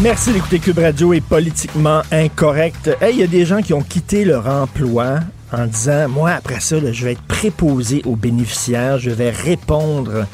Merci 0.00 0.32
d'écouter 0.32 0.60
Cube 0.60 0.78
Radio 0.78 1.12
est 1.12 1.20
politiquement 1.20 2.02
incorrect. 2.12 2.96
Il 3.10 3.16
y 3.16 3.24
a 3.24 3.26
des 3.26 3.44
gens 3.44 3.62
qui 3.62 3.74
ont 3.74 3.82
quitté 3.82 4.24
leur 4.24 4.46
emploi 4.46 5.18
en 5.52 5.66
disant, 5.66 6.08
moi, 6.08 6.30
après 6.30 6.60
ça, 6.60 6.76
je 6.92 7.04
vais 7.04 7.12
être 7.12 7.22
préposé 7.22 8.02
aux 8.04 8.14
bénéficiaires, 8.14 9.00
je 9.00 9.10
vais 9.10 9.30
répondre 9.30 10.24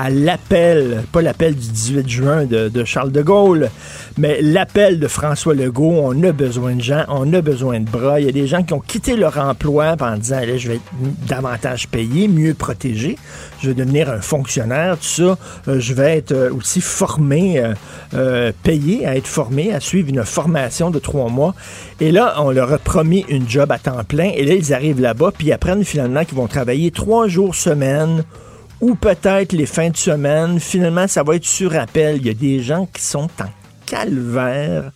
à 0.00 0.08
l'appel, 0.08 1.04
pas 1.12 1.20
l'appel 1.20 1.54
du 1.54 1.68
18 1.68 2.08
juin 2.08 2.44
de, 2.46 2.84
Charles 2.84 3.12
de 3.12 3.20
Gaulle, 3.20 3.68
mais 4.16 4.40
l'appel 4.40 4.98
de 4.98 5.06
François 5.08 5.54
Legault. 5.54 6.00
On 6.02 6.22
a 6.22 6.32
besoin 6.32 6.74
de 6.74 6.80
gens, 6.80 7.04
on 7.08 7.30
a 7.34 7.42
besoin 7.42 7.80
de 7.80 7.90
bras. 7.90 8.18
Il 8.18 8.24
y 8.24 8.28
a 8.30 8.32
des 8.32 8.46
gens 8.46 8.62
qui 8.62 8.72
ont 8.72 8.80
quitté 8.80 9.14
leur 9.14 9.38
emploi 9.38 9.96
en 10.00 10.16
disant, 10.16 10.40
là, 10.40 10.56
je 10.56 10.68
vais 10.68 10.74
être 10.76 10.92
davantage 11.28 11.86
payé, 11.88 12.28
mieux 12.28 12.54
protégé, 12.54 13.18
je 13.62 13.68
vais 13.68 13.74
devenir 13.74 14.08
un 14.08 14.22
fonctionnaire, 14.22 14.96
tout 14.96 15.04
ça. 15.04 15.38
Euh, 15.68 15.80
je 15.80 15.92
vais 15.92 16.16
être 16.16 16.32
euh, 16.32 16.50
aussi 16.50 16.80
formé, 16.80 17.62
euh, 18.14 18.52
payé 18.62 19.06
à 19.06 19.16
être 19.16 19.26
formé, 19.26 19.74
à 19.74 19.80
suivre 19.80 20.08
une 20.08 20.24
formation 20.24 20.90
de 20.90 20.98
trois 20.98 21.28
mois. 21.28 21.54
Et 22.00 22.10
là, 22.10 22.36
on 22.38 22.50
leur 22.52 22.72
a 22.72 22.78
promis 22.78 23.26
une 23.28 23.46
job 23.46 23.70
à 23.70 23.78
temps 23.78 24.02
plein. 24.04 24.30
Et 24.34 24.46
là, 24.46 24.54
ils 24.54 24.72
arrivent 24.72 25.00
là-bas, 25.02 25.30
puis 25.36 25.48
ils 25.48 25.52
apprennent 25.52 25.84
finalement 25.84 26.24
qu'ils 26.24 26.38
vont 26.38 26.46
travailler 26.46 26.90
trois 26.90 27.28
jours 27.28 27.54
semaine 27.54 28.24
ou 28.80 28.94
peut-être 28.94 29.52
les 29.52 29.66
fins 29.66 29.90
de 29.90 29.96
semaine. 29.96 30.58
Finalement, 30.60 31.06
ça 31.06 31.22
va 31.22 31.36
être 31.36 31.44
sur 31.44 31.76
appel. 31.76 32.16
Il 32.18 32.26
y 32.26 32.30
a 32.30 32.34
des 32.34 32.60
gens 32.60 32.86
qui 32.86 33.02
sont 33.02 33.28
en 33.40 33.50
calvaire 33.86 34.92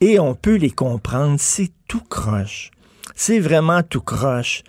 et 0.00 0.18
on 0.18 0.34
peut 0.34 0.56
les 0.56 0.70
comprendre. 0.70 1.36
C'est 1.38 1.70
tout 1.88 2.02
croche. 2.08 2.70
C'est 3.14 3.38
vraiment 3.38 3.82
tout 3.82 4.00
croche. 4.00 4.62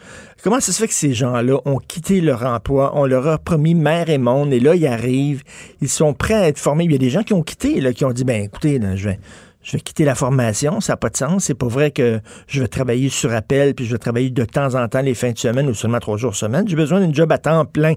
Comment 0.43 0.59
ça 0.59 0.71
se 0.71 0.79
fait 0.79 0.87
que 0.87 0.93
ces 0.93 1.13
gens-là 1.13 1.57
ont 1.65 1.79
quitté 1.79 2.21
leur 2.21 2.45
emploi, 2.45 2.91
on 2.93 3.07
leur 3.07 3.27
a 3.27 3.39
promis 3.39 3.73
mer 3.73 4.11
et 4.11 4.19
monde, 4.19 4.53
et 4.53 4.59
là, 4.59 4.75
ils 4.75 4.85
arrivent, 4.85 5.41
ils 5.81 5.89
sont 5.89 6.13
prêts 6.13 6.35
à 6.35 6.47
être 6.47 6.59
formés. 6.59 6.83
Il 6.83 6.91
y 6.91 6.95
a 6.95 6.99
des 6.99 7.09
gens 7.09 7.23
qui 7.23 7.33
ont 7.33 7.41
quitté, 7.41 7.81
là, 7.81 7.93
qui 7.93 8.05
ont 8.05 8.11
dit, 8.11 8.23
ben 8.23 8.43
écoutez, 8.43 8.77
là, 8.77 8.95
je 8.95 9.09
vais, 9.09 9.19
je 9.63 9.71
vais 9.71 9.79
quitter 9.79 10.05
la 10.05 10.13
formation, 10.13 10.81
ça 10.81 10.93
n'a 10.93 10.97
pas 10.97 11.09
de 11.09 11.17
sens. 11.17 11.45
C'est 11.45 11.55
pas 11.55 11.67
vrai 11.67 11.89
que 11.89 12.21
je 12.45 12.61
vais 12.61 12.67
travailler 12.67 13.09
sur 13.09 13.33
appel, 13.33 13.73
puis 13.73 13.87
je 13.87 13.93
vais 13.93 13.97
travailler 13.97 14.29
de 14.29 14.45
temps 14.45 14.75
en 14.75 14.87
temps 14.87 15.01
les 15.01 15.15
fins 15.15 15.31
de 15.31 15.39
semaine 15.39 15.67
ou 15.67 15.73
seulement 15.73 15.99
trois 15.99 16.17
jours 16.17 16.35
semaine. 16.35 16.67
J'ai 16.67 16.75
besoin 16.75 17.01
d'une 17.01 17.15
job 17.15 17.31
à 17.31 17.39
temps 17.39 17.65
plein. 17.65 17.95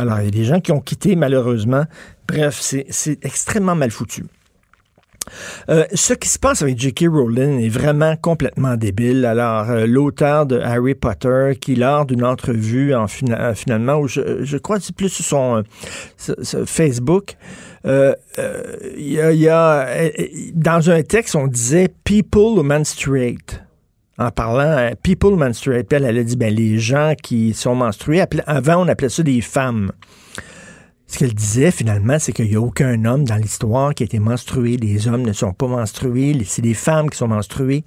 Alors, 0.00 0.20
il 0.20 0.24
y 0.24 0.28
a 0.28 0.30
des 0.30 0.44
gens 0.44 0.60
qui 0.60 0.72
ont 0.72 0.80
quitté, 0.80 1.14
malheureusement. 1.14 1.84
Bref, 2.26 2.58
c'est 2.60 3.18
extrêmement 3.22 3.74
mal 3.74 3.90
foutu. 3.90 4.24
Euh, 5.68 5.84
ce 5.92 6.14
qui 6.14 6.30
se 6.30 6.38
passe 6.38 6.62
avec 6.62 6.78
J.K. 6.78 7.04
Rowling 7.10 7.60
est 7.60 7.68
vraiment 7.68 8.16
complètement 8.16 8.76
débile. 8.76 9.26
Alors, 9.26 9.68
euh, 9.68 9.86
l'auteur 9.86 10.46
de 10.46 10.58
Harry 10.58 10.94
Potter, 10.94 11.52
qui 11.60 11.76
lors 11.76 12.06
d'une 12.06 12.24
entrevue, 12.24 12.94
en 12.94 13.06
fina 13.06 13.54
finalement, 13.54 13.96
où 13.96 14.08
je, 14.08 14.42
je, 14.42 14.56
crois 14.56 14.78
que 14.78 14.84
c'est 14.84 14.96
plus 14.96 15.10
sur 15.10 15.24
son, 15.26 15.62
Facebook, 16.64 17.36
il 17.84 18.16
y, 18.96 19.20
a, 19.20 19.32
y, 19.32 19.48
a, 19.48 19.86
dans 20.54 20.90
un 20.90 21.02
texte, 21.02 21.36
on 21.36 21.46
disait 21.46 21.88
People 22.04 22.58
who 22.58 22.62
menstruate 22.62 23.60
en 24.20 24.30
parlant 24.30 24.90
People 25.02 25.36
menstruate. 25.36 25.88
Puis 25.88 25.96
elle, 25.96 26.04
elle 26.04 26.18
a 26.18 26.22
dit 26.22 26.36
ben, 26.36 26.54
les 26.54 26.78
gens 26.78 27.14
qui 27.20 27.54
sont 27.54 27.74
menstrués, 27.74 28.22
avant 28.46 28.84
on 28.84 28.88
appelait 28.88 29.08
ça 29.08 29.22
des 29.22 29.40
femmes. 29.40 29.90
Ce 31.06 31.18
qu'elle 31.18 31.34
disait 31.34 31.72
finalement, 31.72 32.20
c'est 32.20 32.32
qu'il 32.32 32.48
n'y 32.48 32.54
a 32.54 32.60
aucun 32.60 33.04
homme 33.04 33.24
dans 33.24 33.34
l'histoire 33.34 33.94
qui 33.94 34.04
a 34.04 34.06
été 34.06 34.20
menstrué. 34.20 34.76
Les 34.76 35.08
hommes 35.08 35.22
ne 35.22 35.32
sont 35.32 35.52
pas 35.52 35.66
menstrués, 35.66 36.40
c'est 36.44 36.62
les 36.62 36.74
femmes 36.74 37.10
qui 37.10 37.18
sont 37.18 37.26
menstruées. 37.26 37.84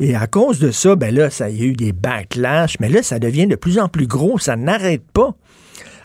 Et 0.00 0.16
à 0.16 0.26
cause 0.26 0.58
de 0.58 0.70
ça, 0.70 0.96
ben 0.96 1.14
là, 1.14 1.28
ça 1.28 1.50
y 1.50 1.60
a 1.60 1.64
eu 1.66 1.74
des 1.74 1.92
backlash, 1.92 2.80
mais 2.80 2.88
là, 2.88 3.02
ça 3.02 3.18
devient 3.18 3.46
de 3.46 3.56
plus 3.56 3.78
en 3.78 3.88
plus 3.88 4.06
gros, 4.06 4.38
ça 4.38 4.56
n'arrête 4.56 5.04
pas. 5.12 5.34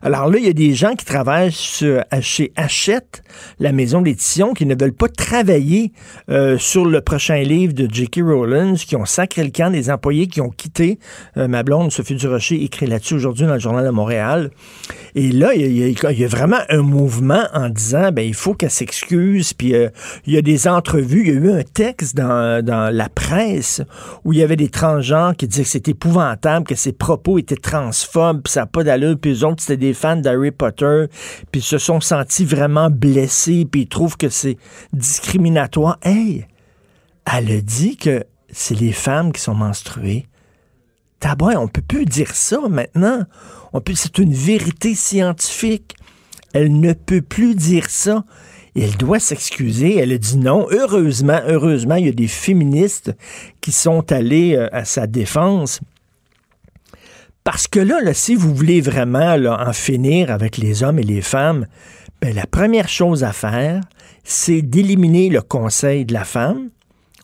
Alors 0.02 0.30
là, 0.30 0.38
il 0.38 0.46
y 0.46 0.50
a 0.50 0.54
des 0.54 0.74
gens 0.74 0.96
qui 0.96 1.06
travaillent 1.06 1.52
sur, 1.52 2.04
chez 2.22 2.52
Hachette, 2.56 3.24
la 3.60 3.72
maison 3.72 4.02
d'édition, 4.02 4.54
qui 4.54 4.66
ne 4.66 4.76
veulent 4.80 4.94
pas 4.94 5.10
travailler 5.10 5.92
euh, 6.30 6.58
sur 6.58 6.86
le 6.86 7.02
prochain 7.02 7.42
livre 7.42 7.74
de 7.74 7.88
J.K. 7.92 8.20
Rowling, 8.22 8.76
qui 8.76 8.96
ont 8.96 9.06
sacré 9.06 9.44
le 9.44 9.52
camp 9.52 9.72
des 9.72 9.90
employés 9.90 10.28
qui 10.28 10.42
ont 10.42 10.50
quitté. 10.50 11.00
Euh, 11.38 11.48
ma 11.48 11.64
blonde, 11.64 11.92
Sophie 11.92 12.16
Durocher, 12.16 12.64
écrit 12.64 12.88
là-dessus 12.88 13.16
aujourd'hui 13.16 13.46
dans 13.46 13.54
le 13.54 13.60
Journal 13.60 13.86
de 13.86 13.92
Montréal. 13.92 14.52
Et 15.16 15.32
là, 15.32 15.54
il 15.54 15.78
y, 15.78 16.24
a, 16.24 16.28
vraiment 16.28 16.60
un 16.70 16.82
mouvement 16.82 17.44
en 17.54 17.70
disant, 17.70 18.12
ben 18.12 18.22
il 18.22 18.34
faut 18.34 18.54
qu'elle 18.54 18.72
s'excuse. 18.72 19.54
Puis 19.54 19.76
euh, 19.76 19.90
il 20.26 20.34
y 20.34 20.38
a 20.38 20.42
des 20.42 20.68
entrevues. 20.68 21.22
Il 21.22 21.28
y 21.28 21.38
a 21.38 21.40
eu 21.40 21.52
un 21.52 21.64
texte 21.64 22.16
dans, 22.16 22.64
la 22.66 23.10
presse 23.10 23.82
où 24.24 24.34
il 24.34 24.40
y 24.40 24.44
avait 24.44 24.56
des 24.56 24.70
transgenres 24.70 25.36
qui 25.36 25.48
disaient 25.48 25.64
que 25.64 25.70
c'était 25.70 25.92
épouvantable, 25.92 26.66
que 26.66 26.76
ses 26.76 26.92
propos 26.92 27.38
étaient 27.38 27.56
transphobes, 27.56 28.42
puis 28.44 28.54
ça 28.54 28.62
n'a 28.62 28.66
pas 28.66 28.84
d'allure. 28.84 29.18
Puis 29.20 29.32
eux 29.32 29.46
autres, 29.46 29.62
c'était 29.62 29.78
des 29.78 29.94
fans 29.94 30.18
d'Harry 30.18 30.52
Potter, 30.52 31.06
puis 31.52 31.62
se 31.62 31.78
sont 31.78 32.02
sentis 32.02 32.46
vraiment 32.46 32.90
blessés, 32.90 33.68
puis 33.70 33.82
ils 33.82 33.88
trouvent 33.88 34.18
que 34.18 34.30
c'est 34.30 34.58
discriminatoire. 34.94 35.98
Hey, 36.04 36.46
elle 37.26 37.52
a 37.52 37.62
dit 37.62 37.98
que 37.98 38.24
c'est 38.50 38.80
les 38.80 38.92
femmes 38.92 39.32
qui 39.32 39.42
sont 39.42 39.56
menstruées. 39.56 40.28
Tabouin, 41.20 41.56
on 41.58 41.68
peut 41.68 41.82
plus 41.82 42.06
dire 42.06 42.36
ça 42.36 42.60
maintenant. 42.70 43.24
C'est 43.96 44.18
une 44.18 44.34
vérité 44.34 44.96
scientifique. 44.96 45.96
Elle 46.54 46.80
ne 46.80 46.94
peut 46.94 47.22
plus 47.22 47.56
dire 47.56 47.90
ça. 47.90 48.24
elle 48.76 48.96
doit 48.98 49.20
s'excuser. 49.20 49.98
Elle 49.98 50.14
a 50.14 50.18
dit 50.18 50.38
non. 50.38 50.68
Heureusement, 50.72 51.40
heureusement, 51.48 51.96
il 51.96 52.06
y 52.06 52.10
a 52.10 52.14
des 52.14 52.28
féministes 52.28 53.14
qui 53.62 53.72
sont 53.72 54.12
allés 54.12 54.56
euh, 54.56 54.70
à 54.72 54.86
sa 54.86 55.08
défense. 55.08 55.82
Parce 57.44 57.68
que 57.68 57.80
là, 57.80 58.14
si 58.14 58.36
vous 58.36 58.54
voulez 58.54 58.82
vraiment 58.82 59.36
en 59.36 59.74
finir 59.74 60.32
avec 60.32 60.58
les 60.58 60.84
hommes 60.84 61.00
et 61.00 61.04
les 61.04 61.22
femmes, 61.22 61.66
ben, 62.22 62.36
la 62.36 62.46
première 62.46 62.90
chose 62.90 63.24
à 63.24 63.32
faire, 63.32 63.82
c'est 64.24 64.62
d'éliminer 64.62 65.30
le 65.30 65.42
Conseil 65.42 66.06
de 66.06 66.14
la 66.14 66.26
femme. 66.26 66.70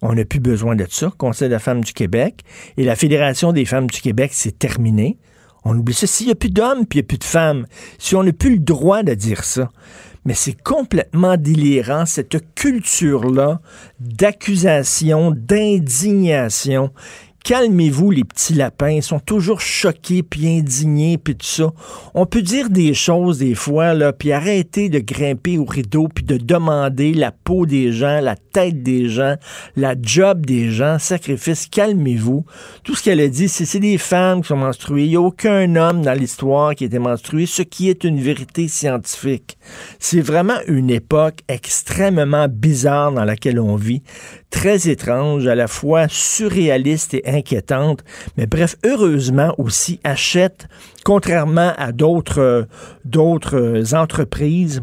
On 0.06 0.14
n'a 0.16 0.26
plus 0.26 0.42
besoin 0.42 0.76
de 0.76 0.86
ça, 0.90 1.14
Conseil 1.18 1.48
de 1.48 1.54
la 1.54 1.60
femme 1.60 1.82
du 1.82 1.94
Québec. 1.94 2.42
Et 2.76 2.84
la 2.84 2.98
Fédération 2.98 3.54
des 3.54 3.64
femmes 3.64 3.90
du 3.90 4.02
Québec, 4.02 4.32
c'est 4.34 4.60
terminé. 4.60 5.18
On 5.64 5.78
oublie 5.78 5.94
ça. 5.94 6.08
S'il 6.08 6.26
n'y 6.26 6.34
a 6.34 6.36
plus 6.36 6.50
d'hommes, 6.50 6.86
puis 6.86 7.00
il 7.00 7.02
n'y 7.02 7.06
a 7.06 7.08
plus 7.08 7.18
de 7.18 7.24
femmes, 7.24 7.68
si 8.00 8.14
on 8.14 8.24
n'a 8.24 8.34
plus 8.34 8.56
le 8.56 8.60
droit 8.60 9.02
de 9.04 9.14
dire 9.14 9.46
ça, 9.46 9.72
mais 10.26 10.34
c'est 10.34 10.62
complètement 10.62 11.38
délirant, 11.38 12.06
cette 12.06 12.54
culture-là 12.54 13.62
d'accusation, 14.02 15.32
d'indignation 15.32 16.92
calmez-vous 17.44 18.10
les 18.10 18.24
petits 18.24 18.54
lapins, 18.54 18.90
ils 18.90 19.04
sont 19.04 19.20
toujours 19.20 19.60
choqués 19.60 20.24
puis 20.24 20.48
indignés 20.48 21.18
puis 21.18 21.36
tout 21.36 21.46
ça. 21.46 21.74
On 22.14 22.26
peut 22.26 22.42
dire 22.42 22.70
des 22.70 22.94
choses 22.94 23.40
des 23.40 23.54
fois 23.54 23.94
là, 23.94 24.14
puis 24.14 24.32
arrêter 24.32 24.90
de 24.90 25.00
grimper 25.00 25.58
au 25.58 25.66
rideau 25.66 26.08
puis 26.08 26.24
de 26.24 26.38
demander 26.38 27.14
la 27.14 27.32
peau 27.32 27.66
des 27.66 27.92
gens, 27.92 28.22
la 28.22 28.36
tête 28.36 28.82
des 28.82 29.10
gens, 29.10 29.36
la 29.76 29.96
job 30.02 30.46
des 30.46 30.72
gens, 30.72 31.00
sacrifice, 31.00 31.68
calmez-vous. 31.68 32.46
Tout 32.84 32.96
ce 32.96 33.04
qu'elle 33.04 33.20
a 33.20 33.28
dit, 33.28 33.50
c'est 33.50 33.66
c'est 33.66 33.80
des 33.80 33.98
femmes 33.98 34.42
qui 34.42 34.48
sont 34.48 34.58
menstruées. 34.58 35.04
Il 35.04 35.10
n'y 35.10 35.16
a 35.16 35.22
aucun 35.22 35.76
homme 35.76 36.02
dans 36.02 36.18
l'histoire 36.18 36.76
qui 36.76 36.86
a 36.86 36.88
été 36.88 37.00
menstrué, 37.00 37.46
ce 37.46 37.62
qui 37.62 37.90
est 37.90 38.04
une 38.04 38.20
vérité 38.20 38.68
scientifique. 38.68 39.58
C'est 40.00 40.22
vraiment 40.22 40.60
une 40.68 40.90
époque 40.90 41.40
extrêmement 41.50 42.48
bizarre 42.48 43.12
dans 43.12 43.26
laquelle 43.26 43.60
on 43.60 43.76
vit 43.76 44.02
très 44.54 44.88
étrange, 44.88 45.48
à 45.48 45.56
la 45.56 45.68
fois 45.68 46.08
surréaliste 46.08 47.16
et 47.16 47.28
inquiétante. 47.34 48.04
Mais 48.38 48.46
bref, 48.46 48.76
heureusement 48.86 49.54
aussi, 49.58 50.00
achète, 50.04 50.68
contrairement 51.04 51.74
à 51.78 51.92
d'autres, 51.92 52.68
d'autres 53.06 53.96
entreprises, 53.96 54.82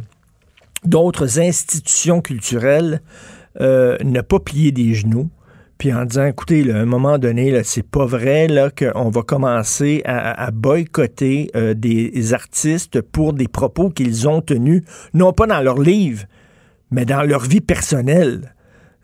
d'autres 0.84 1.40
institutions 1.40 2.20
culturelles 2.20 3.00
euh, 3.60 3.96
ne 4.04 4.20
pas 4.20 4.38
plier 4.38 4.72
des 4.72 4.94
genoux, 4.94 5.28
puis 5.78 5.92
en 5.92 6.04
disant, 6.04 6.26
écoutez, 6.26 6.70
à 6.70 6.76
un 6.76 6.84
moment 6.84 7.18
donné, 7.18 7.62
c'est 7.64 7.86
pas 7.86 8.04
vrai 8.04 8.48
là, 8.48 8.70
qu'on 8.70 9.08
va 9.08 9.22
commencer 9.22 10.02
à, 10.04 10.50
boycotter 10.50 11.50
euh, 11.56 11.72
des 11.74 12.34
artistes 12.34 13.00
pour 13.00 13.32
des 13.32 13.48
propos 13.48 13.88
qu'ils 13.88 14.28
ont 14.28 14.42
tenus, 14.42 14.82
non 15.14 15.32
pas 15.32 15.46
dans 15.46 15.60
leur 15.60 15.78
livre, 15.78 16.24
mais 16.90 17.06
dans 17.06 17.22
leur 17.22 17.40
vie 17.40 17.62
personnelle. 17.62 18.54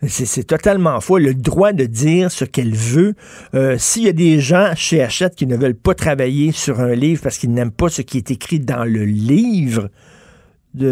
C'est 0.02 0.46
totalement 0.46 1.00
faux. 1.00 1.18
Le 1.18 1.34
droit 1.34 1.72
de 1.72 1.84
dire 1.84 2.30
ce 2.30 2.44
qu'elle 2.44 2.74
veut. 2.74 3.14
Euh, 3.54 3.76
s'il 3.78 4.02
y 4.02 4.08
a 4.08 4.12
des 4.12 4.40
gens 4.40 4.72
chez 4.76 5.02
Hachette 5.02 5.34
qui 5.34 5.46
ne 5.46 5.56
veulent 5.56 5.74
pas 5.74 5.94
travailler 5.94 6.52
sur 6.52 6.80
un 6.80 6.94
livre 6.94 7.22
parce 7.22 7.38
qu'ils 7.38 7.52
n'aiment 7.52 7.70
pas 7.70 7.88
ce 7.88 8.02
qui 8.02 8.18
est 8.18 8.30
écrit 8.30 8.60
dans 8.60 8.84
le 8.84 9.04
livre, 9.04 9.88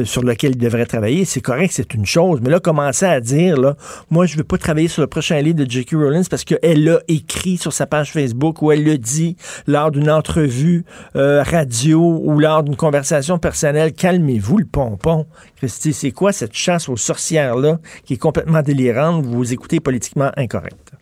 sur 0.04 0.22
lequel 0.22 0.52
il 0.52 0.58
devrait 0.58 0.86
travailler, 0.86 1.24
c'est 1.24 1.40
correct, 1.40 1.72
c'est 1.74 1.94
une 1.94 2.06
chose. 2.06 2.40
Mais 2.42 2.50
là, 2.50 2.60
commencer 2.60 3.06
à 3.06 3.20
dire, 3.20 3.74
moi, 4.10 4.26
je 4.26 4.36
veux 4.36 4.44
pas 4.44 4.58
travailler 4.58 4.88
sur 4.88 5.02
le 5.02 5.08
prochain 5.08 5.40
livre 5.40 5.56
de 5.56 5.70
J.K. 5.70 5.92
Rowling 5.92 6.24
parce 6.28 6.44
qu'elle 6.44 6.84
l'a 6.84 7.00
écrit 7.08 7.56
sur 7.56 7.72
sa 7.72 7.86
page 7.86 8.12
Facebook 8.12 8.62
ou 8.62 8.72
elle 8.72 8.84
le 8.84 8.98
dit 8.98 9.36
lors 9.66 9.90
d'une 9.90 10.10
entrevue 10.10 10.84
euh, 11.16 11.42
radio 11.42 12.20
ou 12.22 12.38
lors 12.38 12.62
d'une 12.62 12.76
conversation 12.76 13.38
personnelle. 13.38 13.92
Calmez-vous 13.92 14.58
le 14.58 14.66
pompon. 14.66 15.26
Christy, 15.56 15.92
c'est 15.92 16.12
quoi 16.12 16.32
cette 16.32 16.54
chasse 16.54 16.88
aux 16.88 16.96
sorcières-là 16.96 17.78
qui 18.04 18.14
est 18.14 18.18
complètement 18.18 18.62
délirante? 18.62 19.24
Vous 19.26 19.52
écoutez 19.52 19.80
politiquement 19.80 20.30
incorrect. 20.36 20.92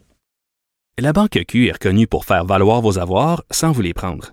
La 0.99 1.13
Banque 1.13 1.39
Q 1.49 1.69
est 1.69 1.73
reconnue 1.73 2.07
pour 2.07 2.25
faire 2.25 2.45
valoir 2.45 2.83
vos 2.83 2.99
avoirs 2.99 3.43
sans 3.51 3.73
vous 3.73 3.83
les 3.83 3.95
prendre. 3.95 4.33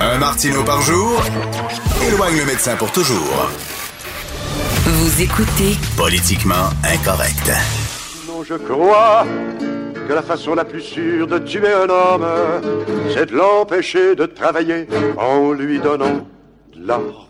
Un 0.00 0.18
martino 0.18 0.64
par 0.64 0.80
jour 0.82 1.22
éloigne 2.06 2.36
le 2.38 2.44
médecin 2.44 2.76
pour 2.76 2.90
toujours. 2.92 3.48
Vous 4.84 5.22
écoutez 5.22 5.76
Politiquement 5.96 6.70
incorrect. 6.84 7.50
Non, 8.28 8.42
je 8.44 8.54
crois 8.54 9.24
que 10.08 10.12
la 10.12 10.22
façon 10.22 10.54
la 10.54 10.64
plus 10.64 10.80
sûre 10.80 11.26
de 11.26 11.38
tuer 11.38 11.72
un 11.72 11.88
homme, 11.88 12.26
c'est 13.14 13.26
de 13.30 13.36
l'empêcher 13.36 14.14
de 14.14 14.26
travailler 14.26 14.86
en 15.16 15.52
lui 15.52 15.78
donnant 15.78 16.26
de 16.74 16.86
l'argent. 16.86 17.21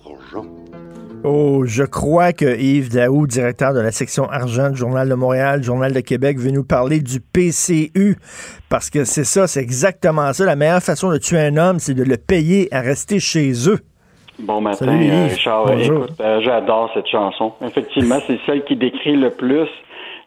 Oh, 1.24 1.64
je 1.64 1.84
crois 1.84 2.32
que 2.32 2.58
Yves 2.58 2.92
Daou, 2.92 3.28
directeur 3.28 3.72
de 3.74 3.80
la 3.80 3.92
section 3.92 4.28
argent 4.28 4.70
du 4.70 4.76
Journal 4.76 5.08
de 5.08 5.14
Montréal, 5.14 5.62
Journal 5.62 5.92
de 5.92 6.00
Québec, 6.00 6.36
veut 6.38 6.50
nous 6.50 6.64
parler 6.64 6.98
du 6.98 7.20
PCU. 7.20 8.16
Parce 8.68 8.90
que 8.90 9.04
c'est 9.04 9.24
ça, 9.24 9.46
c'est 9.46 9.60
exactement 9.60 10.32
ça. 10.32 10.44
La 10.44 10.56
meilleure 10.56 10.82
façon 10.82 11.12
de 11.12 11.18
tuer 11.18 11.38
un 11.38 11.56
homme, 11.56 11.78
c'est 11.78 11.94
de 11.94 12.02
le 12.02 12.16
payer 12.16 12.68
à 12.74 12.80
rester 12.80 13.20
chez 13.20 13.52
eux. 13.68 13.78
Bon 14.40 14.60
matin, 14.60 14.88
euh, 14.88 15.28
Richard. 15.28 15.70
Écoute, 15.78 16.20
euh, 16.20 16.40
j'adore 16.42 16.90
cette 16.92 17.06
chanson. 17.06 17.52
Effectivement, 17.64 18.18
c'est 18.26 18.40
celle 18.44 18.64
qui 18.64 18.74
décrit 18.74 19.14
le 19.14 19.30
plus 19.30 19.68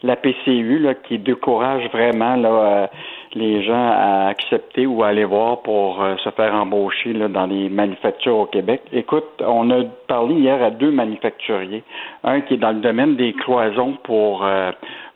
la 0.03 0.15
PCU, 0.15 0.79
là, 0.79 0.93
qui 0.93 1.17
décourage 1.17 1.89
vraiment 1.91 2.35
là, 2.37 2.49
euh, 2.49 2.87
les 3.35 3.63
gens 3.63 3.91
à 3.91 4.27
accepter 4.27 4.85
ou 4.85 5.03
à 5.03 5.07
aller 5.07 5.25
voir 5.25 5.61
pour 5.61 6.01
euh, 6.01 6.15
se 6.23 6.29
faire 6.31 6.53
embaucher 6.55 7.13
là, 7.13 7.27
dans 7.27 7.45
les 7.45 7.69
manufactures 7.69 8.37
au 8.37 8.45
Québec. 8.45 8.81
Écoute, 8.93 9.25
on 9.45 9.69
a 9.71 9.83
parlé 10.07 10.35
hier 10.35 10.63
à 10.63 10.71
deux 10.71 10.91
manufacturiers. 10.91 11.83
Un 12.23 12.41
qui 12.41 12.55
est 12.55 12.57
dans 12.57 12.71
le 12.71 12.79
domaine 12.79 13.15
des 13.15 13.33
cloisons 13.33 13.97
pour 14.03 14.45
euh, 14.45 14.71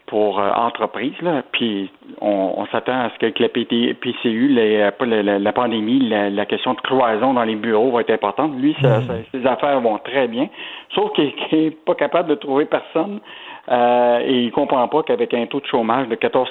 pour 0.09 0.39
euh, 0.39 0.49
entreprises, 0.55 1.21
là, 1.21 1.43
puis 1.51 1.91
on, 2.19 2.53
on 2.57 2.65
s'attend 2.67 2.99
à 2.99 3.09
ce 3.11 3.19
qu'avec 3.19 3.37
la 3.37 3.47
PCU, 3.47 4.47
les, 4.47 4.89
la, 5.01 5.39
la, 5.39 5.53
pandémie, 5.53 5.99
la, 5.99 6.45
question 6.47 6.73
de 6.73 6.81
cloison 6.81 7.35
dans 7.35 7.43
les 7.43 7.55
bureaux 7.55 7.91
va 7.91 8.01
être 8.01 8.09
importante. 8.09 8.53
Lui, 8.57 8.75
ça, 8.81 9.01
mm-hmm. 9.01 9.23
ses 9.31 9.45
affaires 9.45 9.79
vont 9.81 9.99
très 9.99 10.27
bien, 10.27 10.49
sauf 10.95 11.13
qu'il 11.13 11.31
n'est 11.51 11.69
pas 11.69 11.93
capable 11.93 12.29
de 12.29 12.35
trouver 12.35 12.65
personne 12.65 13.19
euh, 13.71 14.19
et 14.25 14.45
il 14.45 14.51
comprend 14.51 14.87
pas 14.87 15.03
qu'avec 15.03 15.33
un 15.35 15.45
taux 15.45 15.59
de 15.59 15.67
chômage 15.67 16.07
de 16.07 16.15
14 16.15 16.49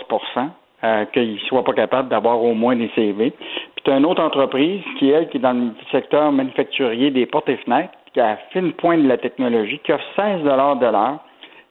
euh, 0.85 1.05
qu'il 1.07 1.35
ne 1.35 1.39
soit 1.41 1.65
pas 1.65 1.73
capable 1.73 2.09
d'avoir 2.09 2.43
au 2.43 2.55
moins 2.55 2.77
des 2.77 2.91
CV. 2.95 3.31
Puis 3.31 3.85
tu 3.85 3.91
as 3.91 3.97
une 3.97 4.07
autre 4.07 4.23
entreprise 4.23 4.83
qui, 4.99 5.11
elle, 5.11 5.29
qui 5.29 5.39
est 5.39 5.41
dans 5.41 5.53
le 5.53 5.71
secteur 5.91 6.31
manufacturier 6.31 7.11
des 7.11 7.27
portes 7.27 7.49
et 7.49 7.57
fenêtres, 7.57 7.93
qui 8.13 8.21
a 8.21 8.37
fait 8.53 8.61
une 8.61 8.73
pointe 8.73 9.03
de 9.03 9.09
la 9.09 9.19
technologie, 9.19 9.81
qui 9.85 9.93
offre 9.93 10.05
16 10.17 10.43
de 10.43 10.49
l'heure, 10.49 11.19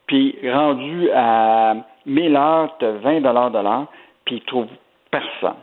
puis 0.07 0.37
rendu 0.43 1.09
à 1.15 1.75
1000 2.05 2.35
heures, 2.35 2.75
tu 2.79 2.85
20 2.85 3.21
de 3.21 3.63
l'heure, 3.63 3.85
puis 4.25 4.35
il 4.35 4.41
trouve 4.41 4.67
personne. 5.09 5.55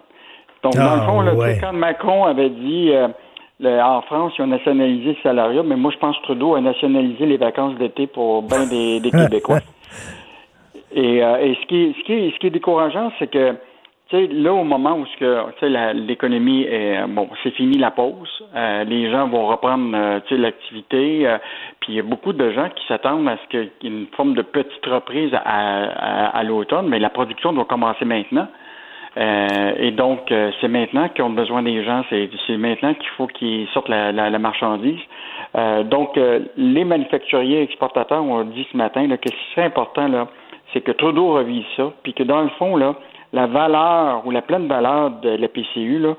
Donc, 0.63 0.77
dans 0.77 0.97
le 0.97 1.03
fond, 1.03 1.21
là, 1.21 1.33
quand 1.61 1.75
Macron 1.75 2.25
avait 2.25 2.49
dit 2.49 2.93
euh, 2.93 3.09
en 3.83 4.01
France, 4.03 4.33
ils 4.39 4.43
ont 4.43 4.47
nationalisé 4.47 5.11
le 5.11 5.17
salariat, 5.23 5.63
mais 5.63 5.77
moi, 5.77 5.91
je 5.93 5.99
pense 5.99 6.17
que 6.19 6.23
Trudeau 6.23 6.55
a 6.55 6.61
nationalisé 6.61 7.27
les 7.27 7.37
vacances 7.37 7.75
d'été 7.77 8.07
pour 8.07 8.43
bien 8.43 8.67
des 8.67 9.01
Québécois. 9.11 9.61
Et, 10.95 11.23
euh, 11.23 11.37
et 11.39 11.55
ce, 11.61 11.67
qui, 11.67 11.95
ce, 11.99 12.05
qui 12.05 12.31
ce 12.33 12.39
qui 12.39 12.47
est 12.47 12.51
décourageant, 12.51 13.13
c'est 13.19 13.31
que 13.31 13.55
là, 14.13 14.53
au 14.53 14.65
moment 14.65 14.99
où 14.99 15.07
l'économie 15.95 16.63
est 16.63 17.07
bon, 17.09 17.29
c'est 17.43 17.51
fini 17.53 17.79
la 17.79 17.91
pause, 17.91 18.45
euh, 18.55 18.85
les 18.85 19.11
gens 19.11 19.29
vont 19.29 19.47
reprendre 19.47 19.91
euh, 19.95 20.21
l'activité, 20.31 21.27
euh, 21.27 21.39
puis 21.81 21.93
il 21.93 21.97
y 21.97 22.01
a 22.01 22.03
beaucoup 22.03 22.33
de 22.33 22.51
gens 22.51 22.69
qui 22.75 22.87
s'attendent 22.87 23.29
à 23.29 23.37
ce 23.37 23.49
qu'il 23.49 23.61
y 23.61 23.87
ait 23.87 23.91
une 23.91 24.07
forme 24.17 24.35
de 24.35 24.43
petite 24.43 24.85
reprise 24.87 25.33
à, 25.35 26.29
à, 26.29 26.43
l'automne, 26.43 26.89
mais 26.89 26.99
la 26.99 27.11
production 27.11 27.53
doit 27.53 27.65
commencer 27.65 28.05
maintenant. 28.05 28.49
et 29.17 29.93
donc, 29.93 30.33
c'est 30.61 30.69
maintenant 30.69 31.09
qu'ils 31.09 31.25
ont 31.25 31.31
besoin 31.31 31.63
des 31.63 31.85
gens, 31.85 32.05
c'est, 32.11 32.29
maintenant 32.57 32.95
qu'il 32.95 33.09
faut 33.17 33.27
qu'ils 33.29 33.69
sortent 33.69 33.89
la, 33.89 34.13
la, 34.13 34.29
la 34.29 34.39
marchandise. 34.39 35.01
donc, 35.85 36.19
les 36.57 36.85
manufacturiers 36.85 37.63
exportateurs 37.63 38.25
ont 38.25 38.45
dit 38.45 38.67
ce 38.73 38.77
matin 38.77 39.07
là, 39.07 39.17
que 39.17 39.29
c'est 39.55 39.63
important 39.63 40.09
là, 40.09 40.27
c'est 40.75 40.81
que 40.81 40.93
Trudeau 40.93 41.33
revise 41.35 41.65
ça, 41.77 41.93
puis 42.03 42.13
que 42.13 42.25
dans 42.25 42.43
le 42.43 42.51
fond, 42.59 42.77
là, 42.77 42.97
la 43.33 43.47
valeur 43.47 44.27
ou 44.27 44.31
la 44.31 44.43
pleine 44.43 44.67
valeur 44.67 45.11
de 45.23 45.31
la 45.31 45.49
PCU, 45.49 45.99
là, 46.01 46.17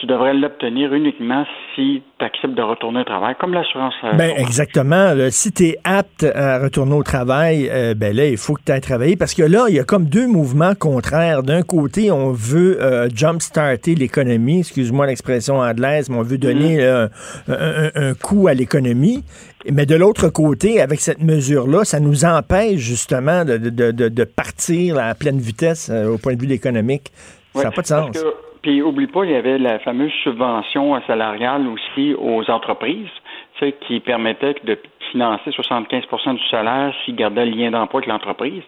tu 0.00 0.06
devrais 0.06 0.34
l'obtenir 0.34 0.92
uniquement 0.92 1.44
si 1.74 2.02
tu 2.18 2.24
acceptes 2.24 2.54
de 2.54 2.62
retourner 2.62 3.00
au 3.00 3.04
travail, 3.04 3.34
comme 3.38 3.54
l'assurance. 3.54 3.94
Euh, 4.02 4.12
ben, 4.14 4.32
exactement. 4.36 5.14
Si 5.30 5.52
tu 5.52 5.64
es 5.66 5.78
apte 5.84 6.24
à 6.24 6.58
retourner 6.58 6.94
au 6.94 7.02
travail, 7.02 7.68
euh, 7.70 7.94
ben 7.94 8.14
là, 8.14 8.26
il 8.26 8.36
faut 8.36 8.54
que 8.54 8.62
tu 8.66 8.72
ailles 8.72 8.80
travailler 8.80 9.16
parce 9.16 9.34
que 9.34 9.42
là, 9.42 9.66
il 9.68 9.76
y 9.76 9.78
a 9.78 9.84
comme 9.84 10.06
deux 10.06 10.26
mouvements 10.26 10.74
contraires. 10.74 11.42
D'un 11.42 11.62
côté, 11.62 12.10
on 12.10 12.32
veut 12.32 12.82
euh, 12.82 13.08
jump-starter 13.14 13.94
l'économie, 13.94 14.60
excuse-moi 14.60 15.06
l'expression 15.06 15.60
anglaise, 15.60 16.10
mais 16.10 16.16
on 16.16 16.22
veut 16.22 16.38
donner 16.38 16.78
mm-hmm. 16.78 17.90
un, 17.94 18.14
coup 18.14 18.48
à 18.48 18.54
l'économie. 18.54 19.22
Mais 19.70 19.86
de 19.86 19.94
l'autre 19.94 20.28
côté, 20.28 20.80
avec 20.80 21.00
cette 21.00 21.22
mesure-là, 21.22 21.84
ça 21.84 22.00
nous 22.00 22.24
empêche 22.24 22.80
justement 22.80 23.44
de, 23.44 23.56
de, 23.56 23.90
de, 23.90 24.24
partir 24.24 24.98
à 24.98 25.14
pleine 25.14 25.38
vitesse 25.38 25.90
au 25.90 26.18
point 26.18 26.34
de 26.34 26.42
vue 26.42 26.52
économique. 26.52 27.12
ça 27.54 27.64
n'a 27.64 27.70
pas 27.70 27.82
de 27.82 27.86
sens. 27.86 28.16
Puis, 28.64 28.80
oublie 28.80 29.08
pas, 29.08 29.26
il 29.26 29.30
y 29.32 29.34
avait 29.34 29.58
la 29.58 29.78
fameuse 29.80 30.10
subvention 30.22 30.98
salariale 31.06 31.68
aussi 31.68 32.14
aux 32.18 32.48
entreprises, 32.48 33.10
qui 33.82 34.00
permettait 34.00 34.54
de 34.64 34.78
financer 35.14 35.52
75 35.52 36.02
du 36.34 36.48
salaire 36.48 36.92
s'ils 37.04 37.14
gardaient 37.14 37.46
le 37.46 37.52
lien 37.52 37.70
d'emploi 37.70 38.00
avec 38.00 38.08
l'entreprise. 38.08 38.62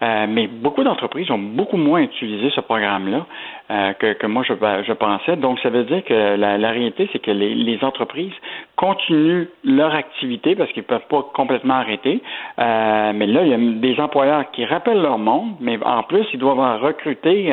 Euh, 0.00 0.26
mais 0.28 0.46
beaucoup 0.46 0.84
d'entreprises 0.84 1.28
ont 1.32 1.38
beaucoup 1.38 1.76
moins 1.76 2.00
utilisé 2.00 2.50
ce 2.54 2.60
programme-là 2.60 3.26
euh, 3.70 3.92
que, 3.94 4.12
que, 4.12 4.26
moi 4.28 4.44
je, 4.46 4.54
je, 4.86 4.92
pensais. 4.92 5.34
Donc, 5.36 5.58
ça 5.58 5.70
veut 5.70 5.82
dire 5.82 6.04
que 6.04 6.36
la, 6.36 6.70
réalité, 6.70 7.08
c'est 7.12 7.18
que 7.18 7.32
les, 7.32 7.78
entreprises 7.82 8.32
continuent 8.76 9.46
leur 9.64 9.94
activité 9.94 10.54
parce 10.54 10.70
qu'ils 10.72 10.82
ne 10.82 10.86
peuvent 10.86 11.08
pas 11.08 11.22
complètement 11.34 11.74
arrêter. 11.74 12.22
Euh, 12.58 13.12
mais 13.14 13.26
là, 13.26 13.42
il 13.42 13.48
y 13.48 13.54
a 13.54 13.58
des 13.58 14.00
employeurs 14.00 14.50
qui 14.52 14.64
rappellent 14.64 15.02
leur 15.02 15.18
monde, 15.18 15.54
mais 15.60 15.78
en 15.84 16.04
plus, 16.04 16.26
ils 16.32 16.38
doivent 16.38 16.60
en 16.60 16.78
recruter 16.78 17.52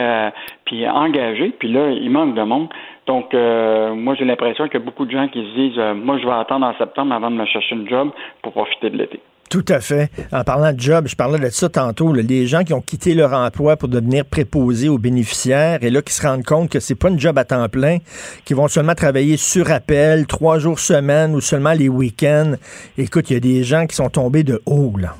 puis 0.66 0.88
engager. 0.88 1.50
Puis 1.60 1.72
là, 1.72 1.90
il 1.90 2.10
manque 2.10 2.36
de 2.36 2.44
monde. 2.44 2.70
Donc, 3.08 3.34
moi, 3.34 4.16
j'ai 4.16 4.26
l'impression 4.26 4.66
a 4.66 4.80
beaucoup 4.80 5.06
de 5.06 5.12
gens 5.12 5.28
qui 5.28 5.40
se 5.40 5.56
disent, 5.56 5.80
moi, 5.96 6.18
je 6.18 6.26
vais 6.26 6.34
attendre 6.34 6.66
en 6.66 6.74
septembre 6.76 7.14
avant 7.14 7.30
de 7.30 7.36
me 7.36 7.46
chercher 7.46 7.76
une 7.76 7.88
job 7.88 8.12
pour 8.42 8.54
profiter 8.54 8.90
de 8.90 8.98
l'été. 8.98 9.20
Tout 9.50 9.66
à 9.70 9.80
fait. 9.80 10.10
En 10.34 10.44
parlant 10.44 10.74
de 10.74 10.80
job, 10.80 11.06
je 11.08 11.16
parlais 11.16 11.40
de 11.40 11.50
ça 11.50 11.70
tantôt, 11.70 12.12
les 12.14 12.48
gens 12.48 12.64
qui 12.64 12.74
ont 12.74 12.82
quitté 12.82 13.14
leur 13.14 13.32
emploi 13.34 13.78
pour 13.78 13.90
devenir 13.90 14.26
préposés 14.26 14.90
aux 14.90 14.98
bénéficiaires 14.98 15.84
et 15.84 15.92
là 15.92 16.02
qui 16.02 16.14
se 16.14 16.28
rendent 16.28 16.44
compte 16.44 16.70
que 16.70 16.80
c'est 16.80 17.00
pas 17.00 17.10
une 17.10 17.20
job 17.20 17.38
à 17.38 17.46
temps 17.46 17.70
plein, 17.70 18.00
qui 18.44 18.54
vont 18.54 18.68
seulement 18.68 18.96
travailler 18.96 19.38
sur 19.38 19.72
appel, 19.72 20.26
trois 20.26 20.58
jours 20.58 20.80
semaine 20.80 21.36
ou 21.36 21.42
seulement 21.42 21.74
les 21.74 21.90
week-ends. 21.90 22.54
Écoute, 22.98 23.30
il 23.30 23.34
y 23.34 23.38
a 23.38 23.40
des 23.40 23.64
gens 23.64 23.86
qui 23.86 23.96
sont 23.96 24.10
tombés 24.10 24.44
de 24.44 24.62
haut, 24.66 24.94
là. 24.98 25.14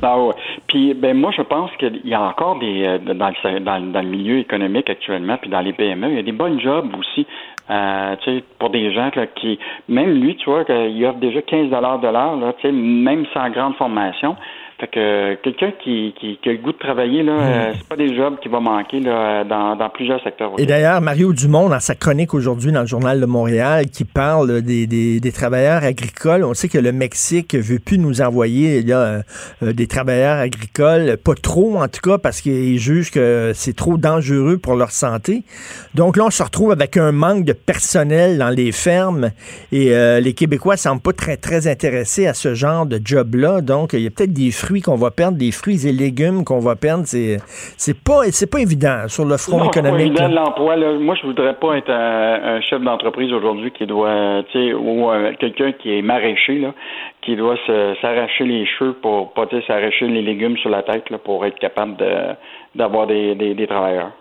Ah 0.00 0.18
ouais. 0.18 0.34
Puis 0.68 0.94
ben 0.94 1.16
moi 1.16 1.30
je 1.36 1.42
pense 1.42 1.70
qu'il 1.78 2.00
y 2.04 2.14
a 2.14 2.22
encore 2.22 2.58
des 2.58 2.84
euh, 2.86 2.98
dans 2.98 3.28
le, 3.28 3.60
dans, 3.60 4.00
le 4.00 4.08
milieu 4.08 4.38
économique 4.38 4.88
actuellement 4.88 5.36
puis 5.36 5.50
dans 5.50 5.60
les 5.60 5.74
PME 5.74 6.08
il 6.08 6.16
y 6.16 6.18
a 6.18 6.22
des 6.22 6.32
bonnes 6.32 6.58
jobs 6.60 6.88
aussi 6.98 7.26
euh, 7.70 8.16
pour 8.58 8.70
des 8.70 8.92
gens 8.92 9.10
là, 9.14 9.26
qui 9.26 9.58
même 9.88 10.14
lui 10.20 10.36
tu 10.36 10.50
vois 10.50 10.64
qu'il 10.64 11.04
offre 11.06 11.18
déjà 11.18 11.42
15 11.42 11.70
dollars 11.70 11.98
de 12.00 12.08
l'heure 12.08 12.36
là 12.36 12.52
même 12.72 13.24
sans 13.32 13.50
grande 13.50 13.76
formation 13.76 14.36
fait 14.82 14.88
que 14.88 15.34
quelqu'un 15.42 15.72
qui, 15.82 16.12
qui, 16.18 16.36
a 16.44 16.52
le 16.52 16.58
goût 16.58 16.72
de 16.72 16.78
travailler, 16.78 17.22
là, 17.22 17.32
euh, 17.32 17.72
c'est 17.76 17.86
pas 17.86 17.94
des 17.94 18.16
jobs 18.16 18.40
qui 18.40 18.48
vont 18.48 18.60
manquer 18.60 18.98
là, 18.98 19.44
dans, 19.44 19.76
dans 19.76 19.88
plusieurs 19.90 20.20
secteurs. 20.24 20.50
Et 20.58 20.66
d'ailleurs, 20.66 21.00
Mario 21.00 21.32
Dumont, 21.32 21.68
dans 21.68 21.78
sa 21.78 21.94
chronique 21.94 22.34
aujourd'hui 22.34 22.72
dans 22.72 22.80
le 22.80 22.88
Journal 22.88 23.20
de 23.20 23.26
Montréal, 23.26 23.86
qui 23.90 24.04
parle 24.04 24.60
des, 24.62 24.88
des, 24.88 25.20
des, 25.20 25.32
travailleurs 25.32 25.84
agricoles, 25.84 26.42
on 26.42 26.52
sait 26.52 26.68
que 26.68 26.78
le 26.78 26.90
Mexique 26.90 27.54
veut 27.54 27.78
plus 27.78 27.98
nous 27.98 28.22
envoyer 28.22 28.82
là, 28.82 29.22
euh, 29.62 29.72
des 29.72 29.86
travailleurs 29.86 30.38
agricoles, 30.38 31.16
pas 31.16 31.34
trop 31.34 31.76
en 31.76 31.86
tout 31.86 32.00
cas, 32.02 32.18
parce 32.18 32.40
qu'ils 32.40 32.80
jugent 32.80 33.12
que 33.12 33.52
c'est 33.54 33.76
trop 33.76 33.98
dangereux 33.98 34.58
pour 34.58 34.74
leur 34.74 34.90
santé. 34.90 35.44
Donc 35.94 36.16
là, 36.16 36.24
on 36.24 36.30
se 36.30 36.42
retrouve 36.42 36.72
avec 36.72 36.96
un 36.96 37.12
manque 37.12 37.44
de 37.44 37.52
personnel 37.52 38.36
dans 38.36 38.50
les 38.50 38.72
fermes 38.72 39.30
et 39.70 39.94
euh, 39.94 40.18
les 40.18 40.32
Québécois 40.32 40.76
semblent 40.76 41.02
pas 41.02 41.12
très, 41.12 41.36
très 41.36 41.68
intéressés 41.68 42.26
à 42.26 42.34
ce 42.34 42.54
genre 42.54 42.84
de 42.84 43.00
job-là. 43.02 43.60
Donc, 43.60 43.92
il 43.92 44.00
y 44.00 44.08
a 44.08 44.10
peut-être 44.10 44.32
des 44.32 44.50
fruits 44.50 44.71
qu'on 44.80 44.96
va 44.96 45.10
perdre, 45.10 45.36
des 45.36 45.50
fruits 45.50 45.86
et 45.86 45.92
légumes 45.92 46.44
qu'on 46.44 46.60
va 46.60 46.76
perdre, 46.76 47.04
c'est 47.06 47.38
c'est 47.76 47.98
pas 48.02 48.22
c'est 48.30 48.50
pas 48.50 48.60
évident 48.60 49.08
sur 49.08 49.24
le 49.24 49.36
front 49.36 49.64
économique. 49.64 50.18
l'emploi. 50.18 50.76
Moi, 50.98 51.14
je 51.20 51.26
voudrais 51.26 51.54
pas 51.54 51.76
être 51.76 51.90
un, 51.90 52.60
chef 52.62 52.80
d'entreprise 52.82 53.32
aujourd'hui 53.32 53.70
qui 53.72 53.86
doit, 53.86 54.42
tu 54.50 54.58
sais, 54.58 54.72
ou 54.72 55.10
euh, 55.10 55.32
quelqu'un 55.38 55.72
qui 55.72 55.98
est 55.98 56.02
maraîcher 56.02 56.58
là, 56.58 56.72
qui 57.22 57.36
doit 57.36 57.56
s'arracher 58.00 58.44
les 58.44 58.66
cheveux 58.66 58.94
pour 58.94 59.32
pas 59.32 59.46
s'arracher 59.66 60.06
les 60.06 60.22
légumes 60.22 60.56
sur 60.58 60.70
la 60.70 60.82
tête 60.82 61.10
là, 61.10 61.18
pour 61.18 61.44
être 61.44 61.58
capable 61.58 61.96
d'avoir 62.74 63.06
des, 63.06 63.34
des 63.34 63.66
travailleurs. 63.66 64.12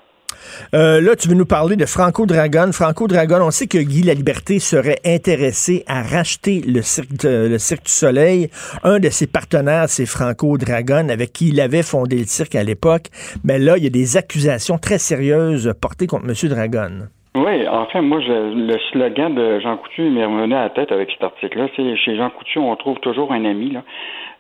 Euh, 0.74 1.02
là, 1.02 1.16
tu 1.16 1.28
veux 1.28 1.36
nous 1.36 1.46
parler 1.46 1.76
de 1.76 1.86
Franco 1.86 2.26
Dragon. 2.26 2.72
Franco 2.72 3.08
Dragon, 3.08 3.40
on 3.42 3.52
sait 3.52 3.68
que 3.68 3.78
Guy 3.78 4.04
La 4.04 4.14
Liberté 4.14 4.60
serait 4.60 5.00
intéressé 5.06 5.84
à 5.88 6.02
racheter 6.02 6.62
le 6.62 6.82
cirque, 6.82 7.24
le 7.24 7.58
cirque 7.58 7.86
du 7.86 7.92
Soleil. 7.92 8.50
Un 8.84 9.00
de 9.00 9.10
ses 9.10 9.28
partenaires, 9.28 9.90
c'est 9.90 10.06
Franco 10.06 10.58
Dragon, 10.58 11.10
avec 11.10 11.34
qui 11.34 11.50
il 11.50 11.60
avait 11.60 11.84
fondé 11.84 12.18
le 12.18 12.26
cirque 12.26 12.56
à 12.56 12.64
l'époque. 12.64 13.08
Mais 13.44 13.60
là, 13.60 13.78
il 13.78 13.84
y 13.84 13.88
a 13.88 13.92
des 13.92 14.18
accusations 14.18 14.78
très 14.78 14.98
sérieuses 14.98 15.74
portées 15.80 16.08
contre 16.08 16.26
M. 16.28 16.50
Dragon. 16.50 17.08
Oui, 17.34 17.66
enfin, 17.70 18.02
moi, 18.02 18.20
le 18.28 18.78
slogan 18.92 19.34
de 19.34 19.60
Jean 19.62 19.78
Coutu 19.78 20.02
m'est 20.02 20.26
revenu 20.26 20.54
à 20.54 20.64
la 20.64 20.70
tête 20.70 20.92
avec 20.92 21.12
cet 21.12 21.24
article-là. 21.24 21.68
C'est 21.78 21.96
chez 21.96 22.18
Jean 22.18 22.30
Coutu, 22.30 22.60
on 22.60 22.76
trouve 22.76 23.00
toujours 23.00 23.32
un 23.32 23.46
ami. 23.46 23.72
Là. 23.72 23.84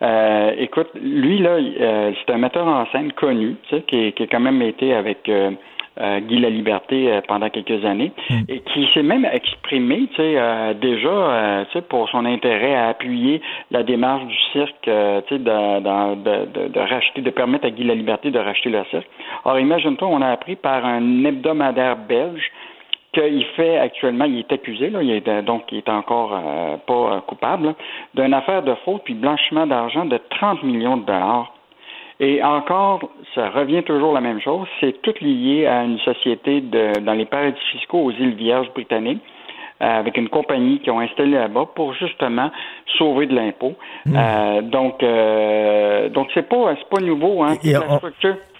Euh, 0.01 0.51
écoute, 0.57 0.89
lui, 1.01 1.37
là, 1.37 1.51
euh, 1.51 2.11
c'est 2.19 2.33
un 2.33 2.37
metteur 2.37 2.67
en 2.67 2.85
scène 2.87 3.13
connu, 3.13 3.55
tu 3.63 3.75
sais, 3.75 3.81
qui, 3.83 4.11
qui 4.11 4.23
a 4.23 4.27
quand 4.27 4.41
même 4.41 4.61
été 4.61 4.93
avec 4.93 5.29
euh, 5.99 6.21
Guy 6.21 6.39
La 6.39 6.49
Liberté 6.49 7.11
euh, 7.11 7.19
pendant 7.27 7.49
quelques 7.49 7.83
années 7.83 8.13
hmm. 8.29 8.43
et 8.47 8.59
qui 8.59 8.87
s'est 8.93 9.03
même 9.03 9.25
exprimé, 9.25 10.07
tu 10.11 10.15
sais, 10.15 10.33
euh, 10.37 10.73
déjà, 10.73 11.65
tu 11.65 11.73
sais, 11.73 11.81
pour 11.81 12.09
son 12.09 12.23
intérêt 12.25 12.73
à 12.75 12.87
appuyer 12.87 13.41
la 13.71 13.83
démarche 13.83 14.25
du 14.25 14.37
cirque, 14.53 14.83
tu 14.83 14.89
sais, 14.89 15.37
de, 15.37 15.79
de, 15.79 16.69
de, 16.69 16.79
racheter, 16.79 17.21
de 17.21 17.29
permettre 17.29 17.65
à 17.65 17.71
Guy 17.71 17.83
La 17.83 17.95
Liberté 17.95 18.31
de 18.31 18.39
racheter 18.39 18.69
le 18.69 18.83
cirque. 18.89 19.07
Or, 19.43 19.59
imagine-toi, 19.59 20.07
on 20.07 20.21
a 20.21 20.29
appris 20.29 20.55
par 20.55 20.85
un 20.85 21.25
hebdomadaire 21.25 21.97
belge 21.97 22.51
qu'il 23.13 23.45
fait 23.55 23.77
actuellement, 23.77 24.25
il 24.25 24.39
est 24.39 24.51
accusé, 24.51 24.89
là, 24.89 25.01
il 25.03 25.11
est, 25.11 25.41
donc 25.43 25.63
il 25.71 25.79
est 25.79 25.89
encore 25.89 26.31
pas 26.87 27.21
coupable, 27.27 27.75
d'une 28.13 28.33
affaire 28.33 28.63
de 28.63 28.73
faute 28.85 29.01
puis 29.03 29.13
blanchiment 29.13 29.67
d'argent 29.67 30.05
de 30.05 30.17
30 30.29 30.63
millions 30.63 30.97
de 30.97 31.05
dollars. 31.05 31.53
Et 32.21 32.43
encore, 32.43 33.01
ça 33.33 33.49
revient 33.49 33.81
toujours 33.81 34.13
la 34.13 34.21
même 34.21 34.39
chose. 34.39 34.67
C'est 34.79 35.01
tout 35.01 35.13
lié 35.21 35.65
à 35.65 35.83
une 35.83 35.97
société 35.99 36.61
de, 36.61 36.99
dans 36.99 37.13
les 37.13 37.25
paradis 37.25 37.59
fiscaux 37.71 38.03
aux 38.03 38.11
îles 38.11 38.35
Vierges 38.35 38.71
britanniques 38.73 39.23
euh, 39.23 39.40
avec 39.81 40.17
une 40.17 40.29
compagnie 40.29 40.79
qui 40.79 40.89
ont 40.91 40.99
installé 40.99 41.31
là-bas 41.31 41.67
pour 41.75 41.93
justement 41.93 42.51
sauver 42.97 43.25
de 43.25 43.35
l'impôt. 43.35 43.73
Hmm. 44.05 44.15
Euh, 44.15 44.61
donc, 44.61 45.01
euh, 45.03 46.09
donc 46.09 46.27
c'est 46.33 46.47
pas 46.47 46.75
c'est 46.77 46.89
pas 46.89 47.01
nouveau 47.01 47.43
hein. 47.43 47.55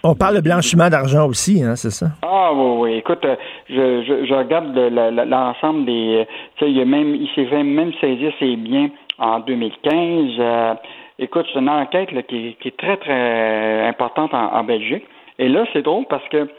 on, 0.04 0.16
parle 0.16 0.38
de 0.38 0.42
blanchiment 0.42 0.90
d'argent 0.90 1.28
aussi, 1.28 1.64
hein, 1.64 1.76
c'est 1.76 1.92
ça? 1.92 2.08
Ah 2.24 2.52
oui, 2.54 2.78
oui. 2.80 2.98
Écoute, 2.98 3.26
je, 3.70 4.04
je, 4.04 4.26
je 4.26 4.34
regarde 4.34 4.76
l'ensemble 4.76 5.86
des. 5.86 6.28
Tu 6.58 6.66
sais, 6.66 6.72
il 6.72 6.82
a 6.82 6.86
même, 6.86 7.16
il 7.16 7.30
s'est 7.36 7.64
même 7.64 7.94
saisir 8.02 8.34
ses 8.40 8.56
biens 8.56 8.90
en 9.20 9.40
2015. 9.40 10.78
Écoute, 11.22 11.46
c'est 11.54 11.60
une 11.60 11.70
enquête 11.70 12.10
qui, 12.28 12.58
est 12.66 12.78
très, 12.78 12.98
très 12.98 13.88
importante 13.88 14.34
en, 14.34 14.64
Belgique. 14.64 15.04
Et 15.38 15.50
là, 15.50 15.66
c'est 15.72 15.84
drôle 15.84 16.06
parce 16.10 16.28
que 16.30 16.50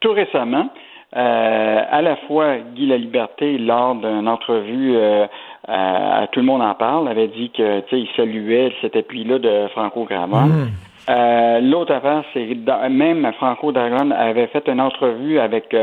tout 0.00 0.12
récemment, 0.12 0.70
euh, 1.16 1.82
à 1.90 2.02
la 2.02 2.16
fois 2.28 2.56
Guy 2.74 2.86
La 2.86 2.98
Liberté, 2.98 3.58
lors 3.58 3.94
d'une 3.94 4.28
entrevue 4.28 4.96
euh, 4.96 5.26
à, 5.66 6.26
Tout 6.32 6.40
le 6.40 6.46
monde 6.46 6.62
en 6.62 6.74
parle, 6.74 7.08
avait 7.08 7.28
dit 7.28 7.50
que 7.50 7.82
il 7.92 8.08
saluait 8.16 8.72
cet 8.80 8.96
appui-là 8.96 9.38
de 9.38 9.68
Franco 9.68 10.04
Gramont. 10.04 10.46
Mmh. 10.46 10.68
Euh, 11.08 11.60
l'autre 11.60 11.94
affaire, 11.94 12.24
c'est 12.34 12.46
même 12.90 13.30
Franco 13.38 13.72
Dragon 13.72 14.10
avait 14.10 14.48
fait 14.48 14.68
une 14.68 14.80
entrevue 14.80 15.38
avec 15.38 15.74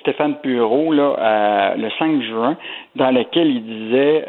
Stéphane 0.00 0.36
Bureau 0.42 0.92
là, 0.92 1.74
le 1.76 1.88
5 1.98 2.22
juin, 2.22 2.56
dans 2.96 3.10
laquelle 3.10 3.48
il 3.48 3.64
disait 3.64 4.24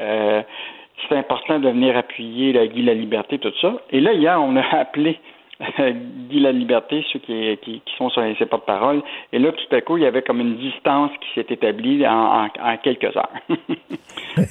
c'est 1.10 1.18
important 1.18 1.60
de 1.60 1.70
venir 1.70 1.98
appuyer 1.98 2.54
la 2.54 2.68
Guy 2.68 2.84
La 2.84 2.94
Liberté, 2.94 3.40
tout 3.40 3.52
ça. 3.62 3.74
Et 3.92 4.00
là, 4.00 4.14
hier, 4.14 4.40
on 4.42 4.56
a 4.56 4.64
appelé 4.80 5.12
euh, 5.12 5.31
Guy 6.30 6.40
La 6.40 6.52
Liberté, 6.52 7.04
ceux 7.12 7.20
qui, 7.20 7.58
qui, 7.62 7.82
sont 7.98 8.10
sur 8.10 8.24
ses 8.38 8.46
porte-parole. 8.46 9.02
Et 9.32 9.40
là, 9.40 9.52
tout 9.52 9.76
à 9.76 9.82
coup, 9.82 9.98
il 9.98 10.04
y 10.04 10.06
avait 10.06 10.22
comme 10.22 10.40
une 10.40 10.58
distance 10.58 11.12
qui 11.22 11.28
s'est 11.36 11.54
établie 11.54 12.06
en, 12.08 12.48
quelques 12.84 13.16
heures. 13.16 13.30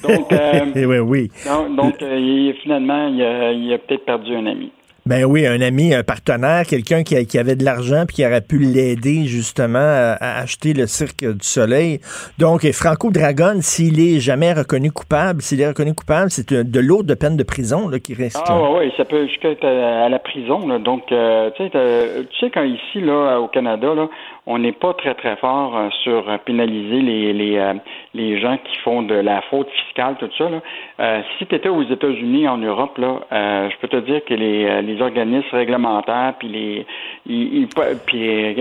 donc, 0.03 0.31
euh, 0.31 0.65
oui, 0.75 0.99
oui. 0.99 1.31
donc, 1.75 2.01
euh, 2.01 2.53
finalement, 2.61 3.07
il 3.07 3.73
a 3.73 3.77
peut-être 3.77 4.05
perdu 4.05 4.35
un 4.35 4.45
ami. 4.45 4.71
Ben 5.05 5.25
oui, 5.25 5.47
un 5.47 5.61
ami, 5.61 5.95
un 5.95 6.03
partenaire, 6.03 6.63
quelqu'un 6.67 7.03
qui, 7.03 7.25
qui, 7.25 7.39
avait 7.39 7.55
de 7.55 7.65
l'argent 7.65 8.03
puis 8.05 8.17
qui 8.17 8.25
aurait 8.25 8.41
pu 8.41 8.59
l'aider 8.59 9.23
justement 9.25 9.79
à, 9.79 10.41
acheter 10.41 10.73
le 10.73 10.85
Cirque 10.85 11.25
du 11.25 11.45
Soleil. 11.45 11.99
Donc, 12.37 12.69
Franco 12.71 13.09
Dragon, 13.09 13.55
s'il 13.61 13.99
est 13.99 14.19
jamais 14.19 14.53
reconnu 14.53 14.91
coupable, 14.91 15.41
s'il 15.41 15.59
est 15.59 15.67
reconnu 15.67 15.95
coupable, 15.95 16.29
c'est 16.29 16.53
de 16.53 16.79
lourdes 16.79 17.15
peines 17.15 17.37
de 17.37 17.43
prison 17.43 17.89
là, 17.89 17.99
qui 17.99 18.13
reste. 18.13 18.43
Ah 18.47 18.59
oui, 18.77 18.91
ça 18.95 19.05
peut 19.05 19.25
jusqu'à 19.27 19.49
à 19.61 20.09
la 20.09 20.19
prison. 20.19 20.67
Là. 20.67 20.77
Donc, 20.77 21.11
euh, 21.11 21.49
tu 21.57 21.63
sais, 21.69 22.51
quand 22.53 22.63
ici, 22.63 23.01
là, 23.01 23.39
au 23.39 23.47
Canada, 23.47 23.93
là, 23.95 24.07
on 24.47 24.57
n'est 24.57 24.71
pas 24.71 24.93
très 24.95 25.13
très 25.13 25.35
fort 25.37 25.77
euh, 25.77 25.89
sur 26.03 26.25
pénaliser 26.45 27.01
les 27.01 27.33
les, 27.33 27.57
euh, 27.57 27.73
les 28.15 28.41
gens 28.41 28.57
qui 28.57 28.75
font 28.83 29.03
de 29.03 29.13
la 29.13 29.41
faute 29.49 29.67
fiscale, 29.85 30.15
tout 30.19 30.29
ça. 30.37 30.49
Là. 30.49 30.61
Euh, 30.99 31.21
si 31.37 31.45
tu 31.45 31.55
étais 31.55 31.69
aux 31.69 31.83
États-Unis, 31.83 32.47
en 32.47 32.57
Europe, 32.57 32.97
là, 32.97 33.19
je 33.69 33.77
peux 33.79 33.87
te 33.87 33.97
dire 33.97 34.21
que 34.25 34.33
les, 34.33 34.81
les 34.81 35.01
organismes 35.01 35.47
réglementaires, 35.51 36.33
puis 36.39 36.47
les 36.47 36.85
ils, 37.27 37.67
puis, 38.05 38.55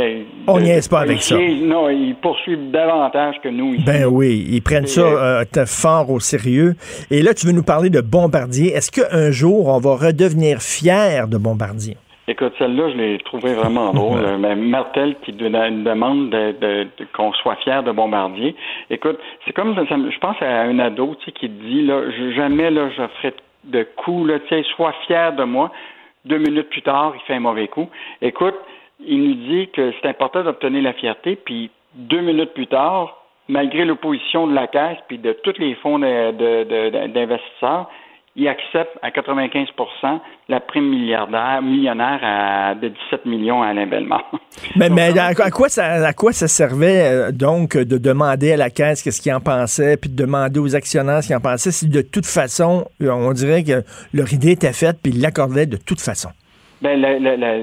on 0.47 0.61
n'y 0.61 0.71
est 0.71 0.91
pas 0.91 1.01
avec 1.01 1.23
ça. 1.23 1.37
Non, 1.37 1.89
ils 1.89 2.15
poursuivent 2.15 2.71
davantage 2.71 3.37
que 3.43 3.49
nous. 3.49 3.75
Ici. 3.75 3.85
Ben 3.85 4.05
oui, 4.07 4.47
ils 4.51 4.63
prennent 4.63 4.87
ça 4.87 5.45
fort 5.67 6.11
au 6.11 6.21
sérieux. 6.21 6.75
Et 7.11 7.23
là, 7.23 7.35
tu 7.35 7.47
veux 7.47 7.53
nous 7.53 7.63
parler 7.63 7.91
de 7.91 8.01
Bombardier. 8.01 8.73
Est-ce 8.73 8.91
qu'un 8.91 9.31
jour, 9.31 9.69
on 9.69 9.79
va 9.79 9.97
redevenir 9.97 10.61
fier 10.61 11.27
de 11.27 11.39
Bombardier? 11.39 11.97
Écoute, 12.31 12.55
celle-là, 12.61 12.91
je 12.91 12.97
l'ai 12.97 13.19
trouvée 13.19 13.55
vraiment 13.55 13.93
drôle. 13.99 14.21
Mais 14.39 14.55
Martel 14.55 15.17
qui 15.25 15.33
demande 15.33 16.31
de, 16.31 16.87
qu'on 17.13 17.33
soit 17.33 17.57
fier 17.57 17.83
de 17.83 17.91
Bombardier. 17.91 18.55
Écoute, 18.89 19.19
c'est 19.45 19.53
comme, 19.53 19.75
je 19.75 20.19
pense 20.21 20.41
à 20.41 20.61
un 20.63 20.79
ado, 20.79 21.17
tu 21.19 21.25
sais, 21.25 21.33
qui 21.33 21.49
dit, 21.49 21.83
là, 21.83 22.03
jamais, 22.37 22.71
là, 22.71 22.89
je 22.91 23.03
ferai 23.19 23.35
de 23.65 23.83
coups, 23.97 24.29
là, 24.29 24.39
tu 24.39 24.49
sais, 24.49 24.63
sois 24.77 24.93
fier 25.09 25.33
de 25.33 25.43
moi. 25.43 25.73
Deux 26.25 26.39
minutes 26.39 26.69
plus 26.69 26.83
tard, 26.83 27.15
il 27.17 27.21
fait 27.23 27.35
un 27.35 27.41
mauvais 27.41 27.67
coup. 27.67 27.89
Écoute, 28.23 28.55
il 29.05 29.21
nous 29.23 29.35
dit 29.35 29.69
que 29.73 29.93
c'est 30.01 30.09
important 30.09 30.45
d'obtenir 30.45 30.85
la 30.85 30.93
fierté, 30.93 31.35
puis 31.35 31.69
deux 31.95 32.21
minutes 32.21 32.55
plus 32.55 32.69
tard, 32.69 33.25
malgré 33.49 33.85
l'opposition 33.85 34.47
de 34.47 34.55
la 34.55 34.69
Caisse 34.69 34.99
puis 35.09 35.19
de 35.19 35.33
tous 35.33 35.59
les 35.59 35.75
fonds 35.77 35.99
d'investisseurs, 35.99 37.91
il 38.37 38.47
accepte 38.47 38.97
à 39.03 39.11
95 39.11 39.69
la 40.49 40.61
prime 40.61 40.89
milliardaire, 40.89 41.61
millionnaire 41.63 42.77
de 42.81 42.89
17 42.89 43.27
millions 43.27 43.63
à 43.63 43.69
Alain 43.69 43.87
Bellemare. 43.87 44.31
Mais, 44.77 44.89
mais 44.89 45.17
à, 45.19 45.51
quoi 45.51 45.69
ça, 45.69 46.07
à 46.07 46.13
quoi 46.13 46.33
ça 46.33 46.49
servait 46.49 47.03
euh, 47.03 47.33
donc 47.33 47.77
de 47.77 47.99
demander 47.99 48.53
à 48.53 48.57
la 48.57 48.69
Caisse 48.69 49.03
qu'est-ce 49.03 49.21
qu'il 49.21 49.33
en 49.33 49.41
pensait, 49.41 49.97
puis 49.97 50.11
de 50.11 50.17
demander 50.17 50.61
aux 50.61 50.75
actionnaires 50.75 51.23
ce 51.23 51.29
qu'ils 51.29 51.37
en 51.37 51.41
pensaient, 51.41 51.71
si 51.71 51.89
de 51.89 52.03
toute 52.03 52.27
façon, 52.27 52.85
euh, 53.01 53.11
on 53.11 53.33
dirait 53.33 53.63
que 53.63 53.83
leur 54.13 54.33
idée 54.33 54.53
était 54.53 54.73
faite, 54.73 54.97
puis 55.03 55.13
ils 55.15 55.21
l'accordaient 55.21 55.67
de 55.67 55.77
toute 55.77 56.01
façon? 56.01 56.31
Ben, 56.83 56.97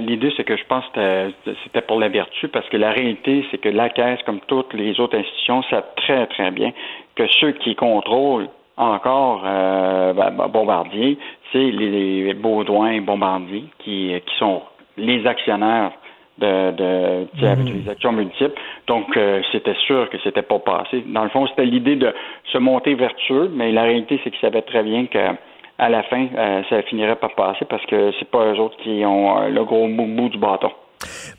l'idée, 0.05 0.31
c'est 0.37 0.43
que 0.43 0.55
je 0.55 0.63
pense 0.67 0.85
que 0.93 1.31
c'était 1.63 1.81
pour 1.81 1.99
la 1.99 2.07
vertu, 2.07 2.47
parce 2.47 2.67
que 2.69 2.77
la 2.77 2.91
réalité, 2.91 3.45
c'est 3.51 3.57
que 3.57 3.69
la 3.69 3.89
Caisse, 3.89 4.19
comme 4.25 4.39
toutes 4.47 4.73
les 4.73 4.99
autres 4.99 5.17
institutions, 5.17 5.63
savent 5.69 5.89
très, 5.97 6.27
très 6.27 6.51
bien 6.51 6.71
que 7.15 7.23
ceux 7.39 7.51
qui 7.53 7.75
contrôlent 7.75 8.47
encore 8.77 9.43
euh, 9.45 10.13
ben, 10.13 10.31
ben, 10.31 10.47
Bombardier, 10.47 11.17
c'est 11.51 11.71
les, 11.71 12.33
Baudouin 12.33 12.91
et 12.91 12.99
Bombardier 13.01 13.65
qui, 13.79 14.13
qui 14.25 14.35
sont 14.37 14.61
les 14.97 15.25
actionnaires 15.25 15.91
de, 16.37 16.71
de 16.71 17.45
avec 17.45 17.65
mhm. 17.65 17.81
les 17.83 17.89
actions 17.89 18.11
multiples. 18.11 18.59
Donc, 18.87 19.15
euh, 19.17 19.41
c'était 19.51 19.75
sûr 19.85 20.09
que 20.09 20.17
c'était 20.23 20.41
pas 20.41 20.59
passé. 20.59 21.03
Dans 21.07 21.23
le 21.23 21.29
fond, 21.29 21.47
c'était 21.47 21.65
l'idée 21.65 21.95
de 21.95 22.13
se 22.51 22.57
monter 22.57 22.93
vertueux, 22.93 23.49
mais 23.53 23.71
la 23.71 23.83
réalité, 23.83 24.19
c'est 24.23 24.29
qu'ils 24.29 24.39
savaient 24.39 24.61
très 24.61 24.83
bien 24.83 25.07
que 25.07 25.19
à 25.79 25.89
la 25.89 26.03
fin, 26.03 26.27
euh, 26.35 26.63
ça 26.69 26.81
finirait 26.83 27.17
par 27.17 27.35
passer 27.35 27.65
parce 27.65 27.85
que 27.85 28.11
c'est 28.17 28.29
pas 28.29 28.45
eux 28.51 28.59
autres 28.59 28.77
qui 28.77 29.03
ont 29.05 29.41
euh, 29.41 29.49
le 29.49 29.63
gros 29.63 29.87
bout 29.87 30.29
du 30.29 30.37
bâton. 30.37 30.71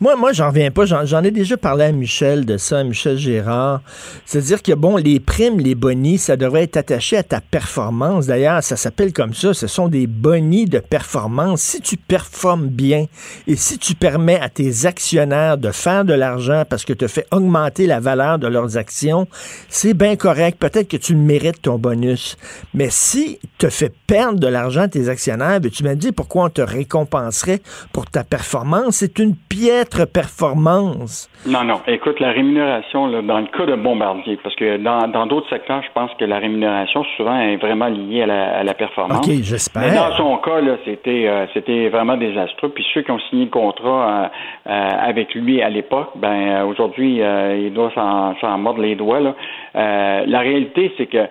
Moi, 0.01 0.17
moi, 0.17 0.33
j'en 0.33 0.49
reviens 0.49 0.71
pas. 0.71 0.85
J'en 0.87 1.23
ai 1.25 1.31
déjà 1.31 1.57
parlé 1.57 1.85
à 1.85 1.93
Michel 1.93 2.45
de 2.45 2.57
ça, 2.57 2.79
à 2.79 2.85
Michel 2.85 3.19
Gérard. 3.19 3.83
C'est-à-dire 4.25 4.63
que, 4.63 4.73
bon, 4.73 4.97
les 4.97 5.21
primes, 5.21 5.59
les 5.59 5.75
bonis, 5.75 6.19
ça 6.19 6.37
devrait 6.37 6.65
être 6.65 6.77
attaché 6.77 7.17
à 7.17 7.23
ta 7.23 7.41
performance. 7.41 8.27
D'ailleurs, 8.27 8.63
ça 8.63 8.77
s'appelle 8.77 9.13
comme 9.13 9.35
ça. 9.35 9.55
Ce 9.55 9.67
sont 9.67 9.89
des 9.89 10.07
bonis 10.07 10.67
de 10.67 10.79
performance. 10.79 11.63
Si 11.63 11.81
tu 11.81 11.97
performes 11.97 12.69
bien 12.69 13.07
et 13.47 13.57
si 13.57 13.79
tu 13.79 13.95
permets 13.95 14.41
à 14.41 14.49
tes 14.49 14.87
actionnaires 14.87 15.59
de 15.59 15.71
faire 15.73 16.05
de 16.05 16.15
l'argent 16.15 16.65
parce 16.69 16.85
que 16.85 16.93
tu 16.93 17.09
fais 17.09 17.27
augmenter 17.33 17.87
la 17.87 18.01
valeur 18.01 18.39
de 18.39 18.47
leurs 18.47 18.77
actions, 18.77 19.27
c'est 19.69 19.95
bien 19.95 20.17
correct. 20.17 20.59
Peut-être 20.59 20.89
que 20.89 20.97
tu 20.97 21.17
mérites, 21.17 21.63
ton 21.63 21.79
bonus. 21.79 22.37
Mais 22.75 22.89
si 22.91 23.39
tu 23.59 23.71
fais 23.71 23.93
perdre 24.07 24.39
de 24.39 24.47
l'argent 24.47 24.83
à 24.83 24.89
tes 24.89 25.09
actionnaires, 25.09 25.61
ben, 25.61 25.71
tu 25.71 25.83
m'as 25.83 25.95
dit 25.95 26.13
pourquoi 26.13 26.45
on 26.45 26.51
te 26.51 26.63
récompenserait 26.63 27.63
pour 27.93 28.07
ta 28.07 28.25
performance. 28.25 28.97
C'est 28.97 29.19
une 29.19 29.35
piètre 29.49 30.11
performance. 30.11 31.29
Non, 31.47 31.65
non. 31.65 31.81
Écoute, 31.87 32.21
la 32.21 32.31
rémunération, 32.31 33.07
là, 33.07 33.23
dans 33.23 33.41
le 33.41 33.47
cas 33.47 33.67
de 33.67 33.75
Bombardier, 33.75 34.39
parce 34.43 34.55
que 34.55 34.77
dans 34.77 35.27
d'autres 35.27 35.49
secteurs, 35.49 35.83
je 35.83 35.93
pense 35.93 36.11
que 36.19 36.25
la 36.25 36.39
rémunération, 36.39 37.05
souvent, 37.17 37.39
est 37.41 37.57
vraiment 37.57 37.89
liée 37.89 38.23
à 38.23 38.27
la, 38.27 38.59
à 38.59 38.63
la 38.63 38.75
performance. 38.75 39.27
OK, 39.27 39.35
j'espère. 39.43 39.83
Mais 39.83 39.95
dans 39.95 40.17
son 40.17 40.37
cas, 40.39 40.61
là, 40.61 40.77
c'était, 40.85 41.27
euh, 41.27 41.47
c'était 41.55 41.89
vraiment 41.89 42.17
désastreux. 42.17 42.69
Puis 42.71 42.85
ceux 42.95 43.03
qui 43.03 43.11
ont 43.11 43.21
signé 43.31 43.45
le 43.45 43.51
contrat 43.51 44.09
euh, 44.09 44.29
euh, 44.71 44.91
avec 45.01 45.35
lui 45.35 45.63
à 45.63 45.71
l'époque, 45.71 46.11
ben 46.17 46.65
aujourd'hui, 46.65 47.21
il 47.21 47.73
doit 47.73 47.93
s'en 47.95 48.59
mordre 48.59 48.81
les 48.81 48.95
doigts. 48.95 49.21
Là. 49.21 49.35
la 49.75 50.41
réalité, 50.41 50.93
c'est 50.97 51.07
que 51.07 51.27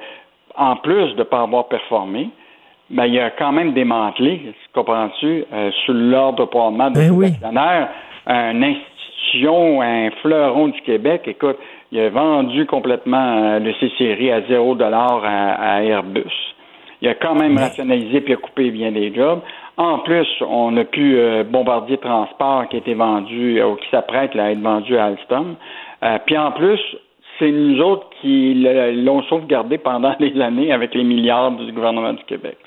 en 0.56 0.76
plus 0.78 1.14
de 1.14 1.20
ne 1.20 1.24
pas 1.24 1.42
avoir 1.42 1.68
performé, 1.68 2.30
ben, 2.90 3.06
il 3.06 3.20
a 3.20 3.32
quand 3.32 3.52
même 3.52 3.74
démantelé, 3.74 4.54
comprends-tu, 4.74 5.46
sur 5.84 5.94
l'ordre 5.94 6.46
de 6.46 6.90
de 6.90 6.94
ben 6.94 7.12
oui 7.12 7.34
une 8.28 8.64
institution, 8.64 9.82
un 9.82 10.12
fleuron 10.22 10.68
du 10.70 10.82
Québec, 10.82 11.24
écoute, 11.28 11.58
il 11.92 12.00
a 12.00 12.10
vendu 12.10 12.66
complètement 12.66 13.38
euh, 13.38 13.60
le 13.60 13.74
C-Série 13.76 14.32
à 14.32 14.42
zéro 14.48 14.76
dollar 14.76 15.22
à, 15.24 15.84
Airbus. 15.84 16.24
Il 17.02 17.08
a 17.08 17.14
quand 17.14 17.36
même 17.36 17.58
rationalisé 17.58 18.22
puis 18.22 18.34
a 18.34 18.38
coupé 18.38 18.72
bien 18.72 18.92
des 18.92 19.14
jobs. 19.14 19.40
En 19.78 20.00
plus, 20.00 20.28
on 20.42 20.76
a 20.78 20.84
pu 20.84 21.18
euh, 21.18 21.44
Bombardier 21.44 21.98
Transport 21.98 22.68
qui 22.70 22.78
a 22.78 22.80
été 22.80 22.96
vendu, 22.96 23.62
ou 23.62 23.76
qui 23.76 23.88
s'apprête 23.90 24.36
à 24.36 24.52
être 24.52 24.60
vendu 24.60 24.98
à 24.98 25.06
Alstom. 25.06 25.56
Euh, 26.04 26.18
puis 26.26 26.38
en 26.38 26.52
plus, 26.52 26.80
c'est 27.40 27.52
nous 27.52 27.80
autres 27.82 28.08
qui 28.22 28.54
l'ont 28.56 29.24
sauvegardé 29.24 29.78
pendant 29.78 30.16
des 30.20 30.40
années 30.42 30.72
avec 30.72 30.94
les 30.94 31.04
milliards 31.04 31.52
du 31.52 31.72
gouvernement 31.72 32.14
du 32.14 32.24
Québec. 32.24 32.58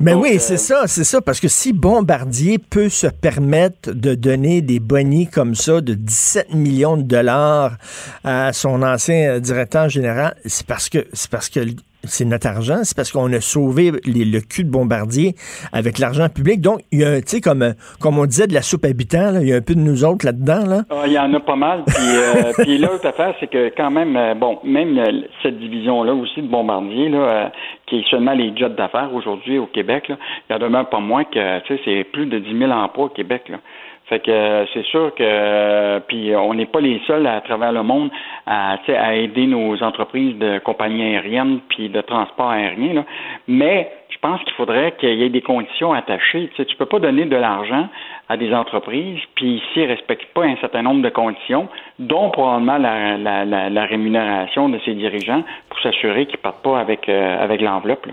Mais 0.00 0.14
oui, 0.14 0.38
c'est 0.38 0.56
ça, 0.56 0.86
c'est 0.86 1.04
ça, 1.04 1.20
parce 1.20 1.40
que 1.40 1.48
si 1.48 1.72
Bombardier 1.72 2.58
peut 2.58 2.88
se 2.88 3.06
permettre 3.06 3.92
de 3.92 4.14
donner 4.14 4.62
des 4.62 4.80
bonnies 4.80 5.28
comme 5.28 5.54
ça 5.54 5.80
de 5.80 5.94
17 5.94 6.54
millions 6.54 6.96
de 6.96 7.02
dollars 7.02 7.76
à 8.24 8.52
son 8.52 8.82
ancien 8.82 9.38
directeur 9.38 9.88
général, 9.88 10.34
c'est 10.44 10.66
parce 10.66 10.88
que 10.88 11.06
c'est 11.12 11.30
parce 11.30 11.48
que 11.48 11.60
c'est 12.04 12.24
notre 12.24 12.46
argent, 12.46 12.78
c'est 12.82 12.96
parce 12.96 13.12
qu'on 13.12 13.32
a 13.32 13.40
sauvé 13.40 13.92
le 14.04 14.40
cul 14.40 14.64
de 14.64 14.70
Bombardier 14.70 15.34
avec 15.72 15.98
l'argent 15.98 16.28
public. 16.28 16.60
Donc, 16.60 16.80
il 16.92 17.00
y 17.00 17.04
a, 17.04 17.20
tu 17.20 17.28
sais, 17.28 17.40
comme, 17.40 17.74
comme 18.00 18.18
on 18.18 18.26
disait 18.26 18.46
de 18.46 18.54
la 18.54 18.62
soupe 18.62 18.84
habitant, 18.84 19.38
il 19.40 19.48
y 19.48 19.52
a 19.52 19.56
un 19.56 19.60
peu 19.60 19.74
de 19.74 19.80
nous 19.80 20.04
autres 20.04 20.24
là-dedans. 20.24 20.66
Là. 20.66 20.82
Ah, 20.90 21.02
il 21.06 21.12
y 21.12 21.18
en 21.18 21.32
a 21.34 21.40
pas 21.40 21.56
mal. 21.56 21.84
Puis, 21.86 21.96
euh, 21.98 22.52
puis 22.58 22.78
l'autre 22.78 23.06
affaire, 23.06 23.34
c'est 23.40 23.48
que 23.48 23.72
quand 23.76 23.90
même, 23.90 24.16
euh, 24.16 24.34
bon, 24.34 24.58
même 24.64 24.98
euh, 24.98 25.22
cette 25.42 25.58
division-là 25.58 26.14
aussi 26.14 26.42
de 26.42 26.48
Bombardier, 26.48 27.08
là, 27.08 27.52
qui 27.86 27.98
est 27.98 28.10
seulement 28.10 28.32
les 28.32 28.56
jets 28.56 28.70
d'affaires 28.70 29.10
aujourd'hui 29.14 29.58
au 29.58 29.66
Québec, 29.66 30.08
là, 30.08 30.16
il 30.48 30.52
y 30.52 30.56
en 30.56 30.58
demeure 30.58 30.88
pas 30.88 31.00
moins 31.00 31.24
que, 31.24 31.60
tu 31.60 31.76
sais, 31.76 31.82
c'est 31.84 32.04
plus 32.04 32.26
de 32.26 32.38
10 32.38 32.58
000 32.58 32.70
emplois 32.70 33.06
au 33.06 33.08
Québec. 33.10 33.48
Là. 33.48 33.58
Fait 34.10 34.18
que 34.18 34.30
euh, 34.30 34.66
c'est 34.74 34.84
sûr 34.86 35.14
que 35.14 35.22
euh, 35.22 36.00
puis 36.00 36.34
on 36.34 36.52
n'est 36.52 36.66
pas 36.66 36.80
les 36.80 37.00
seuls 37.06 37.28
à, 37.28 37.40
travers 37.42 37.70
le 37.70 37.84
monde 37.84 38.10
à, 38.44 38.76
à 38.88 39.14
aider 39.14 39.46
nos 39.46 39.80
entreprises 39.84 40.36
de 40.36 40.58
compagnies 40.58 41.14
aériennes 41.14 41.60
puis 41.68 41.88
de 41.88 42.00
transport 42.00 42.50
aérien. 42.50 42.92
Là. 42.92 43.04
Mais 43.46 43.88
je 44.08 44.18
pense 44.18 44.42
qu'il 44.42 44.52
faudrait 44.54 44.96
qu'il 44.98 45.14
y 45.14 45.22
ait 45.22 45.28
des 45.28 45.42
conditions 45.42 45.92
attachées. 45.92 46.50
Tu 46.56 46.66
tu 46.66 46.76
peux 46.76 46.86
pas 46.86 46.98
donner 46.98 47.24
de 47.24 47.36
l'argent 47.36 47.88
à 48.28 48.36
des 48.36 48.52
entreprises 48.52 49.20
puis 49.36 49.62
ici 49.62 49.86
respectent 49.86 50.34
pas 50.34 50.42
un 50.42 50.56
certain 50.56 50.82
nombre 50.82 51.02
de 51.02 51.08
conditions, 51.08 51.68
dont 52.00 52.30
probablement 52.30 52.78
la, 52.78 53.16
la, 53.16 53.70
la, 53.70 53.84
rémunération 53.84 54.68
de 54.68 54.80
ces 54.84 54.94
dirigeants 54.94 55.44
pour 55.68 55.78
s'assurer 55.80 56.26
qu'ils 56.26 56.38
partent 56.38 56.62
pas 56.64 56.80
avec 56.80 57.08
euh, 57.08 57.44
avec 57.44 57.60
l'enveloppe. 57.60 58.08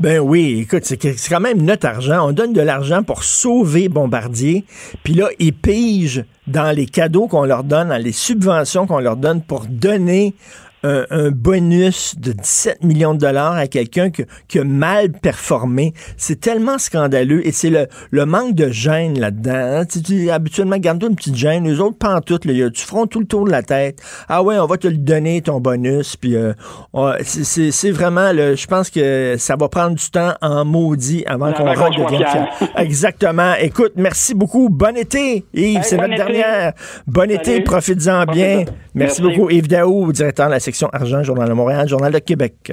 Ben 0.00 0.18
oui, 0.18 0.60
écoute, 0.62 0.84
c'est 0.86 0.98
quand 1.28 1.40
même 1.40 1.60
notre 1.60 1.86
argent. 1.86 2.26
On 2.26 2.32
donne 2.32 2.54
de 2.54 2.62
l'argent 2.62 3.02
pour 3.02 3.22
sauver 3.22 3.90
Bombardier. 3.90 4.64
Puis 5.04 5.12
là, 5.12 5.28
ils 5.38 5.52
pigent 5.52 6.24
dans 6.46 6.74
les 6.74 6.86
cadeaux 6.86 7.26
qu'on 7.26 7.44
leur 7.44 7.64
donne, 7.64 7.88
dans 7.90 8.02
les 8.02 8.12
subventions 8.12 8.86
qu'on 8.86 9.00
leur 9.00 9.16
donne 9.16 9.42
pour 9.42 9.66
donner 9.66 10.34
un, 10.82 11.30
bonus 11.30 12.14
de 12.18 12.32
17 12.32 12.84
millions 12.84 13.14
de 13.14 13.18
dollars 13.18 13.54
à 13.54 13.66
quelqu'un 13.66 14.10
qui, 14.10 14.58
a 14.58 14.64
mal 14.64 15.12
performé. 15.12 15.94
C'est 16.16 16.40
tellement 16.40 16.78
scandaleux 16.78 17.46
et 17.46 17.52
c'est 17.52 17.70
le, 17.70 17.86
le, 18.10 18.26
manque 18.26 18.54
de 18.54 18.70
gêne 18.70 19.18
là-dedans. 19.18 19.80
Hein. 19.80 19.84
Tu, 19.84 20.30
habituellement, 20.30 20.78
garde-toi 20.78 21.10
une 21.10 21.16
petite 21.16 21.36
gêne. 21.36 21.64
Les 21.64 21.80
autres, 21.80 21.96
pas 21.98 22.14
en 22.14 22.20
tout. 22.20 22.38
Là, 22.44 22.70
tu 22.70 22.82
feront 22.82 23.06
tout 23.06 23.20
le 23.20 23.26
tour 23.26 23.44
de 23.44 23.50
la 23.50 23.62
tête. 23.62 24.00
Ah 24.28 24.42
ouais, 24.42 24.58
on 24.58 24.66
va 24.66 24.76
te 24.76 24.88
le 24.88 24.96
donner, 24.96 25.42
ton 25.42 25.60
bonus. 25.60 26.16
Puis 26.16 26.36
euh, 26.36 26.52
c'est 27.22 27.90
vraiment, 27.90 28.32
je 28.32 28.66
pense 28.66 28.90
que 28.90 29.36
ça 29.38 29.56
va 29.56 29.68
prendre 29.68 29.96
du 29.96 30.10
temps 30.10 30.34
en 30.40 30.64
maudit 30.64 31.24
avant 31.26 31.52
qu'on 31.52 31.64
redevienne 31.64 32.26
fier. 32.26 32.48
Exactement. 32.76 33.54
Écoute, 33.60 33.92
merci 33.96 34.34
beaucoup. 34.34 34.68
Bon 34.68 34.96
été, 34.96 35.44
Yves. 35.54 35.82
c'est 35.82 35.96
notre 35.96 36.16
dernière. 36.16 36.72
Bon 37.06 37.30
été, 37.30 37.60
profites-en 37.60 38.24
bien. 38.24 38.64
Merci, 38.94 39.22
beaucoup, 39.22 39.50
Yves 39.50 39.68
Daou, 39.68 40.12
directeur 40.12 40.46
de 40.46 40.52
la 40.52 40.60
section 40.70 40.88
argent, 40.92 41.24
Journal 41.24 41.48
de 41.48 41.54
Montréal, 41.54 41.88
Journal 41.88 42.12
de 42.12 42.20
Québec. 42.20 42.72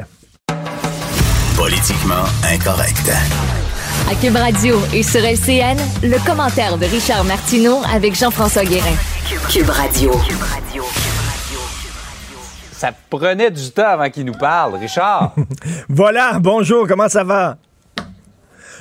Politiquement 1.56 2.26
incorrect. 2.54 3.12
À 4.10 4.14
Cube 4.16 4.36
Radio 4.36 4.76
et 4.94 5.02
sur 5.02 5.22
LCN, 5.22 5.78
le 6.04 6.24
commentaire 6.24 6.78
de 6.78 6.86
Richard 6.86 7.24
Martineau 7.24 7.80
avec 7.92 8.14
Jean-François 8.14 8.66
Guérin. 8.66 8.96
Cube 9.50 9.70
Radio. 9.70 10.12
Ça 12.72 12.92
prenait 13.10 13.50
du 13.50 13.72
temps 13.72 13.88
avant 13.88 14.12
qu'il 14.12 14.26
nous 14.26 14.34
parle, 14.34 14.76
Richard. 14.76 15.34
voilà, 15.90 16.38
bonjour, 16.40 16.88
comment 16.88 17.10
ça 17.10 17.24
va? 17.24 17.58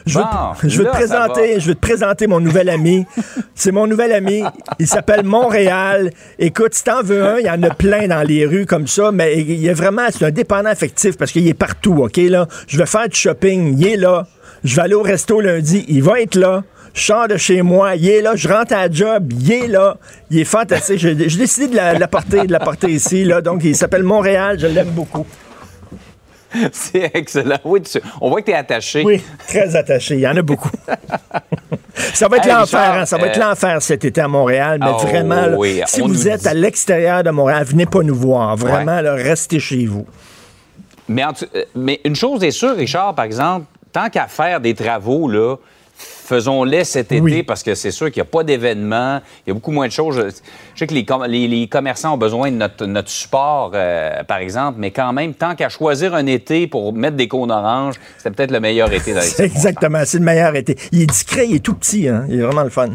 Je 0.06 0.18
veux, 0.18 0.84
te 0.84 0.90
présenter, 0.90 1.58
je 1.58 1.68
veux 1.68 1.74
te 1.74 1.80
présenter 1.80 2.28
mon 2.28 2.38
nouvel 2.38 2.68
ami. 2.68 3.06
C'est 3.56 3.72
mon 3.72 3.88
nouvel 3.88 4.12
ami. 4.12 4.44
Il 4.78 4.86
s'appelle 4.86 5.24
Montréal. 5.24 6.12
Écoute, 6.38 6.74
si 6.74 6.84
t'en 6.84 7.02
veux 7.02 7.24
un, 7.24 7.38
il 7.38 7.46
y 7.46 7.50
en 7.50 7.62
a 7.64 7.70
plein 7.70 8.06
dans 8.06 8.22
les 8.22 8.46
rues 8.46 8.66
comme 8.66 8.86
ça, 8.86 9.10
mais 9.10 9.40
il 9.40 9.66
est 9.66 9.74
vraiment, 9.74 10.02
c'est 10.10 10.24
un 10.24 10.30
dépendant 10.30 10.70
affectif 10.70 11.16
parce 11.16 11.32
qu'il 11.32 11.48
est 11.48 11.54
partout, 11.54 12.04
OK, 12.04 12.18
là? 12.18 12.46
Je 12.68 12.78
vais 12.78 12.86
faire 12.86 13.08
du 13.08 13.16
shopping, 13.16 13.76
il 13.78 13.86
est 13.86 13.96
là. 13.96 14.26
Je 14.62 14.76
vais 14.76 14.82
aller 14.82 14.94
au 14.94 15.02
resto 15.02 15.40
lundi, 15.40 15.84
il 15.88 16.02
va 16.02 16.20
être 16.20 16.36
là. 16.36 16.62
Je 16.94 17.02
sors 17.02 17.28
de 17.28 17.36
chez 17.36 17.60
moi, 17.60 17.96
il 17.96 18.08
est 18.08 18.22
là, 18.22 18.32
je 18.36 18.48
rentre 18.48 18.72
à 18.72 18.86
la 18.86 18.90
job, 18.90 19.30
il 19.32 19.52
est 19.52 19.66
là, 19.66 19.98
il 20.30 20.38
est 20.38 20.44
fantastique. 20.44 20.98
J'ai 20.98 21.14
décidé 21.14 21.66
de 21.66 21.76
l'apporter, 21.76 22.46
de 22.46 22.52
l'apporter 22.52 22.90
ici, 22.90 23.24
là. 23.24 23.42
Donc, 23.42 23.64
il 23.64 23.76
s'appelle 23.76 24.02
Montréal, 24.02 24.56
je 24.58 24.66
l'aime 24.66 24.90
beaucoup. 24.90 25.26
C'est 26.72 27.10
excellent. 27.14 27.58
Oui, 27.64 27.82
on 28.20 28.30
voit 28.30 28.40
que 28.40 28.46
tu 28.46 28.52
es 28.52 28.54
attaché. 28.54 29.02
Oui, 29.04 29.22
très 29.46 29.76
attaché. 29.76 30.14
Il 30.14 30.20
y 30.20 30.26
en 30.26 30.36
a 30.36 30.42
beaucoup. 30.42 30.70
ça 31.94 32.28
va 32.28 32.38
être 32.38 32.48
l'enfer, 32.48 32.92
hein. 32.92 33.06
ça 33.06 33.18
va 33.18 33.28
être 33.28 33.38
euh, 33.38 33.48
l'enfer 33.48 33.82
cet 33.82 34.04
été 34.04 34.20
à 34.20 34.28
Montréal, 34.28 34.78
mais 34.80 34.90
oh, 34.94 34.98
vraiment, 34.98 35.58
si 35.86 36.00
vous 36.00 36.28
êtes 36.28 36.46
à 36.46 36.54
l'extérieur 36.54 37.22
de 37.22 37.30
Montréal, 37.30 37.64
venez 37.64 37.86
pas 37.86 38.02
nous 38.02 38.14
voir. 38.14 38.56
Vraiment, 38.56 39.00
restez 39.02 39.60
chez 39.60 39.86
vous. 39.86 40.06
Mais, 41.08 41.24
euh, 41.24 41.64
mais 41.74 42.00
une 42.04 42.16
chose 42.16 42.42
est 42.42 42.50
sûre, 42.50 42.76
Richard, 42.76 43.14
par 43.14 43.24
exemple, 43.24 43.66
tant 43.92 44.08
qu'à 44.08 44.26
faire 44.26 44.60
des 44.60 44.74
travaux, 44.74 45.28
là, 45.28 45.56
faisons-les 45.96 46.84
cet 46.84 47.12
été 47.12 47.42
parce 47.42 47.62
que 47.62 47.74
c'est 47.74 47.90
sûr 47.90 48.10
qu'il 48.10 48.22
n'y 48.22 48.28
a 48.28 48.30
pas 48.30 48.44
d'événements, 48.44 49.20
il 49.46 49.48
y 49.48 49.50
a 49.50 49.54
beaucoup 49.54 49.70
moins 49.70 49.86
de 49.86 49.92
choses. 49.92 50.16
Je 50.74 50.78
sais 50.78 50.86
que 50.86 50.94
les, 50.94 51.48
les, 51.48 51.68
commerçants 51.68 52.14
ont 52.14 52.18
besoin 52.18 52.50
de 52.50 52.86
notre, 52.86 53.08
support, 53.08 53.72
euh, 53.74 54.22
par 54.24 54.38
exemple, 54.38 54.78
mais 54.78 54.90
quand 54.90 55.12
même, 55.12 55.34
tant 55.34 55.54
qu'à 55.54 55.68
choisir 55.68 56.14
un 56.14 56.26
été 56.26 56.66
pour 56.66 56.92
mettre 56.92 57.16
des 57.16 57.28
cônes 57.28 57.50
oranges, 57.50 57.96
c'est 58.18 58.30
peut-être 58.30 58.50
le 58.50 58.60
meilleur 58.60 58.92
été 58.92 59.14
dans 59.14 59.20
les 59.20 59.42
Exactement, 59.44 60.02
c'est 60.04 60.18
le 60.18 60.24
meilleur 60.24 60.54
été. 60.54 60.76
Il 60.92 61.02
est 61.02 61.06
discret, 61.06 61.46
il 61.48 61.56
est 61.56 61.64
tout 61.64 61.74
petit, 61.74 62.08
hein? 62.08 62.26
il 62.28 62.40
est 62.40 62.42
vraiment 62.42 62.64
le 62.64 62.70
fun. 62.70 62.90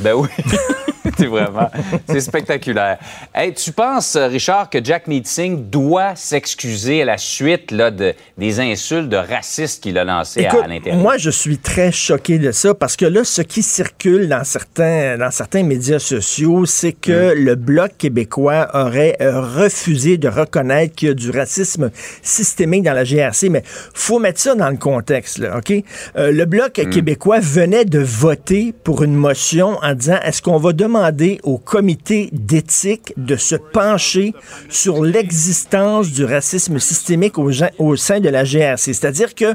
Ben 0.00 0.14
oui. 0.14 0.28
c'est 1.16 1.26
vraiment, 1.26 1.70
c'est 2.08 2.20
spectaculaire. 2.20 2.98
Hey, 3.34 3.54
tu 3.54 3.72
penses, 3.72 4.16
Richard, 4.16 4.70
que 4.70 4.82
Jack 4.82 5.06
Meeting 5.06 5.68
doit 5.70 6.14
s'excuser 6.14 7.02
à 7.02 7.04
la 7.04 7.18
suite 7.18 7.70
là, 7.70 7.90
de, 7.90 8.14
des 8.36 8.60
insultes 8.60 9.08
de 9.08 9.16
racistes 9.16 9.82
qu'il 9.82 9.98
a 9.98 10.04
lancées 10.04 10.46
à, 10.46 10.66
l'intérieur? 10.66 11.00
Moi, 11.00 11.16
je 11.18 11.30
suis 11.30 11.58
très 11.58 11.92
choqué 11.92 12.38
de 12.38 12.52
ça 12.52 12.74
parce 12.74 12.96
que 12.96 13.06
là, 13.06 13.24
ce 13.24 13.42
qui 13.42 13.62
circule 13.62 14.28
dans 14.28 14.44
certains, 14.44 15.16
dans 15.18 15.30
certains 15.30 15.62
médias 15.62 15.98
sociaux, 15.98 16.66
c'est 16.66 16.92
que 16.92 17.34
mm. 17.34 17.44
le 17.44 17.54
Bloc 17.54 17.92
québécois 17.98 18.68
aurait 18.74 19.16
euh, 19.20 19.40
refusé 19.40 20.18
de 20.18 20.28
reconnaître 20.28 20.94
qu'il 20.94 21.08
y 21.08 21.10
a 21.10 21.14
du 21.14 21.30
racisme 21.30 21.90
systémique 22.22 22.84
dans 22.84 22.92
la 22.92 23.04
GRC. 23.04 23.48
Mais 23.48 23.62
faut 23.64 24.18
mettre 24.18 24.40
ça 24.40 24.54
dans 24.54 24.70
le 24.70 24.76
contexte, 24.76 25.38
là, 25.38 25.58
OK? 25.58 25.72
Euh, 26.16 26.30
le 26.30 26.44
Bloc 26.44 26.78
mm. 26.78 26.90
québécois 26.90 27.40
venait 27.40 27.84
de 27.84 27.98
voter 27.98 28.74
pour 28.84 29.02
une 29.02 29.14
motion 29.14 29.78
en 29.82 29.94
disant 29.94 30.18
est-ce 30.22 30.42
qu'on 30.42 30.58
va 30.58 30.72
demander 30.72 31.05
au 31.42 31.58
comité 31.58 32.28
d'éthique 32.32 33.12
de 33.16 33.36
se 33.36 33.56
pencher 33.56 34.34
sur 34.68 35.04
l'existence 35.04 36.10
du 36.10 36.24
racisme 36.24 36.78
systémique 36.78 37.38
au, 37.38 37.96
sein 37.96 38.20
de 38.20 38.28
la 38.28 38.44
GRC. 38.44 38.92
C'est-à-dire 38.92 39.34
que 39.34 39.54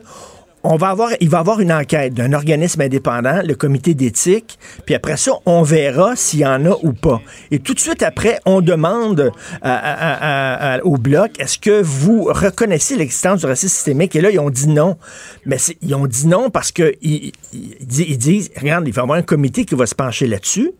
on 0.64 0.76
va 0.76 0.90
avoir, 0.90 1.10
il 1.20 1.30
va 1.30 1.40
avoir 1.40 1.60
une 1.60 1.74
enquête 1.74 2.14
d'un 2.14 2.34
organisme 2.34 2.82
indépendant, 2.82 3.42
le 3.44 3.56
comité 3.56 3.96
d'éthique, 3.96 4.60
puis 4.86 4.94
après 4.94 5.18
ça, 5.18 5.32
on 5.48 5.64
verra 5.64 6.16
s'il 6.16 6.42
y 6.42 6.46
en 6.46 6.66
a 6.66 6.78
ou 6.84 6.94
pas. 6.94 7.20
Et 7.50 7.58
tout 7.58 7.74
de 7.74 7.80
suite 7.80 8.04
après, 8.04 8.40
on 8.46 8.62
demande 8.62 9.32
au 10.84 10.98
bloc, 10.98 11.32
est-ce 11.40 11.58
que 11.58 11.82
vous 11.82 12.26
reconnaissez 12.26 12.96
l'existence 12.96 13.40
du 13.40 13.48
racisme 13.48 13.74
systémique? 13.74 14.16
Et 14.16 14.22
là, 14.22 14.30
ils 14.30 14.40
ont 14.40 14.52
dit 14.52 14.68
non. 14.68 14.98
Mais 15.48 15.58
ils 15.82 15.96
ont 15.96 16.06
dit 16.06 16.28
non 16.28 16.52
parce 16.52 16.72
que 16.72 16.94
ils 17.02 17.32
disent, 17.82 18.52
regarde, 18.56 18.88
il 18.88 18.94
va 18.94 19.02
y 19.02 19.04
avoir 19.04 19.18
un 19.18 19.24
comité 19.24 19.66
qui 19.66 19.74
va 19.74 19.88
se 19.88 19.96
pencher 19.96 20.28
là-dessus 20.28 20.74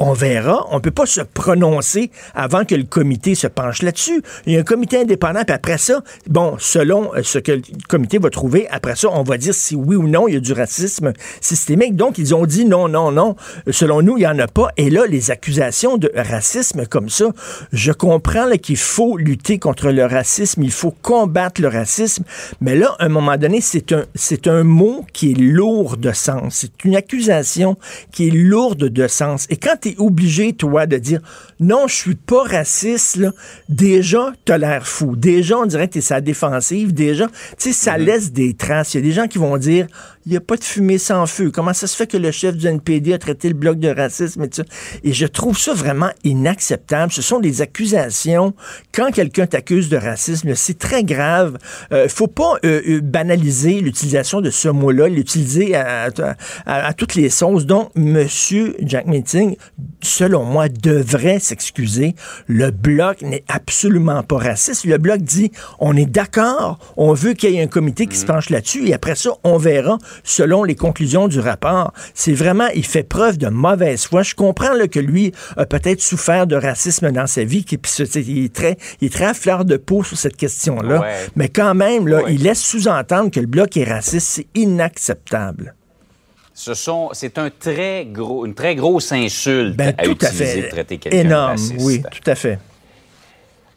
on 0.00 0.14
verra. 0.14 0.66
On 0.70 0.80
peut 0.80 0.90
pas 0.90 1.06
se 1.06 1.20
prononcer 1.20 2.10
avant 2.34 2.64
que 2.64 2.74
le 2.74 2.84
comité 2.84 3.34
se 3.34 3.46
penche 3.46 3.82
là-dessus. 3.82 4.22
Il 4.46 4.54
y 4.54 4.56
a 4.56 4.60
un 4.60 4.64
comité 4.64 4.98
indépendant, 4.98 5.44
puis 5.44 5.54
après 5.54 5.78
ça, 5.78 6.02
bon, 6.26 6.56
selon 6.58 7.14
euh, 7.14 7.22
ce 7.22 7.38
que 7.38 7.52
le 7.52 7.62
comité 7.88 8.18
va 8.18 8.30
trouver, 8.30 8.66
après 8.70 8.96
ça, 8.96 9.08
on 9.12 9.22
va 9.22 9.36
dire 9.36 9.54
si 9.54 9.76
oui 9.76 9.96
ou 9.96 10.08
non 10.08 10.26
il 10.26 10.34
y 10.34 10.36
a 10.36 10.40
du 10.40 10.54
racisme 10.54 11.12
systémique. 11.40 11.96
Donc, 11.96 12.16
ils 12.18 12.34
ont 12.34 12.46
dit 12.46 12.64
non, 12.64 12.88
non, 12.88 13.12
non. 13.12 13.36
Selon 13.70 14.00
nous, 14.00 14.16
il 14.16 14.22
y 14.22 14.26
en 14.26 14.38
a 14.38 14.46
pas. 14.46 14.70
Et 14.78 14.88
là, 14.88 15.06
les 15.06 15.30
accusations 15.30 15.98
de 15.98 16.10
racisme 16.14 16.86
comme 16.86 17.10
ça, 17.10 17.26
je 17.72 17.92
comprends 17.92 18.50
qu'il 18.56 18.78
faut 18.78 19.18
lutter 19.18 19.58
contre 19.58 19.90
le 19.90 20.06
racisme, 20.06 20.62
il 20.62 20.72
faut 20.72 20.94
combattre 21.02 21.60
le 21.60 21.68
racisme, 21.68 22.24
mais 22.60 22.74
là, 22.74 22.96
à 22.98 23.04
un 23.04 23.08
moment 23.10 23.36
donné, 23.36 23.60
c'est 23.60 23.92
un, 23.92 24.04
un 24.46 24.64
mot 24.64 25.04
qui 25.12 25.32
est 25.32 25.38
lourd 25.38 25.98
de 25.98 26.12
sens. 26.12 26.54
C'est 26.60 26.84
une 26.84 26.96
accusation 26.96 27.76
qui 28.12 28.28
est 28.28 28.30
lourde 28.30 28.84
de 28.84 29.06
sens. 29.06 29.46
Et 29.50 29.56
quand 29.56 29.84
obligé, 29.98 30.52
toi, 30.52 30.86
de 30.86 30.96
dire 30.96 31.20
non, 31.58 31.86
je 31.86 31.94
suis 31.94 32.14
pas 32.14 32.42
raciste, 32.42 33.16
là. 33.16 33.32
déjà, 33.68 34.32
t'as 34.44 34.58
l'air 34.58 34.86
fou. 34.86 35.16
Déjà, 35.16 35.58
on 35.58 35.66
dirait 35.66 35.88
que 35.88 35.94
t'es 35.94 36.00
sa 36.00 36.20
défensive. 36.20 36.94
Déjà, 36.94 37.26
tu 37.26 37.32
sais, 37.58 37.72
ça 37.72 37.96
mm-hmm. 37.96 38.04
laisse 38.04 38.32
des 38.32 38.54
traces. 38.54 38.94
Il 38.94 38.98
y 38.98 39.00
a 39.00 39.02
des 39.02 39.12
gens 39.12 39.26
qui 39.26 39.38
vont 39.38 39.56
dire 39.58 39.86
il 40.26 40.32
n'y 40.32 40.36
a 40.36 40.40
pas 40.40 40.56
de 40.56 40.64
fumée 40.64 40.98
sans 40.98 41.26
feu. 41.26 41.50
Comment 41.50 41.72
ça 41.72 41.86
se 41.86 41.96
fait 41.96 42.06
que 42.06 42.16
le 42.16 42.30
chef 42.30 42.56
du 42.56 42.66
NPD 42.66 43.14
a 43.14 43.18
traité 43.18 43.48
le 43.48 43.54
bloc 43.54 43.78
de 43.78 43.88
racisme 43.88 44.42
et 44.42 44.48
tout 44.48 44.56
ça? 44.56 44.64
Et 45.02 45.12
je 45.12 45.26
trouve 45.26 45.58
ça 45.58 45.72
vraiment 45.72 46.10
inacceptable. 46.24 47.10
Ce 47.10 47.22
sont 47.22 47.40
des 47.40 47.62
accusations. 47.62 48.54
Quand 48.92 49.10
quelqu'un 49.12 49.46
t'accuse 49.46 49.88
de 49.88 49.96
racisme, 49.96 50.54
c'est 50.54 50.78
très 50.78 51.04
grave. 51.04 51.56
Il 51.90 51.96
euh, 51.96 52.08
faut 52.08 52.26
pas 52.26 52.56
euh, 52.64 52.82
euh, 52.86 53.00
banaliser 53.00 53.80
l'utilisation 53.80 54.40
de 54.42 54.50
ce 54.50 54.68
mot-là, 54.68 55.08
l'utiliser 55.08 55.74
à, 55.74 56.10
à, 56.66 56.92
toutes 56.92 57.14
les 57.14 57.30
sauces. 57.30 57.64
Donc, 57.64 57.90
Monsieur 57.94 58.76
Jack 58.80 59.06
Meeting, 59.06 59.56
selon 60.02 60.44
moi, 60.44 60.68
devrait 60.68 61.38
s'excuser. 61.38 62.14
Le 62.46 62.70
bloc 62.70 63.22
n'est 63.22 63.44
absolument 63.48 64.22
pas 64.22 64.38
raciste. 64.38 64.84
Le 64.84 64.98
bloc 64.98 65.20
dit, 65.20 65.50
on 65.78 65.96
est 65.96 66.06
d'accord, 66.06 66.78
on 66.96 67.12
veut 67.12 67.34
qu'il 67.34 67.50
y 67.50 67.58
ait 67.58 67.62
un 67.62 67.66
comité 67.66 68.06
qui 68.06 68.16
se 68.16 68.24
mm. 68.24 68.28
penche 68.28 68.50
là-dessus 68.50 68.88
et 68.88 68.94
après 68.94 69.14
ça, 69.14 69.30
on 69.44 69.56
verra 69.56 69.98
selon 70.24 70.64
les 70.64 70.74
conclusions 70.74 71.28
du 71.28 71.40
rapport. 71.40 71.92
C'est 72.14 72.32
vraiment, 72.32 72.68
il 72.74 72.84
fait 72.84 73.02
preuve 73.02 73.38
de 73.38 73.48
mauvaise 73.48 74.04
foi. 74.04 74.22
Je 74.22 74.34
comprends 74.34 74.74
là, 74.74 74.88
que 74.88 75.00
lui 75.00 75.32
a 75.56 75.66
peut-être 75.66 76.00
souffert 76.00 76.46
de 76.46 76.56
racisme 76.56 77.10
dans 77.10 77.26
sa 77.26 77.44
vie, 77.44 77.64
il 77.70 78.44
est 78.44 78.54
très, 78.54 78.76
il 79.00 79.06
est 79.06 79.12
très 79.12 79.26
à 79.26 79.34
fleur 79.34 79.64
de 79.64 79.76
peau 79.76 80.02
sur 80.02 80.16
cette 80.16 80.36
question-là. 80.36 81.04
Mais 81.36 81.48
quand 81.48 81.74
même, 81.74 82.08
là, 82.08 82.22
il 82.28 82.42
laisse 82.42 82.60
sous-entendre 82.60 83.30
que 83.30 83.40
le 83.40 83.46
bloc 83.46 83.76
est 83.76 83.84
raciste. 83.84 84.28
C'est 84.28 84.46
inacceptable. 84.54 85.74
Ce 86.54 86.74
sont, 86.74 87.10
c'est 87.12 87.38
un 87.38 87.48
très 87.50 88.06
gros, 88.06 88.44
une 88.44 88.54
très 88.54 88.74
grosse 88.74 89.12
insulte 89.12 89.76
ben, 89.76 89.94
à 89.96 90.02
tout 90.02 90.12
utiliser 90.12 90.44
à 90.44 90.62
fait. 90.62 90.68
traiter 90.68 90.98
quelqu'un 90.98 91.18
Énorme, 91.18 91.56
oui, 91.78 92.02
tout 92.02 92.30
à 92.30 92.34
fait. 92.34 92.58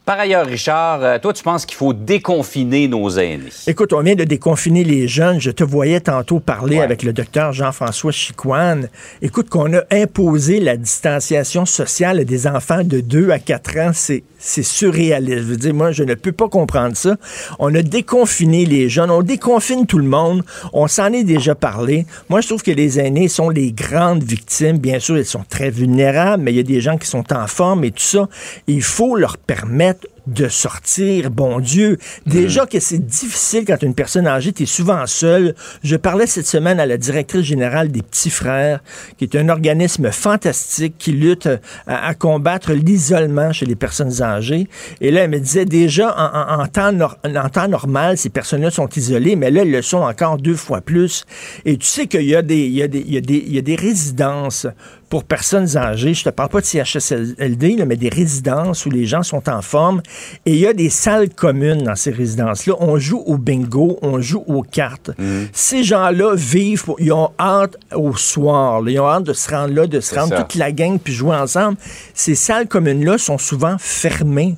Par 0.05 0.19
ailleurs, 0.19 0.45
Richard, 0.45 1.01
euh, 1.01 1.17
toi, 1.17 1.31
tu 1.31 1.41
penses 1.43 1.65
qu'il 1.65 1.77
faut 1.77 1.93
déconfiner 1.93 2.89
nos 2.89 3.09
aînés? 3.09 3.47
Écoute, 3.67 3.93
on 3.93 4.01
vient 4.01 4.15
de 4.15 4.25
déconfiner 4.25 4.83
les 4.83 5.07
jeunes. 5.07 5.39
Je 5.39 5.49
te 5.49 5.63
voyais 5.63 6.01
tantôt 6.01 6.41
parler 6.41 6.81
avec 6.81 7.03
le 7.03 7.13
docteur 7.13 7.53
Jean-François 7.53 8.11
Chicoine. 8.11 8.89
Écoute, 9.21 9.47
qu'on 9.49 9.73
a 9.73 9.83
imposé 9.91 10.59
la 10.59 10.75
distanciation 10.75 11.65
sociale 11.65 12.25
des 12.25 12.47
enfants 12.47 12.83
de 12.83 12.99
2 12.99 13.29
à 13.29 13.39
4 13.39 13.77
ans, 13.77 13.91
c'est 13.93 14.25
c'est 14.43 14.63
surréaliste. 14.63 15.37
Je 15.37 15.43
veux 15.43 15.57
dire, 15.57 15.73
moi, 15.73 15.91
je 15.91 16.03
ne 16.03 16.15
peux 16.15 16.33
pas 16.33 16.49
comprendre 16.49 16.97
ça. 16.97 17.15
On 17.59 17.73
a 17.73 17.81
déconfiné 17.81 18.65
les 18.65 18.89
jeunes, 18.89 19.09
on 19.09 19.23
déconfine 19.23 19.85
tout 19.85 19.97
le 19.97 20.07
monde. 20.07 20.43
On 20.73 20.87
s'en 20.87 21.11
est 21.13 21.23
déjà 21.23 21.55
parlé. 21.55 22.05
Moi, 22.29 22.41
je 22.41 22.47
trouve 22.47 22.61
que 22.61 22.71
les 22.71 22.99
aînés 22.99 23.29
sont 23.29 23.49
les 23.49 23.71
grandes 23.71 24.23
victimes. 24.23 24.77
Bien 24.77 24.99
sûr, 24.99 25.17
ils 25.17 25.25
sont 25.25 25.45
très 25.47 25.69
vulnérables, 25.69 26.43
mais 26.43 26.51
il 26.51 26.57
y 26.57 26.59
a 26.59 26.63
des 26.63 26.81
gens 26.81 26.97
qui 26.97 27.07
sont 27.07 27.33
en 27.33 27.47
forme 27.47 27.85
et 27.85 27.91
tout 27.91 28.03
ça. 28.03 28.27
Il 28.67 28.83
faut 28.83 29.15
leur 29.15 29.37
permettre 29.37 30.07
de 30.27 30.47
sortir, 30.47 31.29
bon 31.31 31.59
Dieu. 31.59 31.97
Déjà 32.25 32.65
que 32.65 32.79
c'est 32.79 33.05
difficile 33.05 33.65
quand 33.65 33.81
une 33.83 33.93
personne 33.93 34.27
âgée, 34.27 34.53
tu 34.53 34.63
es 34.63 34.65
souvent 34.65 35.05
seule. 35.05 35.55
Je 35.83 35.95
parlais 35.95 36.27
cette 36.27 36.47
semaine 36.47 36.79
à 36.79 36.85
la 36.85 36.97
directrice 36.97 37.41
générale 37.41 37.91
des 37.91 38.01
Petits 38.01 38.29
Frères, 38.29 38.81
qui 39.17 39.25
est 39.25 39.35
un 39.35 39.49
organisme 39.49 40.11
fantastique 40.11 40.95
qui 40.97 41.11
lutte 41.11 41.49
à, 41.87 42.13
combattre 42.13 42.73
l'isolement 42.73 43.51
chez 43.51 43.65
les 43.65 43.75
personnes 43.75 44.21
âgées. 44.21 44.67
Et 45.01 45.11
là, 45.11 45.21
elle 45.23 45.29
me 45.29 45.39
disait 45.39 45.65
déjà, 45.65 46.15
en, 46.17 46.67
temps, 46.67 46.91
en 47.23 47.49
temps 47.49 47.67
normal, 47.67 48.17
ces 48.17 48.29
personnes-là 48.29 48.71
sont 48.71 48.89
isolées, 48.89 49.35
mais 49.35 49.51
là, 49.51 49.63
elles 49.63 49.71
le 49.71 49.81
sont 49.81 49.97
encore 49.97 50.37
deux 50.37 50.55
fois 50.55 50.81
plus. 50.81 51.25
Et 51.65 51.77
tu 51.77 51.87
sais 51.87 52.07
qu'il 52.07 52.23
y, 52.23 52.35
a 52.35 52.41
des, 52.41 52.65
il 52.65 52.73
y, 52.73 52.83
a 52.83 52.87
des, 52.87 52.99
il 52.99 53.13
y, 53.13 53.17
a 53.17 53.21
des, 53.21 53.43
il 53.45 53.53
y 53.53 53.57
a 53.57 53.61
des 53.61 53.75
résidences 53.75 54.67
pour 55.13 55.25
personnes 55.25 55.77
âgées. 55.77 56.15
Je 56.15 56.23
te 56.23 56.29
parle 56.31 56.49
pas 56.49 56.59
de 56.59 56.65
CHSLD, 56.65 57.85
mais 57.85 57.97
des 57.97 58.09
résidences 58.09 58.87
où 58.87 58.89
les 58.89 59.05
gens 59.05 59.21
sont 59.21 59.47
en 59.47 59.61
forme. 59.61 60.01
Et 60.47 60.53
il 60.53 60.59
y 60.59 60.65
a 60.65 60.73
des 60.73 60.89
salles 60.89 61.29
communes 61.29 61.83
dans 61.83 61.95
ces 61.95 62.09
résidences-là. 62.09 62.73
On 62.79 62.97
joue 62.97 63.19
au 63.19 63.37
bingo, 63.37 63.99
on 64.01 64.19
joue 64.21 64.43
aux 64.47 64.63
cartes. 64.63 65.11
Mhm. 65.19 65.49
Ces 65.53 65.83
gens-là 65.83 66.33
vivent, 66.33 66.85
ils 66.97 67.13
ont 67.13 67.29
hâte 67.39 67.77
au 67.93 68.15
soir. 68.15 68.81
Ils 68.89 68.99
ont 68.99 69.07
hâte 69.07 69.25
de 69.25 69.33
se 69.33 69.51
rendre 69.51 69.75
là, 69.75 69.85
de 69.85 69.99
se 69.99 70.15
rendre 70.15 70.35
toute 70.35 70.55
la 70.55 70.71
gang 70.71 70.97
puis 70.97 71.13
jouer 71.13 71.35
ensemble. 71.35 71.77
Ces 72.15 72.33
salles 72.33 72.67
communes-là 72.67 73.19
sont 73.19 73.37
souvent 73.37 73.75
fermées. 73.77 74.55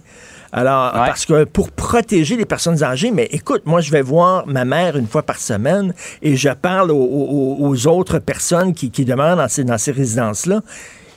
Alors, 0.57 0.93
parce 0.93 1.25
que 1.25 1.43
pour 1.43 1.69
protéger 1.69 2.37
les 2.37 2.45
personnes 2.45 2.81
âgées, 2.81 3.11
mais 3.11 3.27
écoute, 3.31 3.63
moi, 3.65 3.81
je 3.81 3.91
vais 3.91 4.01
voir 4.01 4.47
ma 4.47 4.63
mère 4.63 4.95
une 4.95 5.05
fois 5.05 5.21
par 5.21 5.37
semaine 5.37 5.93
et 6.21 6.37
je 6.37 6.47
parle 6.47 6.91
aux, 6.91 7.87
autres 7.87 8.19
personnes 8.19 8.73
qui, 8.73 8.89
demeurent 9.03 9.35
dans 9.35 9.49
ces, 9.49 9.65
dans 9.65 9.77
ces 9.77 9.91
résidences-là 9.91 10.61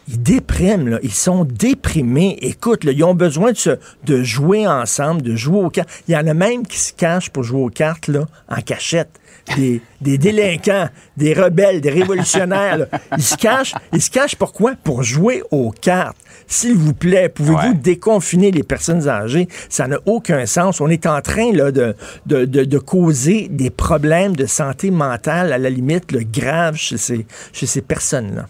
ils 0.09 0.23
dépriment, 0.23 0.89
là. 0.89 0.99
ils 1.03 1.13
sont 1.13 1.45
déprimés. 1.45 2.39
Écoute, 2.41 2.85
là, 2.85 2.93
ils 2.93 3.05
ont 3.05 3.15
besoin 3.15 3.53
de, 3.53 3.79
de 4.05 4.23
jouer 4.23 4.67
ensemble, 4.67 5.21
de 5.21 5.37
jouer 5.37 5.61
aux 5.63 5.69
cartes. 5.69 5.91
Il 6.09 6.15
y 6.15 6.17
en 6.17 6.27
a 6.27 6.35
même 6.35 6.67
qui 6.67 6.79
se 6.79 6.95
cachent 6.95 7.29
pour 7.29 7.43
jouer 7.43 7.61
aux 7.61 7.69
cartes 7.69 8.09
là, 8.09 8.25
en 8.49 8.61
cachette. 8.63 9.11
Des, 9.57 9.81
des 10.01 10.19
délinquants, 10.19 10.89
des 11.17 11.35
rebelles, 11.35 11.81
des 11.81 11.91
révolutionnaires. 11.91 12.87
Ils 13.17 13.23
se 13.23 13.37
cachent. 13.37 13.75
Ils 13.93 14.03
se 14.03 14.11
cachent 14.11 14.37
pourquoi? 14.37 14.73
Pour 14.83 15.03
jouer 15.03 15.43
aux 15.51 15.71
cartes. 15.71 16.17
S'il 16.49 16.75
vous 16.75 16.95
plaît, 16.95 17.29
pouvez-vous 17.29 17.75
déconfiner 17.75 18.51
les 18.51 18.63
personnes 18.63 19.07
âgées? 19.07 19.49
Ça 19.69 19.87
n'a 19.87 19.99
aucun 20.07 20.47
sens. 20.47 20.81
On 20.81 20.89
est 20.89 21.07
en 21.07 21.21
train 21.21 21.53
là, 21.53 21.71
de, 21.71 21.95
de, 22.25 22.45
de, 22.47 22.79
causer 22.79 23.49
des 23.51 23.69
problèmes 23.69 24.35
de 24.35 24.47
santé 24.47 24.91
mentale, 24.91 25.53
à 25.53 25.59
la 25.59 25.69
limite, 25.69 26.11
le 26.11 26.21
grave 26.25 26.77
chez 26.77 26.97
ces, 26.97 27.27
chez 27.53 27.67
ces 27.67 27.83
personnes-là. 27.83 28.47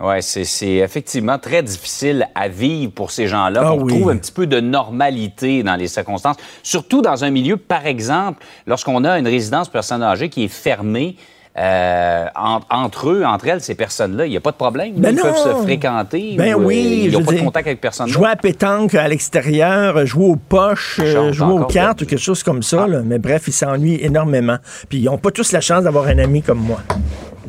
Oui, 0.00 0.22
c'est 0.22 0.76
effectivement 0.76 1.40
très 1.40 1.60
difficile 1.64 2.28
à 2.36 2.46
vivre 2.46 2.92
pour 2.92 3.10
ces 3.10 3.26
gens-là. 3.26 3.62
Ah 3.64 3.74
on 3.74 3.82
oui. 3.82 3.94
trouve 3.94 4.10
un 4.10 4.16
petit 4.16 4.30
peu 4.30 4.46
de 4.46 4.60
normalité 4.60 5.64
dans 5.64 5.74
les 5.74 5.88
circonstances, 5.88 6.36
surtout 6.62 7.02
dans 7.02 7.24
un 7.24 7.30
milieu, 7.30 7.56
par 7.56 7.86
exemple, 7.86 8.44
lorsqu'on 8.68 9.02
a 9.02 9.18
une 9.18 9.26
résidence 9.26 9.68
personne 9.68 10.02
âgée 10.04 10.28
qui 10.28 10.44
est 10.44 10.48
fermée. 10.48 11.16
Euh, 11.58 12.26
en- 12.36 12.60
entre 12.70 13.10
eux, 13.10 13.24
entre 13.24 13.48
elles, 13.48 13.60
ces 13.60 13.74
personnes-là, 13.74 14.26
il 14.26 14.30
n'y 14.30 14.36
a 14.36 14.40
pas 14.40 14.52
de 14.52 14.56
problème. 14.56 14.92
Ben 14.96 15.14
ils 15.16 15.20
peuvent 15.20 15.36
se 15.36 15.62
fréquenter. 15.64 16.34
Ben 16.38 16.54
ou, 16.54 16.60
euh, 16.60 16.64
oui, 16.66 17.02
ils 17.06 17.12
n'ont 17.12 17.24
pas 17.24 17.32
de 17.32 17.40
contact 17.40 17.66
avec 17.66 17.80
personne. 17.80 18.06
Jouer 18.08 18.28
à 18.30 18.36
pétanque 18.36 18.94
à 18.94 19.08
l'extérieur, 19.08 20.06
jouer 20.06 20.26
aux 20.26 20.36
poches, 20.36 21.00
euh, 21.02 21.32
jouer 21.32 21.52
aux 21.52 21.64
cartes 21.64 22.02
ou 22.02 22.06
quelque 22.06 22.20
chose 22.20 22.42
comme 22.42 22.62
ça. 22.62 22.86
là. 22.86 23.00
Mais 23.04 23.18
bref, 23.18 23.44
ils 23.48 23.52
s'ennuient 23.52 23.98
énormément. 24.02 24.58
Puis 24.88 24.98
ils 24.98 25.04
n'ont 25.04 25.18
pas 25.18 25.30
tous 25.30 25.52
la 25.52 25.60
chance 25.60 25.82
d'avoir 25.84 26.06
un 26.06 26.18
ami 26.18 26.42
comme 26.42 26.60
moi. 26.60 26.78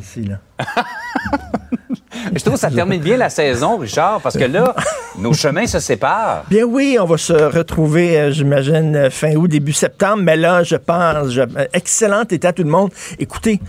Ici, 0.00 0.24
là. 0.24 0.36
Je 2.34 2.40
trouve 2.40 2.54
que 2.54 2.60
ça 2.60 2.70
termine 2.70 3.00
bien 3.00 3.16
la 3.16 3.30
saison, 3.30 3.76
Richard, 3.78 4.20
parce 4.20 4.36
que 4.36 4.44
là, 4.44 4.74
nos 5.18 5.32
chemins 5.32 5.66
se 5.66 5.78
séparent. 5.78 6.44
Bien 6.50 6.64
oui, 6.64 6.96
on 7.00 7.04
va 7.04 7.16
se 7.16 7.32
retrouver, 7.32 8.18
euh, 8.18 8.30
j'imagine, 8.32 9.08
fin 9.10 9.34
août, 9.34 9.48
début 9.48 9.72
septembre. 9.72 10.22
Mais 10.22 10.36
là, 10.36 10.62
je 10.62 10.76
pense, 10.76 11.30
je- 11.30 11.40
euh, 11.40 11.66
excellent 11.72 12.22
été 12.22 12.46
à 12.46 12.52
tout 12.52 12.62
le 12.62 12.68
monde. 12.70 12.90
Écoutez, 13.18 13.60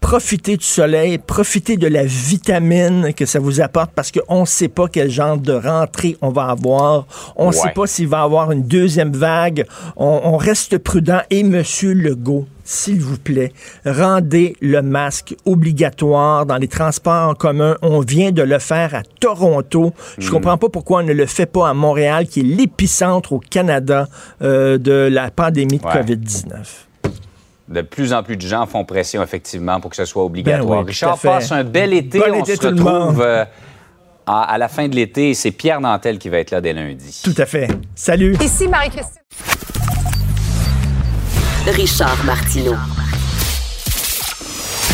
profitez 0.00 0.56
du 0.56 0.64
soleil, 0.64 1.18
profitez 1.18 1.76
de 1.76 1.86
la 1.86 2.04
vitamine 2.04 3.12
que 3.14 3.26
ça 3.26 3.38
vous 3.40 3.60
apporte 3.60 3.90
parce 3.94 4.10
qu'on 4.12 4.40
ne 4.42 4.46
sait 4.46 4.68
pas 4.68 4.86
quel 4.88 5.10
genre 5.10 5.36
de 5.36 5.52
rentrée 5.52 6.16
on 6.22 6.30
va 6.30 6.44
avoir. 6.46 7.06
On 7.36 7.46
ne 7.46 7.48
Ouais. 7.50 7.56
sait 7.56 7.70
pas 7.74 7.86
s'il 7.86 8.08
va 8.08 8.18
y 8.20 8.22
avoir 8.22 8.52
une 8.52 8.62
deuxième 8.62 9.12
vague. 9.12 9.66
On, 9.96 10.20
on 10.24 10.36
reste 10.36 10.78
prudent. 10.78 11.20
Et 11.30 11.42
Monsieur 11.42 11.92
Legault, 11.92 12.46
s'il 12.64 13.00
vous 13.00 13.18
plaît, 13.18 13.52
rendez 13.84 14.56
le 14.60 14.82
masque 14.82 15.34
obligatoire 15.44 16.46
dans 16.46 16.56
les 16.56 16.68
transports 16.68 17.28
en 17.30 17.34
commun. 17.34 17.76
On 17.82 18.00
vient 18.00 18.30
de 18.30 18.42
le 18.42 18.58
faire 18.58 18.94
à 18.94 19.02
Toronto. 19.20 19.92
Je 20.18 20.30
comprends 20.30 20.58
pas 20.58 20.68
pourquoi 20.68 21.00
on 21.00 21.04
ne 21.04 21.12
le 21.12 21.26
fait 21.26 21.46
pas 21.46 21.68
à 21.68 21.74
Montréal, 21.74 22.26
qui 22.26 22.40
est 22.40 22.44
l'épicentre 22.44 23.32
au 23.32 23.40
Canada 23.40 24.08
euh, 24.42 24.78
de 24.78 25.08
la 25.10 25.30
pandémie 25.30 25.78
de 25.78 25.84
Ouais. 25.84 25.92
COVID-19. 26.02 26.87
De 27.68 27.82
plus 27.82 28.12
en 28.14 28.22
plus 28.22 28.36
de 28.36 28.46
gens 28.46 28.66
font 28.66 28.84
pression, 28.84 29.22
effectivement, 29.22 29.78
pour 29.78 29.90
que 29.90 29.96
ce 29.96 30.06
soit 30.06 30.24
obligatoire. 30.24 30.78
Ben 30.80 30.84
oui, 30.84 30.88
Richard, 30.88 31.18
passe 31.18 31.52
un 31.52 31.64
bel 31.64 31.92
été. 31.92 32.18
Bon 32.18 32.26
on 32.30 32.40
été 32.42 32.56
se 32.56 32.60
tout 32.62 32.68
le 32.68 32.76
monde. 32.76 33.00
retrouve 33.00 33.20
euh, 33.22 33.44
à, 34.26 34.42
à 34.54 34.58
la 34.58 34.68
fin 34.68 34.88
de 34.88 34.94
l'été. 34.94 35.34
C'est 35.34 35.50
Pierre 35.50 35.80
Nantel 35.80 36.18
qui 36.18 36.30
va 36.30 36.38
être 36.38 36.50
là 36.50 36.60
dès 36.62 36.72
lundi. 36.72 37.20
Tout 37.22 37.34
à 37.36 37.44
fait. 37.44 37.68
Salut. 37.94 38.36
Ici 38.40 38.68
Marie-Christine. 38.68 39.20
Richard 41.66 42.24
Martineau. 42.24 42.76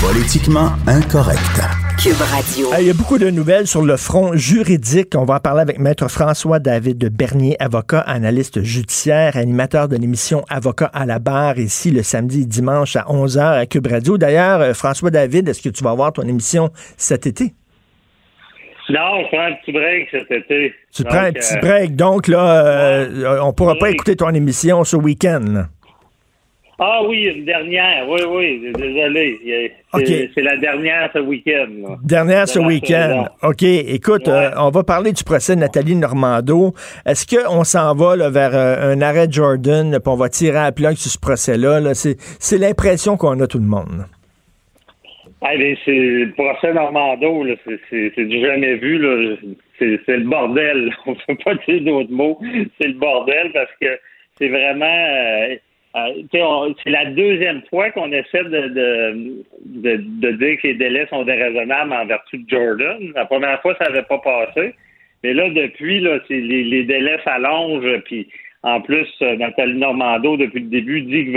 Politiquement 0.00 0.72
incorrect. 0.88 1.83
Cube 2.04 2.20
Radio. 2.20 2.68
Il 2.78 2.86
y 2.86 2.90
a 2.90 2.92
beaucoup 2.92 3.16
de 3.16 3.30
nouvelles 3.30 3.66
sur 3.66 3.80
le 3.80 3.96
front 3.96 4.36
juridique. 4.36 5.14
On 5.16 5.24
va 5.24 5.36
en 5.36 5.40
parler 5.40 5.62
avec 5.62 5.78
Maître 5.78 6.06
François-David 6.08 7.08
Bernier, 7.08 7.56
avocat, 7.58 8.00
analyste 8.00 8.62
judiciaire, 8.62 9.38
animateur 9.38 9.88
de 9.88 9.96
l'émission 9.96 10.44
Avocat 10.50 10.90
à 10.92 11.06
la 11.06 11.18
barre, 11.18 11.58
ici 11.58 11.90
le 11.90 12.02
samedi 12.02 12.42
et 12.42 12.44
dimanche 12.44 12.96
à 12.96 13.04
11h 13.04 13.40
à 13.40 13.64
Cube 13.64 13.86
Radio. 13.86 14.18
D'ailleurs, 14.18 14.60
euh, 14.60 14.74
François-David, 14.74 15.48
est-ce 15.48 15.62
que 15.62 15.70
tu 15.70 15.82
vas 15.82 15.92
avoir 15.92 16.12
ton 16.12 16.28
émission 16.28 16.68
cet 16.98 17.26
été? 17.26 17.54
Non, 18.90 19.22
je 19.22 19.28
prends 19.28 19.46
un 19.46 19.54
petit 19.54 19.72
break 19.72 20.08
cet 20.10 20.30
été. 20.30 20.74
Tu 20.94 21.04
Donc, 21.04 21.10
prends 21.10 21.24
un 21.24 21.32
petit 21.32 21.56
euh, 21.56 21.60
break, 21.60 21.96
donc 21.96 22.28
là, 22.28 22.66
euh, 22.66 23.38
on 23.42 23.54
pourra 23.54 23.76
pas 23.76 23.88
écouter 23.88 24.14
ton 24.14 24.28
émission 24.28 24.84
ce 24.84 24.96
week-end. 24.96 25.68
Ah 26.78 27.00
oui, 27.06 27.24
une 27.36 27.44
dernière. 27.44 28.08
Oui, 28.08 28.20
oui, 28.28 28.72
désolé. 28.72 29.38
C'est 30.34 30.42
la 30.42 30.56
dernière 30.56 31.08
ce 31.12 31.20
week-end. 31.20 31.66
là. 31.88 31.96
Dernière 32.02 32.48
ce 32.48 32.58
week-end. 32.58 33.26
OK. 33.42 33.62
Écoute, 33.62 34.26
Ouais. 34.26 34.32
euh, 34.34 34.50
on 34.58 34.70
va 34.70 34.82
parler 34.82 35.12
du 35.12 35.22
procès 35.22 35.54
de 35.54 35.60
Nathalie 35.60 35.94
Normando. 35.94 36.74
Est-ce 37.06 37.26
qu'on 37.26 37.62
s'en 37.62 37.94
va 37.94 38.16
là, 38.16 38.28
vers 38.28 38.54
euh, 38.54 38.92
un 38.92 39.00
arrêt 39.02 39.28
Jordan, 39.30 39.90
là, 39.92 40.00
puis 40.00 40.10
on 40.10 40.16
va 40.16 40.28
tirer 40.28 40.58
à 40.58 40.72
plug 40.72 40.96
sur 40.96 41.10
ce 41.12 41.18
procès-là? 41.18 41.78
là? 41.80 41.94
C'est 41.94 42.16
c'est 42.40 42.58
l'impression 42.58 43.16
qu'on 43.16 43.38
a 43.40 43.46
tout 43.46 43.58
le 43.58 43.66
monde. 43.66 44.06
Ah, 45.42 45.50
c'est 45.84 45.92
le 45.92 46.32
procès 46.32 46.72
Normando, 46.72 47.44
là, 47.44 47.54
c'est- 47.64 47.78
c'est 47.90 48.12
c'est 48.16 48.24
du 48.24 48.40
jamais 48.40 48.76
vu. 48.76 48.98
là. 48.98 49.36
C'est 49.78 50.00
c'est 50.06 50.16
le 50.16 50.24
bordel. 50.24 50.90
On 51.06 51.14
peut 51.14 51.36
pas 51.44 51.54
dire 51.68 51.82
d'autres 51.82 52.10
mots. 52.12 52.38
C'est 52.80 52.88
le 52.88 52.94
bordel 52.94 53.50
parce 53.52 53.70
que 53.80 53.86
c'est 54.38 54.48
vraiment. 54.48 54.84
euh, 54.86 55.54
euh, 55.96 56.72
c'est 56.82 56.90
la 56.90 57.04
deuxième 57.06 57.62
fois 57.70 57.90
qu'on 57.90 58.10
essaie 58.12 58.44
de, 58.44 58.68
de, 58.68 59.44
de, 59.64 59.96
de 60.20 60.30
dire 60.32 60.56
que 60.60 60.66
les 60.68 60.74
délais 60.74 61.06
sont 61.08 61.22
déraisonnables 61.24 61.92
en 61.92 62.04
vertu 62.06 62.38
de 62.38 62.48
Jordan. 62.48 63.12
La 63.14 63.24
première 63.26 63.60
fois, 63.62 63.76
ça 63.80 63.88
n'avait 63.88 64.02
pas 64.02 64.18
passé. 64.18 64.74
Mais 65.22 65.32
là, 65.34 65.48
depuis, 65.50 66.00
là, 66.00 66.18
les, 66.28 66.64
les 66.64 66.84
délais 66.84 67.18
s'allongent. 67.24 68.00
Puis 68.04 68.26
en 68.62 68.80
plus, 68.80 69.06
euh, 69.22 69.36
Nathalie 69.36 69.74
Normando, 69.78 70.36
depuis 70.36 70.60
le 70.60 70.66
début, 70.68 71.02
dit 71.02 71.32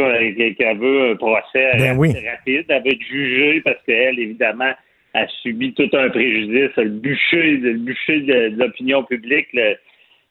qu'elle 0.58 0.78
veut, 0.78 1.12
un 1.12 1.16
procès 1.16 1.72
Ben 1.78 1.98
oui. 1.98 2.14
rapide. 2.28 2.66
Elle 2.70 2.84
veut 2.84 2.92
être 2.94 3.02
jugée 3.04 3.62
parce 3.62 3.82
qu'elle, 3.86 4.18
évidemment, 4.20 4.72
a 5.14 5.28
subi 5.42 5.74
tout 5.74 5.90
un 5.94 6.10
préjudice. 6.10 6.72
Le 6.78 6.90
bûcher, 6.90 7.58
le 7.58 7.74
bûcher 7.74 8.22
de, 8.22 8.54
l'opinion 8.58 9.04
publique 9.04 9.48
le, 9.54 9.76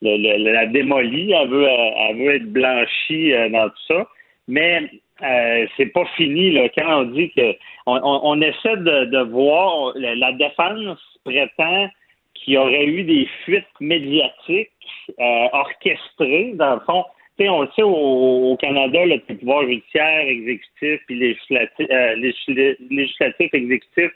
le- 0.03 0.53
la 0.53 0.67
démolie. 0.67 1.33
Elle 1.33 1.49
veut, 1.49 1.67
elle 1.67 2.17
veut 2.17 2.35
être 2.35 2.53
blanchie 2.53 3.33
euh, 3.33 3.49
dans 3.51 3.69
tout 3.69 3.85
ça. 3.89 4.07
Mais 4.49 4.89
euh, 5.23 5.67
c'est 5.77 5.87
pas 5.87 6.05
fini 6.17 6.53
là, 6.53 6.69
quand 6.69 7.01
on 7.01 7.05
dit 7.05 7.31
que 7.31 7.53
on, 7.87 7.97
on- 7.97 8.21
on 8.25 8.41
essaie 8.41 8.77
de, 8.77 9.05
de 9.07 9.23
voir 9.31 9.93
la, 9.97 10.33
défense 10.33 10.99
prétend 11.25 11.89
qu'il 12.35 12.55
y 12.55 12.59
aurait 12.59 12.85
eu 12.87 13.03
des 13.03 13.27
fuites 13.45 13.65
médiatiques 13.81 14.71
euh, 15.19 15.47
orchestrées 15.53 16.53
dans 16.55 16.75
le 16.75 16.81
fond. 16.81 17.05
Tu 17.39 17.45
sais, 17.45 17.49
on 17.51 17.63
le 17.63 17.69
sait 17.75 17.83
au, 17.83 18.53
au 18.53 18.57
Canada, 18.57 19.05
le 19.05 19.19
pouvoir 19.19 19.63
judiciaire, 19.67 20.27
exécutif, 20.27 21.01
puis 21.07 21.17
législatif, 21.19 21.87
euh, 21.91 22.15
légis- 22.17 22.77
législatif, 22.91 23.53
exécutif. 23.53 24.11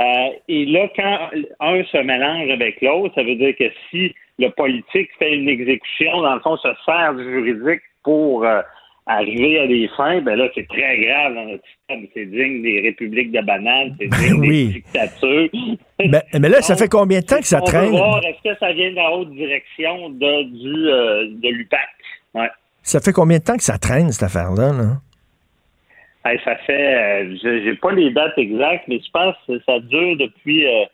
Euh, 0.00 0.28
et 0.48 0.64
là, 0.66 0.88
quand 0.96 1.30
un 1.60 1.84
se 1.84 1.98
mélange 1.98 2.50
avec 2.50 2.80
l'autre, 2.80 3.14
ça 3.16 3.22
veut 3.22 3.34
dire 3.34 3.54
que 3.56 3.70
si 3.90 4.14
le 4.38 4.48
politique 4.50 5.10
fait 5.18 5.34
une 5.34 5.48
exécution, 5.48 6.20
dans 6.22 6.34
le 6.34 6.40
fond, 6.40 6.56
se 6.56 6.68
sert 6.84 7.14
du 7.14 7.24
juridique 7.24 7.82
pour 8.04 8.44
euh, 8.44 8.62
arriver 9.08 9.58
à 9.60 9.66
des 9.66 9.88
fins, 9.96 10.20
ben 10.20 10.36
là, 10.36 10.48
c'est 10.54 10.68
très 10.68 10.98
grave 11.00 11.34
dans 11.34 11.44
notre 11.46 11.64
système. 11.66 12.06
C'est 12.14 12.26
digne 12.26 12.62
des 12.62 12.80
républiques 12.80 13.32
de 13.32 13.40
bananes, 13.40 13.96
c'est 13.98 14.06
digne 14.08 14.40
oui. 14.40 14.66
des 14.66 14.72
dictatures. 14.74 15.48
Mais, 15.98 16.22
mais 16.38 16.48
là, 16.48 16.60
ça 16.62 16.76
fait 16.76 16.88
combien 16.88 17.20
de 17.20 17.24
temps 17.24 17.38
que 17.38 17.46
ça 17.46 17.60
on 17.62 17.64
traîne? 17.64 17.90
voir, 17.90 18.22
est-ce 18.24 18.50
que 18.52 18.58
ça 18.58 18.72
vient 18.72 18.90
de 18.90 18.96
la 18.96 19.10
haute 19.12 19.30
direction 19.32 20.10
de, 20.10 20.42
du, 20.44 20.88
euh, 20.88 21.26
de 21.42 21.48
l'UPAC? 21.48 21.80
Ouais. 22.34 22.48
Ça 22.82 23.00
fait 23.00 23.12
combien 23.12 23.38
de 23.38 23.42
temps 23.44 23.56
que 23.56 23.62
ça 23.62 23.78
traîne, 23.78 24.12
cette 24.12 24.24
affaire-là? 24.24 24.72
là? 24.72 24.96
Hey, 26.24 26.38
ça 26.44 26.56
fait, 26.66 26.94
euh, 26.94 27.36
j'ai 27.64 27.74
pas 27.76 27.92
les 27.92 28.10
dates 28.10 28.36
exactes, 28.36 28.84
mais 28.88 28.98
je 29.04 29.10
pense 29.10 29.34
que 29.46 29.58
ça 29.64 29.78
dure 29.80 30.16
depuis, 30.18 30.66
euh, 30.66 30.84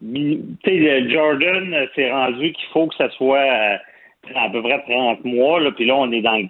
mi- 0.00 0.40
tu 0.62 0.70
sais, 0.70 0.76
le 1.00 1.10
Jordan 1.10 1.74
euh, 1.74 1.86
s'est 1.96 2.10
rendu 2.10 2.52
qu'il 2.52 2.68
faut 2.72 2.86
que 2.86 2.94
ça 2.96 3.08
soit 3.10 3.38
euh, 3.38 3.76
à 4.36 4.48
peu 4.50 4.62
près 4.62 4.80
30 4.82 5.24
mois, 5.24 5.60
là, 5.60 5.72
puis 5.72 5.86
là, 5.86 5.96
on 5.96 6.12
est 6.12 6.20
dans 6.22 6.40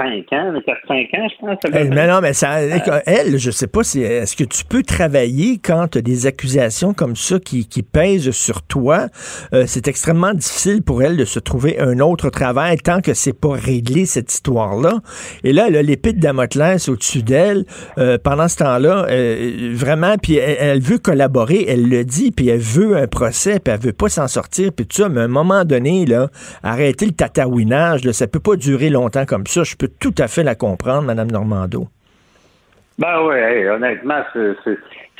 5 0.00 0.32
ans, 0.32 0.52
4-5 0.52 1.20
ans, 1.20 1.28
je 1.28 1.46
pense. 1.46 1.58
Eh, 1.74 1.84
mais 1.90 2.06
non, 2.06 2.20
mais 2.22 2.32
ça, 2.32 2.60
elle, 2.60 3.36
je 3.38 3.50
sais 3.50 3.66
pas 3.66 3.82
si 3.84 4.00
est-ce 4.02 4.34
que 4.34 4.44
tu 4.44 4.64
peux 4.64 4.82
travailler 4.82 5.58
quand 5.62 5.88
tu 5.88 5.98
as 5.98 6.02
des 6.02 6.26
accusations 6.26 6.94
comme 6.94 7.16
ça 7.16 7.38
qui, 7.38 7.68
qui 7.68 7.82
pèsent 7.82 8.30
sur 8.30 8.62
toi? 8.62 9.08
Euh, 9.52 9.64
c'est 9.66 9.88
extrêmement 9.88 10.32
difficile 10.32 10.82
pour 10.82 11.02
elle 11.02 11.18
de 11.18 11.26
se 11.26 11.38
trouver 11.38 11.78
un 11.78 11.98
autre 12.00 12.30
travail 12.30 12.78
tant 12.78 13.00
que 13.02 13.12
c'est 13.12 13.38
pas 13.38 13.52
réglé 13.52 14.06
cette 14.06 14.32
histoire-là. 14.32 15.00
Et 15.44 15.52
là, 15.52 15.66
elle 15.68 15.76
a 15.76 15.82
l'épée 15.82 16.14
de 16.14 16.20
Damoclès 16.20 16.88
au-dessus 16.88 17.22
d'elle 17.22 17.64
euh, 17.98 18.16
pendant 18.22 18.48
ce 18.48 18.56
temps-là, 18.56 19.06
euh, 19.10 19.72
vraiment. 19.74 20.16
Puis 20.16 20.36
elle, 20.36 20.56
elle 20.60 20.80
veut 20.80 20.98
collaborer, 20.98 21.66
elle 21.68 21.88
le 21.88 22.04
dit, 22.04 22.30
puis 22.30 22.48
elle 22.48 22.60
veut 22.60 22.96
un 22.96 23.06
procès, 23.06 23.60
puis 23.60 23.74
elle 23.74 23.80
veut 23.80 23.92
pas 23.92 24.08
s'en 24.08 24.28
sortir, 24.28 24.72
puis 24.72 24.86
tout 24.86 24.96
ça. 25.02 25.10
Mais 25.10 25.20
à 25.20 25.24
un 25.24 25.28
moment 25.28 25.64
donné, 25.64 26.06
là, 26.06 26.28
arrêter 26.62 27.04
le 27.04 27.12
tatouinage, 27.12 28.04
là, 28.04 28.14
ça 28.14 28.26
peut 28.26 28.40
pas 28.40 28.56
durer 28.56 28.88
longtemps 28.88 29.26
comme 29.26 29.46
ça. 29.46 29.62
Je 29.62 29.76
peux 29.76 29.89
tout 29.98 30.14
à 30.18 30.28
fait 30.28 30.42
la 30.42 30.54
comprendre, 30.54 31.02
Madame 31.02 31.30
Normando. 31.30 31.86
Ben 32.98 33.22
oui, 33.22 33.36
hey, 33.36 33.66
honnêtement, 33.68 34.22
c'est- 34.32 34.56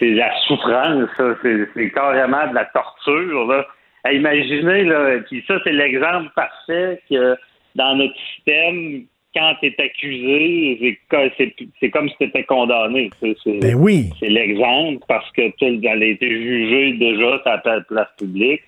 la 0.02 0.30
souffrance, 0.46 1.08
ça. 1.16 1.34
C'est 1.42 1.90
carrément 1.92 2.46
de 2.48 2.54
la 2.54 2.64
torture, 2.66 3.46
là. 3.46 3.66
Hey, 4.04 4.16
imaginez, 4.18 4.84
là, 4.84 5.18
puis 5.28 5.42
ça, 5.46 5.58
c'est 5.64 5.72
l'exemple 5.72 6.30
parfait 6.34 7.00
que 7.10 7.36
dans 7.74 7.94
notre 7.96 8.14
système, 8.34 9.02
quand 9.34 9.54
tu 9.60 9.66
es 9.66 9.74
accusé, 9.82 10.78
c'est 10.80 10.98
co- 11.16 11.32
c'est 11.36 11.54
c'est 11.78 11.90
comme 11.90 12.08
si 12.08 12.16
tu 12.18 12.24
étais 12.24 12.44
condamné. 12.44 13.10
C'est 13.20 13.36
Ben 13.60 13.74
oui. 13.76 14.10
c'est 14.18 14.28
l'exemple 14.30 15.04
parce 15.06 15.30
que 15.32 15.48
tu 15.56 15.64
elle 15.86 16.02
a 16.02 16.06
été 16.06 16.28
jugée 16.28 16.92
déjà 16.94 17.38
sur 17.42 17.42
la 17.46 17.80
place 17.82 18.08
publique. 18.18 18.62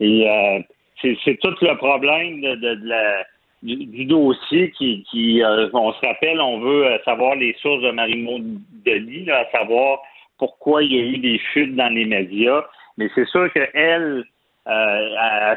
Et 0.00 0.28
euh, 0.28 0.58
c'est 1.00 1.16
c'est 1.24 1.38
tout 1.40 1.54
le 1.60 1.76
problème 1.76 2.40
de, 2.40 2.54
de- 2.56 2.74
de 2.76 2.88
la, 2.88 3.24
du, 3.62 3.76
du 3.86 4.04
dossier 4.04 4.70
qui, 4.72 5.04
qui 5.10 5.42
euh, 5.42 5.68
on 5.72 5.92
se 5.92 6.06
rappelle, 6.06 6.40
on 6.40 6.60
veut 6.60 6.86
euh, 6.86 6.98
savoir 7.04 7.34
les 7.34 7.54
sources 7.60 7.82
de 7.82 7.90
Marie-Maud 7.90 8.60
Denis, 8.84 9.24
là, 9.24 9.46
à 9.46 9.58
savoir 9.58 10.00
pourquoi 10.38 10.82
il 10.82 10.92
y 10.92 10.98
a 10.98 11.02
eu 11.02 11.18
des 11.18 11.38
fuites 11.52 11.74
dans 11.74 11.92
les 11.92 12.04
médias. 12.04 12.64
Mais 12.96 13.08
c'est 13.14 13.26
sûr 13.26 13.52
qu'elle, 13.52 14.24
euh, 14.68 15.54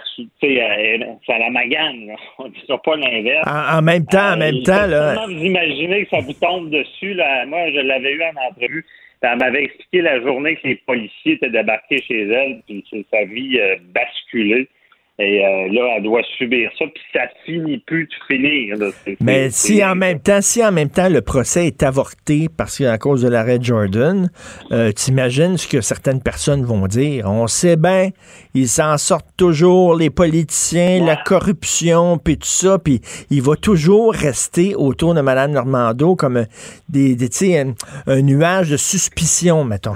ça 1.27 1.37
la 1.37 1.49
magane. 1.49 2.15
On 2.39 2.45
ne 2.45 2.49
dira 2.49 2.81
pas 2.81 2.95
l'inverse. 2.95 3.47
En, 3.47 3.81
même 3.81 4.05
temps, 4.05 4.33
en 4.33 4.37
même 4.37 4.55
euh, 4.55 4.63
temps, 4.63 4.87
là. 4.87 5.25
Vous 5.25 5.31
imaginez 5.31 6.05
que 6.05 6.09
ça 6.09 6.21
vous 6.21 6.33
tombe 6.33 6.69
dessus. 6.69 7.13
Là? 7.13 7.45
Moi, 7.45 7.71
je 7.71 7.79
l'avais 7.79 8.13
eu 8.13 8.23
en 8.23 8.49
entrevue. 8.49 8.85
Elle 9.21 9.37
m'avait 9.37 9.65
expliqué 9.65 10.01
la 10.01 10.19
journée 10.21 10.55
que 10.55 10.67
les 10.67 10.75
policiers 10.77 11.33
étaient 11.33 11.51
débarqués 11.51 12.01
chez 12.01 12.23
elle, 12.23 12.61
puis 12.65 12.83
sa 13.11 13.23
vie 13.25 13.59
euh, 13.59 13.75
basculée. 13.93 14.67
Et 15.19 15.45
euh, 15.45 15.67
là, 15.71 15.95
elle 15.97 16.03
doit 16.03 16.21
subir 16.37 16.71
ça, 16.79 16.85
puis 16.85 17.03
ça 17.13 17.21
finit 17.45 17.77
plus 17.79 18.07
de 18.07 18.13
finir. 18.27 18.75
Mais 19.19 19.49
si 19.51 19.83
en 19.85 19.93
même 19.93 20.19
temps, 20.19 20.41
si 20.41 20.65
en 20.65 20.71
même 20.71 20.89
temps 20.89 21.09
le 21.09 21.21
procès 21.21 21.67
est 21.67 21.83
avorté 21.83 22.47
parce 22.55 22.77
qu'à 22.77 22.97
cause 22.97 23.21
de 23.21 23.27
l'arrêt 23.27 23.59
Jordan, 23.61 24.31
euh, 24.71 24.91
t'imagines 24.91 25.57
ce 25.57 25.67
que 25.67 25.81
certaines 25.81 26.23
personnes 26.23 26.63
vont 26.63 26.87
dire? 26.87 27.29
On 27.29 27.45
sait 27.45 27.75
bien, 27.75 28.09
ils 28.55 28.67
s'en 28.67 28.97
sortent 28.97 29.35
toujours, 29.37 29.95
les 29.95 30.09
politiciens, 30.09 31.05
la 31.05 31.17
corruption, 31.17 32.17
puis 32.17 32.37
tout 32.37 32.47
ça, 32.47 32.79
puis 32.79 33.01
il 33.29 33.41
va 33.41 33.55
toujours 33.55 34.13
rester 34.13 34.73
autour 34.75 35.13
de 35.13 35.21
Mme 35.21 35.51
Normando 35.51 36.15
comme 36.15 36.45
des, 36.89 37.15
des 37.15 37.29
un, 37.59 37.73
un 38.07 38.21
nuage 38.21 38.71
de 38.71 38.77
suspicion, 38.77 39.65
mettons. 39.65 39.95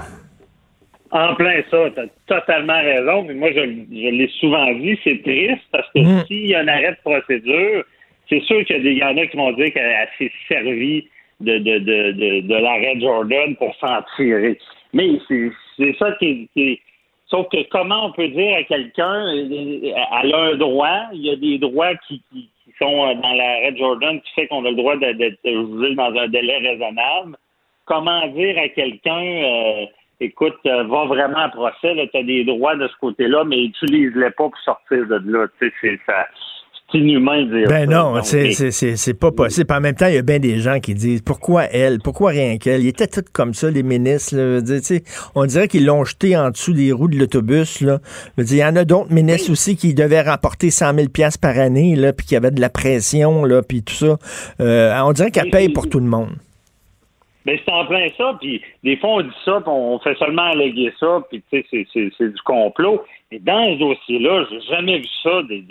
En 1.16 1.34
plein 1.34 1.62
ça, 1.70 1.90
tu 1.90 2.00
as 2.00 2.08
totalement 2.26 2.78
raison. 2.78 3.22
Mais 3.22 3.34
moi, 3.34 3.50
je, 3.50 3.60
l'ai 3.60 4.28
souvent 4.38 4.70
dit, 4.74 4.98
c'est 5.02 5.22
triste 5.22 5.64
parce 5.72 5.90
que 5.94 6.00
mm. 6.00 6.26
s'il 6.26 6.48
y 6.48 6.54
a 6.54 6.60
un 6.60 6.68
arrêt 6.68 6.90
de 6.90 7.10
procédure, 7.10 7.84
c'est 8.28 8.42
sûr 8.42 8.62
qu'il 8.66 8.86
y, 8.86 9.02
en 9.02 9.16
a 9.16 9.26
qui 9.26 9.36
vont 9.36 9.52
dire 9.52 9.72
qu'elle 9.72 10.08
s'est 10.18 10.30
servie 10.46 11.08
de, 11.40 11.56
de, 11.56 11.78
de, 11.78 12.40
de, 12.40 12.54
l'arrêt 12.54 13.00
Jordan 13.00 13.56
pour 13.56 13.74
s'en 13.76 14.02
tirer. 14.16 14.58
Mais 14.92 15.18
c'est 15.28 15.96
ça 15.98 16.12
qui 16.18 16.50
est, 16.56 16.80
Sauf 17.28 17.48
que 17.48 17.62
comment 17.70 18.06
on 18.06 18.12
peut 18.12 18.28
dire 18.28 18.58
à 18.58 18.62
quelqu'un, 18.64 19.26
elle 19.32 20.34
a 20.34 20.38
un 20.38 20.54
droit, 20.56 21.00
il 21.12 21.22
y 21.22 21.30
a 21.30 21.36
des 21.36 21.58
droits 21.58 21.94
qui, 22.06 22.22
qui, 22.30 22.50
sont 22.78 23.14
dans 23.14 23.32
l'arrêt 23.32 23.74
Jordan 23.76 24.20
qui 24.20 24.32
fait 24.34 24.48
qu'on 24.48 24.64
a 24.66 24.70
le 24.70 24.76
droit 24.76 24.96
d'être 24.96 25.38
jugé 25.44 25.94
dans 25.94 26.14
un 26.14 26.28
délai 26.28 26.58
raisonnable. 26.58 27.36
Comment 27.86 28.26
dire 28.28 28.58
à 28.58 28.68
quelqu'un, 28.68 29.22
euh, 29.22 29.86
écoute, 30.20 30.56
euh, 30.66 30.84
va 30.84 31.04
vraiment 31.06 31.38
à 31.38 31.48
procès, 31.48 31.94
tu 32.12 32.18
as 32.18 32.22
des 32.22 32.44
droits 32.44 32.76
de 32.76 32.86
ce 32.88 32.94
côté-là, 33.00 33.44
mais 33.44 33.64
utilise-les 33.64 34.30
pas 34.30 34.44
pour 34.44 34.58
sortir 34.64 35.06
de 35.06 35.20
là. 35.30 35.46
Tu 35.60 35.72
sais, 35.80 35.98
c'est 36.06 36.14
inhumain 36.94 37.44
de 37.44 37.58
dire 37.58 37.68
ben 37.68 37.88
non, 37.90 38.22
c'est 38.22 39.18
pas 39.18 39.32
possible. 39.32 39.72
En 39.72 39.80
même 39.80 39.94
temps, 39.94 40.06
il 40.06 40.14
y 40.14 40.18
a 40.18 40.22
bien 40.22 40.38
des 40.38 40.58
gens 40.58 40.78
qui 40.78 40.94
disent 40.94 41.22
pourquoi 41.22 41.64
elle, 41.64 41.98
pourquoi 41.98 42.30
rien 42.30 42.58
qu'elle? 42.58 42.82
Ils 42.82 42.88
étaient 42.88 43.06
tous 43.06 43.24
comme 43.32 43.54
ça, 43.54 43.70
les 43.70 43.82
ministres. 43.82 44.36
on 45.34 45.46
dirait 45.46 45.68
qu'ils 45.68 45.86
l'ont 45.86 46.04
jeté 46.04 46.36
en 46.36 46.50
dessous 46.50 46.72
des 46.72 46.92
roues 46.92 47.08
de 47.08 47.18
l'autobus. 47.18 47.82
Il 48.38 48.54
y 48.54 48.64
en 48.64 48.76
a 48.76 48.84
d'autres 48.84 49.12
ministres 49.12 49.50
aussi 49.50 49.76
qui 49.76 49.94
devaient 49.94 50.22
rapporter 50.22 50.70
100 50.70 50.94
000 50.94 51.06
par 51.40 51.58
année, 51.58 51.96
là, 51.96 52.12
puis 52.12 52.26
qui 52.26 52.36
avaient 52.36 52.50
de 52.50 52.60
la 52.60 52.70
pression, 52.70 53.44
là, 53.44 53.62
puis 53.62 53.82
tout 53.82 53.94
ça. 53.94 54.16
Euh, 54.60 54.98
on 55.04 55.12
dirait 55.12 55.30
qu'elle 55.30 55.50
paye 55.50 55.68
pour 55.68 55.88
tout 55.88 56.00
le 56.00 56.06
monde. 56.06 56.36
Ben, 57.46 57.56
c'est 57.64 57.72
en 57.72 57.86
plein 57.86 58.08
ça, 58.18 58.36
puis 58.40 58.60
des 58.82 58.96
fois, 58.96 59.10
on 59.10 59.20
dit 59.20 59.30
ça, 59.44 59.60
puis 59.60 59.70
on 59.70 60.00
fait 60.00 60.18
seulement 60.18 60.50
alléguer 60.50 60.92
ça, 60.98 61.22
puis 61.30 61.40
tu 61.48 61.62
sais, 61.70 61.86
c'est 62.18 62.28
du 62.28 62.42
complot. 62.44 63.04
Mais 63.30 63.38
dans 63.38 63.72
ce 63.72 63.78
dossier-là, 63.78 64.46
j'ai 64.50 64.60
jamais 64.62 64.98
vu 64.98 65.06
ça, 65.22 65.42
des, 65.44 65.64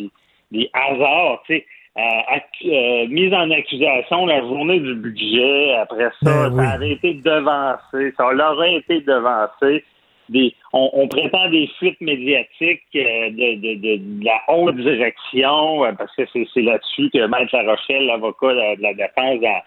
des, 0.51 0.69
hasards, 0.73 1.43
tu 1.45 1.57
sais. 1.57 1.65
Euh, 1.97 2.39
euh, 2.65 3.07
mise 3.07 3.33
en 3.33 3.51
accusation 3.51 4.25
la 4.25 4.39
journée 4.39 4.79
du 4.79 4.95
budget, 4.95 5.75
après 5.75 6.09
ça, 6.23 6.49
ben 6.49 6.63
ça 6.63 6.75
aurait 6.75 6.91
été 6.91 7.13
devancé, 7.13 8.13
ça 8.15 8.25
aurait 8.25 8.75
été 8.75 9.01
devancé. 9.01 9.83
Des, 10.27 10.55
on, 10.73 11.07
prétend 11.07 11.49
des 11.49 11.69
fuites 11.77 12.01
médiatiques 12.01 12.83
euh, 12.95 13.29
de, 13.29 13.55
de, 13.61 13.97
de, 13.97 14.25
la 14.25 14.41
haute 14.47 14.75
direction, 14.77 15.83
parce 15.97 16.13
que 16.15 16.23
c'est 16.33 16.61
là-dessus 16.61 17.09
que 17.13 17.27
Maître 17.27 17.55
La 17.55 17.71
Rochelle, 17.71 18.07
l'avocat 18.07 18.53
de, 18.53 18.81
la 18.81 18.93
défense, 18.93 19.43
a, 19.45 19.63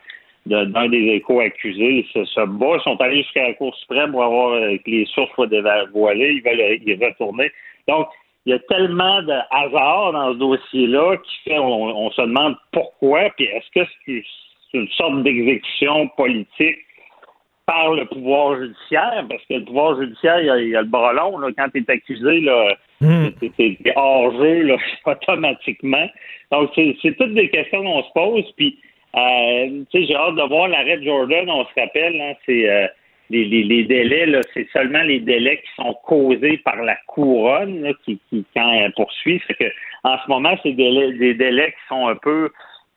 d'un 0.48 0.88
des 0.88 1.14
échos 1.14 1.40
accusés 1.40 2.06
se, 2.12 2.24
se 2.24 2.46
bat. 2.46 2.76
Ils 2.76 2.82
sont 2.82 3.00
allés 3.00 3.22
jusqu'à 3.22 3.48
la 3.48 3.54
Cour 3.54 3.74
suprême 3.76 4.12
pour 4.12 4.24
avoir 4.24 4.52
euh, 4.52 4.76
que 4.78 4.90
les 4.90 5.06
sources 5.06 5.32
soient 5.34 5.46
dévoilées. 5.46 6.32
Ils 6.32 6.42
veulent 6.42 6.82
y 6.84 7.04
retourner. 7.04 7.50
Donc, 7.86 8.08
il 8.48 8.52
y 8.52 8.54
a 8.54 8.58
tellement 8.60 9.22
de 9.22 9.34
hasard 9.50 10.12
dans 10.12 10.32
ce 10.32 10.38
dossier-là 10.38 11.16
qui 11.18 11.50
fait 11.50 11.58
on, 11.58 12.10
se 12.10 12.22
demande 12.22 12.56
pourquoi, 12.72 13.28
puis 13.36 13.44
est-ce 13.44 13.80
que 13.80 13.86
c'est 14.06 14.78
une 14.78 14.88
sorte 14.88 15.22
d'exécution 15.22 16.08
politique 16.16 16.78
par 17.66 17.92
le 17.92 18.06
pouvoir 18.06 18.58
judiciaire, 18.58 19.26
parce 19.28 19.44
que 19.44 19.54
le 19.54 19.64
pouvoir 19.66 20.00
judiciaire, 20.00 20.40
il 20.40 20.68
y 20.68 20.74
a, 20.76 20.80
le 20.80 20.88
bras 20.88 21.12
long, 21.12 21.36
là, 21.38 21.48
quand 21.58 21.68
tu 21.68 21.84
es 21.86 21.90
accusé, 21.90 22.40
là, 22.40 22.74
hmm. 23.02 23.26
hors 23.96 24.32
jeu 24.32 24.74
automatiquement. 25.04 26.06
Donc, 26.50 26.70
c'est 26.74 27.16
toutes 27.18 27.34
des 27.34 27.50
questions 27.50 27.82
qu'on 27.82 28.02
se 28.02 28.12
pose, 28.14 28.50
puis 28.56 28.78
euh, 29.16 29.84
j'ai 29.92 30.14
hâte 30.14 30.34
de 30.34 30.48
voir 30.48 30.68
l'arrêt 30.68 30.98
de 30.98 31.04
Jordan. 31.04 31.48
On 31.50 31.64
se 31.64 31.80
rappelle, 31.80 32.20
hein, 32.20 32.34
c'est 32.44 32.68
euh, 32.68 32.86
les, 33.30 33.44
les, 33.44 33.84
délais, 33.84 34.40
c'est 34.54 34.68
seulement 34.72 35.02
les 35.02 35.20
délais 35.20 35.58
qui 35.58 35.82
sont 35.82 35.94
causés 36.04 36.58
par 36.58 36.76
la 36.82 36.96
couronne 37.06 37.92
qui, 38.04 38.20
qui, 38.28 38.44
quand 38.54 38.72
elle 38.72 38.92
poursuit. 38.92 39.40
que, 39.58 39.64
en 40.04 40.16
ce 40.18 40.28
moment, 40.28 40.54
c'est 40.62 40.72
des, 40.72 41.12
des 41.14 41.34
délais 41.34 41.72
qui 41.72 41.88
sont 41.88 42.06
un 42.08 42.16
peu 42.16 42.50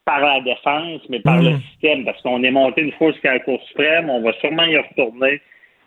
par 0.06 0.19
la 0.19 0.41
défense, 0.41 1.02
mais 1.10 1.19
par 1.19 1.41
le 1.41 1.52
mm. 1.52 1.62
système, 1.71 2.06
parce 2.06 2.21
qu'on 2.21 2.43
est 2.43 2.52
monté 2.52 2.82
une 2.82 2.91
fois 2.93 3.12
jusqu'à 3.12 3.34
la 3.34 3.39
Cour 3.39 3.62
suprême, 3.67 4.10
on 4.10 4.21
va 4.21 4.34
sûrement 4.34 4.63
y 4.63 4.78
retourner. 4.78 5.41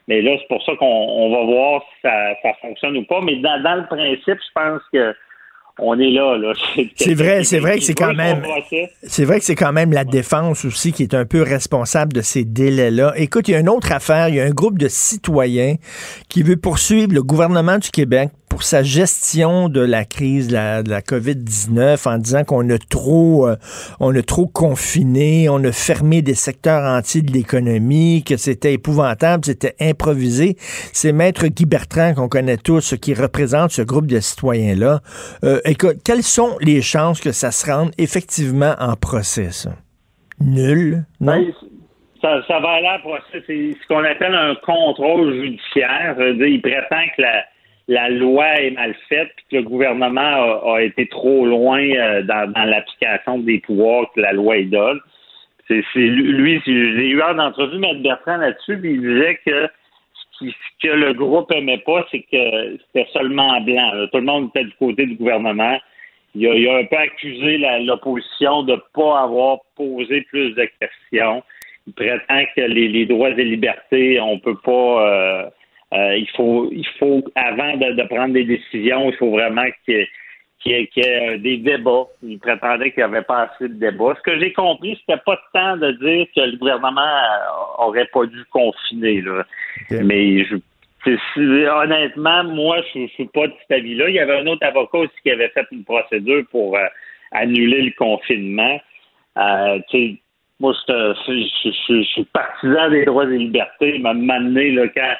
Mais 0.07 0.21
là, 0.21 0.37
c'est 0.39 0.49
pour 0.49 0.63
ça 0.65 0.77
qu'on 0.77 1.31
va 1.31 1.45
voir 1.45 1.83
si 1.83 2.01
ça, 2.03 2.35
ça 2.43 2.53
fonctionne 2.61 2.97
ou 2.97 3.05
pas. 3.05 3.21
Mais 3.23 3.37
dans, 3.37 3.63
dans 3.63 3.77
le 3.77 3.87
principe, 3.87 4.39
je 4.39 4.53
pense 4.55 4.83
que 4.93 5.15
on 5.79 5.99
est 5.99 6.11
là. 6.11 6.37
là. 6.37 6.53
C'est 6.97 7.15
vrai, 7.15 7.45
c'est 7.45 7.59
vrai 7.59 7.79
que 7.79 7.85
c'est 7.85 7.95
quand 7.95 8.15
même. 8.15 8.43
C'est 9.03 9.25
vrai 9.25 9.39
que 9.41 9.45
c'est 9.45 9.57
quand 9.57 9.73
même 9.73 9.93
la 9.93 10.05
défense 10.05 10.65
aussi 10.65 10.93
qui 10.93 11.03
est 11.03 11.15
un 11.15 11.25
peu 11.25 11.43
responsable 11.43 12.13
de 12.13 12.21
ces 12.21 12.45
délais-là. 12.45 13.15
Écoute, 13.17 13.49
il 13.49 13.53
y 13.53 13.55
a 13.55 13.61
une 13.61 13.69
autre 13.69 13.91
affaire. 13.93 14.29
Il 14.29 14.37
y 14.37 14.41
a 14.41 14.45
un 14.45 14.51
groupe 14.51 14.79
de 14.79 14.89
citoyens 14.89 15.77
qui 16.29 16.43
veut 16.43 16.57
poursuivre 16.57 17.13
le 17.13 17.23
gouvernement 17.23 17.79
du 17.79 17.91
Québec 17.91 18.31
pour 18.55 18.63
sa 18.63 18.85
gestion 18.85 19.69
de 19.69 19.81
la 19.81 20.05
crise 20.05 20.47
de 20.47 20.55
la, 20.89 21.01
COVID-19 21.01 22.09
en 22.09 22.19
disant 22.19 22.45
qu'on 22.45 22.71
a 22.71 22.79
trop 22.79 23.49
euh, 23.49 23.57
on 23.99 24.15
a 24.15 24.23
trop 24.23 24.47
confiné, 24.47 25.49
on 25.49 25.57
a 25.65 25.73
fermé 25.73 26.23
des 26.23 26.35
secteurs 26.35 26.85
entiers 26.85 27.23
de 27.23 27.33
l'économie, 27.33 28.23
que 28.23 28.37
c'était 28.37 28.73
épouvantable, 28.75 29.45
c'était 29.45 29.75
improvisé. 29.81 30.55
C'est 30.93 31.11
Maître 31.11 31.49
Guy 31.49 31.67
Bertrand 31.67 32.15
qu'on 32.15 32.29
connaît 32.29 32.57
tous, 32.57 32.95
qui 32.97 33.13
représente 33.13 33.73
ce 33.73 33.83
groupe 33.83 34.07
de 34.07 34.21
citoyens-là. 34.21 35.01
Euh, 35.43 35.59
écoute, 35.65 35.97
quelles 36.05 36.23
sont 36.23 36.57
les 36.61 36.81
chances 36.81 37.21
que 37.21 37.33
ça 37.33 37.51
se 37.51 37.69
rende 37.69 37.91
effectivement 37.99 38.77
en 38.79 38.95
procès, 38.95 39.51
ça? 39.51 39.71
Nul, 40.41 41.05
non? 41.21 41.43
Ben, 41.43 41.53
ça, 42.23 42.41
ça, 42.47 42.61
va 42.61 42.69
aller 42.69 42.89
en 42.89 43.01
procès. 43.01 43.43
C'est 43.49 43.73
ce 43.73 43.89
qu'on 43.89 44.05
appelle 44.05 44.35
un 44.37 44.55
contrôle 44.65 45.43
judiciaire. 45.43 46.15
Il 46.21 46.63
prétend 46.63 47.03
que 47.17 47.23
la, 47.23 47.45
la 47.89 48.09
loi 48.09 48.47
est 48.61 48.71
mal 48.71 48.95
faite 49.09 49.31
puis 49.37 49.45
que 49.51 49.57
le 49.57 49.63
gouvernement 49.63 50.73
a, 50.75 50.83
été 50.83 51.07
trop 51.07 51.47
loin 51.47 51.81
euh, 51.81 52.23
dans, 52.23 52.53
l'application 52.65 53.39
des 53.39 53.59
pouvoirs 53.59 54.07
que 54.15 54.21
la 54.21 54.33
loi 54.33 54.59
y 54.59 54.67
donne. 54.67 55.01
C'est, 55.69 55.83
lui, 55.95 56.61
j'ai 56.67 56.73
eu 56.73 57.23
un 57.23 57.39
entrevue 57.39 57.83
M. 57.83 58.03
Bertrand 58.03 58.37
là-dessus, 58.37 58.79
il 58.85 59.01
disait 59.01 59.41
que 59.47 59.69
ce, 60.39 60.45
que 60.83 60.89
le 60.89 61.15
groupe 61.15 61.51
aimait 61.53 61.79
pas, 61.79 62.07
c'est 62.11 62.21
que 62.21 62.77
c'était 62.87 63.09
seulement 63.13 63.61
blanc. 63.63 63.91
Tout 64.13 64.19
le 64.19 64.25
monde 64.25 64.51
était 64.55 64.65
du 64.65 64.75
côté 64.79 65.07
du 65.07 65.15
gouvernement. 65.15 65.79
Il 66.35 66.69
a, 66.69 66.79
un 66.79 66.85
peu 66.85 66.97
accusé 66.97 67.59
l'opposition 67.85 68.65
de 68.65 68.73
ne 68.73 68.81
pas 68.93 69.23
avoir 69.23 69.59
posé 69.77 70.23
plus 70.23 70.51
de 70.51 70.69
questions. 70.81 71.43
Il 71.87 71.93
prétend 71.93 72.45
que 72.57 72.63
les, 72.63 73.07
droits 73.07 73.31
et 73.31 73.45
libertés, 73.45 74.21
on 74.21 74.39
peut 74.39 74.57
pas 74.57 75.07
euh, 75.09 75.51
euh, 75.95 76.17
il 76.17 76.29
faut, 76.31 76.69
il 76.73 76.87
faut 76.99 77.23
avant 77.37 77.77
de, 77.77 78.03
prendre 78.09 78.35
des 78.35 78.45
décisions, 78.45 79.11
il 79.11 79.17
faut 79.17 79.31
vraiment 79.31 79.67
qu'il 79.85 80.07
y, 80.67 80.73
ait, 80.73 80.89
euh, 80.99 81.39
des 81.39 81.59
débats. 81.59 82.07
Il 82.23 82.39
prétendait 82.41 82.91
qu'il 82.91 83.05
n'y 83.05 83.11
avait 83.11 83.23
pas 83.23 83.43
assez 83.43 83.69
de 83.69 83.75
débats. 83.75 84.15
Ce 84.17 84.23
que 84.23 84.39
j'ai 84.41 84.53
compris, 84.53 84.99
c'était 85.01 85.23
pas 85.25 85.37
de 85.37 85.53
temps 85.53 85.77
de 85.77 85.93
dire 85.93 86.27
que 86.35 86.41
le 86.41 86.57
gouvernement 86.57 87.01
euh, 87.01 87.85
aurait 87.85 88.09
pas 88.13 88.27
dû 88.27 88.45
confiner. 88.51 89.21
Là. 89.21 89.45
Mais 89.91 90.45
je, 90.45 90.57
honnêtement, 91.69 92.43
moi, 92.43 92.79
je 92.93 93.01
ne 93.01 93.07
suis 93.09 93.27
pas 93.27 93.47
de 93.47 93.53
cet 93.61 93.79
avis-là. 93.79 94.09
Il 94.09 94.17
y 94.17 94.21
avait 94.21 94.41
un 94.41 94.47
autre 94.49 94.67
avocat 94.67 94.99
aussi 94.99 95.15
qui 95.23 95.31
avait 95.31 95.51
fait 95.51 95.67
une 95.71 95.85
procédure 95.85 96.43
pour 96.51 96.77
annuler 97.31 97.83
le 97.83 97.93
confinement. 97.97 98.81
moi, 99.37 100.75
je, 100.89 102.03
suis 102.03 102.25
partisan 102.33 102.91
des 102.91 103.05
droits 103.05 103.27
et 103.27 103.39
libertés. 103.39 103.99
M'a 104.01 104.11
amené 104.11 104.73
là, 104.73 104.89
quand 104.89 105.15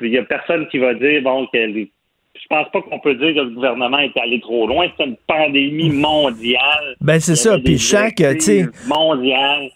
il 0.00 0.10
n'y 0.10 0.18
a 0.18 0.22
personne 0.24 0.68
qui 0.68 0.78
va 0.78 0.94
dire, 0.94 1.22
bon, 1.22 1.46
que 1.52 1.58
je 1.68 2.46
pense 2.48 2.70
pas 2.72 2.82
qu'on 2.82 3.00
peut 3.00 3.14
dire 3.14 3.34
que 3.34 3.40
le 3.40 3.50
gouvernement 3.50 3.98
est 3.98 4.16
allé 4.16 4.40
trop 4.40 4.66
loin. 4.66 4.86
C'est 4.96 5.04
une 5.04 5.16
pandémie 5.26 5.90
mondiale. 5.90 6.96
Ben, 7.00 7.18
c'est 7.18 7.36
ça. 7.36 7.58
Puis 7.58 7.78
chaque, 7.78 8.16
tu 8.16 8.40
sais. 8.40 8.66
Mondiale. 8.86 9.70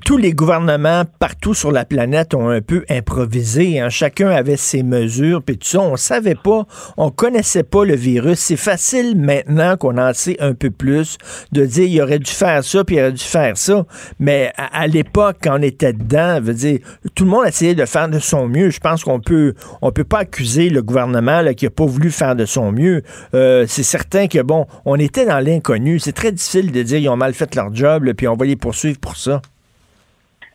Tous 0.00 0.16
les 0.16 0.32
gouvernements 0.32 1.04
partout 1.18 1.54
sur 1.54 1.72
la 1.72 1.84
planète 1.84 2.34
ont 2.34 2.48
un 2.48 2.60
peu 2.60 2.84
improvisé. 2.90 3.80
Hein. 3.80 3.88
Chacun 3.88 4.28
avait 4.28 4.56
ses 4.56 4.82
mesures, 4.82 5.42
puis 5.42 5.56
tout 5.56 5.66
ça. 5.66 5.80
On 5.80 5.96
savait 5.96 6.34
pas, 6.34 6.66
on 6.96 7.10
connaissait 7.10 7.62
pas 7.62 7.84
le 7.84 7.94
virus. 7.94 8.38
C'est 8.38 8.56
facile 8.56 9.16
maintenant 9.16 9.76
qu'on 9.76 9.98
en 9.98 10.12
sait 10.12 10.36
un 10.40 10.54
peu 10.54 10.70
plus 10.70 11.18
de 11.52 11.64
dire 11.64 11.84
il 11.84 12.02
aurait 12.02 12.18
dû 12.18 12.30
faire 12.30 12.64
ça, 12.64 12.84
puis 12.84 12.96
il 12.96 13.00
aurait 13.00 13.12
dû 13.12 13.24
faire 13.24 13.56
ça. 13.56 13.86
Mais 14.18 14.52
à, 14.56 14.86
l'époque, 14.86 15.38
quand 15.42 15.58
on 15.58 15.62
était 15.62 15.92
dedans, 15.92 16.40
veut 16.40 16.54
dire, 16.54 16.80
tout 17.14 17.24
le 17.24 17.30
monde 17.30 17.46
essayait 17.46 17.74
de 17.74 17.84
faire 17.86 18.08
de 18.08 18.18
son 18.18 18.48
mieux. 18.48 18.70
Je 18.70 18.80
pense 18.80 19.04
qu'on 19.04 19.20
peut, 19.20 19.54
on 19.82 19.90
peut 19.90 20.04
pas 20.04 20.20
accuser 20.20 20.70
le 20.70 20.82
gouvernement 20.82 21.40
là, 21.40 21.54
qui 21.54 21.66
a 21.66 21.70
pas 21.70 21.86
voulu 21.86 22.10
faire 22.10 22.36
de 22.36 22.44
son 22.44 22.72
mieux. 22.72 23.02
Euh, 23.34 23.64
c'est 23.68 23.82
certain 23.82 24.26
que 24.26 24.42
bon, 24.42 24.66
on 24.84 24.96
était 24.96 25.26
dans 25.26 25.40
l'inconnu. 25.40 25.98
C'est 25.98 26.12
très 26.12 26.32
difficile 26.32 26.72
de 26.72 26.82
dire 26.82 26.98
ils 26.98 27.08
ont 27.08 27.16
mal 27.16 27.34
fait 27.34 27.54
leur 27.54 27.74
job, 27.74 28.12
puis 28.16 28.28
on 28.28 28.34
va 28.34 28.44
les 28.44 28.56
poursuivre 28.56 28.98
pour 28.98 29.16
ça. 29.16 29.40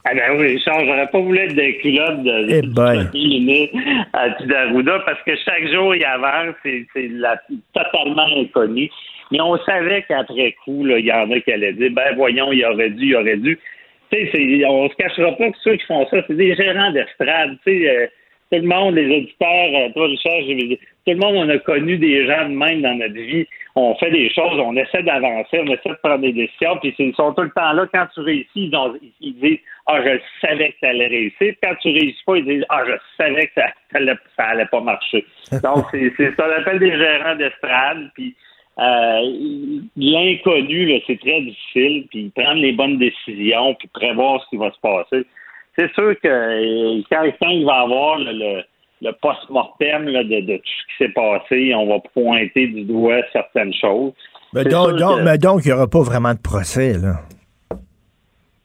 Ah 0.05 0.13
ben 0.13 0.37
oui, 0.37 0.47
Richard, 0.55 0.83
j'aurais 0.85 1.07
pas 1.07 1.19
voulu 1.19 1.39
être 1.39 1.55
des 1.55 1.77
culottes 1.77 2.23
de, 2.23 2.61
de, 2.61 2.61
de 2.61 4.07
à 4.11 4.31
Tidaruda 4.31 4.99
parce 5.05 5.21
que 5.23 5.31
chaque 5.45 5.71
jour 5.71 5.95
il 5.95 6.03
avance, 6.03 6.55
c'est 6.63 6.85
totalement 7.73 8.27
inconnu. 8.37 8.89
Mais 9.31 9.39
on 9.39 9.57
savait 9.59 10.03
qu'après 10.07 10.55
coup, 10.63 10.85
il 10.85 11.05
y 11.05 11.11
en 11.11 11.31
a 11.31 11.39
qui 11.39 11.53
allaient 11.53 11.71
dire 11.73 11.91
ben 11.91 12.15
voyons, 12.15 12.51
il 12.51 12.65
aurait 12.65 12.89
dû, 12.89 13.07
il 13.07 13.15
aurait 13.15 13.37
dû. 13.37 13.57
Tu 14.11 14.29
sais, 14.29 14.65
on 14.67 14.89
se 14.89 14.95
cachera 14.95 15.31
pas 15.37 15.49
que 15.49 15.57
ceux 15.63 15.77
qui 15.77 15.85
font 15.85 16.05
ça, 16.07 16.17
c'est 16.27 16.35
des 16.35 16.53
gérants 16.53 16.91
d'estrade. 16.91 17.57
Tu 17.65 17.71
sais, 17.71 17.89
euh, 17.89 18.07
tout 18.53 18.61
le 18.61 18.67
monde, 18.67 18.95
les 18.95 19.17
auditeurs, 19.17 19.69
euh, 19.75 19.89
toi 19.93 20.07
Richard, 20.07 20.77
tout 21.05 21.11
le 21.11 21.17
monde, 21.17 21.35
on 21.35 21.49
a 21.49 21.57
connu 21.59 21.97
des 21.97 22.25
gens 22.27 22.49
de 22.49 22.55
même 22.55 22.81
dans 22.81 22.95
notre 22.95 23.13
vie 23.13 23.47
on 23.75 23.95
fait 23.95 24.11
des 24.11 24.29
choses, 24.29 24.59
on 24.59 24.75
essaie 24.75 25.01
d'avancer, 25.01 25.59
on 25.59 25.65
essaie 25.65 25.89
de 25.89 25.97
prendre 26.03 26.19
des 26.19 26.31
décisions, 26.31 26.77
puis 26.77 26.93
ils 26.97 27.15
sont 27.15 27.33
tout 27.33 27.41
le 27.41 27.49
temps 27.51 27.73
là. 27.73 27.87
Quand 27.91 28.05
tu 28.13 28.19
réussis, 28.21 28.71
ils, 29.19 29.33
disent 29.39 29.59
Ah, 29.87 29.99
je 30.03 30.19
savais 30.47 30.69
que 30.69 30.75
ça 30.81 30.89
allait 30.89 31.07
réussir. 31.07 31.55
Quand 31.61 31.73
tu 31.81 31.89
réussis 31.89 32.23
pas, 32.25 32.37
ils 32.37 32.45
disent 32.45 32.65
Ah, 32.69 32.83
je 32.87 32.93
savais 33.17 33.47
que 33.47 33.53
ça, 33.55 33.67
ça, 33.91 34.43
allait, 34.43 34.65
pas 34.65 34.81
marcher. 34.81 35.25
Donc, 35.63 35.85
c'est 35.91 36.35
ça 36.35 36.45
appelle 36.45 36.79
des 36.79 36.95
gérants 36.95 37.35
d'estrade, 37.35 38.11
puis 38.13 38.35
euh, 38.79 39.81
l'inconnu, 39.97 41.01
c'est 41.07 41.19
très 41.19 41.41
difficile, 41.41 42.05
puis 42.11 42.31
prendre 42.35 42.61
les 42.61 42.73
bonnes 42.73 42.97
décisions, 42.97 43.73
puis 43.75 43.87
prévoir 43.91 44.43
ce 44.43 44.49
qui 44.49 44.57
va 44.57 44.71
se 44.71 44.79
passer. 44.79 45.25
C'est 45.77 45.91
sûr 45.93 46.15
que 46.21 46.27
euh, 46.27 47.01
quand, 47.11 47.23
quand 47.41 47.49
il 47.49 47.65
va 47.65 47.81
avoir 47.81 48.19
le 48.19 48.63
le 49.03 49.11
post-mortem 49.21 50.05
de, 50.05 50.41
de, 50.41 50.57
tout 50.57 50.63
ce 50.63 50.85
qui 50.87 51.03
s'est 51.05 51.13
passé. 51.13 51.73
On 51.75 51.87
va 51.87 51.99
pointer 52.13 52.67
du 52.67 52.83
doigt 52.83 53.21
certaines 53.31 53.73
choses. 53.73 54.13
Mais 54.53 54.63
donc, 54.63 55.61
il 55.63 55.67
n'y 55.67 55.71
aura 55.73 55.87
pas 55.87 56.01
vraiment 56.01 56.33
de 56.33 56.39
procès, 56.39 56.93
là. 56.93 57.19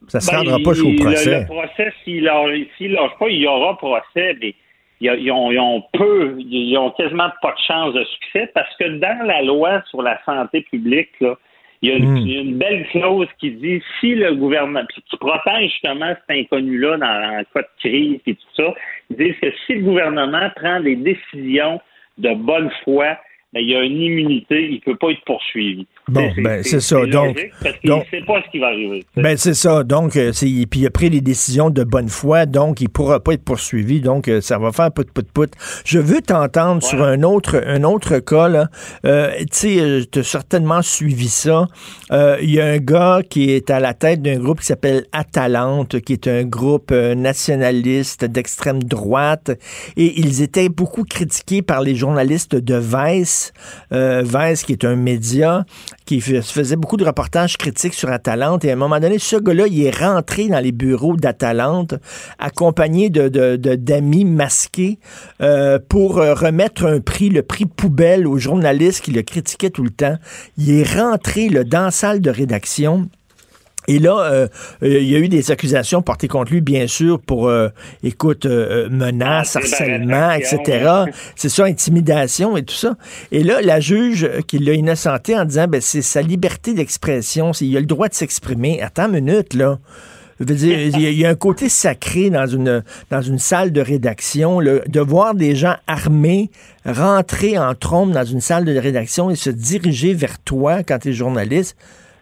Ça 0.07 0.17
ne 0.17 0.23
se 0.23 0.35
rendra 0.35 0.57
pas 0.63 0.73
jusqu'au 0.73 1.03
procès. 1.03 1.41
Le, 1.41 1.45
procès, 1.45 1.93
s'il 2.03 2.23
ne 2.23 2.95
lâche 2.95 3.19
pas, 3.19 3.27
il 3.27 3.41
y 3.41 3.47
aura 3.47 3.77
procès, 3.77 4.35
mais 4.41 4.55
ils, 5.01 5.31
ont, 5.31 5.51
ils, 5.51 5.59
ont, 5.59 5.83
peu, 5.93 6.35
ils 6.39 6.75
ont 6.77 6.89
quasiment 6.91 7.29
pas 7.43 7.51
de 7.51 7.59
chance 7.67 7.93
de 7.93 8.03
succès 8.05 8.49
parce 8.55 8.75
que 8.77 8.85
dans 8.97 9.27
la 9.27 9.43
loi 9.43 9.83
sur 9.89 10.01
la 10.01 10.19
santé 10.25 10.61
publique, 10.61 11.11
là. 11.21 11.35
Il 11.81 11.89
y, 11.89 11.93
a 11.93 11.95
une, 12.41 12.57
belle 12.57 12.85
clause 12.89 13.27
qui 13.39 13.51
dit 13.51 13.81
si 13.99 14.13
le 14.13 14.35
gouvernement, 14.35 14.85
qui 14.93 15.01
protège 15.17 15.71
justement 15.71 16.13
cet 16.13 16.37
inconnu-là 16.37 16.97
dans 16.97 17.05
un 17.05 17.43
cas 17.45 17.61
de 17.61 17.69
crise 17.79 18.19
et 18.27 18.35
tout 18.35 18.47
ça, 18.57 18.73
ils 19.09 19.15
disent 19.15 19.39
que 19.41 19.51
si 19.65 19.75
le 19.75 19.83
gouvernement 19.83 20.49
prend 20.57 20.81
des 20.81 20.97
décisions 20.97 21.79
de 22.17 22.33
bonne 22.33 22.69
foi 22.83 23.17
ben, 23.51 23.61
il 23.61 23.69
y 23.69 23.75
a 23.75 23.81
une 23.81 23.99
immunité, 23.99 24.67
il 24.69 24.75
ne 24.75 24.79
peut 24.79 24.95
pas 24.95 25.09
être 25.09 25.25
poursuivi. 25.25 25.87
Bon, 26.07 26.29
ben, 26.37 26.61
c'est 26.61 26.81
ça. 26.81 27.03
Donc, 27.07 27.35
parce 27.63 27.77
qu'il 27.79 27.89
ne 27.89 27.99
sait 28.11 28.21
pas 28.21 28.43
ce 28.45 28.51
qui 28.51 28.59
va 28.59 28.67
arriver. 28.67 29.03
Ben, 29.15 29.37
c'est 29.37 29.55
ça. 29.55 29.83
Donc, 29.83 30.15
euh, 30.17 30.31
puis 30.39 30.81
il 30.81 30.85
a 30.85 30.91
pris 30.91 31.09
des 31.09 31.21
décisions 31.21 31.71
de 31.71 31.83
bonne 31.83 32.09
foi, 32.09 32.45
donc 32.45 32.79
il 32.79 32.85
ne 32.85 32.89
pourra 32.89 33.19
pas 33.19 33.33
être 33.33 33.43
poursuivi. 33.43 34.01
Donc, 34.01 34.27
euh, 34.27 34.39
ça 34.39 34.59
va 34.59 34.71
faire 34.71 34.91
put, 34.91 35.05
put, 35.05 35.23
put. 35.23 35.49
Je 35.83 35.97
veux 35.97 36.21
t'entendre 36.21 36.83
sur 36.83 37.01
un 37.01 37.23
autre, 37.23 37.59
un 37.65 37.83
autre 37.83 38.19
cas, 38.19 38.49
là. 38.49 38.67
Euh, 39.05 39.31
tu 39.39 39.47
sais, 39.51 40.01
tu 40.11 40.19
as 40.19 40.23
certainement 40.23 40.83
suivi 40.83 41.27
ça. 41.27 41.65
Il 42.11 42.51
y 42.51 42.59
a 42.59 42.65
un 42.67 42.77
gars 42.77 43.21
qui 43.27 43.49
est 43.49 43.71
à 43.71 43.79
la 43.79 43.95
tête 43.95 44.21
d'un 44.21 44.37
groupe 44.37 44.59
qui 44.59 44.67
s'appelle 44.67 45.05
Atalante, 45.11 45.99
qui 46.01 46.13
est 46.13 46.27
un 46.27 46.43
groupe 46.43 46.91
nationaliste 46.91 48.25
d'extrême 48.25 48.83
droite. 48.83 49.51
Et 49.97 50.19
ils 50.19 50.43
étaient 50.43 50.69
beaucoup 50.69 51.03
critiqués 51.03 51.63
par 51.63 51.81
les 51.81 51.95
journalistes 51.95 52.55
de 52.55 52.75
Vice 52.75 53.38
Vice, 53.91 54.61
euh, 54.61 54.65
qui 54.65 54.71
est 54.71 54.85
un 54.85 54.95
média 54.95 55.65
qui 56.05 56.21
faisait 56.21 56.75
beaucoup 56.75 56.97
de 56.97 57.05
reportages 57.05 57.57
critiques 57.57 57.93
sur 57.93 58.09
Atalante. 58.09 58.65
Et 58.65 58.71
à 58.71 58.73
un 58.73 58.77
moment 58.77 58.99
donné, 58.99 59.19
ce 59.19 59.35
gars-là, 59.35 59.67
il 59.67 59.83
est 59.83 59.95
rentré 59.95 60.47
dans 60.47 60.59
les 60.59 60.71
bureaux 60.71 61.15
d'Atalante, 61.15 61.95
accompagné 62.39 63.09
de, 63.09 63.55
d'amis 63.57 64.25
masqués, 64.25 64.99
euh, 65.41 65.79
pour 65.87 66.15
remettre 66.15 66.85
un 66.85 66.99
prix, 66.99 67.29
le 67.29 67.43
prix 67.43 67.65
poubelle 67.65 68.27
aux 68.27 68.37
journalistes 68.37 69.03
qui 69.03 69.11
le 69.11 69.21
critiquaient 69.21 69.69
tout 69.69 69.83
le 69.83 69.91
temps. 69.91 70.17
Il 70.57 70.71
est 70.71 70.95
rentré 70.99 71.49
là, 71.49 71.63
dans 71.63 71.85
la 71.85 71.91
salle 71.91 72.21
de 72.21 72.29
rédaction 72.29 73.09
et 73.89 73.97
là, 73.97 74.19
euh, 74.19 74.47
euh, 74.83 74.99
il 74.99 75.09
y 75.09 75.15
a 75.15 75.17
eu 75.17 75.29
des 75.29 75.49
accusations 75.49 76.03
portées 76.03 76.27
contre 76.27 76.51
lui, 76.51 76.61
bien 76.61 76.85
sûr, 76.85 77.19
pour, 77.19 77.47
euh, 77.47 77.69
écoute, 78.03 78.45
menaces, 78.45 79.55
ah, 79.55 79.59
harcèlement, 79.59 80.31
etc. 80.33 80.91
C'est 81.35 81.49
ça, 81.49 81.65
intimidation 81.65 82.55
et 82.55 82.61
tout 82.61 82.75
ça. 82.75 82.95
Et 83.31 83.41
là, 83.41 83.61
la 83.63 83.79
juge 83.79 84.29
qui 84.45 84.59
l'a 84.59 84.73
innocenté 84.73 85.35
en 85.35 85.43
disant, 85.43 85.67
ben, 85.67 85.81
c'est 85.81 86.03
sa 86.03 86.21
liberté 86.21 86.75
d'expression, 86.75 87.51
il 87.61 87.75
a 87.75 87.79
le 87.79 87.87
droit 87.87 88.07
de 88.09 88.13
s'exprimer. 88.13 88.79
Attends 88.79 89.07
une 89.11 89.25
minute, 89.25 89.55
là. 89.55 89.79
Je 90.39 90.45
veux 90.45 90.55
dire, 90.55 90.79
il 90.79 91.19
y, 91.19 91.25
a 91.25 91.29
un 91.29 91.35
côté 91.35 91.67
sacré 91.67 92.29
dans 92.29 92.45
une, 92.45 92.83
dans 93.09 93.21
une 93.21 93.39
salle 93.39 93.73
de 93.73 93.81
rédaction, 93.81 94.59
de 94.61 94.99
voir 95.01 95.33
des 95.33 95.53
gens 95.53 95.75
armés 95.85 96.49
rentrer 96.85 97.57
en 97.57 97.75
trompe 97.75 98.11
dans 98.11 98.23
une 98.23 98.39
salle 98.39 98.63
de 98.63 98.77
rédaction 98.77 99.31
et 99.31 99.35
se 99.35 99.49
diriger 99.49 100.13
vers 100.13 100.39
toi 100.39 100.83
quand 100.83 100.99
tu 100.99 101.09
es 101.09 101.13
journaliste. 101.13 101.75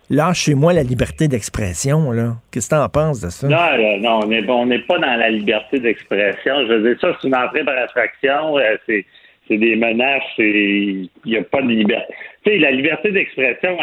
Lâchez-moi 0.10 0.72
la 0.72 0.84
liberté 0.84 1.28
d'expression, 1.28 2.12
là. 2.12 2.36
Qu'est-ce 2.52 2.70
que 2.70 2.76
tu 2.76 2.82
en 2.82 2.88
penses 2.88 3.20
de 3.20 3.30
ça? 3.30 3.48
Non, 3.48 4.00
non, 4.00 4.20
on 4.24 4.66
n'est 4.66 4.80
pas 4.80 5.00
dans 5.00 5.16
la 5.20 5.30
liberté 5.30 5.80
d'expression. 5.80 6.66
Je 6.66 6.74
veux 6.74 6.90
dire, 6.90 7.02
ça, 7.02 7.18
c'est 7.20 7.28
une 7.28 7.36
entrée 7.36 7.66
par 7.66 7.78
attraction. 7.78 8.58
Euh, 8.58 8.78
c'est, 8.86 9.06
des 9.50 9.76
menaces. 9.76 10.24
Il 10.38 11.10
n'y 11.26 11.38
a 11.38 11.44
pas 11.44 11.62
de 11.62 11.68
liberté. 11.68 12.14
Tu 12.46 12.52
sais, 12.52 12.58
la 12.58 12.72
liberté 12.72 13.12
d'expression, 13.12 13.78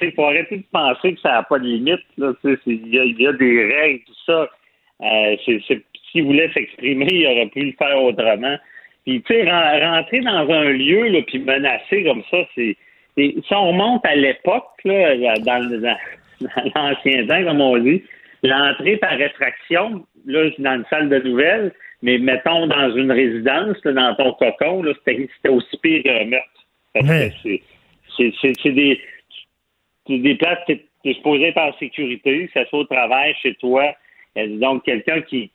il 0.00 0.12
faut 0.12 0.24
arrêter 0.24 0.56
de 0.56 0.64
penser 0.72 1.14
que 1.14 1.20
ça 1.20 1.32
n'a 1.32 1.42
pas 1.42 1.58
de 1.58 1.64
limite. 1.64 2.00
Il 2.18 2.94
y, 3.18 3.26
a 3.26 3.32
des 3.32 3.74
règles, 3.74 4.00
tout 4.04 4.14
ça. 4.26 4.48
Euh, 5.02 5.36
s'il 5.44 6.24
voulait 6.24 6.50
s'exprimer, 6.52 7.08
il 7.10 7.26
aurait 7.26 7.46
pu 7.46 7.60
le 7.60 7.72
faire 7.78 8.02
autrement. 8.02 8.56
Puis, 9.04 9.22
tu 9.22 9.34
sais, 9.34 9.50
rentrer 9.50 10.20
dans 10.20 10.50
un 10.50 10.70
lieu, 10.70 11.08
là, 11.08 11.20
puis 11.26 11.38
menacer 11.38 12.04
comme 12.04 12.22
ça, 12.30 12.38
c'est 12.54 12.76
et 13.16 13.36
si 13.46 13.54
on 13.54 13.68
remonte 13.68 14.04
à 14.06 14.14
l'époque, 14.14 14.64
là, 14.84 15.34
dans, 15.40 15.98
l'ancien 16.74 17.26
temps, 17.26 17.44
comme 17.44 17.60
on 17.60 17.78
dit, 17.78 18.02
l'entrée 18.42 18.96
par 18.96 19.16
rétraction, 19.16 20.04
là, 20.26 20.50
dans 20.58 20.74
une 20.74 20.84
salle 20.88 21.08
de 21.08 21.18
nouvelles, 21.18 21.72
mais 22.02 22.18
mettons 22.18 22.66
dans 22.66 22.94
une 22.96 23.12
résidence, 23.12 23.80
dans 23.84 24.14
ton 24.16 24.32
cocon, 24.32 24.82
là, 24.82 24.92
c'était, 25.06 25.48
aussi 25.48 25.76
pire 25.78 26.02
qu'un 26.02 26.24
meurtre. 26.24 26.48
c'est, 28.16 28.72
des, 28.72 29.00
des 30.08 30.34
places 30.34 30.58
que 30.66 30.72
tu 30.72 31.10
es 31.10 31.14
supposé 31.14 31.48
être 31.48 31.58
en 31.58 31.72
sécurité, 31.78 32.48
que 32.48 32.60
ce 32.60 32.68
soit 32.68 32.80
au 32.80 32.84
travail, 32.84 33.34
chez 33.42 33.54
toi, 33.56 33.94
donc, 34.34 34.84
quelqu'un 34.84 35.20
qui, 35.22 35.50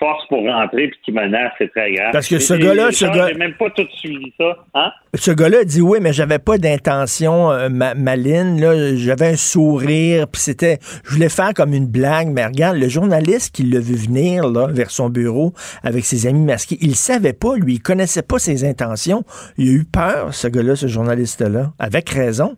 force 0.00 0.26
pour 0.28 0.42
rentrer 0.42 0.88
puis 0.88 0.98
qui 1.04 1.12
menace, 1.12 1.52
c'est 1.58 1.70
très 1.70 1.92
grave. 1.92 2.10
Parce 2.12 2.28
que 2.28 2.38
ce 2.38 2.54
gars-là, 2.54 2.90
ce 2.90 3.06
gars... 3.06 3.32
même 3.34 3.54
pas 3.54 3.70
tout 3.70 3.86
suivi 3.94 4.32
ça. 4.36 4.58
Hein? 4.74 4.90
Ce 5.14 5.30
gars-là 5.30 5.64
dit 5.64 5.80
oui, 5.80 5.98
mais 6.02 6.12
j'avais 6.12 6.40
pas 6.40 6.58
d'intention 6.58 7.50
euh, 7.52 7.68
maline. 7.70 8.60
Là, 8.60 8.96
j'avais 8.96 9.28
un 9.28 9.36
sourire, 9.36 10.26
puis 10.30 10.40
c'était, 10.40 10.78
je 11.04 11.14
voulais 11.14 11.28
faire 11.28 11.54
comme 11.54 11.72
une 11.72 11.86
blague. 11.86 12.28
Mais 12.28 12.44
regarde, 12.44 12.76
le 12.76 12.88
journaliste 12.88 13.54
qui 13.54 13.62
l'a 13.62 13.78
vu 13.78 13.94
venir 13.94 14.48
là 14.48 14.66
vers 14.66 14.90
son 14.90 15.08
bureau 15.08 15.52
avec 15.84 16.04
ses 16.04 16.26
amis 16.26 16.44
masqués, 16.44 16.78
il 16.80 16.96
savait 16.96 17.32
pas, 17.32 17.56
lui, 17.56 17.74
il 17.74 17.80
connaissait 17.80 18.24
pas 18.24 18.38
ses 18.38 18.64
intentions. 18.64 19.22
Il 19.56 19.68
a 19.68 19.72
eu 19.72 19.84
peur, 19.84 20.34
ce 20.34 20.48
gars-là, 20.48 20.74
ce 20.74 20.88
journaliste-là, 20.88 21.72
avec 21.78 22.10
raison. 22.10 22.56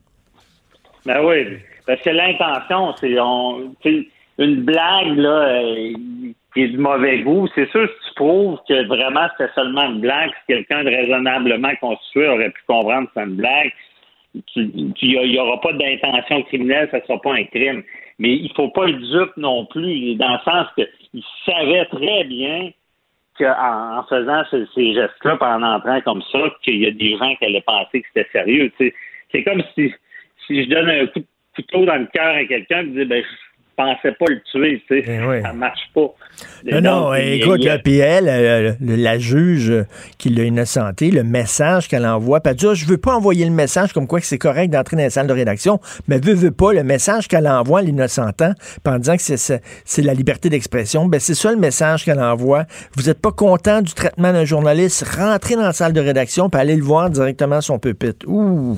Ben 1.05 1.23
oui, 1.25 1.59
parce 1.87 2.01
que 2.01 2.11
l'intention, 2.11 2.95
c'est 3.01 3.19
on 3.21 3.75
une 4.39 4.63
blague 4.63 5.17
là, 5.17 5.61
euh, 5.61 5.93
qui 6.55 6.63
est 6.63 6.69
du 6.69 6.79
mauvais 6.79 7.21
goût, 7.21 7.49
c'est 7.55 7.71
sûr 7.71 7.89
si 7.89 8.09
tu 8.09 8.15
prouves 8.15 8.59
que 8.69 8.87
vraiment 8.87 9.29
c'était 9.37 9.53
seulement 9.55 9.91
une 9.91 10.01
blague, 10.01 10.31
si 10.31 10.55
quelqu'un 10.55 10.85
de 10.85 10.91
raisonnablement 10.91 11.75
constitué 11.81 12.29
aurait 12.29 12.51
pu 12.51 12.63
comprendre 12.67 13.09
que 13.09 13.13
c'est 13.15 13.25
une 13.25 13.37
blague, 13.37 13.73
il 14.57 15.31
n'y 15.31 15.39
aura 15.39 15.61
pas 15.61 15.73
d'intention 15.73 16.43
criminelle, 16.45 16.89
ça 16.91 16.99
ne 16.99 17.03
sera 17.03 17.21
pas 17.21 17.35
un 17.35 17.45
crime. 17.45 17.83
Mais 18.19 18.35
il 18.35 18.49
ne 18.49 18.55
faut 18.55 18.69
pas 18.69 18.89
être 18.89 18.99
dupe 18.99 19.37
non 19.37 19.67
plus, 19.67 20.15
dans 20.17 20.33
le 20.33 20.39
sens 20.45 20.67
qu'il 20.75 21.23
savait 21.47 21.85
très 21.87 22.25
bien 22.25 22.71
qu'en 23.39 23.99
en 23.99 24.03
faisant 24.05 24.43
ces, 24.51 24.95
gestes-là, 24.95 25.39
en 25.41 25.63
entrant 25.63 26.01
comme 26.03 26.23
ça, 26.33 26.39
qu'il 26.63 26.79
y 26.79 26.87
a 26.87 26.91
des 26.91 27.17
gens 27.17 27.35
qui 27.37 27.45
allaient 27.45 27.63
penser 27.63 28.03
que 28.03 28.09
c'était 28.13 28.29
sérieux. 28.33 28.73
C'est 29.31 29.45
comme 29.45 29.63
si, 29.75 29.93
si 30.47 30.65
je 30.65 30.69
donne 30.69 30.89
un 30.89 31.07
coup 31.07 31.21
de 31.21 31.27
couteau 31.55 31.85
dans 31.85 31.97
le 31.97 32.07
cœur 32.07 32.35
à 32.35 32.45
quelqu'un 32.45 32.81
et 32.81 32.87
je 32.87 33.03
dis 33.03 33.05
ben, 33.05 33.25
pensait 33.79 34.13
pas 34.13 34.25
le 34.29 34.41
tuer, 34.51 34.83
tu 34.89 35.03
sais. 35.03 35.05
Eh 35.07 35.43
ça 35.43 35.53
marche 35.53 35.89
pas. 35.95 36.13
non, 36.65 36.81
non, 36.81 37.15
écoute, 37.15 37.65
la 37.65 37.79
PL, 37.79 38.77
la 38.81 39.19
juge 39.19 39.73
qui 40.19 40.31
l'a 40.31 40.45
innocenté, 40.45 41.13
le 41.13 41.23
message 41.23 41.87
qu'elle 41.87 42.07
envoie, 42.07 42.41
puis 42.41 42.51
elle 42.51 42.57
dit, 42.57 42.67
ah, 42.69 42.75
je 42.75 42.87
veux 42.87 42.99
pas 42.99 43.15
envoyer 43.15 43.45
le 43.45 43.53
message 43.53 43.93
comme 43.93 44.09
quoi 44.09 44.19
que 44.21 44.27
c'est 44.27 44.39
correct 44.39 44.71
d'entrer 44.71 44.97
dans 44.97 45.05
la 45.05 45.11
salle 45.11 45.29
de 45.29 45.33
rédaction, 45.33 45.79
mais 46.09 46.19
veut, 46.19 46.35
veut 46.35 46.51
pas, 46.51 46.73
le 46.73 46.83
message 46.83 47.29
qu'elle 47.29 47.47
envoie 47.47 47.83
l'innocentant, 47.83 48.53
en 48.85 48.99
disant 48.99 49.17
que 49.17 49.23
c'est 49.23 50.03
la 50.03 50.15
liberté 50.15 50.49
d'expression, 50.49 51.07
ben 51.07 51.21
c'est 51.21 51.35
ça 51.35 51.53
le 51.53 51.59
message 51.59 52.05
qu'elle 52.05 52.21
envoie. 52.21 52.65
Vous 52.97 53.05
n'êtes 53.05 53.21
pas 53.21 53.33
content 53.33 53.81
du 53.81 53.95
traitement 53.95 54.33
d'un 54.33 54.45
journaliste, 54.45 55.07
rentrez 55.17 55.55
dans 55.55 55.63
la 55.63 55.73
salle 55.73 55.93
de 55.93 56.01
rédaction, 56.01 56.51
puis 56.51 56.61
allez 56.61 56.77
le 56.77 56.83
voir 56.83 57.11
directement 57.11 57.61
son 57.61 57.79
pupitre. 57.79 58.27
Ouh! 58.27 58.77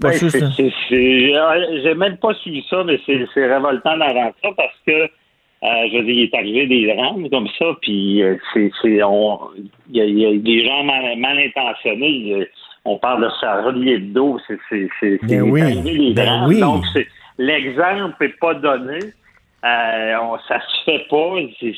Ben, 0.00 0.12
j'ai 0.12 1.94
même 1.94 2.16
pas 2.16 2.34
suivi 2.34 2.64
ça, 2.70 2.82
mais 2.84 2.98
c'est 3.06 3.46
révoltant 3.46 3.98
d'avant 3.98 4.32
ça 4.42 4.48
parce 4.56 4.74
que 4.86 4.92
euh, 4.92 5.88
je 5.92 5.98
veux 5.98 6.04
dire, 6.04 6.14
il 6.14 6.22
est 6.22 6.34
arrivé 6.34 6.66
des 6.66 6.94
drames 6.94 7.28
comme 7.28 7.48
ça, 7.58 7.66
puis 7.82 8.22
euh, 8.22 8.36
c'est 8.54 8.70
il 8.82 8.96
y, 9.92 10.26
a 10.26 10.32
des 10.38 10.64
gens 10.64 10.84
mal, 10.84 11.38
intentionnés. 11.38 12.48
On 12.86 12.96
parle 12.96 13.24
de 13.24 13.28
Charlie 13.42 13.92
Hebdo, 13.92 14.38
c'est 14.48 14.58
c'est 14.70 15.18
ben 15.22 15.42
oui, 15.42 15.60
arrivé 15.60 15.98
des 15.98 16.14
ben 16.14 16.24
drames. 16.24 16.48
Oui. 16.48 16.60
Donc 16.60 16.84
l'exemple 17.36 18.14
n'est 18.22 18.28
pas 18.40 18.54
donné. 18.54 19.00
Euh, 19.62 20.14
on, 20.22 20.38
ça 20.48 20.60
se 20.60 20.84
fait 20.86 21.06
pas. 21.10 21.34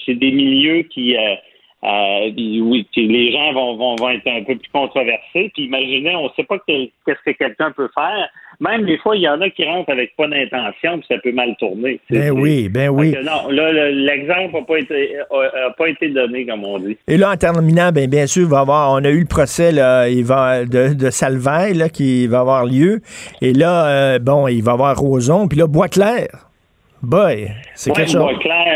C'est 0.07 0.15
des 0.15 0.31
milieux 0.31 0.83
qui 0.83 1.17
euh, 1.85 2.31
oui, 2.37 2.87
les 2.97 3.33
gens 3.33 3.53
vont, 3.53 3.77
vont, 3.77 3.97
vont, 3.97 4.11
être 4.11 4.29
un 4.29 4.45
peu 4.45 4.55
plus 4.57 4.71
controversés. 4.73 5.51
Puis 5.53 5.65
imaginez, 5.65 6.15
on 6.15 6.25
ne 6.25 6.29
sait 6.37 6.45
pas 6.45 6.59
qu'est-ce 6.67 7.25
que 7.25 7.37
quelqu'un 7.37 7.73
peut 7.73 7.89
faire. 7.93 8.29
Même 8.61 8.85
des 8.85 8.99
fois, 8.99 9.17
il 9.17 9.23
y 9.23 9.29
en 9.29 9.41
a 9.41 9.51
qui 9.51 9.65
rentrent 9.65 9.91
avec 9.91 10.15
pas 10.17 10.29
d'intention, 10.29 10.99
puis 10.99 11.07
ça 11.09 11.17
peut 11.21 11.33
mal 11.33 11.57
tourner. 11.59 11.99
Ben 12.09 12.31
oui, 12.31 12.69
ben 12.69 12.89
oui. 12.89 13.13
non, 13.25 13.51
là, 13.51 13.91
l'exemple 13.91 14.55
n'a 14.55 14.63
pas, 14.63 14.79
été, 14.79 15.17
pas 15.77 15.89
été 15.89 16.11
donné, 16.11 16.47
comme 16.47 16.65
on 16.65 16.79
dit. 16.79 16.97
Et 17.09 17.17
là, 17.17 17.33
en 17.33 17.37
terminant, 17.37 17.91
ben, 17.91 18.09
bien 18.09 18.29
sûr, 18.29 18.49
va 18.49 18.61
avoir, 18.61 18.93
on 18.93 19.05
a 19.05 19.11
eu 19.11 19.21
le 19.21 19.27
procès 19.27 19.73
là, 19.73 20.09
il 20.09 20.25
va, 20.25 20.65
de, 20.65 20.95
de 20.95 21.11
Salvaille 21.11 21.75
là, 21.75 21.89
qui 21.89 22.29
va 22.29 22.41
avoir 22.41 22.65
lieu. 22.65 23.01
Et 23.41 23.53
là, 23.53 23.87
euh, 23.87 24.19
bon, 24.21 24.47
il 24.47 24.63
va 24.63 24.73
avoir 24.73 24.97
Roson. 24.97 25.49
Puis 25.49 25.59
là, 25.59 25.67
Bois-Clair. 25.67 26.29
Boy, 27.03 27.51
c'est 27.75 27.91
quelque 27.91 28.13
chose. 28.13 28.23
Bois-Clair. 28.23 28.72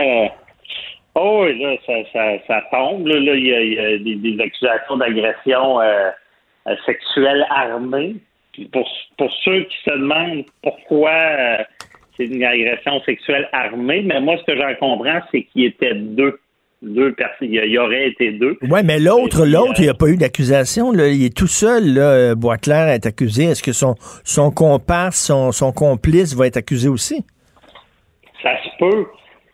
Oh 1.19 1.45
oui, 1.45 1.59
là, 1.59 1.77
ça, 1.87 1.95
ça, 2.13 2.33
ça 2.47 2.63
tombe. 2.71 3.07
Là, 3.07 3.17
il, 3.17 3.47
y 3.47 3.79
a, 3.79 3.99
des, 3.99 4.39
accusations 4.39 4.99
d'agression 4.99 5.81
euh, 5.81 6.11
euh, 6.67 6.77
sexuelle 6.85 7.47
armée. 7.49 8.17
pour, 8.71 8.87
pour 9.17 9.33
ceux 9.43 9.63
qui 9.63 9.77
se 9.87 9.93
demandent 9.93 10.45
pourquoi 10.63 11.11
euh, 11.11 11.57
c'est 12.17 12.25
une 12.25 12.45
agression 12.45 13.01
sexuelle 13.05 13.49
armée, 13.53 14.03
mais 14.03 14.21
moi, 14.21 14.37
ce 14.37 14.45
que 14.45 14.59
j'en 14.59 14.75
comprends, 14.75 15.21
c'est 15.33 15.45
qu'il 15.45 15.63
y 15.63 15.65
était 15.65 15.95
deux. 15.95 16.39
Deux 16.83 17.15
personnes. 17.15 17.49
Il 17.51 17.65
y 17.65 17.79
aurait 17.79 18.09
été 18.09 18.33
deux. 18.33 18.59
Oui, 18.61 18.81
mais 18.85 18.99
l'autre, 18.99 19.47
l'autre, 19.47 19.77
il 19.79 19.85
n'y 19.85 19.89
a 19.89 19.95
pas 19.95 20.09
eu 20.09 20.19
d'accusation. 20.19 20.93
Il 20.93 21.25
est 21.25 21.35
tout 21.35 21.47
seul, 21.47 21.95
là, 21.95 22.35
Boisclair 22.35 22.89
est 22.89 23.07
accusé. 23.07 23.45
Est-ce 23.45 23.63
que 23.63 23.73
son, 23.73 23.95
son 24.25 24.51
comparse, 24.51 25.17
son, 25.17 25.53
son 25.53 25.73
complice 25.73 26.37
va 26.37 26.47
être 26.47 26.59
accusé 26.59 26.91
aussi? 26.91 27.25
Ça 28.43 28.51
se 28.63 28.69
peut. 28.79 29.07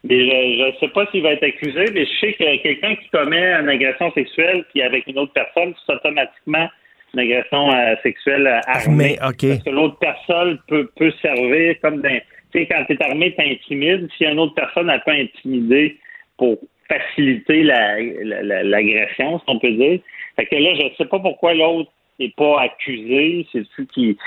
Mais 0.05 0.19
je 0.19 0.67
ne 0.67 0.73
sais 0.81 0.89
pas 0.89 1.07
s'il 1.11 1.23
va 1.23 1.33
être 1.33 1.45
accusé, 1.45 1.85
mais 1.95 2.05
je 2.05 2.21
sais 2.21 2.33
que 2.33 2.63
quelqu'un 2.63 2.97
qui 2.97 3.09
commet 3.11 3.53
une 3.53 3.69
agression 3.69 4.13
sexuelle 4.13 4.65
qui 4.73 4.83
avec 4.83 5.07
une 5.07 5.19
autre 5.19 5.33
personne, 5.33 5.75
c'est 5.87 5.95
automatiquement 5.95 6.69
une 7.15 7.21
agression 7.21 7.73
euh, 7.73 7.95
sexuelle 8.03 8.47
euh, 8.47 8.61
armée. 8.67 9.17
Parce 9.21 9.37
que 9.37 9.71
l'autre 9.71 9.99
personne 10.01 10.59
peut, 10.67 10.91
peut 10.97 11.13
servir 11.23 11.77
comme 11.83 12.01
d'un. 12.01 12.19
Tu 12.53 12.61
sais, 12.61 12.67
quand 12.67 12.85
tu 12.87 12.95
es 12.95 13.03
armé, 13.03 13.35
tu 13.35 13.45
intimides. 13.45 14.09
Si 14.17 14.25
une 14.25 14.39
autre 14.39 14.55
personne, 14.55 14.91
a 14.91 14.99
peut 14.99 15.13
intimider 15.13 15.99
pour 16.37 16.59
faciliter 16.89 17.63
l'agression, 17.63 19.33
la, 19.33 19.39
si 19.39 19.45
on 19.47 19.59
peut 19.59 19.71
dire. 19.71 20.01
Fait 20.37 20.47
que 20.47 20.57
là, 20.57 20.75
je 20.75 20.85
ne 20.85 20.91
sais 20.99 21.05
pas 21.05 21.19
pourquoi 21.21 21.55
l'autre 21.55 21.91
n'est 22.19 22.33
pas 22.37 22.63
accusé. 22.63 23.47
C'est-tu 23.53 23.87
qui. 23.87 24.19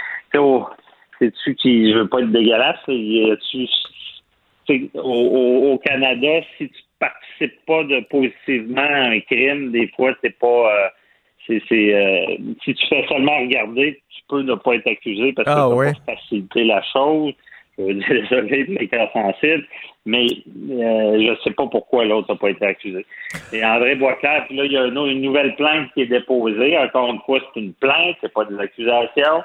C'est-tu 1.20 1.56
qui. 1.56 1.92
Je 1.92 1.98
veux 1.98 2.08
pas 2.08 2.22
être 2.22 2.32
dégueulasse. 2.32 2.80
Tu 2.86 3.68
au, 4.96 5.74
au, 5.74 5.78
Canada, 5.80 6.42
si 6.58 6.70
tu 6.70 6.82
participes 7.00 7.66
pas 7.66 7.84
de 7.84 8.00
positivement 8.10 8.82
à 8.82 9.10
un 9.10 9.20
crime, 9.22 9.72
des 9.72 9.88
fois, 9.96 10.14
c'est 10.22 10.38
pas. 10.38 10.48
Euh, 10.48 10.88
c'est, 11.48 11.62
euh, 11.72 12.38
si 12.64 12.74
tu 12.74 12.88
fais 12.88 13.06
seulement 13.08 13.38
regarder, 13.40 14.02
tu 14.10 14.22
peux 14.28 14.42
ne 14.42 14.56
pas 14.56 14.76
être 14.76 14.88
accusé 14.88 15.32
parce 15.34 15.46
que 15.46 15.54
ah, 15.54 15.70
ouais. 15.70 15.94
faciliter 16.06 16.64
la 16.64 16.82
chose. 16.92 17.34
Désolé 17.78 18.64
de 18.64 18.86
cas 18.86 19.10
sensible, 19.12 19.68
mais 20.06 20.28
euh, 20.72 21.20
je 21.20 21.36
sais 21.44 21.52
pas 21.52 21.68
pourquoi 21.68 22.06
l'autre 22.06 22.32
n'a 22.32 22.40
pas 22.40 22.50
été 22.50 22.66
accusé. 22.66 23.06
Et 23.52 23.66
André 23.66 23.96
Boisclair, 23.96 24.46
puis 24.48 24.56
là, 24.56 24.64
il 24.64 24.72
y 24.72 24.78
a 24.78 24.86
une, 24.86 24.98
une, 24.98 25.22
nouvelle 25.22 25.58
plainte 25.58 25.92
qui 25.94 26.04
est 26.04 26.06
déposée. 26.06 26.78
Encore 26.78 27.12
une 27.12 27.20
fois, 27.26 27.40
c'est 27.54 27.60
une 27.60 27.74
plainte, 27.74 28.16
c'est 28.22 28.32
pas 28.32 28.46
des 28.46 28.58
accusations. 28.58 29.44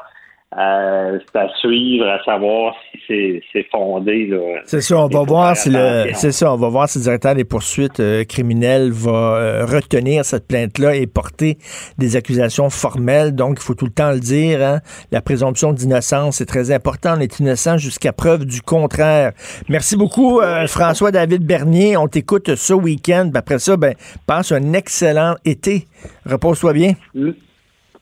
Euh, 0.58 1.18
c'est 1.24 1.38
à 1.38 1.48
suivre, 1.60 2.08
à 2.08 2.20
savoir 2.24 2.74
si 3.06 3.40
c'est 3.52 3.66
fondé. 3.70 4.36
C'est 4.64 4.80
ça, 4.80 4.98
on 4.98 5.06
va 5.06 5.22
voir 5.22 5.56
si 5.56 5.70
le, 5.70 6.06
c'est 6.14 6.32
ça, 6.32 6.52
on 6.52 6.56
va 6.56 6.68
voir 6.68 6.88
si 6.88 6.98
le 6.98 7.04
directeur 7.04 7.36
des 7.36 7.44
poursuites 7.44 8.00
euh, 8.00 8.24
criminelles 8.24 8.90
va 8.90 9.10
euh, 9.10 9.64
retenir 9.64 10.24
cette 10.24 10.48
plainte-là 10.48 10.96
et 10.96 11.06
porter 11.06 11.56
des 11.98 12.16
accusations 12.16 12.68
formelles. 12.68 13.36
Donc, 13.36 13.58
il 13.60 13.62
faut 13.62 13.74
tout 13.74 13.84
le 13.84 13.92
temps 13.92 14.10
le 14.10 14.18
dire. 14.18 14.60
Hein. 14.60 14.80
La 15.12 15.22
présomption 15.22 15.72
d'innocence 15.72 16.40
est 16.40 16.46
très 16.46 16.72
importante. 16.72 17.18
On 17.18 17.20
est 17.20 17.38
innocent 17.38 17.78
jusqu'à 17.78 18.12
preuve 18.12 18.44
du 18.44 18.60
contraire. 18.60 19.30
Merci 19.68 19.96
beaucoup, 19.96 20.40
François 20.66 21.12
David 21.12 21.44
Bernier. 21.44 21.96
On 21.96 22.08
t'écoute 22.08 22.56
ce 22.56 22.72
week-end. 22.72 23.30
Après 23.34 23.60
ça, 23.60 23.76
ben, 23.76 23.94
passe 24.26 24.50
un 24.50 24.72
excellent 24.72 25.36
été. 25.44 25.84
Repose-toi 26.26 26.72
bien. 26.72 26.94
Mm. 27.14 27.30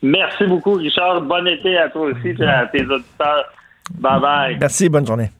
Merci 0.02 0.44
beaucoup, 0.46 0.74
Richard. 0.74 1.22
Bon 1.22 1.46
été 1.46 1.76
à 1.76 1.88
toi 1.88 2.02
aussi 2.02 2.28
et 2.28 2.44
à 2.44 2.66
tes 2.66 2.84
auditeurs. 2.84 3.44
Bye 3.94 4.20
bye. 4.20 4.56
Merci, 4.58 4.88
bonne 4.88 5.06
journée. 5.06 5.30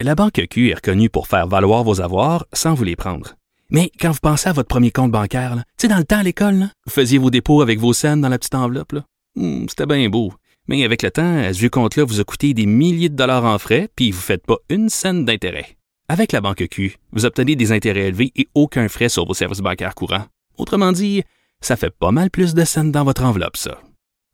La 0.00 0.14
Banque 0.14 0.46
Q 0.50 0.70
est 0.70 0.74
reconnue 0.74 1.08
pour 1.08 1.26
faire 1.26 1.46
valoir 1.46 1.82
vos 1.82 2.00
avoirs 2.00 2.44
sans 2.52 2.74
vous 2.74 2.84
les 2.84 2.96
prendre. 2.96 3.34
Mais 3.70 3.90
quand 3.98 4.10
vous 4.10 4.20
pensez 4.22 4.48
à 4.48 4.52
votre 4.52 4.68
premier 4.68 4.90
compte 4.90 5.10
bancaire, 5.10 5.56
tu 5.56 5.62
sais, 5.78 5.88
dans 5.88 5.96
le 5.96 6.04
temps 6.04 6.18
à 6.18 6.22
l'école, 6.22 6.66
vous 6.84 6.92
faisiez 6.92 7.18
vos 7.18 7.30
dépôts 7.30 7.62
avec 7.62 7.78
vos 7.78 7.92
scènes 7.92 8.20
dans 8.20 8.28
la 8.28 8.38
petite 8.38 8.54
enveloppe. 8.54 8.94
Hmm, 9.34 9.66
c'était 9.68 9.86
bien 9.86 10.08
beau. 10.08 10.32
Mais 10.68 10.84
avec 10.84 11.02
le 11.02 11.10
temps, 11.10 11.38
à 11.38 11.52
ce 11.52 11.66
compte-là 11.66 12.04
vous 12.04 12.20
a 12.20 12.24
coûté 12.24 12.52
des 12.52 12.66
milliers 12.66 13.08
de 13.08 13.16
dollars 13.16 13.44
en 13.44 13.58
frais, 13.58 13.88
puis 13.96 14.10
vous 14.10 14.18
ne 14.18 14.22
faites 14.22 14.44
pas 14.44 14.56
une 14.68 14.88
scène 14.88 15.24
d'intérêt. 15.24 15.76
Avec 16.08 16.32
la 16.32 16.40
Banque 16.40 16.66
Q, 16.70 16.96
vous 17.12 17.24
obtenez 17.24 17.56
des 17.56 17.72
intérêts 17.72 18.08
élevés 18.08 18.32
et 18.36 18.48
aucun 18.54 18.88
frais 18.88 19.08
sur 19.08 19.26
vos 19.26 19.34
services 19.34 19.60
bancaires 19.60 19.94
courants. 19.94 20.26
Autrement 20.56 20.92
dit, 20.92 21.24
ça 21.62 21.76
fait 21.76 21.90
pas 21.90 22.10
mal 22.10 22.30
plus 22.30 22.54
de 22.54 22.64
scènes 22.64 22.92
dans 22.92 23.04
votre 23.04 23.24
enveloppe, 23.24 23.56
ça. 23.56 23.80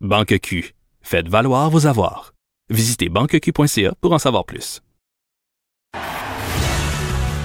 Banque 0.01 0.39
Q. 0.41 0.75
Faites 1.01 1.29
valoir 1.29 1.70
vos 1.70 1.87
avoirs. 1.87 2.33
Visitez 2.70 3.09
banqueq.ca 3.09 3.95
pour 4.01 4.12
en 4.12 4.18
savoir 4.18 4.45
plus. 4.45 4.81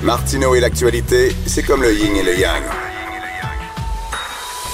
Martineau 0.04 0.56
et 0.56 0.60
l'actualité, 0.60 1.32
c'est 1.48 1.64
comme 1.64 1.82
le 1.82 1.94
yin 1.94 2.16
et 2.16 2.24
le 2.24 2.40
yang. 2.40 2.64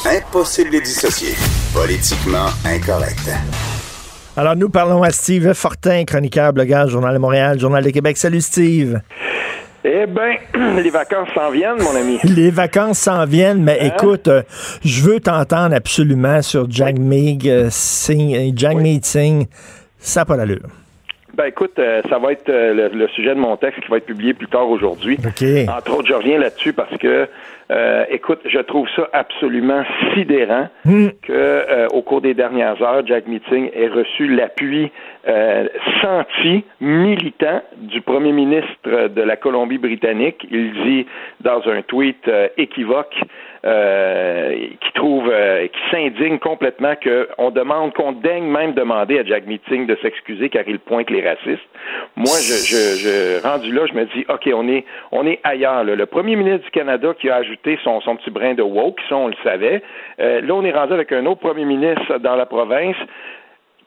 Impossible 0.06 0.72
de 0.72 0.80
dissocier. 0.80 1.34
Politiquement 1.74 2.48
incorrect. 2.66 3.30
Alors, 4.36 4.56
nous 4.56 4.70
parlons 4.70 5.02
à 5.02 5.12
Steve 5.12 5.54
Fortin, 5.54 6.04
chroniqueur, 6.06 6.54
blogueur, 6.54 6.90
Journal 6.90 7.14
de 7.14 7.20
Montréal, 7.20 7.60
Journal 7.60 7.84
de 7.84 7.90
Québec. 7.90 8.18
Salut, 8.18 8.42
Steve. 8.42 9.00
Eh 9.86 10.06
bien, 10.06 10.38
les 10.82 10.90
vacances 10.90 11.28
s'en 11.36 11.52
viennent, 11.52 11.82
mon 11.82 11.96
ami. 11.96 12.18
Les 12.24 12.52
vacances 12.52 13.00
s'en 13.00 13.26
viennent, 13.26 13.62
mais 13.62 13.80
hein? 13.82 13.92
écoute, 13.94 14.30
euh, 14.30 14.44
je 14.84 15.02
veux 15.02 15.20
t'entendre 15.20 15.76
absolument 15.76 16.42
sur 16.42 16.72
Jack 16.72 16.98
Mead 16.98 17.46
euh, 17.46 17.68
Singh, 17.70 18.34
euh, 18.34 18.52
Jack 18.56 18.78
Singh. 19.04 19.48
Ça 20.00 20.22
n'a 20.22 20.26
pas 20.26 20.38
l'allure. 20.38 20.70
Ben 21.34 21.46
écoute, 21.46 21.80
ça 22.10 22.20
va 22.20 22.32
être 22.32 22.48
le, 22.48 23.08
sujet 23.08 23.34
de 23.34 23.40
mon 23.40 23.58
texte 23.58 23.82
qui 23.82 23.90
va 23.90 23.98
être 23.98 24.06
publié 24.06 24.34
plus 24.34 24.48
tard 24.48 24.70
aujourd'hui. 24.70 25.18
Entre 25.68 25.98
autres, 25.98 26.08
je 26.08 26.14
reviens 26.14 26.38
là-dessus 26.38 26.74
parce 26.74 26.96
que 26.98 27.28
euh, 27.72 28.06
écoute, 28.10 28.42
je 28.46 28.60
trouve 28.60 28.88
ça 28.96 29.10
absolument 29.14 29.84
sidérant 30.14 30.68
hmm. 30.86 31.08
que 31.22 31.32
euh, 31.32 31.88
au 31.94 32.02
cours 32.02 32.22
des 32.22 32.34
dernières 32.34 32.82
heures, 32.82 33.06
Jack 33.06 33.28
Meeting 33.28 33.70
ait 33.74 33.88
reçu 33.88 34.28
l'appui 34.28 34.92
euh, 35.28 35.68
senti, 36.02 36.64
militant 36.82 37.62
du 37.78 38.02
premier 38.02 38.32
ministre 38.32 39.08
de 39.08 39.22
la 39.22 39.38
Colombie-Britannique. 39.38 40.46
Il 40.52 40.74
dit 40.86 41.08
dans 41.42 41.62
un 41.68 41.82
tweet 41.82 42.30
équivoque 42.58 43.16
euh, 43.66 44.68
qui 44.82 44.94
trouve, 44.94 45.30
euh, 45.32 45.68
qui 45.68 45.80
s'indigne 45.90 46.38
complètement 46.38 46.96
qu'on 46.96 47.50
demande, 47.52 47.94
qu'on 47.94 48.12
daigne 48.12 48.44
même 48.44 48.74
demander 48.74 49.20
à 49.20 49.24
Jack 49.24 49.46
Meeting 49.46 49.88
de 49.88 49.98
s'excuser 50.02 50.50
car 50.50 50.64
il 50.68 50.80
pointe 50.80 51.10
les 51.10 51.22
racistes. 51.22 51.64
Moi, 52.16 52.36
je, 52.42 52.54
je, 52.54 52.78
je, 53.00 53.44
rendu 53.48 53.72
là, 53.72 53.86
je 53.86 53.94
me 53.94 54.06
dis, 54.06 54.26
ok, 54.28 54.50
on 54.54 54.68
est, 54.68 54.84
on 55.12 55.26
est 55.26 55.40
ailleurs. 55.44 55.84
Le 55.84 56.06
premier 56.06 56.36
ministre 56.36 56.66
du 56.66 56.72
Canada 56.72 57.14
qui 57.20 57.30
a 57.30 57.36
ajouté 57.36 57.80
son, 57.84 58.02
son 58.02 58.18
petit 58.18 58.32
brin 58.32 58.54
de 58.54 58.62
woke, 58.62 59.00
ça 59.08 59.16
on 59.16 59.28
le 59.28 59.36
savait. 59.44 59.82
Euh, 60.20 60.42
là, 60.42 60.54
on 60.54 60.66
est 60.66 60.74
rendu 60.74 60.94
avec 60.94 61.12
un 61.12 61.26
autre 61.26 61.40
premier 61.40 61.66
ministre 61.66 62.18
dans 62.20 62.36
la 62.36 62.46
province 62.46 62.98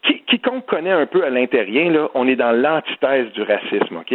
qui, 0.06 0.22
qui 0.22 0.40
on 0.50 0.60
connaît 0.60 0.92
un 0.92 1.06
peu 1.06 1.24
à 1.24 1.30
l'intérieur, 1.30 1.90
là, 1.90 2.08
on 2.14 2.28
est 2.28 2.36
dans 2.36 2.52
l'antithèse 2.52 3.30
du 3.32 3.42
racisme, 3.42 3.98
OK? 3.98 4.14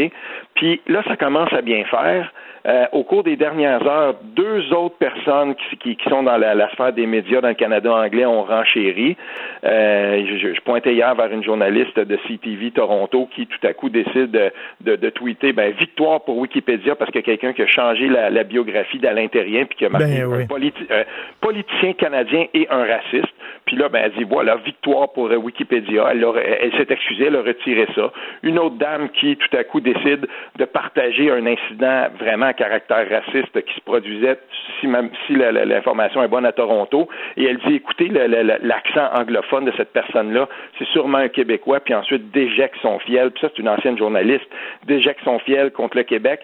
Puis 0.56 0.82
là, 0.88 1.04
ça 1.08 1.18
commence 1.18 1.52
à 1.54 1.62
bien 1.62 1.84
faire. 1.86 2.32
Euh, 2.68 2.86
au 2.92 3.04
cours 3.04 3.24
des 3.24 3.38
dernières 3.38 3.86
heures, 3.88 4.16
deux 4.36 4.72
autres 4.72 4.98
personnes 4.98 5.56
qui, 5.56 5.96
qui, 5.96 6.10
sont 6.10 6.22
dans 6.22 6.38
la, 6.38 6.70
sphère 6.70 6.94
des 6.94 7.08
médias 7.08 7.42
dans 7.42 7.48
le 7.48 7.56
Canada 7.56 7.92
anglais 7.92 8.26
ont 8.26 8.44
renchéri. 8.44 9.18
Euh, 9.64 10.24
je, 10.28 10.54
je, 10.54 10.62
pointais 10.62 10.94
hier 10.94 11.14
vers 11.16 11.32
une 11.32 11.44
journaliste 11.44 12.00
de 12.00 12.18
CTV 12.28 12.72
Toronto 12.72 13.28
qui 13.34 13.48
tout 13.48 13.66
à 13.66 13.74
coup 13.74 13.90
décide 13.90 14.30
de, 14.30 14.52
de, 14.82 14.96
de 14.96 15.10
tweeter 15.10 15.54
ben, 15.54 15.74
victoire 15.74 16.22
pour 16.22 16.38
Wikipédia 16.38 16.96
parce 16.96 17.10
que 17.10 17.20
quelqu'un 17.20 17.54
qui 17.54 17.64
a 17.64 17.68
changé 17.68 18.08
la, 18.08 18.30
la 18.30 18.44
biographie 18.44 19.00
d'Alain 19.00 19.22
l'intérieur 19.22 19.66
puis 19.68 19.78
qui 19.80 19.86
a 19.86 19.90
marqué 19.90 20.24
ben 20.24 20.48
un 20.92 21.04
politicien 21.42 21.94
canadien 21.94 22.46
et 22.54 22.68
un 22.70 22.86
raciste. 22.86 23.34
Puis 23.66 23.76
là, 23.76 23.90
ben, 23.90 24.04
elle 24.06 24.12
dit 24.14 24.24
voilà, 24.24 24.58
victoire 24.58 25.12
pour 25.14 25.28
euh, 25.32 25.36
Wikipédia. 25.36 26.10
Elle, 26.12 26.26
elle 26.62 26.72
s'est 26.74 26.94
excusée, 26.94 27.26
elle 27.26 27.36
a 27.38 27.42
retiré 27.42 27.88
ça. 27.96 28.12
Une 28.44 28.60
autre 28.60 28.76
dame 28.76 29.10
qui 29.10 29.36
tout 29.38 29.58
à 29.58 29.64
coup 29.64 29.80
décide 29.80 30.28
de 30.58 30.66
partager 30.66 31.32
un 31.32 31.46
incident 31.46 32.08
vraiment 32.20 32.51
caractère 32.54 33.08
raciste 33.10 33.62
qui 33.64 33.74
se 33.74 33.82
produisait, 33.82 34.38
si, 34.80 34.88
si 35.28 35.34
l'information 35.36 36.24
est 36.24 36.28
bonne 36.28 36.46
à 36.46 36.52
Toronto, 36.52 37.08
et 37.38 37.46
elle 37.46 37.58
dit, 37.60 37.76
écoutez, 37.76 38.10
l'accent 38.10 39.10
anglophone 39.14 39.66
de 39.66 39.74
cette 39.78 39.94
personne-là, 39.94 40.48
c'est 40.78 40.88
sûrement 40.88 41.20
un 41.20 41.30
Québécois, 41.30 41.80
puis 41.80 41.94
ensuite 41.94 42.32
déjecte 42.32 42.76
son 42.82 43.00
fiel, 43.00 43.32
puis 43.32 43.42
ça 43.42 43.50
c'est 43.54 43.62
une 43.62 43.70
ancienne 43.70 43.98
journaliste, 43.98 44.48
déjecte 44.86 45.24
son 45.24 45.40
fiel 45.40 45.72
contre 45.72 45.98
le 45.98 46.04
Québec. 46.04 46.42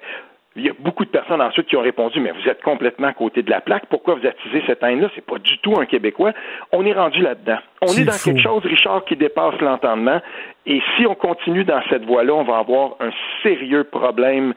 Il 0.58 0.66
y 0.66 0.70
a 0.70 0.74
beaucoup 0.80 1.06
de 1.06 1.10
personnes 1.10 1.42
ensuite 1.42 1.68
qui 1.68 1.78
ont 1.78 1.82
répondu, 1.82 2.20
mais 2.20 2.32
vous 2.32 2.50
êtes 2.50 2.64
complètement 2.64 3.08
à 3.08 3.14
côté 3.14 3.44
de 3.44 3.50
la 3.50 3.62
plaque. 3.62 3.86
Pourquoi 3.90 4.16
vous 4.16 4.26
attisez 4.26 4.64
cette 4.66 4.82
haine-là? 4.82 5.10
C'est 5.14 5.26
pas 5.26 5.38
du 5.38 5.60
tout 5.60 5.76
un 5.80 5.86
Québécois. 5.86 6.34
On 6.72 6.84
est 6.86 6.94
rendu 6.94 7.22
là-dedans. 7.22 7.60
On 7.82 7.94
est, 7.94 8.06
dans 8.06 8.12
quelque 8.12 8.42
chose, 8.42 8.66
Richard, 8.66 9.06
qui 9.06 9.16
dépasse 9.16 9.60
l'entendement. 9.62 10.20
Et 10.66 10.82
si 10.96 11.06
on 11.06 11.14
continue 11.14 11.64
dans 11.64 11.82
cette 11.90 12.06
voie-là, 12.06 12.34
on 12.34 12.44
va 12.44 12.58
avoir 12.58 12.96
un 13.00 13.12
sérieux 13.44 13.84
problème 13.84 14.56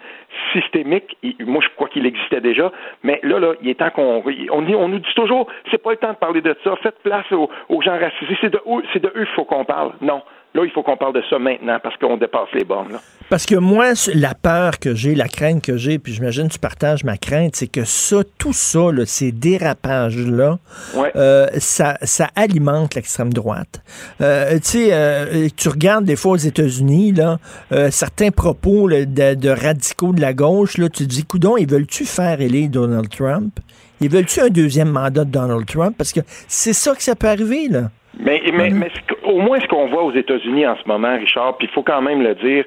systémique. 0.52 1.18
moi, 1.40 1.62
je 1.62 1.68
crois 1.76 1.88
qu'il 1.88 2.06
existait 2.06 2.40
déjà. 2.40 2.72
Mais 3.02 3.20
là, 3.22 3.38
là, 3.38 3.52
il 3.60 3.68
est 3.68 3.74
temps 3.74 3.90
qu'on, 3.90 4.22
on, 4.50 4.74
on 4.74 4.88
nous 4.88 4.98
dit 4.98 5.14
toujours, 5.14 5.48
c'est 5.70 5.82
pas 5.82 5.90
le 5.90 5.98
temps 5.98 6.12
de 6.12 6.16
parler 6.16 6.40
de 6.40 6.56
ça. 6.64 6.76
Faites 6.82 6.98
place 7.02 7.30
aux, 7.30 7.50
aux 7.68 7.82
gens 7.82 7.98
racisés. 7.98 8.38
C'est 8.40 8.50
de, 8.50 8.60
c'est 8.92 9.02
de 9.02 9.08
eux 9.08 9.24
qu'il 9.24 9.34
faut 9.34 9.44
qu'on 9.44 9.66
parle. 9.66 9.92
Non. 10.00 10.22
Là, 10.52 10.62
il 10.64 10.70
faut 10.72 10.82
qu'on 10.82 10.96
parle 10.96 11.14
de 11.14 11.22
ça 11.30 11.38
maintenant 11.38 11.78
parce 11.80 11.96
qu'on 11.98 12.16
dépasse 12.16 12.48
les 12.54 12.64
bornes. 12.64 12.98
Parce 13.28 13.46
que 13.46 13.54
moi, 13.54 13.92
la 14.12 14.34
peur 14.34 14.80
que 14.80 14.96
j'ai, 14.96 15.14
la 15.14 15.28
crainte 15.28 15.62
que 15.62 15.76
j'ai, 15.76 16.00
puis 16.00 16.12
j'imagine 16.12 16.48
que 16.48 16.54
tu 16.54 16.58
partages 16.58 17.04
ma 17.04 17.16
crainte, 17.16 17.54
c'est 17.54 17.68
que 17.68 17.84
ça, 17.84 18.22
tout 18.38 18.52
ça, 18.52 18.80
ces 19.06 19.30
dérapages-là, 19.30 20.58
euh, 21.14 21.46
ça, 21.58 21.96
ça, 22.02 22.28
alimente 22.34 22.96
l'extrême 22.96 23.32
droite. 23.32 23.80
Euh, 24.20 24.54
tu 24.54 24.60
sais, 24.64 24.88
euh, 24.90 25.46
tu 25.56 25.68
regardes 25.68 26.04
des 26.04 26.16
fois 26.16 26.32
aux 26.32 26.36
États-Unis, 26.36 27.12
là, 27.12 27.38
certains 27.92 28.32
propos 28.32 28.90
de, 28.90 29.04
de, 29.04 29.48
radicaux 29.48 30.12
de 30.12 30.20
la 30.20 30.32
gauche, 30.32 30.76
là, 30.78 30.88
tu 30.88 31.04
te 31.04 31.08
dis, 31.08 31.24
coudon, 31.24 31.56
ils 31.56 31.70
veulent-tu 31.70 32.04
faire 32.04 32.40
élire 32.40 32.68
Donald 32.70 33.08
Trump? 33.08 33.60
Ils 34.00 34.10
veulent-tu 34.10 34.40
un 34.40 34.48
deuxième 34.48 34.90
mandat 34.90 35.24
de 35.24 35.30
Donald 35.30 35.66
Trump? 35.66 35.94
Parce 35.96 36.12
que 36.12 36.20
c'est 36.48 36.72
ça 36.72 36.96
que 36.96 37.02
ça 37.02 37.14
peut 37.14 37.28
arriver, 37.28 37.68
là. 37.68 37.90
Mais, 38.18 38.42
mais, 38.52 38.70
mais 38.70 38.90
au 39.24 39.40
moins 39.40 39.60
ce 39.60 39.66
qu'on 39.66 39.86
voit 39.86 40.02
aux 40.02 40.12
États-Unis 40.12 40.66
en 40.66 40.76
ce 40.76 40.86
moment, 40.86 41.16
Richard, 41.16 41.56
puis 41.56 41.68
il 41.68 41.72
faut 41.72 41.82
quand 41.82 42.02
même 42.02 42.22
le 42.22 42.34
dire, 42.34 42.64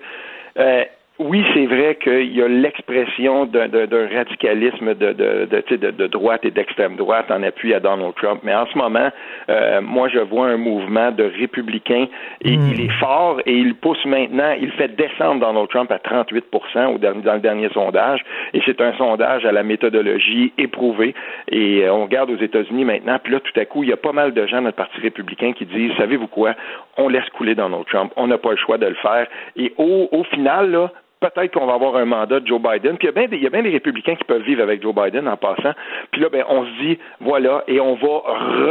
euh, 0.57 0.83
oui, 1.19 1.45
c'est 1.53 1.67
vrai 1.67 1.95
qu'il 2.01 2.35
y 2.35 2.41
a 2.41 2.47
l'expression 2.47 3.45
d'un 3.45 4.07
radicalisme 4.11 4.95
de, 4.95 5.13
de, 5.13 5.45
de, 5.45 5.91
de, 5.91 6.07
droite 6.07 6.43
et 6.43 6.49
d'extrême 6.49 6.95
droite 6.95 7.29
en 7.29 7.43
appui 7.43 7.71
à 7.75 7.79
Donald 7.79 8.15
Trump, 8.15 8.41
mais 8.43 8.55
en 8.55 8.65
ce 8.65 8.75
moment, 8.75 9.09
euh, 9.49 9.79
moi, 9.81 10.09
je 10.09 10.17
vois 10.17 10.47
un 10.47 10.57
mouvement 10.57 11.11
de 11.11 11.23
républicains 11.23 12.07
et 12.41 12.57
hmm. 12.57 12.67
il 12.71 12.81
est 12.85 12.99
fort 12.99 13.39
et 13.45 13.55
il 13.55 13.75
pousse 13.75 14.03
maintenant, 14.05 14.55
il 14.59 14.71
fait 14.71 14.95
descendre 14.95 15.41
Donald 15.41 15.69
Trump 15.69 15.91
à 15.91 15.99
38 15.99 16.45
au 16.51 16.97
dans 16.97 17.33
le 17.35 17.39
dernier 17.39 17.69
sondage. 17.69 18.21
Et 18.55 18.61
c'est 18.65 18.81
un 18.81 18.93
sondage 18.93 19.45
à 19.45 19.51
la 19.51 19.61
méthodologie 19.61 20.51
éprouvée. 20.57 21.13
Et 21.49 21.83
euh, 21.83 21.93
on 21.93 22.05
regarde 22.05 22.31
aux 22.31 22.41
États-Unis 22.41 22.85
maintenant, 22.85 23.19
puis 23.23 23.33
là, 23.33 23.39
tout 23.39 23.59
à 23.59 23.65
coup, 23.65 23.83
il 23.83 23.89
y 23.89 23.93
a 23.93 23.97
pas 23.97 24.13
mal 24.13 24.33
de 24.33 24.47
gens 24.47 24.61
dans 24.61 24.67
le 24.67 24.71
Parti 24.71 24.99
républicain 24.99 25.53
qui 25.53 25.67
disent, 25.67 25.91
savez-vous 25.95 26.27
quoi, 26.27 26.55
on 26.97 27.07
laisse 27.07 27.29
couler 27.37 27.53
Donald 27.53 27.85
Trump, 27.85 28.11
on 28.15 28.25
n'a 28.25 28.39
pas 28.39 28.51
le 28.51 28.57
choix 28.57 28.79
de 28.79 28.87
le 28.87 28.95
faire. 28.95 29.27
Et 29.55 29.73
au, 29.77 30.09
au 30.11 30.23
final, 30.23 30.71
là, 30.71 30.91
peut-être 31.29 31.53
qu'on 31.53 31.65
va 31.65 31.73
avoir 31.73 31.95
un 31.95 32.05
mandat 32.05 32.39
de 32.39 32.47
Joe 32.47 32.61
Biden. 32.61 32.97
Puis 32.97 33.07
il 33.07 33.09
y, 33.09 33.09
a 33.09 33.11
bien 33.11 33.27
des, 33.27 33.37
il 33.37 33.43
y 33.43 33.47
a 33.47 33.49
bien 33.49 33.63
des 33.63 33.69
républicains 33.69 34.15
qui 34.15 34.23
peuvent 34.23 34.41
vivre 34.41 34.61
avec 34.61 34.81
Joe 34.81 34.93
Biden 34.93 35.27
en 35.27 35.37
passant. 35.37 35.73
Puis 36.11 36.21
là, 36.21 36.29
ben, 36.29 36.43
on 36.49 36.65
se 36.65 36.71
dit, 36.81 36.99
voilà, 37.19 37.63
et 37.67 37.79
on 37.79 37.95
va 37.95 38.21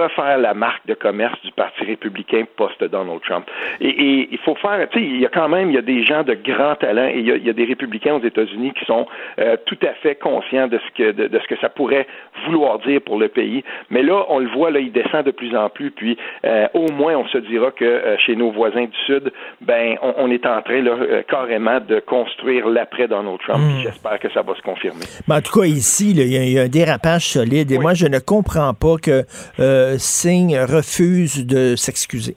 refaire 0.02 0.38
la 0.38 0.54
marque 0.54 0.86
de 0.86 0.94
commerce 0.94 1.40
du 1.42 1.52
Parti 1.52 1.84
républicain 1.84 2.44
post-Donald 2.56 3.20
Trump. 3.22 3.46
Et, 3.80 4.28
il 4.30 4.38
faut 4.38 4.54
faire, 4.56 4.88
tu 4.90 4.98
sais, 4.98 5.04
il 5.04 5.20
y 5.20 5.26
a 5.26 5.28
quand 5.28 5.48
même, 5.48 5.70
il 5.70 5.74
y 5.74 5.78
a 5.78 5.82
des 5.82 6.04
gens 6.04 6.22
de 6.22 6.34
grand 6.34 6.74
talent 6.76 7.08
et 7.08 7.18
il 7.18 7.26
y 7.26 7.50
a, 7.50 7.52
des 7.52 7.64
républicains 7.64 8.14
aux 8.14 8.24
États-Unis 8.24 8.72
qui 8.72 8.84
sont 8.84 9.06
euh, 9.38 9.56
tout 9.66 9.78
à 9.82 9.92
fait 9.94 10.16
conscients 10.16 10.68
de 10.68 10.78
ce 10.78 11.02
que 11.02 11.12
de, 11.12 11.38
ce 11.38 11.46
que 11.46 11.56
ça 11.60 11.68
pourrait 11.68 12.06
vouloir 12.46 12.78
dire 12.80 13.00
pour 13.00 13.18
le 13.18 13.28
pays. 13.28 13.62
Mais 13.90 14.02
là, 14.02 14.24
on 14.28 14.38
le 14.38 14.48
voit, 14.48 14.70
là, 14.70 14.80
il 14.80 14.92
descend 14.92 15.24
de 15.24 15.30
plus 15.30 15.54
en 15.56 15.68
plus. 15.68 15.90
Puis 15.90 16.16
euh, 16.44 16.66
au 16.74 16.90
moins, 16.92 17.14
on 17.16 17.26
se 17.26 17.38
dira 17.38 17.70
que 17.70 17.84
euh, 17.84 18.16
chez 18.18 18.36
nos 18.36 18.50
voisins 18.50 18.84
du 18.84 18.98
Sud, 19.06 19.32
ben, 19.60 19.96
on, 20.02 20.14
on 20.18 20.30
est 20.30 20.46
en 20.46 20.62
train 20.62 20.80
là, 20.80 21.22
carrément 21.28 21.80
de 21.80 22.00
construire 22.00 22.41
l'après 22.44 23.08
Donald 23.08 23.38
Trump. 23.46 23.62
Hmm. 23.62 23.82
J'espère 23.82 24.18
que 24.18 24.30
ça 24.32 24.42
va 24.42 24.54
se 24.54 24.62
confirmer. 24.62 25.04
en 25.28 25.40
tout 25.40 25.60
cas, 25.60 25.66
ici, 25.66 26.10
il 26.10 26.22
y, 26.26 26.58
a 26.58 26.62
un 26.62 26.68
dérapage 26.68 27.28
solide. 27.28 27.70
Et 27.70 27.78
moi, 27.78 27.94
je 27.94 28.06
ne 28.06 28.18
comprends 28.18 28.74
pas 28.74 28.96
que 28.96 29.24
euh, 29.60 29.96
Singh 29.98 30.56
refuse 30.56 31.46
de 31.46 31.76
s'excuser. 31.76 32.36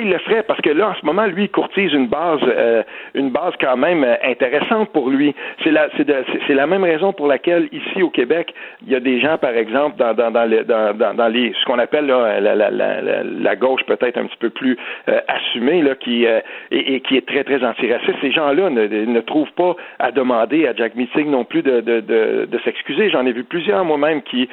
Il 0.00 0.10
le 0.10 0.18
ferait? 0.18 0.42
Parce 0.42 0.60
que 0.60 0.70
là, 0.70 0.90
en 0.90 0.94
ce 0.94 1.04
moment, 1.04 1.26
lui, 1.26 1.48
courtise 1.48 1.92
une 1.92 2.06
base, 2.06 2.40
euh, 2.44 2.82
une 3.14 3.30
base 3.30 3.54
quand 3.60 3.76
même 3.76 4.04
euh, 4.04 4.14
intéressante 4.24 4.90
pour 4.92 5.10
lui. 5.10 5.34
C'est 5.64 5.70
la, 5.70 5.88
c'est, 5.96 6.06
c'est 6.46 6.54
la 6.54 6.66
même 6.66 6.84
raison 6.84 7.12
pour 7.12 7.26
laquelle, 7.26 7.68
ici 7.72 8.02
au 8.02 8.10
Québec, 8.10 8.54
il 8.86 8.92
y 8.92 8.94
a 8.94 9.00
des 9.00 9.20
gens, 9.20 9.38
par 9.38 9.50
exemple, 9.50 9.96
dans, 9.96 10.14
dans, 10.14 10.30
dans, 10.30 10.44
les, 10.44 10.64
dans, 10.64 10.96
dans 11.14 11.28
les, 11.28 11.52
ce 11.58 11.64
qu'on 11.64 11.78
appelle 11.78 12.06
là, 12.06 12.40
la, 12.40 12.54
la, 12.54 12.70
la, 12.70 13.22
la, 13.24 13.56
gauche 13.56 13.82
peut-être 13.86 14.18
un 14.18 14.26
petit 14.26 14.36
peu 14.38 14.50
plus 14.50 14.76
euh, 15.08 15.20
assumée, 15.28 15.82
là, 15.82 15.94
qui, 15.94 16.24
et, 16.24 16.42
et, 16.70 17.00
qui 17.00 17.16
est 17.16 17.26
très, 17.26 17.44
très 17.44 17.64
antiraciste. 17.64 18.18
Ces 18.20 18.32
gens-là 18.32 18.70
ne, 18.70 18.86
ne 18.86 19.20
trouvent 19.20 19.52
pas 19.52 19.74
à 19.98 20.12
demander 20.12 20.66
à 20.66 20.74
Jack 20.74 20.94
Meeting 20.94 21.30
non 21.30 21.44
plus 21.44 21.62
de, 21.62 21.80
de, 21.80 22.00
de, 22.00 22.48
de 22.50 22.58
s'excuser. 22.64 23.10
J'en 23.10 23.26
ai 23.26 23.32
vu 23.32 23.44
plusieurs 23.44 23.84
moi-même 23.84 24.22
qui, 24.22 24.48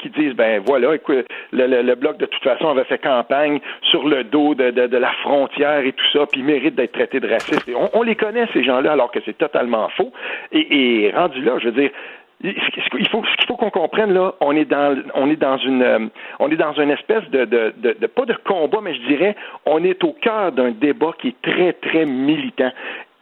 qui 0.00 0.10
disent, 0.10 0.34
ben 0.34 0.62
voilà, 0.64 0.94
écoute, 0.94 1.26
le, 1.52 1.66
le, 1.66 1.82
le 1.82 1.94
Bloc, 1.94 2.18
de 2.18 2.26
toute 2.26 2.42
façon, 2.42 2.68
avait 2.68 2.84
fait 2.84 2.98
campagne 2.98 3.60
sur 3.82 4.06
le 4.06 4.24
dos 4.24 4.51
de, 4.54 4.96
la 4.96 5.12
frontière 5.22 5.84
et 5.84 5.92
tout 5.92 6.04
ça, 6.12 6.26
puis 6.26 6.40
ils 6.40 6.46
méritent 6.46 6.74
d'être 6.74 6.92
traités 6.92 7.20
de 7.20 7.28
racistes. 7.28 7.70
On, 7.92 8.02
les 8.02 8.16
connaît, 8.16 8.46
ces 8.52 8.62
gens-là, 8.62 8.92
alors 8.92 9.10
que 9.10 9.20
c'est 9.24 9.36
totalement 9.38 9.88
faux. 9.96 10.12
Et, 10.52 11.12
rendu 11.14 11.42
là, 11.42 11.58
je 11.58 11.66
veux 11.68 11.80
dire, 11.80 11.90
il 12.42 13.08
faut 13.08 13.22
ce 13.24 13.36
qu'il 13.36 13.46
faut 13.46 13.56
qu'on 13.56 13.70
comprenne 13.70 14.12
là, 14.12 14.34
on 14.40 14.56
est 14.56 14.64
dans 14.64 14.96
on 15.14 15.30
est 15.30 15.36
dans 15.36 15.58
une 15.58 15.82
euh, 15.82 16.06
on 16.40 16.50
est 16.50 16.56
dans 16.56 16.72
une 16.72 16.90
espèce 16.90 17.22
de, 17.30 18.06
pas 18.06 18.24
de 18.24 18.34
combat, 18.44 18.80
mais 18.82 18.94
je 18.94 19.06
dirais 19.06 19.36
on 19.64 19.84
est 19.84 20.02
au 20.02 20.12
cœur 20.12 20.50
d'un 20.50 20.72
débat 20.72 21.12
qui 21.20 21.28
est 21.28 21.42
très 21.42 21.72
très 21.74 22.04
militant. 22.04 22.72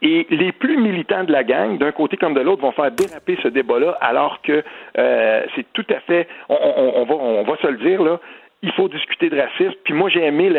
Et 0.01 0.25
les 0.31 0.51
plus 0.51 0.77
militants 0.77 1.23
de 1.23 1.31
la 1.31 1.43
gang, 1.43 1.77
d'un 1.77 1.91
côté 1.91 2.17
comme 2.17 2.33
de 2.33 2.39
l'autre, 2.39 2.63
vont 2.63 2.71
faire 2.71 2.89
déraper 2.89 3.37
ce 3.43 3.47
débat-là, 3.47 3.95
alors 4.01 4.41
que 4.41 4.63
euh, 4.97 5.45
c'est 5.55 5.71
tout 5.73 5.85
à 5.91 5.99
fait, 5.99 6.27
on, 6.49 7.05
va, 7.05 7.13
on 7.13 7.43
va 7.43 7.55
se 7.57 7.67
le 7.67 7.77
dire 7.77 8.01
là, 8.01 8.19
il 8.63 8.71
faut 8.73 8.87
discuter 8.87 9.29
de 9.29 9.39
racisme. 9.39 9.73
Puis 9.83 9.93
moi, 9.93 10.09
j'ai 10.09 10.23
aimé 10.23 10.51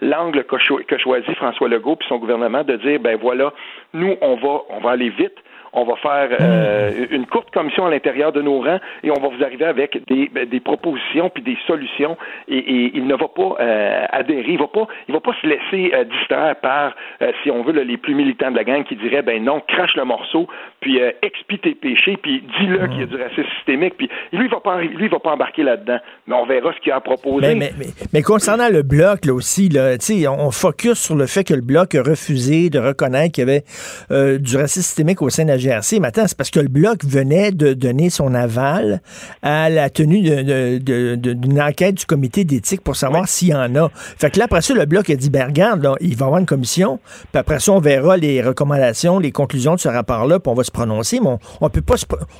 l'angle 0.00 0.44
que, 0.44 0.98
choisit 0.98 1.34
François 1.36 1.68
Legault 1.68 1.96
puis 1.96 2.08
son 2.08 2.18
gouvernement 2.18 2.62
de 2.62 2.76
dire, 2.76 3.00
ben 3.00 3.16
voilà, 3.16 3.52
nous, 3.92 4.16
on 4.20 4.36
va, 4.36 4.62
on 4.70 4.80
va 4.80 4.90
aller 4.92 5.10
vite, 5.10 5.36
on 5.72 5.84
va 5.84 5.96
faire 5.96 6.28
euh, 6.40 7.06
une 7.10 7.26
courte 7.26 7.50
commission 7.52 7.86
à 7.86 7.90
l'intérieur 7.90 8.32
de 8.32 8.42
nos 8.42 8.60
rangs 8.60 8.80
et 9.02 9.10
on 9.10 9.20
va 9.20 9.28
vous 9.28 9.42
arriver 9.42 9.64
avec 9.64 10.04
des, 10.08 10.28
ben, 10.32 10.48
des 10.48 10.60
propositions 10.60 11.30
puis 11.30 11.42
des 11.42 11.56
solutions. 11.66 12.16
Et, 12.48 12.58
et 12.58 12.92
il 12.94 13.06
ne 13.06 13.14
va 13.14 13.28
pas 13.28 13.56
euh, 13.60 14.04
adhérer, 14.10 14.52
il 14.52 14.58
va 14.58 14.66
pas, 14.66 14.86
il 15.08 15.14
va 15.14 15.20
pas 15.20 15.34
se 15.40 15.46
laisser 15.46 15.94
euh, 15.94 16.04
distraire 16.04 16.56
par, 16.56 16.94
si 17.42 17.50
on 17.50 17.62
veut, 17.62 17.72
les 17.72 17.96
plus 17.96 18.14
militants 18.14 18.50
de 18.50 18.56
la 18.56 18.64
gang 18.64 18.84
qui 18.84 18.96
diraient, 18.96 19.22
ben 19.22 19.42
non, 19.42 19.62
crache 19.66 19.94
le 19.96 20.04
morceau, 20.04 20.48
puis 20.80 21.00
expie 21.22 21.58
tes 21.58 21.74
péchés, 21.74 22.16
puis 22.16 22.42
dis-le 22.58 22.86
qu'il 22.88 23.00
y 23.00 23.02
a 23.02 23.06
du 23.06 23.16
racisme 23.16 23.48
systémique. 23.56 23.94
Puis 23.96 24.08
lui, 24.32 24.46
il 24.46 24.50
va 24.50 24.60
pas, 24.60 24.80
lui, 24.80 25.04
il 25.04 25.08
va 25.08 25.18
pas 25.18 25.30
embarquer 25.30 25.62
là-dedans. 25.62 25.98
Mais 26.26 26.34
on 26.34 26.46
verra 26.46 26.72
ce 26.72 26.80
qu'il 26.80 26.92
a 26.92 26.96
à 26.96 27.00
proposer. 27.00 27.54
Mais, 27.54 27.70
mais, 27.78 27.86
mais, 28.12 28.22
concernant 28.22 28.68
le 28.68 28.82
bloc, 28.82 29.24
là 29.24 29.34
aussi, 29.34 29.68
là, 29.68 29.96
on 30.38 30.50
focus 30.50 30.98
sur 30.98 31.14
le 31.14 31.26
fait 31.26 31.44
que 31.44 31.54
le 31.54 31.62
bloc 31.62 31.94
a 31.94 32.02
refusé 32.02 32.70
de 32.70 32.78
reconnaître 32.78 33.32
qu'il 33.32 33.46
y 33.46 33.50
avait 33.50 34.38
du 34.38 34.56
racisme 34.56 34.82
systémique 34.82 35.22
au 35.22 35.30
sein 35.30 35.44
de 35.44 35.50
la 35.50 35.59
GRC. 35.60 36.00
C'est 36.26 36.36
parce 36.36 36.50
que 36.50 36.60
le 36.60 36.68
Bloc 36.68 37.04
venait 37.04 37.52
de 37.52 37.72
donner 37.72 38.10
son 38.10 38.34
aval 38.34 39.00
à 39.42 39.70
la 39.70 39.90
tenue 39.90 40.20
d'une 40.20 41.62
enquête 41.62 41.94
du 41.96 42.06
comité 42.06 42.44
d'éthique 42.44 42.82
pour 42.82 42.96
savoir 42.96 43.28
s'il 43.28 43.48
y 43.48 43.54
en 43.54 43.74
a. 43.76 43.88
Fait 43.92 44.30
que 44.30 44.38
là, 44.38 44.46
après 44.46 44.60
ça, 44.62 44.74
le 44.74 44.84
Bloc 44.86 45.08
a 45.10 45.14
dit, 45.14 45.30
ben 45.30 45.46
regarde, 45.46 45.86
il 46.00 46.16
va 46.16 46.24
y 46.24 46.26
avoir 46.26 46.40
une 46.40 46.46
commission, 46.46 46.98
puis 47.32 47.38
après 47.38 47.60
ça, 47.60 47.72
on 47.72 47.78
verra 47.78 48.16
les 48.16 48.42
recommandations, 48.42 49.18
les 49.18 49.32
conclusions 49.32 49.74
de 49.74 49.80
ce 49.80 49.88
rapport-là, 49.88 50.40
puis 50.40 50.50
on 50.50 50.54
va 50.54 50.64
se 50.64 50.70
prononcer. 50.70 51.20
Mais 51.20 51.28
on, 51.60 51.66
ne 51.66 51.70
peut 51.70 51.82
pas 51.82 51.94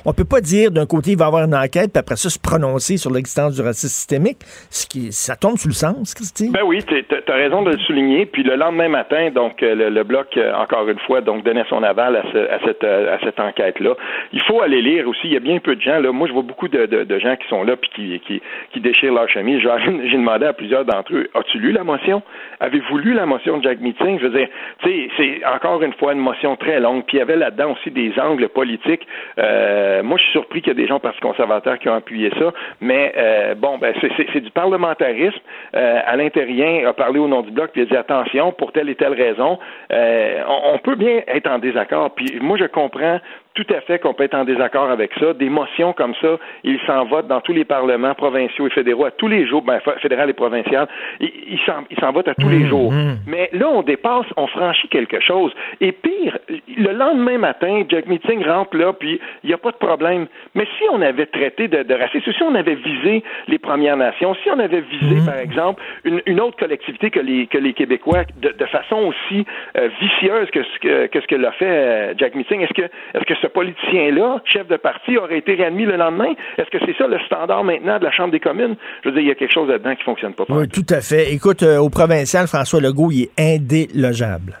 on 0.05 0.13
peut 0.13 0.25
pas 0.25 0.41
dire 0.41 0.71
d'un 0.71 0.85
côté, 0.85 1.11
il 1.11 1.17
va 1.17 1.25
y 1.25 1.27
avoir 1.27 1.43
une 1.43 1.55
enquête, 1.55 1.91
puis 1.91 1.99
après 1.99 2.15
ça, 2.15 2.29
se 2.29 2.39
prononcer 2.39 2.97
sur 2.97 3.11
l'existence 3.11 3.55
du 3.55 3.61
racisme 3.61 3.89
systémique. 3.89 4.39
Ce 4.69 4.85
qui, 4.85 5.11
ça 5.11 5.35
tombe 5.35 5.57
sous 5.57 5.67
le 5.67 5.73
sens, 5.73 6.13
Christy. 6.13 6.49
Ben 6.51 6.61
oui, 6.65 6.83
tu 6.83 6.95
as 6.95 7.35
raison 7.35 7.61
de 7.61 7.71
le 7.71 7.77
souligner. 7.79 8.25
Puis 8.25 8.43
le 8.43 8.55
lendemain 8.55 8.89
matin, 8.89 9.29
donc, 9.33 9.61
le, 9.61 9.89
le 9.89 10.03
Bloc, 10.03 10.27
euh, 10.37 10.53
encore 10.53 10.87
une 10.87 10.99
fois, 10.99 11.21
donc, 11.21 11.43
donnait 11.43 11.65
son 11.69 11.83
aval 11.83 12.15
à, 12.15 12.23
cette, 12.65 12.83
euh, 12.83 13.10
à 13.11 13.19
cette 13.19 13.39
enquête-là. 13.39 13.95
Il 14.33 14.41
faut 14.41 14.61
aller 14.61 14.81
lire 14.81 15.07
aussi. 15.07 15.21
Il 15.25 15.33
y 15.33 15.37
a 15.37 15.39
bien 15.39 15.59
peu 15.59 15.75
de 15.75 15.81
gens. 15.81 15.99
Là. 15.99 16.11
Moi, 16.11 16.27
je 16.27 16.33
vois 16.33 16.43
beaucoup 16.43 16.67
de, 16.67 16.85
de, 16.85 17.19
gens 17.19 17.35
qui 17.35 17.47
sont 17.47 17.63
là 17.63 17.75
puis 17.75 18.19
qui, 18.25 18.41
qui, 18.71 18.79
déchirent 18.79 19.13
leur 19.13 19.29
chemise. 19.29 19.61
J'ai 20.05 20.17
demandé 20.17 20.45
à 20.45 20.53
plusieurs 20.53 20.85
d'entre 20.85 21.13
eux 21.13 21.29
As-tu 21.33 21.59
lu 21.59 21.71
la 21.71 21.83
motion? 21.83 22.21
Avez-vous 22.59 22.97
lu 22.97 23.13
la 23.13 23.25
motion 23.25 23.57
de 23.57 23.63
Jack 23.63 23.79
Meeting? 23.79 24.19
Je 24.19 24.27
veux 24.27 24.37
dire, 24.37 24.47
c'est 24.83 25.45
encore 25.45 25.83
une 25.83 25.93
fois 25.93 26.13
une 26.13 26.19
motion 26.19 26.55
très 26.55 26.79
longue. 26.79 27.03
Puis 27.05 27.17
il 27.17 27.19
y 27.19 27.23
avait 27.23 27.35
là-dedans 27.35 27.73
aussi 27.73 27.91
des 27.91 28.13
angles 28.19 28.47
politiques. 28.49 29.05
Euh, 29.37 30.01
moi, 30.03 30.17
je 30.17 30.23
suis 30.23 30.31
surpris 30.31 30.61
qu'il 30.61 30.69
y 30.69 30.75
a 30.75 30.81
des 30.81 30.87
gens 30.87 30.99
Parti 30.99 31.19
conservateur 31.19 31.79
qui 31.79 31.89
ont 31.89 31.95
appuyé 31.95 32.31
ça. 32.37 32.53
Mais 32.79 33.13
bon, 33.57 33.77
ben, 33.77 33.93
c'est 34.33 34.41
du 34.41 34.51
parlementarisme. 34.51 35.39
Alain 35.73 36.29
Terrien 36.29 36.87
a 36.87 36.93
parlé 36.93 37.19
au 37.19 37.27
nom 37.27 37.41
du 37.41 37.51
bloc 37.51 37.71
puis 37.73 37.81
a 37.81 37.85
dit 37.85 37.95
attention 37.95 38.51
pour 38.51 38.71
telle 38.71 38.89
et 38.89 38.95
telle 38.95 39.13
raison. 39.13 39.57
on, 39.91 40.73
on 40.73 40.77
peut 40.77 40.95
bien 40.95 41.21
être 41.27 41.49
en 41.49 41.59
désaccord. 41.59 42.11
Puis 42.15 42.39
moi, 42.39 42.57
je 42.57 42.65
comprends 42.65 43.00
comprend 43.01 43.21
tout 43.53 43.65
à 43.73 43.81
fait 43.81 43.99
qu'on 43.99 44.13
peut 44.13 44.23
être 44.23 44.35
en 44.35 44.45
désaccord 44.45 44.89
avec 44.89 45.11
ça. 45.19 45.33
Des 45.33 45.49
motions 45.49 45.93
comme 45.93 46.13
ça, 46.21 46.37
ils 46.63 46.79
s'en 46.87 47.05
votent 47.05 47.27
dans 47.27 47.41
tous 47.41 47.53
les 47.53 47.65
parlements 47.65 48.15
provinciaux 48.15 48.67
et 48.67 48.69
fédéraux 48.69 49.05
à 49.05 49.11
tous 49.11 49.27
les 49.27 49.45
jours, 49.47 49.61
ben, 49.61 49.79
fédéral 50.01 50.29
et 50.29 50.33
provincial, 50.33 50.87
ils 51.19 51.59
s'en 51.99 52.11
votent 52.11 52.29
à 52.29 52.35
tous 52.35 52.49
les 52.49 52.59
mmh, 52.59 52.67
jours. 52.67 52.91
Mmh. 52.91 53.17
Mais 53.27 53.49
là, 53.53 53.69
on 53.69 53.81
dépasse, 53.81 54.25
on 54.37 54.47
franchit 54.47 54.87
quelque 54.87 55.19
chose. 55.19 55.51
Et 55.81 55.91
pire, 55.91 56.37
le 56.77 56.91
lendemain 56.93 57.37
matin, 57.37 57.83
Jack 57.89 58.07
Meeting 58.07 58.45
rentre 58.45 58.77
là, 58.77 58.93
puis 58.93 59.19
il 59.43 59.47
n'y 59.47 59.53
a 59.53 59.57
pas 59.57 59.71
de 59.71 59.77
problème. 59.77 60.27
Mais 60.55 60.65
si 60.77 60.83
on 60.91 61.01
avait 61.01 61.25
traité 61.25 61.67
de, 61.67 61.83
de 61.83 61.93
racisme, 61.93 62.31
si 62.31 62.43
on 62.43 62.55
avait 62.55 62.75
visé 62.75 63.23
les 63.47 63.59
Premières 63.59 63.97
Nations, 63.97 64.35
si 64.43 64.49
on 64.49 64.59
avait 64.59 64.81
visé, 64.81 65.21
mmh. 65.21 65.25
par 65.25 65.37
exemple, 65.37 65.83
une, 66.05 66.39
autre 66.39 66.57
collectivité 66.57 67.11
que 67.11 67.19
les, 67.19 67.47
que 67.47 67.57
les 67.57 67.73
Québécois 67.73 68.23
de, 68.41 68.65
façon 68.65 69.11
aussi 69.11 69.45
euh, 69.77 69.89
vicieuse 69.99 70.49
que 70.51 70.63
ce 70.63 70.79
que, 70.79 71.07
que 71.07 71.19
ce 71.19 71.27
que 71.27 71.35
l'a 71.35 71.51
fait 71.51 71.65
euh, 71.65 72.13
Jack 72.17 72.35
Meeting, 72.35 72.61
est-ce 72.61 72.73
que, 72.73 72.83
est-ce 72.83 73.25
que 73.25 73.35
ce 73.41 73.47
politicien-là, 73.47 74.41
chef 74.45 74.67
de 74.67 74.77
parti, 74.77 75.17
aurait 75.17 75.39
été 75.39 75.55
réadmis 75.55 75.85
le 75.85 75.97
lendemain? 75.97 76.33
Est-ce 76.57 76.69
que 76.69 76.83
c'est 76.85 76.97
ça 76.97 77.07
le 77.07 77.19
standard 77.25 77.63
maintenant 77.63 77.99
de 77.99 78.05
la 78.05 78.11
Chambre 78.11 78.31
des 78.31 78.39
communes? 78.39 78.75
Je 79.03 79.09
veux 79.09 79.15
dire, 79.15 79.23
il 79.23 79.27
y 79.27 79.31
a 79.31 79.35
quelque 79.35 79.53
chose 79.53 79.69
là-dedans 79.69 79.95
qui 79.95 80.03
fonctionne 80.03 80.33
pas. 80.33 80.45
Oui, 80.49 80.67
tout 80.67 80.85
à 80.89 81.01
fait. 81.01 81.33
Écoute, 81.33 81.63
euh, 81.63 81.77
au 81.77 81.89
provincial, 81.89 82.47
François 82.47 82.81
Legault, 82.81 83.11
il 83.11 83.23
est 83.23 83.55
indélogeable. 83.55 84.57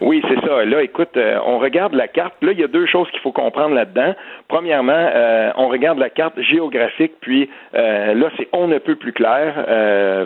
Oui, 0.00 0.22
c'est 0.28 0.40
ça. 0.46 0.64
Là, 0.64 0.82
écoute, 0.82 1.16
euh, 1.16 1.38
on 1.44 1.58
regarde 1.58 1.94
la 1.94 2.08
carte. 2.08 2.34
Là, 2.42 2.52
il 2.52 2.60
y 2.60 2.64
a 2.64 2.68
deux 2.68 2.86
choses 2.86 3.10
qu'il 3.10 3.20
faut 3.20 3.32
comprendre 3.32 3.74
là-dedans. 3.74 4.14
Premièrement, 4.48 4.92
euh, 4.96 5.50
on 5.56 5.68
regarde 5.68 5.98
la 5.98 6.10
carte 6.10 6.40
géographique, 6.40 7.12
puis 7.20 7.48
euh, 7.74 8.14
là, 8.14 8.30
c'est 8.36 8.48
on 8.52 8.66
ne 8.66 8.78
peut 8.78 8.96
plus 8.96 9.12
clair. 9.12 9.54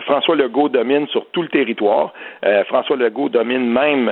François 0.05 0.35
Legault 0.35 0.69
domine 0.69 1.07
sur 1.07 1.25
tout 1.31 1.41
le 1.41 1.47
territoire. 1.47 2.13
François 2.67 2.95
Legault 2.95 3.29
domine 3.29 3.69
même 3.69 4.11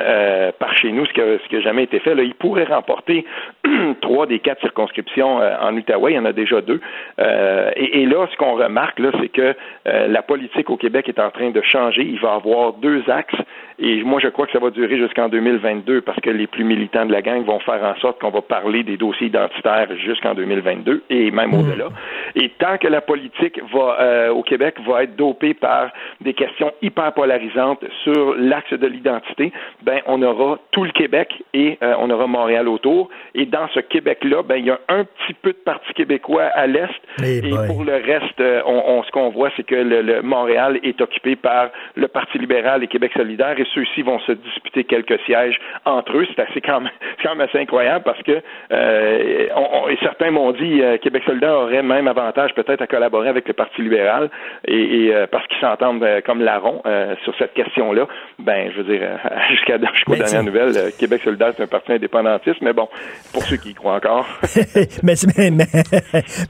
par 0.59 0.75
chez 0.77 0.91
nous, 0.91 1.05
ce 1.05 1.13
qui 1.13 1.55
n'a 1.55 1.61
jamais 1.61 1.83
été 1.83 1.99
fait. 1.99 2.15
Là, 2.15 2.23
il 2.23 2.35
pourrait 2.35 2.65
remporter 2.65 3.25
trois 4.01 4.25
des 4.25 4.39
quatre 4.39 4.61
circonscriptions 4.61 5.37
en 5.37 5.75
Outaouais. 5.75 6.13
Il 6.13 6.15
y 6.15 6.19
en 6.19 6.25
a 6.25 6.33
déjà 6.33 6.61
deux. 6.61 6.81
Et, 7.19 8.01
et, 8.01 8.05
là, 8.05 8.27
ce 8.31 8.37
qu'on 8.37 8.53
remarque, 8.53 8.99
là, 8.99 9.09
c'est 9.19 9.29
que 9.29 9.55
la 9.85 10.21
politique 10.21 10.69
au 10.69 10.77
Québec 10.77 11.09
est 11.09 11.19
en 11.19 11.31
train 11.31 11.49
de 11.49 11.61
changer. 11.61 12.03
Il 12.03 12.19
va 12.19 12.33
avoir 12.33 12.73
deux 12.73 13.03
axes. 13.09 13.35
Et 13.79 14.03
moi, 14.03 14.19
je 14.21 14.27
crois 14.27 14.45
que 14.45 14.51
ça 14.51 14.59
va 14.59 14.69
durer 14.69 14.97
jusqu'en 14.97 15.29
2022 15.29 16.01
parce 16.01 16.19
que 16.19 16.29
les 16.29 16.47
plus 16.47 16.63
militants 16.63 17.05
de 17.05 17.11
la 17.11 17.21
gang 17.21 17.43
vont 17.43 17.59
faire 17.59 17.83
en 17.83 17.95
sorte 17.99 18.19
qu'on 18.19 18.29
va 18.29 18.41
parler 18.41 18.83
des 18.83 18.97
dossiers 18.97 19.27
identitaires 19.27 19.87
jusqu'en 19.97 20.33
2022 20.33 21.03
et 21.09 21.31
même 21.31 21.51
mmh. 21.51 21.59
au-delà. 21.59 21.89
Et 22.35 22.49
tant 22.59 22.77
que 22.77 22.87
la 22.87 23.01
politique 23.01 23.59
va 23.73 23.97
euh, 23.99 24.29
au 24.29 24.43
Québec 24.43 24.75
va 24.87 25.03
être 25.03 25.15
dopée 25.15 25.53
par 25.53 25.89
des 26.21 26.33
questions 26.33 26.71
hyper 26.81 27.13
polarisantes 27.13 27.83
sur 28.03 28.35
l'axe 28.35 28.73
de 28.73 28.87
l'identité, 28.87 29.51
ben 29.83 29.99
on 30.07 30.21
aura 30.21 30.59
tout 30.71 30.83
le 30.83 30.91
Québec 30.91 31.43
et 31.53 31.77
euh, 31.81 31.95
on 31.99 32.09
aura 32.09 32.27
Montréal 32.27 32.67
autour. 32.67 33.09
Et 33.35 33.45
dans 33.45 33.67
ce 33.73 33.79
Québec-là, 33.79 34.43
ben 34.43 34.55
il 34.57 34.65
y 34.65 34.71
a 34.71 34.79
un 34.89 35.03
petit 35.03 35.33
peu 35.41 35.51
de 35.51 35.57
parti 35.57 35.93
québécois 35.93 36.45
à 36.53 36.67
l'est 36.67 36.89
et, 37.23 37.41
pour 37.67 37.83
le 37.83 37.93
reste, 37.93 38.39
euh, 38.39 38.61
on, 38.65 39.03
ce 39.03 39.11
qu'on 39.11 39.29
voit, 39.29 39.49
c'est 39.55 39.65
que 39.65 39.75
le, 39.75 40.21
Montréal 40.21 40.79
est 40.83 40.99
occupé 41.01 41.35
par 41.35 41.69
le 41.95 42.07
Parti 42.07 42.37
libéral 42.37 42.83
et 42.83 42.87
Québec 42.87 43.11
solidaire 43.15 43.59
et 43.59 43.62
ceux-ci 43.73 44.01
vont 44.01 44.19
se 44.19 44.31
disputer 44.31 44.83
quelques 44.83 45.19
sièges 45.21 45.59
entre 45.85 46.17
eux. 46.17 46.27
C'est 46.35 46.41
assez 46.41 46.61
quand 46.61 46.81
même, 46.81 46.91
quand 47.23 47.35
même 47.35 47.47
assez 47.47 47.59
incroyable 47.59 48.03
parce 48.03 48.21
que 48.23 48.41
euh, 48.71 49.47
on, 49.55 49.89
et 49.89 49.97
certains 50.01 50.31
m'ont 50.31 50.51
dit 50.51 50.81
euh, 50.81 50.97
Québec 50.97 51.23
solidaire 51.25 51.53
aurait 51.53 51.83
même 51.83 52.07
avantage 52.07 52.53
peut-être 52.55 52.81
à 52.81 52.87
collaborer 52.87 53.29
avec 53.29 53.47
le 53.47 53.53
Parti 53.53 53.81
libéral 53.81 54.29
et, 54.65 55.05
et 55.05 55.15
euh, 55.15 55.27
parce 55.29 55.45
qu'ils 55.47 55.59
s'entendent 55.59 56.03
euh, 56.03 56.21
comme 56.25 56.41
larron 56.41 56.81
sur 57.23 57.33
cette 57.37 57.53
question-là. 57.53 58.07
Ben, 58.39 58.71
je 58.71 58.81
veux 58.81 58.97
dire, 58.97 59.07
jusqu'à 59.51 59.77
jusqu'aux 59.93 60.15
dernières 60.15 60.43
nouvelles, 60.43 60.91
Québec 60.97 61.21
solidaire 61.23 61.53
c'est 61.55 61.63
un 61.63 61.67
parti 61.67 61.93
indépendantiste, 61.93 62.61
mais 62.61 62.73
bon, 62.73 62.87
pour 63.33 63.43
ceux 63.43 63.57
qui 63.57 63.71
y 63.71 63.73
croient 63.73 63.95
encore. 63.95 64.27
mais 65.03 65.13
mais, 65.37 65.51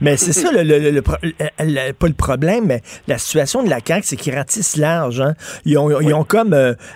mais, 0.00 0.16
c'est 0.16 0.32
ça 0.32 0.50
le, 0.52 0.62
le, 0.62 0.90
le, 0.90 1.02
pas 1.02 2.06
le 2.06 2.14
problème, 2.16 2.66
mais 2.66 2.80
la 3.08 3.18
situation 3.18 3.62
de 3.62 3.70
la 3.70 3.78
CAQ, 3.84 4.02
c'est 4.02 4.16
qu'ils 4.16 4.34
ratissent 4.34 4.76
large. 4.76 5.20
Hein. 5.20 5.34
Ils 5.64 5.78
ont, 5.78 6.00
ils 6.00 6.14
ont 6.14 6.24
comme 6.24 6.54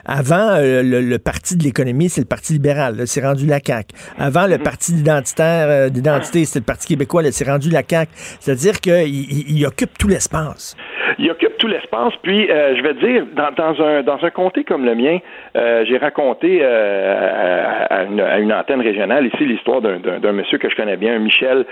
avant 0.08 0.56
le, 0.58 1.16
parti 1.18 1.56
de 1.56 1.62
l'économie, 1.62 2.08
c'est 2.08 2.22
le 2.22 2.26
Parti 2.26 2.54
libéral. 2.54 3.06
C'est 3.06 3.20
rendu 3.20 3.46
la 3.46 3.60
CAQ. 3.64 3.94
Avant, 4.18 4.46
le 4.46 4.56
mhm. 4.56 4.62
Parti 4.62 4.92
d'identitaire, 4.94 5.68
euh, 5.68 5.88
d'identité, 5.90 6.44
c'était 6.46 6.60
le 6.60 6.64
Parti 6.64 6.86
québécois. 6.86 7.22
C'est 7.30 7.48
rendu 7.48 7.68
la 7.68 7.82
CAQ. 7.88 8.10
C'est-à-dire 8.40 8.80
qu'il 8.80 9.50
il 9.50 9.66
occupe 9.66 9.96
tout 9.98 10.08
l'espace 10.08 10.74
il 11.18 11.30
occupe 11.30 11.58
tout 11.58 11.66
l'espace. 11.66 12.14
Puis, 12.22 12.50
euh, 12.50 12.76
je 12.76 12.82
vais 12.82 12.94
dire, 12.94 13.24
dans, 13.34 13.82
un 13.82 14.02
dans 14.02 14.24
un 14.24 14.30
comté 14.30 14.64
comme 14.64 14.84
le 14.84 14.94
mien, 14.94 15.18
euh, 15.56 15.84
j'ai 15.84 15.98
raconté 15.98 16.60
euh, 16.62 17.86
à, 17.90 18.04
une, 18.04 18.20
à, 18.20 18.38
une, 18.38 18.52
antenne 18.52 18.80
régionale 18.80 19.26
ici 19.26 19.44
l'histoire 19.44 19.80
d'un 19.80 20.32
monsieur 20.32 20.58
que 20.58 20.68
je 20.70 20.76
connais 20.76 20.96
bien, 20.96 21.18
Michel, 21.18 21.64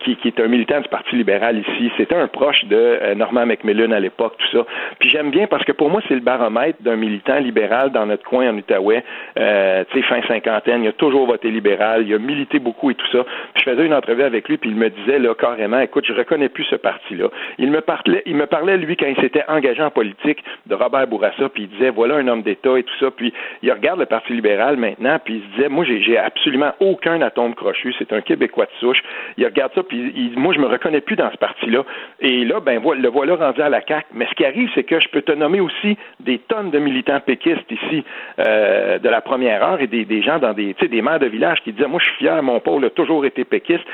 qui, 0.00 0.16
qui 0.16 0.28
est 0.28 0.40
un 0.40 0.48
militant 0.48 0.80
du 0.80 0.88
Parti 0.88 1.16
libéral 1.16 1.58
ici. 1.58 1.90
C'était 1.96 2.16
un 2.16 2.28
proche 2.28 2.64
de 2.64 3.14
Norman 3.14 3.46
McMillan 3.46 3.92
à 3.92 4.00
l'époque, 4.00 4.34
tout 4.38 4.58
ça. 4.58 4.66
Puis 4.98 5.08
j'aime 5.08 5.30
bien 5.30 5.46
parce 5.46 5.64
que 5.64 5.72
pour 5.72 5.90
moi, 5.90 6.00
c'est 6.08 6.14
le 6.14 6.20
baromètre 6.20 6.78
d'un 6.82 6.96
militant 6.96 7.38
libéral 7.38 7.90
dans 7.90 8.06
notre 8.06 8.24
coin 8.24 8.50
en 8.50 8.56
Outaouais. 8.56 9.04
tu 9.36 9.42
sais, 9.42 10.02
fin 10.02 10.22
cinquantaine, 10.26 10.84
il 10.84 10.88
a 10.88 10.92
toujours 10.92 11.26
voté 11.26 11.50
libéral, 11.50 12.04
il 12.06 12.14
a 12.14 12.18
milité 12.18 12.58
beaucoup 12.58 12.90
et 12.90 12.94
tout 12.94 13.06
ça. 13.12 13.24
Puis 13.54 13.64
je 13.64 13.70
faisais 13.70 13.84
une 13.84 13.94
entrevue 13.94 14.22
avec 14.22 14.48
lui, 14.48 14.56
puis 14.56 14.70
il 14.70 14.76
me 14.76 14.88
disait 14.90 15.18
là 15.18 15.34
carrément, 15.34 15.80
écoute, 15.80 16.04
je 16.06 16.12
reconnais 16.12 16.48
plus 16.48 16.64
ce 16.64 16.76
parti-là. 16.76 17.28
Il 17.58 17.70
me 17.70 17.80
parlait, 17.80 18.22
il 18.30 18.36
me 18.36 18.46
parlait, 18.46 18.76
lui, 18.76 18.96
quand 18.96 19.06
il 19.06 19.16
s'était 19.16 19.44
engagé 19.48 19.82
en 19.82 19.90
politique, 19.90 20.42
de 20.66 20.74
Robert 20.74 21.06
Bourassa, 21.06 21.48
puis 21.48 21.64
il 21.64 21.68
disait, 21.68 21.90
voilà 21.90 22.16
un 22.16 22.28
homme 22.28 22.42
d'État 22.42 22.78
et 22.78 22.82
tout 22.82 22.94
ça. 23.00 23.10
Puis 23.10 23.32
il 23.62 23.72
regarde 23.72 23.98
le 23.98 24.06
Parti 24.06 24.32
libéral 24.32 24.76
maintenant, 24.76 25.18
puis 25.22 25.36
il 25.36 25.42
se 25.42 25.56
disait, 25.56 25.68
moi, 25.68 25.84
j'ai 25.84 26.16
absolument 26.16 26.72
aucun 26.80 27.20
atome 27.22 27.54
crochu. 27.54 27.92
C'est 27.98 28.12
un 28.12 28.20
Québécois 28.20 28.66
de 28.66 28.70
souche. 28.78 29.02
Il 29.36 29.44
regarde 29.44 29.72
ça, 29.74 29.82
puis 29.82 30.12
il, 30.14 30.38
moi, 30.38 30.54
je 30.54 30.60
me 30.60 30.66
reconnais 30.66 31.00
plus 31.00 31.16
dans 31.16 31.30
ce 31.30 31.36
parti-là. 31.36 31.84
Et 32.20 32.44
là, 32.44 32.60
ben, 32.60 32.80
le 32.80 33.08
voilà 33.08 33.34
rendu 33.34 33.60
à 33.60 33.68
la 33.68 33.80
CAQ. 33.86 34.06
Mais 34.14 34.26
ce 34.26 34.34
qui 34.34 34.44
arrive, 34.44 34.70
c'est 34.74 34.84
que 34.84 35.00
je 35.00 35.08
peux 35.08 35.22
te 35.22 35.32
nommer 35.32 35.60
aussi 35.60 35.96
des 36.20 36.38
tonnes 36.38 36.70
de 36.70 36.78
militants 36.78 37.20
péquistes 37.20 37.70
ici 37.70 38.04
euh, 38.38 38.98
de 38.98 39.08
la 39.08 39.20
première 39.20 39.62
heure 39.64 39.80
et 39.80 39.86
des, 39.86 40.22
gens 40.22 40.38
dans 40.38 40.52
des, 40.52 40.74
des 40.74 41.02
maires 41.02 41.18
de 41.18 41.26
village 41.26 41.60
qui 41.62 41.72
disaient, 41.72 41.88
moi, 41.88 42.00
je 42.00 42.08
suis 42.10 42.18
fier, 42.18 42.42
mon 42.42 42.60
pôle 42.60 42.84
a 42.84 42.90
toujours 42.90 43.24
été 43.24 43.44
péquiste. 43.44 43.84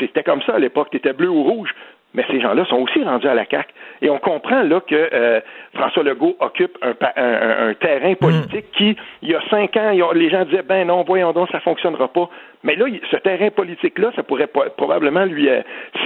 C'était 0.00 0.22
comme 0.22 0.42
ça 0.42 0.54
à 0.54 0.58
l'époque. 0.58 0.88
Tu 0.90 0.96
étais 0.96 1.12
bleu 1.12 1.28
ou 1.28 1.42
rouge 1.42 1.74
mais 2.16 2.24
ces 2.30 2.40
gens-là 2.40 2.64
sont 2.64 2.76
aussi 2.76 3.04
rendus 3.04 3.28
à 3.28 3.34
la 3.34 3.44
CAQ. 3.44 3.68
Et 4.02 4.10
on 4.10 4.18
comprend 4.18 4.62
là 4.62 4.80
que 4.80 4.94
euh, 4.94 5.40
François 5.74 6.02
Legault 6.02 6.34
occupe 6.40 6.76
un, 6.82 6.94
un, 7.16 7.68
un, 7.68 7.74
terrain 7.74 8.14
politique 8.14 8.70
qui, 8.72 8.96
il 9.22 9.28
y 9.28 9.34
a 9.34 9.40
cinq 9.50 9.76
ans, 9.76 9.92
les 10.14 10.30
gens 10.30 10.44
disaient 10.44 10.62
ben 10.62 10.86
non, 10.86 11.04
voyons 11.04 11.32
donc, 11.32 11.50
ça 11.50 11.60
fonctionnera 11.60 12.08
pas. 12.08 12.28
Mais 12.66 12.74
là, 12.74 12.86
ce 13.12 13.16
terrain 13.16 13.50
politique-là, 13.50 14.10
ça 14.16 14.24
pourrait 14.24 14.48
probablement 14.76 15.24
lui, 15.24 15.48
euh, 15.48 15.60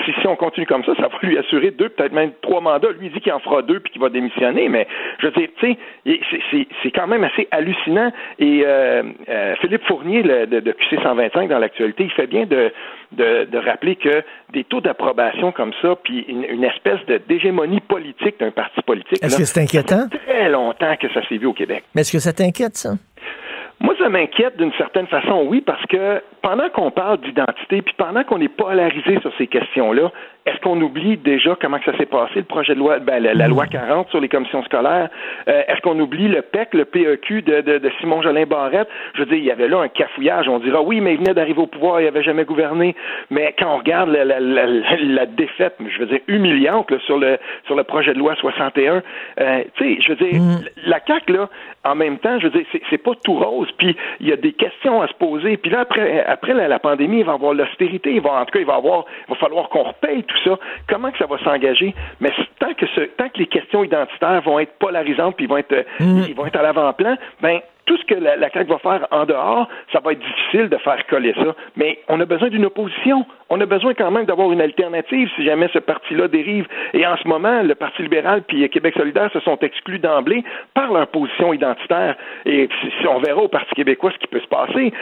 si, 0.05 0.13
si, 0.21 0.27
on 0.27 0.37
continue 0.37 0.67
comme 0.67 0.85
ça, 0.85 0.95
ça 0.97 1.09
va 1.09 1.19
lui 1.23 1.39
assurer 1.39 1.71
deux, 1.71 1.89
peut-être 1.89 2.13
même 2.13 2.33
trois 2.43 2.61
mandats. 2.61 2.91
Lui 2.91 3.07
il 3.07 3.13
dit 3.13 3.21
qu'il 3.21 3.33
en 3.33 3.39
fera 3.41 3.63
deux 3.63 3.81
puis 3.81 3.93
qu'il 3.93 4.03
va 4.03 4.11
démissionner. 4.11 4.69
Mais 4.69 4.87
je 5.21 5.27
veux 5.27 5.33
dire, 5.33 5.49
tu 5.59 5.77
sais, 6.05 6.67
c'est 6.83 6.91
quand 6.91 7.07
même 7.07 7.25
assez 7.25 7.49
hallucinant. 7.51 8.13
Et 8.39 8.63
euh, 8.67 9.03
euh, 9.31 9.55
Philippe 9.63 9.85
Fournier 9.87 10.23
de, 10.23 10.61
de 10.61 10.73
QC 10.73 10.99
125 11.03 11.49
dans 11.49 11.59
l'actualité, 11.59 12.05
il 12.05 12.11
fait 12.11 12.27
bien 12.27 12.45
de, 12.45 12.71
de, 13.13 13.45
de, 13.51 13.59
rappeler 13.59 13.97
que 13.97 14.23
des 14.53 14.65
taux 14.65 14.83
d'approbation 14.83 15.53
comme 15.53 15.73
ça, 15.81 15.97
puis 16.03 16.27
une, 16.29 16.65
espèce 16.65 17.05
de 17.07 17.19
d'hégémonie 17.27 17.81
politique 17.81 18.39
d'un 18.39 18.51
parti 18.51 18.83
politique. 18.83 19.23
Est-ce 19.23 19.39
que 19.39 19.45
c'est 19.45 19.61
inquiétant? 19.61 20.01
Ça 20.01 20.09
fait 20.11 20.19
très 20.19 20.49
longtemps 20.51 20.95
que 20.97 21.09
ça 21.13 21.27
s'est 21.27 21.39
vu 21.39 21.47
au 21.47 21.55
Québec. 21.55 21.85
Mais 21.95 22.03
est-ce 22.03 22.13
que 22.13 22.19
ça 22.19 22.35
t'inquiète, 22.35 22.77
ça? 22.77 22.91
Moi, 23.81 23.95
ça 23.99 24.11
m'inquiète 24.11 24.59
d'une 24.59 24.72
certaine 24.74 25.07
façon, 25.07 25.47
oui, 25.49 25.62
parce 25.62 25.85
que 25.87 26.22
pendant 26.43 26.68
qu'on 26.68 26.91
parle 26.91 27.18
d'identité, 27.20 27.81
puis 27.81 27.95
pendant 27.97 28.24
qu'on 28.24 28.39
pas 28.39 28.64
polarisé 28.64 29.18
sur 29.20 29.33
ces 29.39 29.47
questions-là, 29.47 30.12
est-ce 30.47 30.59
qu'on 30.61 30.80
oublie 30.80 31.16
déjà 31.18 31.57
comment 31.61 31.78
que 31.78 31.91
ça 31.91 31.97
s'est 31.99 32.07
passé, 32.07 32.32
le 32.36 32.43
projet 32.45 32.74
de 32.74 32.78
loi, 32.78 32.99
ben, 32.99 33.22
la, 33.22 33.49
loi 33.49 33.66
40 33.66 34.09
sur 34.09 34.20
les 34.20 34.28
commissions 34.28 34.62
scolaires? 34.64 35.09
Euh, 35.49 35.62
est-ce 35.68 35.80
qu'on 35.82 35.99
oublie 36.01 36.28
le 36.28 36.43
PEC, 36.43 36.74
le 36.74 36.84
PEQ 36.84 37.43
de, 37.43 37.61
de, 37.61 37.78
de 37.78 37.91
Simon 38.01 38.22
Jolin 38.22 38.47
Barrette? 38.47 38.88
Je 39.14 39.20
veux 39.20 39.26
dire, 39.26 39.38
il 39.38 39.45
y 39.45 39.51
avait 39.51 39.68
là 39.68 39.80
un 39.80 39.88
cafouillage. 39.88 40.49
On 40.49 40.59
dira, 40.59 40.80
oui, 40.82 41.01
mais 41.01 41.14
il 41.14 41.18
venait 41.18 41.34
d'arriver 41.34 41.61
au 41.61 41.66
pouvoir, 41.66 42.01
il 42.01 42.05
n'avait 42.05 42.22
jamais 42.22 42.45
gouverné. 42.45 42.95
Mais 43.30 43.55
quand 43.59 43.74
on 43.74 43.78
regarde 43.78 44.11
la, 44.11 44.24
la, 44.24 44.41
la 44.41 45.26
défaite, 45.26 45.76
je 45.78 45.99
veux 45.99 46.07
dire, 46.07 46.20
humiliante 46.26 46.93
sur, 47.07 47.18
le, 47.18 47.38
sur 47.66 47.76
le 47.76 47.84
projet 47.84 48.14
de 48.14 48.18
loi 48.18 48.34
61, 48.36 49.03
euh, 49.41 49.62
tu 49.76 49.84
sais, 49.97 50.03
je 50.03 50.09
veux 50.12 50.30
dire, 50.30 50.41
mm. 50.41 50.64
la 50.86 51.01
CAQ, 51.07 51.32
là, 51.32 51.49
en 51.84 51.95
même 51.95 52.18
temps, 52.18 52.38
je 52.38 52.47
veux 52.47 52.59
dire, 52.59 52.66
c'est 52.88 52.99
pas 52.99 53.12
tout 53.24 53.34
rose, 53.34 53.68
puis 53.78 53.97
il 54.20 54.28
y 54.28 54.32
a 54.32 54.36
des 54.36 54.53
questions 54.53 55.01
à 55.01 55.09
se 55.09 55.14
poser. 55.14 55.57
Puis 55.57 55.70
là, 55.70 55.80
après, 55.80 56.24
après 56.24 56.55
la, 56.55 56.78
pandémie, 56.78 57.20
il 57.20 57.24
va 57.24 57.32
y 57.32 57.34
avoir 57.34 57.55
l'austérité, 57.55 58.12
il 58.12 58.20
va, 58.20 58.41
en 58.41 58.45
tout 58.45 58.53
cas, 58.53 58.61
il 58.61 58.66
va 58.66 58.74
avoir, 58.74 59.05
il 59.28 59.34
va 59.34 59.36
falloir 59.36 59.68
qu'on 59.68 59.84
repaye 59.84 60.22
tout 60.31 60.51
ça. 60.51 60.59
Comment 60.89 61.11
que 61.11 61.18
ça 61.18 61.26
va 61.26 61.39
s'engager? 61.39 61.95
Mais 62.20 62.33
tant 62.59 62.74
que, 62.74 62.87
ce, 62.95 63.01
tant 63.01 63.28
que 63.28 63.39
les 63.39 63.47
questions 63.47 63.85
identitaires 63.85 64.43
vont 64.43 64.59
être 64.59 64.72
polarisantes, 64.78 65.37
puis 65.37 65.47
vont 65.47 65.59
être, 65.59 65.87
mm. 65.99 66.24
ils 66.28 66.35
vont 66.35 66.47
être 66.47 66.57
à 66.57 66.62
l'avant-plan, 66.62 67.16
ben 67.41 67.61
tout 67.91 67.97
ce 67.97 68.05
que 68.05 68.14
la, 68.14 68.36
la 68.36 68.51
CAQ 68.51 68.70
va 68.70 68.78
faire 68.78 69.09
en 69.11 69.24
dehors, 69.24 69.66
ça 69.93 69.99
va 69.99 70.12
être 70.12 70.20
difficile 70.20 70.68
de 70.68 70.76
faire 70.76 71.05
coller 71.09 71.34
ça. 71.34 71.57
Mais 71.74 71.99
on 72.09 72.20
a 72.20 72.24
besoin 72.24 72.49
d'une 72.49 72.66
opposition. 72.66 73.26
On 73.53 73.61
a 73.61 73.66
besoin 73.66 73.95
quand 73.95 74.12
même 74.12 74.26
d'avoir 74.26 74.53
une 74.53 74.61
alternative 74.61 75.28
si 75.34 75.45
jamais 75.45 75.68
ce 75.72 75.80
parti-là 75.80 76.28
dérive. 76.28 76.68
Et 76.95 77.05
en 77.05 77.16
ce 77.16 77.26
moment, 77.26 77.62
le 77.62 77.74
Parti 77.74 78.03
libéral 78.03 78.43
puis 78.47 78.68
Québec 78.68 78.95
solidaire 78.97 79.28
se 79.32 79.41
sont 79.41 79.59
exclus 79.61 79.99
d'emblée 79.99 80.45
par 80.72 80.93
leur 80.93 81.09
position 81.09 81.53
identitaire. 81.53 82.14
Et 82.47 82.68
si 82.80 83.09
on 83.09 83.18
verra 83.18 83.43
au 83.43 83.49
Parti 83.49 83.74
québécois 83.74 84.12
ce 84.12 84.18
qui 84.18 84.28
peut 84.28 84.38
se 84.38 84.47
passer, 84.47 84.93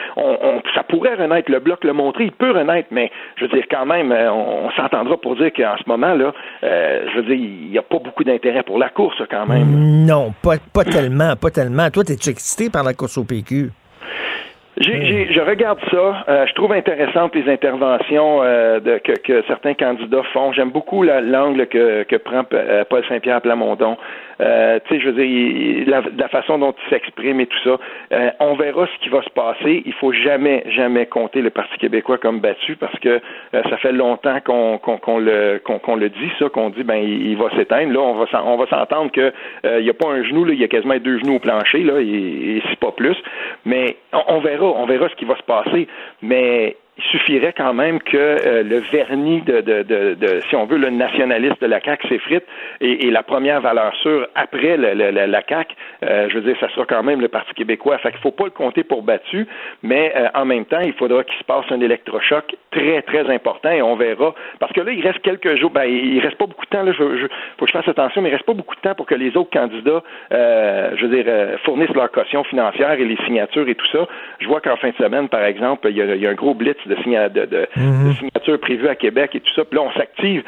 ça 0.73 0.81
pourrait 0.81 1.13
renaître. 1.13 1.51
Le 1.51 1.59
Bloc 1.59 1.83
le 1.83 1.93
montrer, 1.93 2.23
il 2.23 2.31
peut 2.31 2.51
renaître, 2.51 2.87
mais 2.89 3.11
je 3.35 3.45
veux 3.45 3.51
dire, 3.51 3.65
quand 3.69 3.85
même, 3.85 4.11
euh, 4.11 4.31
on, 4.31 4.71
s'entendra 4.71 5.17
pour 5.17 5.35
dire 5.35 5.51
qu'en 5.53 5.75
ce 5.77 5.87
moment, 5.87 6.15
là, 6.15 6.33
euh, 6.63 7.05
je 7.11 7.17
veux 7.17 7.23
dire, 7.23 7.35
il 7.35 7.69
n'y 7.69 7.77
a 7.77 7.83
pas 7.83 7.99
beaucoup 7.99 8.23
d'intérêt 8.23 8.63
pour 8.63 8.79
la 8.79 8.89
course, 8.89 9.21
quand 9.29 9.45
même. 9.45 10.05
Non, 10.05 10.33
pas, 10.41 10.55
pas 10.73 10.83
tellement, 10.83 11.35
pas 11.35 11.51
tellement. 11.51 11.89
Toi, 11.91 12.03
es-tu 12.09 12.29
excité 12.29 12.69
par 12.71 12.78
la 12.83 12.93
course 12.93 13.17
au 13.17 13.23
PQ? 13.23 13.71
je 14.81 15.41
regarde 15.41 15.79
ça. 15.91 16.23
Euh, 16.29 16.45
je 16.47 16.53
trouve 16.53 16.71
intéressantes 16.71 17.35
les 17.35 17.51
interventions 17.51 18.41
euh, 18.43 18.79
de, 18.79 18.97
que, 18.97 19.43
certains 19.47 19.73
candidats 19.73 20.23
font. 20.33 20.53
J'aime 20.53 20.71
beaucoup 20.71 21.03
l'angle 21.03 21.67
que, 21.67 22.03
que 22.03 22.15
prend 22.15 22.43
euh, 22.53 22.83
Paul 22.89 23.03
Saint-Pierre 23.09 23.41
Plamondon. 23.41 23.97
Euh, 24.41 24.79
tu 24.85 24.95
sais, 24.95 25.01
je 25.01 25.09
veux 25.09 25.23
dire, 25.23 25.83
la, 25.87 26.01
la, 26.17 26.27
façon 26.29 26.59
dont 26.59 26.73
il 26.85 26.89
s'exprime 26.89 27.39
et 27.39 27.47
tout 27.47 27.57
ça. 27.63 27.77
Euh, 28.13 28.31
on 28.39 28.55
verra 28.55 28.87
ce 28.87 29.03
qui 29.03 29.09
va 29.09 29.21
se 29.21 29.29
passer. 29.29 29.83
Il 29.85 29.93
faut 29.93 30.13
jamais, 30.13 30.63
jamais 30.69 31.05
compter 31.05 31.41
le 31.41 31.49
Parti 31.49 31.77
québécois 31.77 32.17
comme 32.17 32.39
battu 32.39 32.75
parce 32.75 32.97
que 32.99 33.09
euh, 33.09 33.63
ça 33.69 33.77
fait 33.77 33.91
longtemps 33.91 34.39
qu'on 34.45 34.77
qu'on 34.77 35.19
le 35.19 35.61
qu'on 35.63 35.95
le 35.95 36.09
dit 36.09 36.31
ça, 36.39 36.49
qu'on 36.49 36.69
dit 36.69 36.83
ben 36.83 36.97
il, 36.97 37.35
va 37.37 37.49
s'éteindre. 37.55 37.93
Là, 37.93 37.99
on 37.99 38.57
va 38.57 38.67
s'entendre 38.67 39.11
que 39.11 39.33
il 39.63 39.83
n'y 39.83 39.89
a 39.89 39.93
pas 39.93 40.07
un 40.07 40.23
genou 40.23 40.45
là, 40.45 40.53
il 40.53 40.59
y 40.59 40.63
a 40.63 40.67
quasiment 40.67 40.97
deux 40.97 41.19
genoux 41.19 41.35
au 41.35 41.39
plancher 41.39 41.83
là, 41.83 41.99
et, 41.99 42.05
et 42.57 42.63
c'est 42.69 42.79
pas 42.79 42.91
plus. 42.91 43.17
Mais 43.65 43.97
on, 44.13 44.35
on 44.35 44.39
verra, 44.39 44.65
on 44.65 44.85
verra 44.85 45.09
ce 45.09 45.15
qui 45.15 45.25
va 45.25 45.35
se 45.35 45.43
passer. 45.43 45.87
Mais 46.21 46.77
il 46.99 47.11
suffirait 47.11 47.53
quand 47.53 47.73
même 47.73 47.99
que 48.01 48.17
euh, 48.17 48.63
le 48.63 48.79
vernis 48.91 49.41
de, 49.41 50.41
si 50.49 50.55
on 50.55 50.65
veut, 50.65 50.77
le 50.77 50.89
nationaliste 50.89 51.61
de 51.61 51.67
la 51.67 51.79
CAQ 51.79 52.07
s'effrite 52.07 52.43
et, 52.81 53.09
la 53.09 53.23
première 53.23 53.61
valeur 53.61 53.95
sûre 53.95 54.27
après 54.35 54.77
le, 54.77 54.93
la 54.93 55.41
CAQ, 55.47 55.75
euh, 56.03 56.27
je 56.29 56.35
veux 56.35 56.41
dire, 56.41 56.57
ça 56.59 56.69
sera 56.69 56.85
quand 56.85 57.01
même 57.01 57.21
le 57.21 57.27
Parti 57.27 57.53
québécois. 57.53 57.97
Fait 57.99 58.11
qu'il 58.11 58.19
faut 58.19 58.31
pas 58.31 58.45
le 58.45 58.51
compter 58.51 58.83
pour 58.83 59.01
battu, 59.01 59.47
mais 59.81 60.13
euh, 60.15 60.27
en 60.35 60.45
même 60.45 60.65
temps, 60.65 60.81
il 60.81 60.93
faudra 60.93 61.23
qu'il 61.23 61.37
se 61.37 61.43
passe 61.43 61.65
un 61.71 61.79
électrochoc 61.79 62.55
très, 62.71 63.01
très 63.01 63.33
important 63.33 63.71
et 63.71 63.81
on 63.81 63.95
verra. 63.95 64.35
Parce 64.59 64.73
que 64.73 64.81
là, 64.81 64.91
il 64.91 65.01
reste 65.01 65.21
quelques 65.21 65.55
jours, 65.55 65.71
ben, 65.71 65.85
il 65.85 66.19
reste 66.19 66.37
pas 66.37 66.45
beaucoup 66.45 66.65
de 66.65 66.69
temps, 66.69 66.83
là, 66.83 66.91
je, 66.91 67.27
faut 67.57 67.65
que 67.65 67.71
je 67.71 67.77
fasse 67.77 67.87
attention, 67.87 68.21
mais 68.21 68.29
il 68.29 68.33
reste 68.33 68.45
pas 68.45 68.53
beaucoup 68.53 68.75
de 68.75 68.81
temps 68.81 68.95
pour 68.95 69.05
que 69.05 69.15
les 69.15 69.35
autres 69.37 69.51
candidats, 69.51 70.03
je 70.31 71.05
veux 71.05 71.15
dire, 71.15 71.25
fournissent 71.63 71.95
leur 71.95 72.11
caution 72.11 72.43
financière 72.43 72.91
et 72.91 73.05
les 73.05 73.17
signatures 73.25 73.67
et 73.67 73.75
tout 73.75 73.87
ça. 73.87 74.07
Je 74.39 74.47
vois 74.47 74.61
qu'en 74.61 74.75
fin 74.75 74.89
de 74.89 74.95
semaine, 74.95 75.29
par 75.29 75.43
exemple, 75.43 75.87
il 75.89 75.97
y 75.97 76.27
a 76.27 76.29
un 76.29 76.33
gros 76.33 76.53
blitz 76.53 76.77
de, 76.95 77.45
de, 77.45 77.67
mhm. 77.75 78.13
signatures 78.15 78.59
prévues 78.59 78.87
à 78.87 78.95
Québec 78.95 79.31
et 79.33 79.39
tout 79.39 79.53
ça. 79.55 79.63
Puis 79.65 79.77
là, 79.77 79.85
on 79.85 79.91
s'active. 79.97 80.43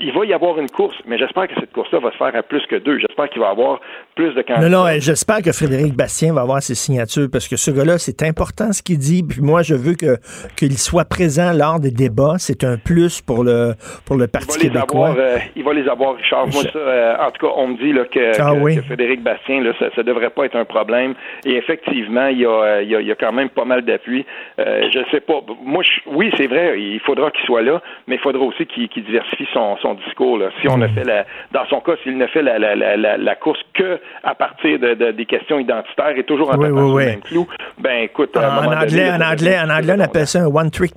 il 0.00 0.12
va 0.12 0.24
y 0.24 0.32
avoir 0.32 0.58
une 0.58 0.70
course, 0.70 0.96
mais 1.06 1.18
j'espère 1.18 1.48
que 1.48 1.54
cette 1.60 1.72
course-là 1.72 2.00
va 2.00 2.12
se 2.12 2.16
faire 2.16 2.34
à 2.34 2.42
plus 2.42 2.64
que 2.66 2.76
deux. 2.76 2.98
J'espère 2.98 3.28
qu'il 3.28 3.40
va 3.40 3.48
y 3.48 3.50
avoir 3.50 3.80
plus 4.14 4.34
de 4.34 4.42
candidats. 4.42 4.68
Non, 4.68 4.84
non, 4.84 4.90
j'espère 4.98 5.42
que 5.42 5.52
Frédéric 5.52 5.94
Bastien 5.94 6.32
va 6.32 6.42
avoir 6.42 6.62
ses 6.62 6.74
signatures 6.74 7.28
parce 7.30 7.48
que 7.48 7.56
ce 7.56 7.70
gars-là, 7.70 7.98
c'est 7.98 8.22
important 8.22 8.72
ce 8.72 8.82
qu'il 8.82 8.98
dit. 8.98 9.22
Puis 9.22 9.40
moi, 9.40 9.62
je 9.62 9.74
veux 9.74 9.94
que 9.94 10.16
qu'il 10.56 10.78
soit 10.78 11.04
présent 11.04 11.52
lors 11.52 11.80
des 11.80 11.90
débats. 11.90 12.36
C'est 12.38 12.64
un 12.64 12.76
plus 12.76 13.20
pour 13.20 13.44
le 13.44 13.74
pour 14.06 14.16
le 14.16 14.26
Parti 14.26 14.58
il 14.60 14.70
québécois. 14.70 15.14
Euh, 15.16 15.38
il 15.54 15.64
va 15.64 15.72
les 15.72 15.88
avoir, 15.88 16.16
Richard. 16.16 16.46
Moi, 16.48 16.62
ça, 16.72 16.78
euh, 16.78 17.16
en 17.18 17.30
tout 17.30 17.46
cas, 17.46 17.52
on 17.56 17.68
me 17.68 17.76
dit 17.76 17.92
là, 17.92 18.04
que, 18.04 18.40
ah 18.40 18.82
Frédéric 18.86 19.22
Bastien, 19.22 19.62
là, 19.62 19.72
ça 19.78 19.86
ne 19.96 20.02
devrait 20.02 20.30
pas 20.30 20.44
être 20.44 20.56
un 20.56 20.64
problème. 20.64 21.14
Et 21.44 21.56
effectivement, 21.56 22.26
il 22.26 22.38
y 22.38 22.46
a, 22.46 22.82
il 22.82 22.90
y 22.90 23.10
a, 23.10 23.14
quand 23.14 23.32
même 23.32 23.48
pas 23.48 23.64
mal 23.64 23.84
d'appui. 23.84 24.24
Euh, 24.58 24.88
je 24.92 25.00
sais 25.10 25.20
pas. 25.20 25.40
Moi, 25.62 25.82
oui, 26.06 26.30
c'est 26.36 26.46
vrai, 26.46 26.80
il 26.80 27.00
faudra 27.00 27.30
qu'il 27.30 27.44
soit 27.44 27.62
là, 27.62 27.80
mais 28.06 28.16
il 28.16 28.20
faudra 28.20 28.42
aussi 28.42 28.66
qu'il 28.66 28.88
diversifie 29.04 29.46
son, 29.52 29.76
son 29.78 29.94
discours. 29.94 30.38
Là. 30.38 30.50
Si 30.60 30.68
on 30.68 30.80
a 30.80 30.88
mm. 30.88 30.94
fait 30.94 31.04
la, 31.04 31.26
dans 31.52 31.66
son 31.66 31.80
cas, 31.80 31.92
s'il 32.02 32.16
ne 32.16 32.26
fait 32.26 32.42
la, 32.42 32.58
la, 32.58 32.74
la, 32.74 33.16
la, 33.16 33.34
course 33.34 33.60
que 33.74 34.00
à 34.22 34.34
partir 34.34 34.78
de, 34.78 34.94
de, 34.94 35.10
des 35.12 35.26
questions 35.26 35.58
identitaires 35.58 36.16
et 36.16 36.24
toujours 36.24 36.52
en 36.52 36.58
oui, 36.58 36.68
oui, 36.70 36.82
oui. 36.92 37.06
même 37.06 37.20
clou, 37.20 37.46
ben 37.78 38.02
écoute, 38.04 38.36
en, 38.36 38.72
anglais, 38.72 39.10
en 39.10 39.20
anglais, 39.20 39.58
en 39.58 39.70
anglais, 39.70 39.94
on 39.96 40.00
appelle 40.00 40.26
ça 40.26 40.40
un 40.40 40.46
one 40.46 40.70
trick 40.70 40.92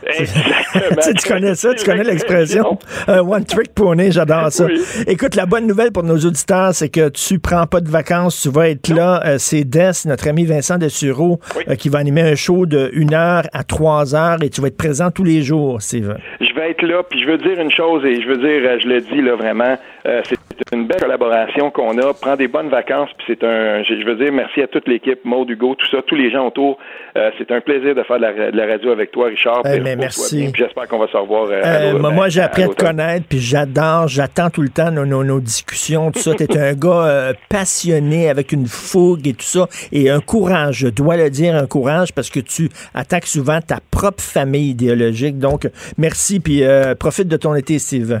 pony. 0.00 1.14
tu 1.16 1.28
connais 1.28 1.54
ça, 1.54 1.74
tu 1.74 1.84
connais 1.84 2.04
l'expression. 2.04 2.78
One 3.06 3.44
trick 3.44 3.74
pony, 3.74 4.12
j'adore 4.12 4.50
ça. 4.52 4.66
Écoute, 5.06 5.34
la 5.34 5.46
bonne 5.46 5.66
nouvelle 5.66 5.92
pour 5.92 6.02
nos 6.02 6.18
auditeurs, 6.18 6.74
c'est 6.74 6.88
que 6.88 7.08
tu 7.08 7.38
prends 7.38 7.66
pas 7.66 7.80
de 7.80 7.88
vacances, 7.88 8.40
tu 8.42 8.50
vas 8.50 8.68
être 8.68 8.88
là. 8.88 9.22
Euh, 9.24 9.36
c'est 9.38 9.64
Des, 9.64 9.90
notre 10.06 10.28
ami 10.28 10.44
Vincent 10.44 10.78
Dessureau, 10.78 11.40
euh, 11.68 11.74
qui 11.74 11.88
va 11.88 11.98
animer 11.98 12.22
un 12.22 12.34
show 12.34 12.66
de 12.66 12.90
1 12.94 13.12
heure 13.12 13.42
à 13.52 13.64
3 13.64 14.14
heures 14.14 14.42
et 14.42 14.50
tu 14.50 14.60
vas 14.60 14.68
être 14.68 14.76
présent 14.76 15.10
tous 15.10 15.24
les 15.24 15.42
jours, 15.42 15.80
Steve. 15.80 16.16
Je 16.40 16.52
vais 16.54 16.70
être 16.70 16.82
là, 16.82 17.02
puis 17.08 17.20
je 17.20 17.26
veux 17.26 17.38
dire 17.38 17.60
une 17.60 17.70
chose 17.70 18.04
et 18.04 18.20
je 18.20 18.28
veux 18.28 18.36
dire, 18.36 18.68
euh, 18.68 18.78
je 18.82 18.88
le 18.88 19.00
dis 19.00 19.20
là 19.20 19.36
vraiment, 19.36 19.76
c'est 20.24 20.74
une 20.74 20.86
belle 20.86 21.00
collaboration 21.00 21.70
qu'on 21.70 21.98
a. 21.98 22.14
Prends 22.14 22.36
des 22.36 22.48
bonnes 22.48 22.68
vacances, 22.68 23.10
puis 23.18 23.26
c'est 23.28 23.44
un, 23.44 23.82
je 23.82 24.04
veux 24.04 24.16
dire 24.16 24.32
merci 24.32 24.62
à 24.62 24.66
toute 24.66 24.88
l'équipe, 24.88 25.24
Maud, 25.24 25.48
Hugo, 25.48 25.74
tout 25.74 25.86
ça, 25.90 26.02
tous 26.06 26.14
les 26.14 26.30
gens 26.30 26.46
autour. 26.46 26.78
c'est 27.14 27.50
un 27.50 27.60
plaisir 27.60 27.94
de 27.94 28.02
faire 28.02 28.18
de 28.18 28.56
la, 28.56 28.66
radio 28.66 28.90
avec 28.90 29.10
toi, 29.10 29.28
Richard. 29.28 29.62
Ben, 29.62 29.82
merci. 29.96 30.52
J'espère 30.56 30.88
qu'on 30.88 30.98
va 30.98 31.08
se 31.08 31.16
revoir. 31.16 31.48
Euh, 31.50 31.94
euh, 31.94 31.98
moi, 31.98 32.28
j'ai 32.28 32.40
appris 32.40 32.62
à, 32.62 32.68
te 32.68 32.84
connaître, 32.84 33.26
puis 33.28 33.38
j'adore, 33.38 34.08
j'attends 34.08 34.50
tout 34.50 34.62
le 34.62 34.68
temps 34.68 34.90
nos, 34.90 35.04
nos, 35.04 35.40
discussions, 35.40 36.10
tout 36.10 36.20
ça. 36.20 36.34
Tu 36.34 36.44
es 36.44 36.58
un 36.58 36.72
gars 36.74 37.06
euh, 37.06 37.32
passionné, 37.48 38.28
avec 38.28 38.52
une 38.52 38.66
fougue 38.66 39.26
et 39.26 39.34
tout 39.34 39.42
ça, 39.42 39.66
et 39.92 40.10
un 40.10 40.20
courage, 40.20 40.78
je 40.78 40.88
dois 40.88 41.16
le 41.16 41.30
dire, 41.30 41.54
un 41.54 41.66
courage, 41.66 42.12
parce 42.12 42.30
que 42.30 42.40
tu 42.40 42.68
attaques 42.94 43.26
souvent 43.26 43.60
ta 43.60 43.78
propre 43.90 44.22
famille 44.22 44.70
idéologique. 44.70 45.38
Donc, 45.38 45.68
merci, 45.96 46.40
puis 46.40 46.62
profite 46.98 47.28
de 47.28 47.36
ton 47.36 47.54
été, 47.54 47.78
Steve. 47.78 48.20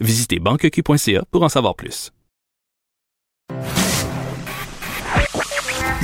Visitez 0.00 0.38
banqueq.ca 0.38 1.24
pour 1.30 1.42
en 1.42 1.48
savoir 1.48 1.76
plus. 1.76 2.12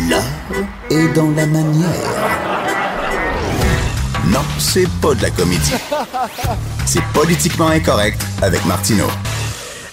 L'art 0.09 0.22
est 0.91 1.12
dans 1.14 1.30
la 1.30 1.47
manière. 1.47 2.39
Non, 4.26 4.41
c'est 4.59 4.89
pas 5.01 5.14
de 5.14 5.22
la 5.22 5.30
comédie. 5.30 5.74
C'est 6.86 7.03
politiquement 7.12 7.68
incorrect 7.68 8.24
avec 8.43 8.64
Martineau. 8.66 9.09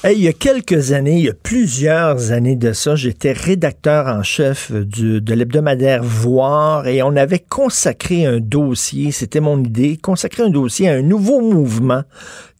il 0.04 0.22
y 0.22 0.28
a 0.28 0.34
quelques 0.34 0.91
années, 0.91 1.18
il 1.18 1.26
y 1.26 1.30
a 1.30 1.34
plusieurs 1.34 2.32
années 2.32 2.56
de 2.56 2.74
ça, 2.74 2.96
j'étais 2.96 3.32
rédacteur 3.32 4.08
en 4.08 4.24
chef 4.24 4.72
du, 4.72 5.22
de 5.22 5.34
l'hebdomadaire 5.34 6.04
Voir 6.04 6.88
et 6.88 7.02
on 7.02 7.16
avait 7.16 7.39
consacré 7.39 8.26
un 8.26 8.39
dossier, 8.39 9.12
c'était 9.12 9.39
mon 9.39 9.64
idée, 9.64 9.98
consacrer 9.98 10.43
un 10.43 10.50
dossier 10.50 10.89
à 10.89 10.93
un 10.93 11.02
nouveau 11.02 11.41
mouvement 11.41 12.04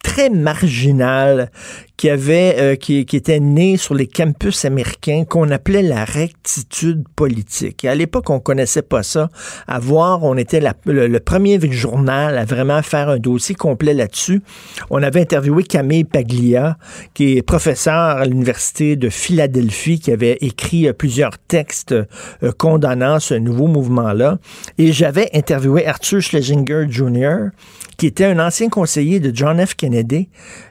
très 0.06 0.30
marginal 0.30 1.50
qui 1.98 2.10
avait 2.10 2.56
euh, 2.60 2.76
qui, 2.76 3.00
était 3.00 3.40
né 3.40 3.78
sur 3.78 3.96
les 3.96 4.06
campus 4.06 4.66
américains 4.66 5.24
qu'on 5.28 5.50
appelait 5.50 5.82
la 5.82 6.06
rectitude 6.06 7.06
politique. 7.16 7.86
À 7.86 7.96
l'époque, 7.96 8.30
on 8.30 8.40
connaissait 8.40 8.84
pas 8.84 9.02
ça. 9.02 9.30
À 9.68 9.80
voir, 9.80 10.24
on 10.24 10.38
était 10.38 10.62
le, 10.86 11.20
premier 11.20 11.60
journal 11.72 12.38
à 12.38 12.46
vraiment 12.46 12.82
faire 12.84 13.10
un 13.10 13.18
dossier 13.18 13.56
complet 13.56 13.94
là-dessus. 13.94 14.42
On 14.90 15.02
avait 15.02 15.22
interviewé 15.22 15.64
Camille 15.64 16.04
Paglia, 16.04 16.78
qui 17.14 17.38
est 17.38 17.42
professeur 17.42 17.94
à 17.94 18.26
l'université 18.26 18.98
de 18.98 19.10
Philadelphie, 19.10 20.00
qui 20.00 20.12
avait 20.12 20.38
écrit 20.42 20.88
euh, 20.88 20.94
plusieurs 20.94 21.40
textes 21.40 21.94
euh, 21.94 22.52
condamnant 22.58 23.20
ce 23.20 23.34
nouveau 23.34 23.68
mouvement-là. 23.68 24.38
Et 24.78 24.92
j'avais 24.92 25.30
interviewé 25.34 25.88
Arthur 25.88 26.22
Schlesinger 26.22 26.86
Jr., 26.90 27.50
qui 27.98 28.08
était 28.08 28.26
un 28.26 28.40
ancien 28.40 28.70
conseiller 28.70 29.20
de 29.20 29.36
John 29.36 29.64
F. 29.66 29.76
Kennedy, 29.76 30.30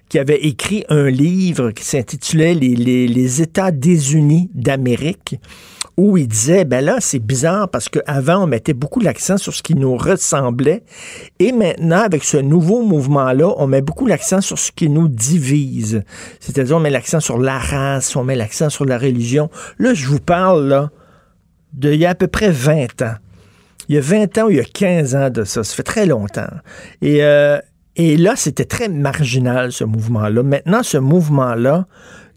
qui 0.09 0.18
avait 0.18 0.45
écrit 0.45 0.85
un 0.89 1.09
livre 1.09 1.70
qui 1.70 1.85
s'intitulait 1.85 2.55
les, 2.55 3.43
États 3.43 3.70
désunis 3.70 4.51
d'Amérique, 4.55 5.41
où 5.97 6.16
il 6.16 6.27
disait, 6.27 6.64
ben 6.64 6.85
là, 6.85 6.99
c'est 7.01 7.20
bizarre 7.20 7.68
parce 7.68 7.89
qu'avant, 7.89 8.45
on 8.45 8.47
mettait 8.47 8.75
beaucoup 8.75 9.01
l'accent 9.01 9.39
sur 9.39 9.55
ce 9.55 9.62
qui 9.62 9.75
nous 9.75 9.97
ressemblait, 9.97 10.83
et 11.39 11.53
maintenant, 11.53 12.01
avec 12.01 12.25
ce 12.25 12.37
nouveau 12.37 12.83
mouvement-là, 12.83 13.55
on 13.57 13.66
met 13.66 13.81
beaucoup 13.81 14.07
l'accent 14.07 14.41
sur 14.41 14.59
ce 14.59 14.72
qui 14.72 14.89
nous 14.89 15.09
divise. 15.09 16.03
C'est-à-dire, 16.41 16.77
on 16.77 16.81
met 16.81 16.91
l'accent 16.91 17.20
sur 17.20 17.39
la 17.39 17.59
race, 17.59 18.14
on 18.16 18.25
met 18.25 18.37
l'accent 18.37 18.70
sur 18.70 18.85
la 18.85 18.99
religion. 18.99 19.51
Là, 19.79 19.95
je 19.95 20.07
vous 20.07 20.20
parle, 20.20 20.68
là, 20.68 20.91
d'il 21.72 21.97
y 21.97 22.07
a 22.07 22.11
à 22.11 22.14
peu 22.14 22.29
près 22.29 22.51
20 22.51 23.03
ans. 23.03 23.14
Il 23.89 23.95
y 23.95 23.99
a 23.99 24.01
20 24.01 24.39
ans 24.39 24.47
ou 24.47 24.51
il 24.51 24.57
y 24.57 24.61
a 24.61 24.64
15 24.64 25.14
ans 25.14 25.30
de 25.30 25.45
ça. 25.45 25.64
Ça 25.64 25.74
fait 25.74 25.82
très 25.82 26.07
longtemps. 26.07 26.51
Et, 27.03 27.22
euh, 27.22 27.59
et 27.97 28.16
là, 28.16 28.35
c'était 28.37 28.64
très 28.64 28.89
marginal, 28.89 29.72
ce 29.72 29.85
mouvement-là. 29.85 30.43
Maintenant, 30.43 30.82
ce 30.82 30.99
mouvement-là, 30.99 31.87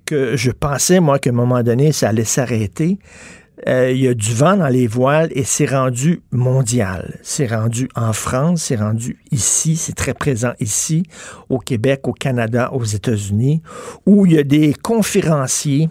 que 0.08 0.36
je 0.36 0.52
pensais, 0.52 1.00
moi, 1.00 1.20
qu'à 1.20 1.30
un 1.30 1.34
moment 1.34 1.62
donné, 1.62 1.92
ça 1.92 2.10
allait 2.10 2.24
s'arrêter, 2.24 2.98
euh, 3.68 3.92
il 3.92 3.98
y 3.98 4.08
a 4.08 4.14
du 4.14 4.34
vent 4.34 4.56
dans 4.56 4.68
les 4.68 4.88
voiles 4.88 5.30
et 5.32 5.44
c'est 5.44 5.66
rendu 5.66 6.22
mondial. 6.32 7.20
C'est 7.24 7.48
rendu 7.48 7.90
en 7.96 8.14
France, 8.14 8.64
c'est 8.64 8.76
rendu 8.76 9.20
ici, 9.32 9.76
c'est 9.76 9.96
très 9.96 10.14
présent 10.14 10.54
ici, 10.60 11.04
au 11.50 11.60
Québec, 11.60 12.08
au 12.08 12.14
Canada, 12.14 12.72
aux 12.74 12.84
États-Unis, 12.84 13.62
où 14.06 14.26
il 14.26 14.34
y 14.34 14.38
a 14.38 14.44
des 14.44 14.74
conférenciers 14.74 15.90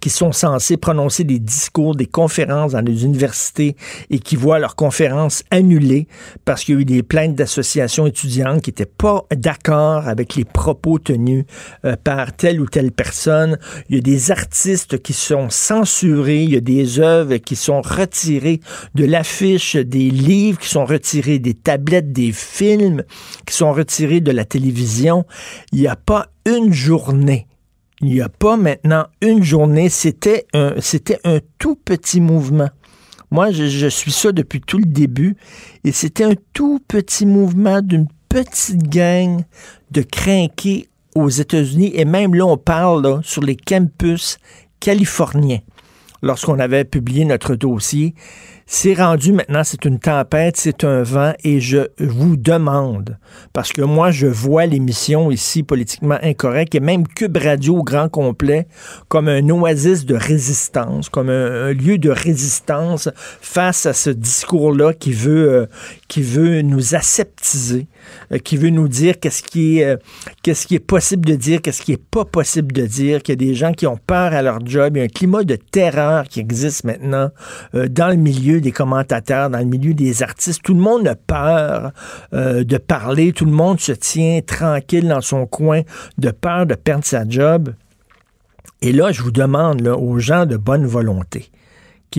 qui 0.00 0.10
sont 0.10 0.32
censés 0.32 0.76
prononcer 0.76 1.24
des 1.24 1.38
discours, 1.38 1.94
des 1.94 2.06
conférences 2.06 2.72
dans 2.72 2.80
les 2.80 3.04
universités 3.04 3.76
et 4.10 4.18
qui 4.18 4.36
voient 4.36 4.58
leurs 4.58 4.76
conférences 4.76 5.42
annulées 5.50 6.06
parce 6.44 6.64
qu'il 6.64 6.74
y 6.74 6.78
a 6.78 6.80
eu 6.80 6.84
des 6.84 7.02
plaintes 7.02 7.34
d'associations 7.34 8.06
étudiantes 8.06 8.62
qui 8.62 8.70
n'étaient 8.70 8.86
pas 8.86 9.24
d'accord 9.34 10.08
avec 10.08 10.36
les 10.36 10.44
propos 10.44 10.98
tenus 10.98 11.44
euh, 11.84 11.96
par 12.02 12.34
telle 12.34 12.60
ou 12.60 12.66
telle 12.66 12.92
personne. 12.92 13.58
Il 13.88 13.96
y 13.96 13.98
a 13.98 14.02
des 14.02 14.30
artistes 14.30 15.02
qui 15.02 15.12
sont 15.12 15.48
censurés, 15.50 16.42
il 16.42 16.52
y 16.52 16.56
a 16.56 16.60
des 16.60 17.00
œuvres 17.00 17.36
qui 17.36 17.56
sont 17.56 17.82
retirées 17.82 18.60
de 18.94 19.04
l'affiche, 19.04 19.76
des 19.76 20.10
livres 20.10 20.58
qui 20.58 20.68
sont 20.68 20.84
retirés, 20.84 21.38
des 21.38 21.54
tablettes, 21.54 22.12
des 22.12 22.32
films 22.32 23.02
qui 23.46 23.54
sont 23.54 23.72
retirés 23.72 24.20
de 24.20 24.32
la 24.32 24.44
télévision. 24.44 25.24
Il 25.72 25.80
n'y 25.80 25.88
a 25.88 25.96
pas 25.96 26.28
une 26.46 26.72
journée 26.72 27.46
il 28.00 28.08
n'y 28.08 28.20
a 28.20 28.28
pas 28.28 28.56
maintenant 28.56 29.06
une 29.22 29.42
journée, 29.42 29.88
c'était 29.88 30.46
un, 30.52 30.74
tout 31.58 31.76
petit 31.76 32.20
mouvement. 32.20 32.68
Moi, 33.30 33.50
je, 33.50 33.88
suis 33.88 34.12
ça 34.12 34.32
depuis 34.32 34.60
tout 34.60 34.78
le 34.78 34.84
début, 34.84 35.36
et 35.82 35.92
c'était 35.92 36.24
un 36.24 36.34
tout 36.52 36.80
petit 36.86 37.26
mouvement 37.26 37.80
d'une 37.80 38.06
petite 38.28 38.88
gang 38.88 39.42
de 39.90 40.02
crinqués 40.02 40.88
aux 41.14 41.28
États-Unis, 41.28 41.92
et 41.94 42.04
même 42.04 42.34
là, 42.34 42.44
on 42.44 42.58
parle 42.58 43.20
sur 43.24 43.42
les 43.42 43.56
campus 43.56 44.38
californiens. 44.78 45.60
Lorsqu'on 46.22 46.58
avait 46.58 46.84
publié 46.84 47.24
notre 47.24 47.56
dossier, 47.56 48.14
c'est 48.68 48.94
rendu 48.94 49.32
maintenant, 49.32 49.62
c'est 49.62 49.84
une 49.84 50.00
tempête, 50.00 50.56
c'est 50.56 50.82
un 50.82 51.04
vent, 51.04 51.34
et 51.44 51.60
je 51.60 51.86
vous 52.00 52.36
demande, 52.36 53.16
parce 53.52 53.72
que 53.72 53.80
moi, 53.80 54.10
je 54.10 54.26
vois 54.26 54.66
l'émission 54.66 55.30
ici 55.30 55.62
politiquement 55.62 56.18
incorrecte, 56.20 56.74
et 56.74 56.80
même 56.80 57.06
Cube 57.06 57.36
Radio 57.36 57.76
au 57.76 57.84
grand 57.84 58.08
complet, 58.08 58.66
comme 59.06 59.28
un 59.28 59.48
oasis 59.50 60.04
de 60.04 60.16
résistance, 60.16 61.08
comme 61.08 61.30
un, 61.30 61.72
lieu 61.72 61.98
de 61.98 62.10
résistance 62.10 63.08
face 63.40 63.86
à 63.86 63.92
ce 63.92 64.10
discours-là 64.10 64.92
qui 64.94 65.12
veut, 65.12 65.48
euh, 65.48 65.66
qui 66.08 66.22
veut 66.22 66.62
nous 66.62 66.94
aseptiser, 66.94 67.86
euh, 68.32 68.38
qui 68.38 68.56
veut 68.56 68.70
nous 68.70 68.88
dire 68.88 69.18
qu'est-ce 69.18 69.42
qui 69.42 69.78
est, 69.78 69.84
euh, 69.84 69.96
qu'est-ce 70.42 70.66
qui 70.66 70.74
est 70.74 70.80
possible 70.80 71.24
de 71.24 71.34
dire, 71.34 71.60
qu'est-ce 71.62 71.82
qui 71.82 71.92
est 71.92 72.02
pas 72.02 72.24
possible 72.24 72.72
de 72.72 72.86
dire, 72.86 73.22
qu'il 73.22 73.32
y 73.32 73.44
a 73.44 73.48
des 73.48 73.54
gens 73.54 73.72
qui 73.72 73.86
ont 73.86 73.98
peur 73.98 74.32
à 74.32 74.42
leur 74.42 74.64
job, 74.64 74.96
il 74.96 74.98
y 74.98 75.02
a 75.02 75.04
un 75.04 75.08
climat 75.08 75.44
de 75.44 75.56
terreur 75.56 76.24
qui 76.28 76.40
existe 76.40 76.84
maintenant 76.84 77.30
dans 77.72 78.08
le 78.08 78.16
milieu 78.16 78.60
des 78.60 78.72
commentateurs, 78.72 79.50
dans 79.50 79.58
le 79.58 79.64
milieu 79.64 79.94
des 79.94 80.22
artistes. 80.22 80.62
Tout 80.62 80.74
le 80.74 80.80
monde 80.80 81.06
a 81.08 81.14
peur 81.14 81.92
euh, 82.32 82.64
de 82.64 82.78
parler, 82.78 83.32
tout 83.32 83.44
le 83.44 83.52
monde 83.52 83.80
se 83.80 83.92
tient 83.92 84.40
tranquille 84.46 85.08
dans 85.08 85.20
son 85.20 85.46
coin 85.46 85.82
de 86.18 86.30
peur 86.30 86.66
de 86.66 86.74
perdre 86.74 87.04
sa 87.04 87.28
job. 87.28 87.72
Et 88.82 88.92
là, 88.92 89.12
je 89.12 89.22
vous 89.22 89.30
demande 89.30 89.86
aux 89.86 90.18
gens 90.18 90.46
de 90.46 90.56
bonne 90.56 90.86
volonté 90.86 91.50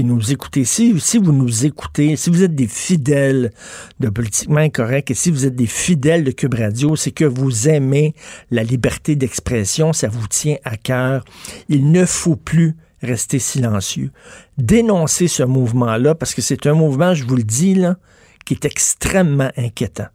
nous 0.04 0.32
écoutez, 0.32 0.66
si, 0.66 0.92
vous 0.92 1.32
nous 1.32 1.66
écoutez, 1.66 2.16
si 2.16 2.30
vous 2.30 2.44
êtes 2.44 2.56
des 2.56 2.68
fidèles 2.68 3.52
de 4.00 4.10
Politiquement 4.10 4.60
Incorrect 4.60 5.12
et 5.12 5.14
si 5.14 5.32
vous 5.32 5.46
êtes 5.46 5.56
des 5.56 5.68
fidèles 5.68 6.24
de 6.24 6.32
Cube 6.32 6.54
Radio, 6.54 6.96
c'est 6.96 7.12
que 7.12 7.26
vous 7.26 7.68
aimez 7.68 8.14
la 8.52 8.64
liberté 8.64 9.16
d'expression, 9.16 9.94
ça 9.94 10.08
vous 10.08 10.28
tient 10.28 10.58
à 10.64 10.78
cœur. 10.78 11.24
Il 11.70 11.92
ne 11.92 12.06
faut 12.06 12.36
plus 12.36 12.76
rester 13.02 13.40
silencieux. 13.40 14.12
Dénoncer 14.58 15.28
ce 15.28 15.44
mouvement-là, 15.44 16.16
parce 16.16 16.34
que 16.34 16.42
c'est 16.42 16.66
un 16.66 16.74
mouvement, 16.74 17.14
je 17.14 17.24
vous 17.24 17.36
le 17.36 17.44
dis, 17.44 17.76
là, 17.76 17.98
qui 18.46 18.54
est 18.54 18.66
extrêmement 18.66 19.52
inquiétant. 19.58 20.08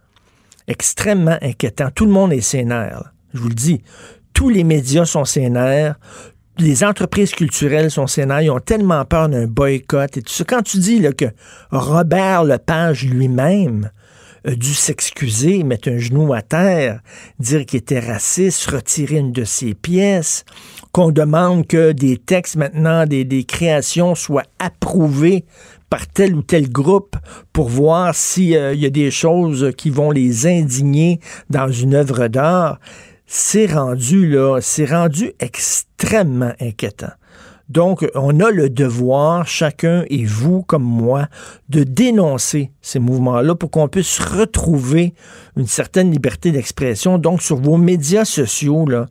Extrêmement 0.66 1.38
inquiétant. 1.42 1.90
Tout 1.94 2.06
le 2.06 2.12
monde 2.12 2.32
est 2.32 2.40
sénère. 2.40 3.12
Je 3.34 3.40
vous 3.40 3.48
le 3.48 3.54
dis. 3.54 3.82
Tous 4.32 4.48
les 4.48 4.64
médias 4.64 5.04
sont 5.04 5.24
sénères. 5.24 5.98
Les 6.58 6.84
entreprises 6.84 7.32
culturelles 7.32 7.90
sont 7.90 8.06
sénères. 8.06 8.42
Ils 8.42 8.50
ont 8.50 8.60
tellement 8.60 9.04
peur 9.04 9.28
d'un 9.28 9.46
boycott 9.46 10.16
et 10.16 10.22
tout 10.22 10.32
ça. 10.32 10.44
Quand 10.44 10.62
tu 10.62 10.78
dis 10.78 11.02
que 11.16 11.26
Robert 11.70 12.44
Lepage 12.44 13.06
lui-même 13.06 13.90
a 14.44 14.54
dû 14.54 14.74
s'excuser, 14.74 15.62
mettre 15.62 15.88
un 15.88 15.98
genou 15.98 16.32
à 16.34 16.42
terre, 16.42 17.00
dire 17.38 17.64
qu'il 17.64 17.78
était 17.78 18.00
raciste, 18.00 18.66
retirer 18.70 19.18
une 19.18 19.32
de 19.32 19.44
ses 19.44 19.74
pièces, 19.74 20.44
qu'on 20.90 21.10
demande 21.10 21.66
que 21.66 21.92
des 21.92 22.18
textes 22.18 22.56
maintenant, 22.56 23.06
des, 23.06 23.44
créations 23.44 24.14
soient 24.14 24.46
approuvés 24.58 25.44
par 25.88 26.06
tel 26.06 26.34
ou 26.34 26.42
tel 26.42 26.70
groupe 26.70 27.16
pour 27.52 27.68
voir 27.68 28.14
s'il 28.14 28.56
euh, 28.56 28.74
y 28.74 28.86
a 28.86 28.90
des 28.90 29.10
choses 29.10 29.72
qui 29.76 29.90
vont 29.90 30.10
les 30.10 30.46
indigner 30.46 31.20
dans 31.50 31.68
une 31.68 31.94
œuvre 31.94 32.28
d'art, 32.28 32.78
c'est 33.34 33.64
rendu 33.64 34.28
là, 34.28 34.58
c'est 34.60 34.84
rendu 34.84 35.32
extrêmement 35.40 36.52
inquiétant. 36.60 37.12
Donc, 37.70 38.06
on 38.14 38.40
a 38.40 38.50
le 38.50 38.68
devoir, 38.68 39.48
chacun 39.48 40.04
et 40.10 40.26
vous 40.26 40.62
comme 40.62 40.82
moi, 40.82 41.28
de 41.70 41.82
dénoncer 41.82 42.72
ces 42.82 42.98
mouvements-là 42.98 43.54
pour 43.54 43.70
qu'on 43.70 43.88
puisse 43.88 44.18
retrouver 44.18 45.14
une 45.56 45.66
certaine 45.66 46.10
liberté 46.10 46.50
d'expression. 46.50 47.16
Donc, 47.16 47.40
sur 47.40 47.56
vos 47.56 47.78
médias 47.78 48.26
sociaux, 48.26 48.84
là, 48.84 49.06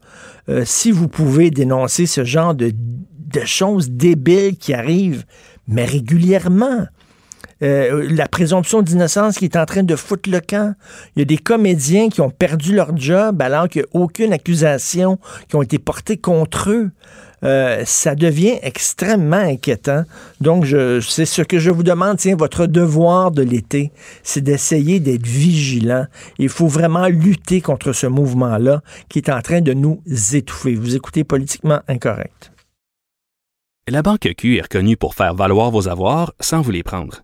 euh, 0.50 0.66
si 0.66 0.92
vous 0.92 1.08
pouvez 1.08 1.50
dénoncer 1.50 2.06
ce 2.06 2.24
genre 2.24 2.54
de, 2.54 2.72
choses 3.46 3.90
débiles 3.90 4.56
qui 4.56 4.76
arrivent, 4.76 5.26
mais 5.68 5.86
régulièrement. 5.86 6.86
Euh, 7.64 8.08
la 8.10 8.28
présomption 8.28 8.82
d'innocence 8.82 9.38
qui 9.38 9.46
est 9.46 9.56
en 9.56 9.66
train 9.66 9.84
de 9.84 9.96
foutre 9.96 10.30
le 10.30 10.40
camp. 10.40 10.74
Il 11.16 11.20
y 11.20 11.22
a 11.22 11.26
des 11.26 11.38
comédiens 11.38 12.10
qui 12.10 12.22
ont 12.22 12.32
perdu 12.32 12.74
leur 12.74 12.96
job 12.98 13.42
alors 13.42 13.70
qu'il 13.70 13.82
n'y 13.84 13.88
a 13.88 14.02
aucune 14.02 14.34
accusation 14.34 15.20
qui 15.48 15.56
ont 15.56 15.62
été 15.62 15.78
portée 15.78 16.18
contre 16.18 16.72
eux. 16.72 16.92
Euh, 17.44 17.82
ça 17.86 18.14
devient 18.14 18.58
extrêmement 18.62 19.38
inquiétant. 19.38 20.04
Donc, 20.42 20.66
c'est 21.02 21.26
ce 21.26 21.42
que 21.42 21.60
je 21.60 21.72
vous 21.72 21.84
demande, 21.84 22.18
tiens, 22.18 22.36
votre 22.36 22.68
devoir 22.68 23.32
de 23.32 23.42
l'été, 23.42 23.92
c'est 24.22 24.42
d'essayer 24.42 25.00
d'être 25.00 25.26
vigilant. 25.26 26.06
Il 26.38 26.50
faut 26.50 26.68
vraiment 26.68 27.08
lutter 27.08 27.62
contre 27.62 27.94
ce 27.94 28.08
mouvement-là 28.08 28.82
qui 29.10 29.20
est 29.20 29.30
en 29.30 29.42
train 29.42 29.62
de 29.62 29.74
nous 29.74 30.02
étouffer. 30.34 30.76
Vous 30.76 30.96
écoutez 30.96 31.24
politiquement 31.24 31.80
incorrect. 31.88 32.52
La 33.88 34.04
Banque 34.04 34.30
Q 34.38 34.58
est 34.58 34.62
reconnue 34.62 34.96
pour 34.96 35.16
faire 35.16 35.34
valoir 35.34 35.72
vos 35.72 35.88
avoirs 35.88 36.34
sans 36.40 36.62
vous 36.62 36.72
les 36.72 36.84
prendre. 36.84 37.24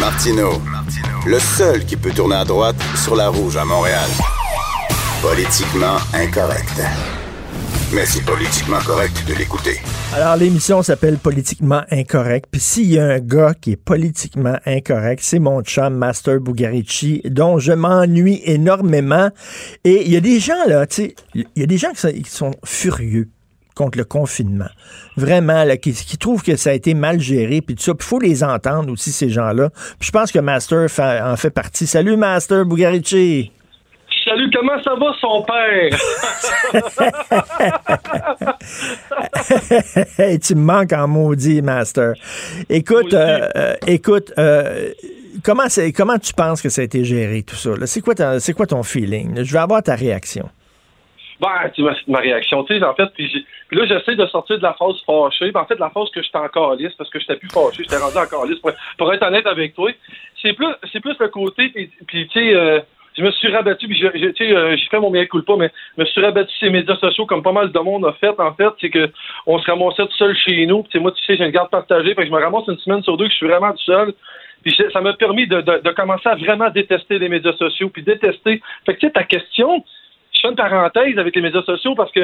Martino, 0.00 0.52
le 1.26 1.38
seul 1.38 1.84
qui 1.84 1.96
peut 1.96 2.12
tourner 2.12 2.36
à 2.36 2.44
droite 2.44 2.76
sur 2.94 3.16
la 3.16 3.28
rouge 3.28 3.56
à 3.56 3.64
Montréal. 3.64 4.08
Politiquement 5.20 5.96
incorrect. 6.14 6.80
Mais 7.92 8.06
c'est 8.06 8.24
politiquement 8.24 8.78
correct 8.86 9.24
de 9.26 9.34
l'écouter. 9.34 9.80
Alors, 10.14 10.36
l'émission 10.36 10.82
s'appelle 10.82 11.18
Politiquement 11.18 11.82
incorrect. 11.90 12.46
Puis 12.50 12.60
s'il 12.60 12.92
y 12.92 12.98
a 12.98 13.06
un 13.06 13.18
gars 13.18 13.54
qui 13.60 13.72
est 13.72 13.76
politiquement 13.76 14.56
incorrect, 14.66 15.20
c'est 15.22 15.38
mon 15.40 15.62
chum 15.62 15.94
Master 15.94 16.38
Bugarici, 16.38 17.22
dont 17.24 17.58
je 17.58 17.72
m'ennuie 17.72 18.40
énormément. 18.44 19.30
Et 19.84 20.04
il 20.06 20.12
y 20.12 20.16
a 20.16 20.20
des 20.20 20.38
gens, 20.38 20.64
là, 20.66 20.86
tu 20.86 20.96
sais, 20.96 21.14
il 21.34 21.46
y 21.56 21.62
a 21.62 21.66
des 21.66 21.78
gens 21.78 21.92
qui 21.92 22.30
sont 22.30 22.52
furieux 22.64 23.28
contre 23.78 23.96
le 23.96 24.04
confinement. 24.04 24.68
Vraiment, 25.16 25.62
là, 25.62 25.76
qui, 25.76 25.92
trouvent 26.18 26.42
que 26.42 26.56
ça 26.56 26.70
a 26.70 26.72
été 26.72 26.94
mal 26.94 27.20
géré, 27.20 27.60
puis 27.60 27.76
tout 27.76 27.82
ça. 27.82 27.92
il 27.96 28.04
faut 28.04 28.18
les 28.18 28.42
entendre 28.42 28.92
aussi, 28.92 29.12
ces 29.12 29.30
gens-là. 29.30 29.70
Puis 30.00 30.08
je 30.08 30.10
pense 30.10 30.32
que 30.32 30.40
Master 30.40 30.88
en 30.98 31.36
fait 31.36 31.50
partie. 31.50 31.86
Salut, 31.86 32.16
Master 32.16 32.64
Bugarici. 32.64 33.52
Salut, 34.24 34.50
comment 34.52 34.82
ça 34.82 34.94
va 34.96 35.14
son 35.20 35.44
père? 35.44 35.90
tu 40.42 40.54
me 40.56 40.60
manques 40.60 40.92
en 40.92 41.06
maudit, 41.06 41.62
Master. 41.62 42.14
Écoute, 42.68 43.14
euh, 43.14 43.48
euh, 43.56 43.74
écoute, 43.86 44.32
euh, 44.38 44.90
comment, 45.44 45.68
comment 45.96 46.18
tu 46.18 46.34
penses 46.34 46.60
que 46.60 46.68
ça 46.68 46.80
a 46.80 46.84
été 46.84 47.04
géré, 47.04 47.44
tout 47.44 47.54
ça? 47.54 47.70
C'est 47.86 48.00
quoi, 48.00 48.14
quoi 48.56 48.66
ton 48.66 48.82
feeling? 48.82 49.44
Je 49.44 49.52
veux 49.52 49.60
avoir 49.60 49.82
ta 49.82 49.94
réaction. 49.94 50.50
Ben, 51.40 51.70
tu 51.74 51.82
ma 52.08 52.18
réaction, 52.18 52.64
tu 52.64 52.78
sais, 52.78 52.84
en 52.84 52.94
fait, 52.94 53.08
puis, 53.68 53.78
là, 53.78 53.86
j'essaie 53.86 54.16
de 54.16 54.26
sortir 54.26 54.58
de 54.58 54.62
la 54.62 54.74
phase 54.74 54.96
fâchée. 55.06 55.50
Ben, 55.50 55.60
en 55.60 55.66
fait, 55.66 55.78
la 55.78 55.90
phase 55.90 56.10
que 56.10 56.22
j'étais 56.22 56.38
encore 56.38 56.74
liste, 56.74 56.96
parce 56.96 57.10
que 57.10 57.20
j'étais 57.20 57.36
plus 57.36 57.50
fâché, 57.50 57.82
j'étais 57.82 57.98
rendu 57.98 58.16
encore 58.16 58.46
liste. 58.46 58.62
Pour, 58.96 59.12
être 59.12 59.26
honnête 59.26 59.46
avec 59.46 59.74
toi, 59.74 59.90
c'est 60.40 60.54
plus, 60.54 60.74
c'est 60.92 61.00
plus 61.00 61.16
le 61.18 61.28
côté, 61.28 61.68
puis, 62.06 62.28
tu 62.28 62.40
sais, 62.40 62.84
je 63.18 63.24
me 63.24 63.32
suis 63.32 63.48
rabattu, 63.48 63.88
puis 63.88 63.98
j'ai 63.98 64.56
euh, 64.56 64.76
fait 64.90 65.00
mon 65.00 65.10
meilleur 65.10 65.28
coup 65.28 65.42
pas, 65.42 65.56
mais 65.56 65.72
je 65.96 66.02
me 66.02 66.06
suis 66.06 66.20
rabattu 66.20 66.54
sur 66.54 66.66
les 66.66 66.72
médias 66.72 66.96
sociaux 66.96 67.26
comme 67.26 67.42
pas 67.42 67.50
mal 67.50 67.72
de 67.72 67.78
monde 67.80 68.06
a 68.06 68.12
fait, 68.12 68.38
en 68.38 68.54
fait, 68.54 68.68
c'est 68.80 68.90
que 68.90 69.10
on 69.44 69.58
se 69.58 69.68
ramassait 69.68 70.06
tout 70.06 70.16
seul 70.16 70.36
chez 70.36 70.64
nous. 70.66 70.84
Puis 70.84 71.00
moi, 71.00 71.10
tu 71.10 71.24
sais, 71.24 71.36
j'ai 71.36 71.44
une 71.44 71.50
garde 71.50 71.68
partagée, 71.68 72.14
fait 72.14 72.26
je 72.26 72.30
me 72.30 72.40
ramasse 72.40 72.68
une 72.68 72.78
semaine 72.78 73.02
sur 73.02 73.16
deux 73.16 73.24
que 73.26 73.32
je 73.32 73.36
suis 73.36 73.48
vraiment 73.48 73.72
tout 73.72 73.82
seul. 73.84 74.14
Puis 74.62 74.76
ça 74.92 75.00
m'a 75.00 75.12
permis 75.14 75.48
de, 75.48 75.60
de, 75.60 75.90
commencer 75.90 76.28
à 76.28 76.36
vraiment 76.36 76.70
détester 76.70 77.18
les 77.18 77.28
médias 77.28 77.52
sociaux, 77.54 77.90
puis 77.90 78.02
détester. 78.02 78.60
Fait 78.86 78.94
que 78.94 79.00
tu 79.00 79.06
sais, 79.06 79.12
ta 79.12 79.24
question, 79.24 79.84
je 80.32 80.40
fais 80.40 80.48
une 80.48 80.56
parenthèse 80.56 81.18
avec 81.18 81.34
les 81.34 81.42
médias 81.42 81.62
sociaux 81.62 81.96
parce 81.96 82.12
que 82.12 82.20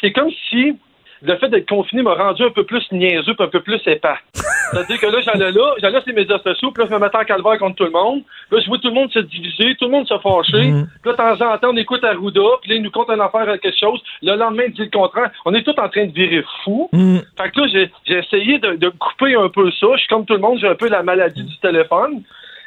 c'est 0.00 0.12
comme 0.12 0.30
si 0.48 0.76
le 1.22 1.36
fait 1.36 1.48
d'être 1.48 1.68
confiné 1.68 2.02
m'a 2.02 2.14
rendu 2.14 2.44
un 2.44 2.50
peu 2.50 2.64
plus 2.64 2.84
niaiseux, 2.92 3.34
un 3.38 3.48
peu 3.48 3.60
plus 3.60 3.80
épais. 3.86 4.08
C'est-à-dire 4.70 5.00
que 5.00 5.06
là, 5.06 5.20
j'allais 5.20 5.50
là, 5.50 5.74
j'allais 5.78 5.98
sur 6.00 6.08
les 6.08 6.14
médias 6.14 6.38
sociaux, 6.38 6.70
puis 6.70 6.82
là, 6.82 6.88
je 6.90 6.94
me 6.94 7.00
mettais 7.00 7.16
en 7.16 7.24
calvaire 7.24 7.58
contre 7.58 7.76
tout 7.76 7.84
le 7.84 7.90
monde. 7.90 8.22
Là, 8.50 8.60
je 8.60 8.66
vois 8.68 8.78
tout 8.78 8.88
le 8.88 8.94
monde 8.94 9.10
se 9.10 9.20
diviser, 9.20 9.74
tout 9.76 9.86
le 9.86 9.90
monde 9.90 10.06
se 10.06 10.18
fâcher. 10.18 10.70
Mm. 10.70 10.88
Puis 11.02 11.10
là, 11.10 11.12
de 11.12 11.16
temps 11.16 11.52
en 11.52 11.58
temps, 11.58 11.70
on 11.72 11.76
écoute 11.76 12.04
Arruda, 12.04 12.40
puis 12.62 12.70
là, 12.70 12.76
il 12.76 12.82
nous 12.82 12.90
compte 12.90 13.08
une 13.10 13.20
affaire 13.20 13.48
à 13.48 13.58
quelque 13.58 13.78
chose. 13.78 14.00
Le 14.22 14.36
lendemain, 14.36 14.64
il 14.66 14.74
dit 14.74 14.82
le 14.82 14.90
contraire. 14.90 15.30
On 15.44 15.54
est 15.54 15.62
tous 15.62 15.78
en 15.80 15.88
train 15.88 16.06
de 16.06 16.12
virer 16.12 16.44
fou. 16.64 16.88
Mm. 16.92 17.18
Fait 17.40 17.50
que 17.50 17.60
là, 17.60 17.66
j'ai, 18.06 18.18
essayé 18.18 18.58
de, 18.58 18.88
couper 18.90 19.34
un 19.34 19.48
peu 19.48 19.70
ça. 19.72 19.86
Je 19.94 20.00
suis 20.00 20.08
comme 20.08 20.26
tout 20.26 20.34
le 20.34 20.40
monde, 20.40 20.58
j'ai 20.60 20.68
un 20.68 20.74
peu 20.74 20.88
la 20.88 21.02
maladie 21.02 21.42
du 21.42 21.58
téléphone. 21.58 22.22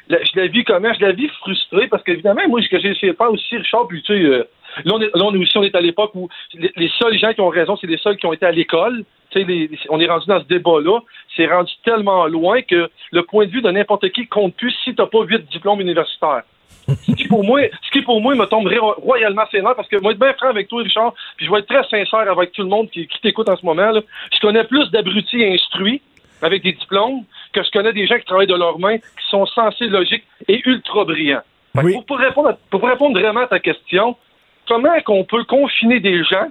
je 0.09 0.39
la 0.39 0.47
vis 0.47 0.63
comment? 0.63 0.93
Je 0.93 1.05
la 1.05 1.11
vis 1.11 1.29
frustrée, 1.39 1.87
parce 1.87 2.03
qu'évidemment, 2.03 2.41
moi, 2.49 2.61
ce 2.61 2.69
que 2.69 2.79
j'ai 2.79 2.89
essayé 2.89 3.11
de 3.11 3.17
faire 3.17 3.31
aussi, 3.31 3.57
Richard, 3.57 3.87
puis 3.87 4.01
tu 4.01 4.13
sais... 4.13 4.23
Euh, 4.23 4.43
Là, 4.85 4.93
on 4.93 5.01
est, 5.01 5.15
là, 5.15 5.23
on 5.25 5.33
est 5.33 5.37
aussi, 5.37 5.57
on 5.57 5.63
est 5.63 5.75
à 5.75 5.81
l'époque 5.81 6.11
où 6.15 6.29
les, 6.53 6.91
seuls 6.99 7.17
gens 7.17 7.33
qui 7.33 7.41
ont 7.41 7.49
raison, 7.49 7.77
c'est 7.79 7.87
les 7.87 7.97
seuls 7.97 8.17
qui 8.17 8.25
ont 8.25 8.33
été 8.33 8.45
à 8.45 8.51
l'école. 8.51 9.03
On 9.89 9.99
est 9.99 10.07
rendu 10.07 10.25
dans 10.27 10.39
ce 10.39 10.45
débat-là. 10.45 10.99
C'est 11.35 11.47
rendu 11.47 11.71
tellement 11.85 12.27
loin 12.27 12.61
que 12.61 12.89
le 13.11 13.23
point 13.23 13.45
de 13.45 13.51
vue 13.51 13.61
de 13.61 13.71
n'importe 13.71 14.09
qui 14.09 14.27
compte 14.27 14.55
plus 14.55 14.71
si 14.83 14.93
tu 14.93 15.01
n'as 15.01 15.07
pas 15.07 15.23
huit 15.23 15.49
diplômes 15.49 15.81
universitaires. 15.81 16.43
ce 16.87 17.11
qui 17.13 17.27
pour 17.27 17.43
moi, 17.43 17.61
ce 17.83 17.91
qui 17.91 18.01
pour 18.01 18.21
moi 18.21 18.35
me 18.35 18.45
tomberait 18.45 18.79
royalement 18.79 19.45
sénat 19.51 19.73
parce 19.75 19.87
que 19.87 19.97
moi, 20.01 20.11
être 20.11 20.19
bien 20.19 20.33
franc 20.33 20.49
avec 20.49 20.67
toi, 20.67 20.81
Richard, 20.81 21.13
puis 21.37 21.45
je 21.45 21.51
vais 21.51 21.59
être 21.59 21.67
très 21.67 21.83
sincère 21.83 22.29
avec 22.29 22.51
tout 22.51 22.63
le 22.63 22.69
monde 22.69 22.89
qui, 22.89 23.07
t'écoute 23.21 23.49
en 23.49 23.55
ce 23.55 23.65
moment. 23.65 23.91
Là. 23.91 24.01
Je 24.33 24.39
connais 24.39 24.63
plus 24.63 24.89
d'abrutis 24.91 25.43
instruits 25.45 26.01
avec 26.41 26.63
des 26.63 26.73
diplômes 26.73 27.23
que 27.53 27.63
je 27.63 27.69
connais 27.71 27.93
des 27.93 28.07
gens 28.07 28.17
qui 28.17 28.25
travaillent 28.25 28.47
de 28.47 28.55
leurs 28.55 28.79
mains, 28.79 28.97
qui 28.97 29.27
sont 29.29 29.45
sensés 29.45 29.87
logiques 29.87 30.23
et 30.47 30.61
ultra 30.65 31.05
brillants. 31.05 31.43
Pour, 31.73 32.17
répondre 32.17 32.57
pour 32.69 32.83
répondre 32.83 33.19
vraiment 33.19 33.41
à 33.41 33.47
ta 33.47 33.59
question, 33.59 34.17
comment 34.67 34.99
qu'on 35.01 35.23
peut 35.23 35.43
confiner 35.45 35.99
des 35.99 36.23
gens 36.23 36.49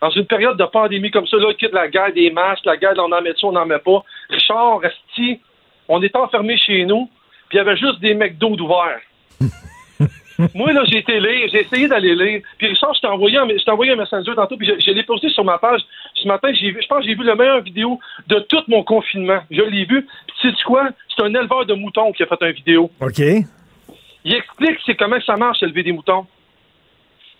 dans 0.00 0.10
une 0.10 0.26
période 0.26 0.56
de 0.56 0.64
pandémie 0.64 1.10
comme 1.10 1.26
ça, 1.26 1.36
là, 1.38 1.52
quitte 1.54 1.72
la 1.72 1.88
guerre 1.88 2.12
des 2.12 2.30
masques, 2.30 2.64
la 2.64 2.76
guerre, 2.76 2.94
on 2.98 3.12
en 3.12 3.20
met 3.20 3.32
ça, 3.32 3.48
on 3.48 3.52
n'en 3.52 3.66
met 3.66 3.78
pas? 3.78 4.04
Richard, 4.30 4.80
Resti, 4.80 5.40
on 5.88 6.02
est 6.02 6.14
enfermés 6.14 6.56
chez 6.56 6.84
nous, 6.84 7.08
puis 7.48 7.56
il 7.56 7.56
y 7.56 7.60
avait 7.60 7.76
juste 7.76 8.00
des 8.00 8.14
McDo 8.14 8.54
d'ouvert. 8.54 9.00
Moi, 10.54 10.72
là, 10.72 10.84
j'ai 10.84 10.98
été 10.98 11.18
lire, 11.18 11.48
j'ai 11.50 11.62
essayé 11.62 11.88
d'aller 11.88 12.14
lire. 12.14 12.42
Puis 12.58 12.68
Richard, 12.68 12.94
je 12.94 13.00
t'ai 13.00 13.06
envoyé, 13.08 13.38
un, 13.38 13.48
envoyé 13.72 13.92
un 13.92 13.96
messenger 13.96 14.34
tantôt, 14.36 14.56
puis 14.56 14.68
je, 14.68 14.90
l'ai 14.92 15.02
posté 15.02 15.28
sur 15.30 15.44
ma 15.44 15.58
page. 15.58 15.80
Ce 16.14 16.28
matin, 16.28 16.52
j'ai 16.52 16.70
vu, 16.70 16.78
je 16.80 16.86
pense 16.86 17.00
que 17.00 17.06
j'ai 17.06 17.16
vu 17.16 17.24
la 17.24 17.34
meilleure 17.34 17.60
vidéo 17.60 17.98
de 18.28 18.38
tout 18.40 18.62
mon 18.68 18.84
confinement. 18.84 19.40
Je 19.50 19.62
l'ai 19.62 19.84
vu. 19.84 20.02
Puis 20.02 20.36
tu 20.40 20.50
sais 20.50 20.62
quoi? 20.64 20.90
C'est 21.08 21.24
un 21.24 21.34
éleveur 21.34 21.66
de 21.66 21.74
moutons 21.74 22.12
qui 22.12 22.22
a 22.22 22.26
fait 22.26 22.40
une 22.40 22.52
vidéo. 22.52 22.90
OK. 23.00 23.18
Il 24.24 24.34
explique 24.34 24.78
c'est 24.86 24.94
comment 24.94 25.20
ça 25.26 25.36
marche, 25.36 25.62
élever 25.64 25.82
des 25.82 25.92
moutons. 25.92 26.26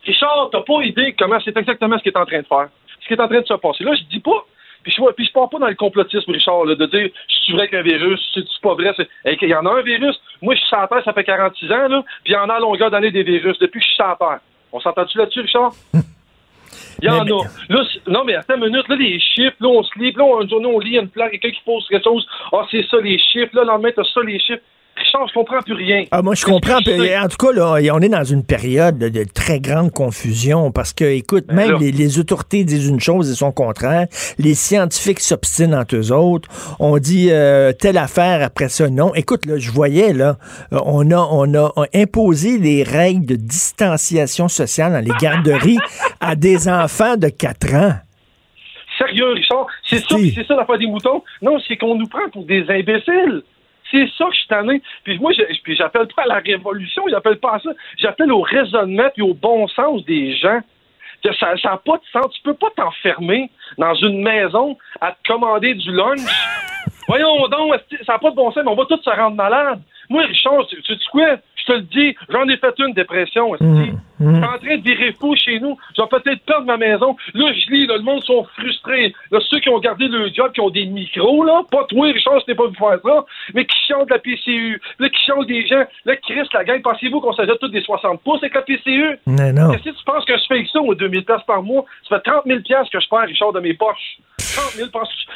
Richard, 0.09 0.49
t'as 0.51 0.63
pas 0.63 0.83
idée 0.83 1.15
comment 1.19 1.39
c'est 1.45 1.57
exactement 1.57 1.99
ce 1.99 2.03
qu'il 2.03 2.13
est 2.13 2.19
en 2.19 2.25
train 2.25 2.41
de 2.41 2.47
faire. 2.47 2.69
Ce 3.01 3.07
qui 3.07 3.13
est 3.13 3.21
en 3.21 3.29
train 3.29 3.41
de 3.41 3.47
se 3.47 3.55
passer. 3.55 3.85
Là, 3.85 3.95
je 3.95 4.05
dis 4.05 4.21
pas, 4.21 4.45
puis 4.83 4.93
je, 4.93 5.03
puis 5.13 5.27
je 5.27 5.33
pars 5.33 5.51
pas 5.51 5.59
dans 5.59 5.69
le 5.69 5.75
complotisme, 5.75 6.33
Richard, 6.33 6.65
de 6.65 6.87
dire 6.87 7.11
c'est 7.47 7.53
vrai 7.53 7.69
qu'un 7.69 7.83
virus, 7.83 8.21
c'est 8.35 8.43
pas 8.63 8.75
vrai. 8.75 8.95
Il 9.25 9.49
y 9.49 9.55
en 9.55 9.67
a 9.67 9.71
un 9.71 9.83
virus. 9.83 10.19
Moi, 10.41 10.55
je 10.55 10.61
suis 10.61 10.69
sur 10.69 10.79
la 10.79 10.89
Terre, 10.89 11.05
ça 11.05 11.13
fait 11.13 11.25
46 11.25 11.73
ans, 11.73 11.89
là, 11.89 12.03
puis 12.25 12.33
il 12.33 12.37
y 12.37 12.37
en 12.37 12.49
a 12.49 12.55
à 12.55 12.61
longueur 12.61 12.91
d'année 12.91 13.11
des 13.11 13.23
virus 13.23 13.59
depuis 13.59 13.81
que 13.81 13.85
je 13.85 13.89
suis 13.89 13.97
sur 13.97 14.07
la 14.07 14.17
Terre. 14.17 14.41
On 14.73 14.81
s'entend-tu 14.81 15.19
là-dessus, 15.19 15.41
Richard? 15.41 15.73
Il 17.01 17.07
y 17.07 17.09
en 17.09 17.25
a. 17.25 17.45
Là, 17.69 17.83
non, 18.09 18.25
mais 18.25 18.35
attends 18.35 18.57
une 18.57 18.67
minute, 18.67 18.89
là, 18.89 18.97
les 18.97 19.21
chiffres, 19.21 19.57
là, 19.61 19.69
on 19.69 19.83
se 19.83 19.99
lit, 19.99 20.13
là, 20.13 20.25
on, 20.25 20.47
on 20.51 20.79
lit 20.81 20.99
une 20.99 21.09
plaque, 21.09 21.33
quelqu'un 21.33 21.51
qui 21.51 21.63
pose 21.65 21.87
quelque 21.89 22.05
chose. 22.05 22.27
Ah, 22.53 22.67
c'est 22.71 22.85
ça, 22.89 22.99
les 23.01 23.19
chiffres, 23.19 23.55
là, 23.55 23.63
le 23.63 23.69
lendemain, 23.69 23.91
t'as 23.95 24.05
ça, 24.05 24.21
les 24.23 24.39
chiffres. 24.39 24.63
Richard, 24.99 25.29
je 25.29 25.35
comprends 25.35 25.61
plus 25.63 25.75
rien. 25.75 26.05
Ah, 26.11 26.23
moi, 26.23 26.35
je 26.35 26.45
comprends. 26.45 26.77
En 26.77 27.29
tout 27.29 27.47
cas, 27.47 27.53
là, 27.53 27.95
on 27.95 28.01
est 28.01 28.09
dans 28.09 28.25
une 28.25 28.45
période 28.45 28.99
de, 28.99 29.25
très 29.25 29.61
grande 29.61 29.93
confusion 29.93 30.71
parce 30.71 30.93
que, 30.93 31.05
écoute, 31.05 31.45
ben 31.49 31.57
même 31.57 31.79
les, 31.79 32.19
autorités 32.19 32.65
disent 32.65 32.89
une 32.89 33.01
chose 33.01 33.31
et 33.31 33.35
son 33.35 33.53
contraire. 33.53 34.07
Les 34.39 34.55
scientifiques 34.55 35.21
s'obstinent 35.21 35.75
entre 35.75 35.97
eux 35.97 36.13
autres. 36.13 36.49
On 36.81 36.99
dit 36.99 37.29
euh, 37.31 37.73
telle 37.73 37.99
affaire, 37.99 38.43
après 38.43 38.69
ça, 38.69 38.89
non. 38.89 39.15
Écoute, 39.15 39.47
là, 39.47 39.59
je 39.59 39.71
voyais, 39.71 40.13
là, 40.13 40.37
euh, 40.73 40.79
on 40.85 41.11
a, 41.11 41.29
on 41.31 41.55
a 41.55 41.73
imposé 41.95 42.59
les 42.59 42.83
règles 42.83 43.27
de 43.27 43.37
distanciation 43.37 44.49
sociale 44.49 44.93
dans 44.93 45.05
les 45.05 45.17
garderies 45.21 45.79
à 46.21 46.35
des 46.35 46.69
enfants 46.69 47.17
de 47.17 47.29
4 47.29 47.75
ans. 47.75 47.95
Sérieux, 48.99 49.33
Richard? 49.33 49.67
C'est 49.85 50.01
ça, 50.01 50.17
c'est 50.35 50.47
ça 50.47 50.57
l'affaire 50.57 50.79
des 50.79 50.87
moutons? 50.87 51.23
Non, 51.41 51.59
c'est 51.67 51.77
qu'on 51.77 51.95
nous 51.95 52.09
prend 52.09 52.29
pour 52.33 52.45
des 52.45 52.65
imbéciles. 52.69 53.43
C'est 53.91 54.09
ça 54.17 54.27
que 54.27 54.33
je 54.33 54.39
suis 54.39 54.49
tanné. 54.49 54.83
Puis 55.05 55.19
moi, 55.19 55.33
puis 55.63 55.77
j'appelle 55.77 56.09
pas 56.15 56.23
à 56.23 56.27
la 56.27 56.39
révolution, 56.39 57.05
j'appelle 57.09 57.39
pas 57.39 57.55
à 57.55 57.59
ça. 57.61 57.71
J'appelle 57.99 58.33
au 58.33 58.43
raisonnement 58.43 59.09
et 59.17 59.23
au 59.23 59.35
bon 59.35 59.67
sens 59.69 60.05
des 60.05 60.37
gens. 60.37 60.61
Ça 61.41 61.55
n'a 61.65 61.77
pas 61.79 61.97
de 61.97 62.05
sens. 62.13 62.33
Tu 62.35 62.43
peux 62.43 62.55
pas 62.55 62.69
t'enfermer 62.77 63.51
dans 63.77 63.95
une 63.95 64.23
maison 64.23 64.77
à 65.01 65.13
te 65.13 65.27
commander 65.27 65.75
du 65.75 65.91
lunch. 65.91 66.21
Voyons 67.09 67.49
donc, 67.49 67.75
ça 68.07 68.13
n'a 68.15 68.19
pas 68.19 68.31
de 68.31 68.37
bon 68.37 68.53
sens, 68.53 68.63
mais 68.65 68.71
on 68.71 68.75
va 68.75 68.85
tous 68.85 69.03
se 69.03 69.11
rendre 69.11 69.37
malade. 69.37 69.81
Moi, 70.11 70.23
Richard, 70.23 70.67
tu, 70.69 70.81
tu 70.83 70.97
quoi? 71.11 71.37
Te 71.69 71.73
le 71.73 71.83
dis, 71.83 72.17
j'en 72.29 72.49
ai 72.49 72.57
fait 72.57 72.75
une 72.79 72.95
dépression. 72.95 73.53
Mmh, 73.61 73.65
mmh. 73.65 73.99
Je 74.21 74.35
suis 74.35 74.45
en 74.45 74.59
train 74.59 74.77
de 74.77 74.83
virer 74.83 75.13
fou 75.13 75.35
chez 75.37 75.61
nous. 75.61 75.77
Je 75.97 76.03
vais 76.03 76.09
peut-être 76.09 76.45
perdre 76.45 76.67
ma 76.67 76.77
maison. 76.77 77.17
Là, 77.35 77.53
je 77.53 77.71
lis, 77.71 77.87
le 77.87 78.01
monde 78.01 78.23
sont 78.25 78.45
frustrés. 78.59 79.15
Là, 79.31 79.39
ceux 79.49 79.61
qui 79.61 79.69
ont 79.69 79.79
gardé 79.79 80.09
le 80.09 80.29
job, 80.33 80.51
qui 80.53 80.61
ont 80.61 80.71
des 80.71 80.87
micros, 80.87 81.45
là, 81.45 81.63
pas 81.71 81.85
toi, 81.85 82.07
Richard, 82.07 82.41
je 82.47 82.55
pas 82.55 82.67
vu 82.67 82.77
faire 82.77 82.99
ça, 83.05 83.25
mais 83.55 83.67
qui 83.67 83.77
chantent 83.89 84.11
la 84.11 84.19
PCU. 84.19 84.81
Là, 84.99 85.09
qui 85.09 85.25
chantent 85.25 85.47
des 85.47 85.67
gens. 85.67 85.85
Là, 86.05 86.17
Chris, 86.17 86.49
la 86.53 86.65
gang, 86.65 86.83
pensez-vous 86.83 87.21
qu'on 87.21 87.33
s'ajoute 87.33 87.59
tous 87.61 87.69
des 87.69 87.83
60 87.83 88.23
pouces 88.23 88.43
avec 88.43 88.55
la 88.55 88.63
PCU? 88.63 89.19
Mais 89.27 89.53
non. 89.53 89.71
Qu'est-ce 89.71 89.91
que 89.91 89.99
tu 89.99 90.05
penses 90.05 90.25
que 90.25 90.37
je 90.37 90.45
fais 90.49 90.55
avec 90.55 90.69
ça, 90.69 90.81
ou 90.81 90.95
2000 90.95 91.25
pièces 91.25 91.43
par 91.47 91.63
mois? 91.63 91.85
Ça 92.09 92.17
fait 92.17 92.31
30 92.31 92.45
000 92.47 92.61
pièces 92.61 92.89
que 92.91 93.01
je 93.01 93.09
perds, 93.09 93.27
Richard, 93.27 93.53
de 93.53 93.61
mes 93.61 93.75
poches. 93.75 94.19
30 94.59 94.73
000 94.73 94.89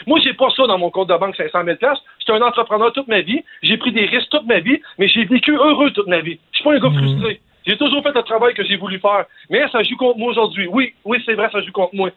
Moi, 0.07 0.21
j'ai 0.23 0.35
pas 0.35 0.49
ça 0.57 0.67
dans 0.67 0.79
mon 0.79 0.91
compte 0.91 1.09
de 1.09 1.17
banque, 1.17 1.37
500 1.37 1.65
000 1.65 1.77
J'étais 2.19 2.33
un 2.33 2.43
entrepreneur 2.43 2.93
toute 2.93 3.09
ma 3.09 3.21
vie. 3.21 3.43
J'ai 3.63 3.77
pris 3.77 3.93
des 3.93 4.07
risques 4.07 4.31
toute 4.31 4.47
ma 4.47 4.61
vie, 4.61 4.81
mais 4.99 5.09
j'ai 5.09 5.25
vécu 5.25 5.53
heureux 5.53 5.91
toute 5.91 6.09
ma 6.09 6.21
vie. 6.21 6.39
Je 6.53 6.57
suis 6.59 6.65
pas 6.65 6.75
un 6.75 6.79
gars 6.79 6.89
mhm. 6.89 6.99
frustré. 6.99 7.41
J'ai 7.67 7.77
toujours 7.77 8.03
fait 8.03 8.15
le 8.15 8.23
travail 8.23 8.55
que 8.55 8.65
j'ai 8.65 8.77
voulu 8.77 8.99
faire. 8.99 9.25
Mais 9.49 9.63
ça 9.71 9.83
joue 9.83 9.97
contre 9.97 10.19
moi 10.19 10.31
aujourd'hui. 10.31 10.67
Oui, 10.67 10.95
oui, 11.05 11.23
c'est 11.25 11.35
vrai, 11.35 11.49
ça 11.53 11.61
joue 11.61 11.73
contre 11.73 11.95
moi. 11.95 12.11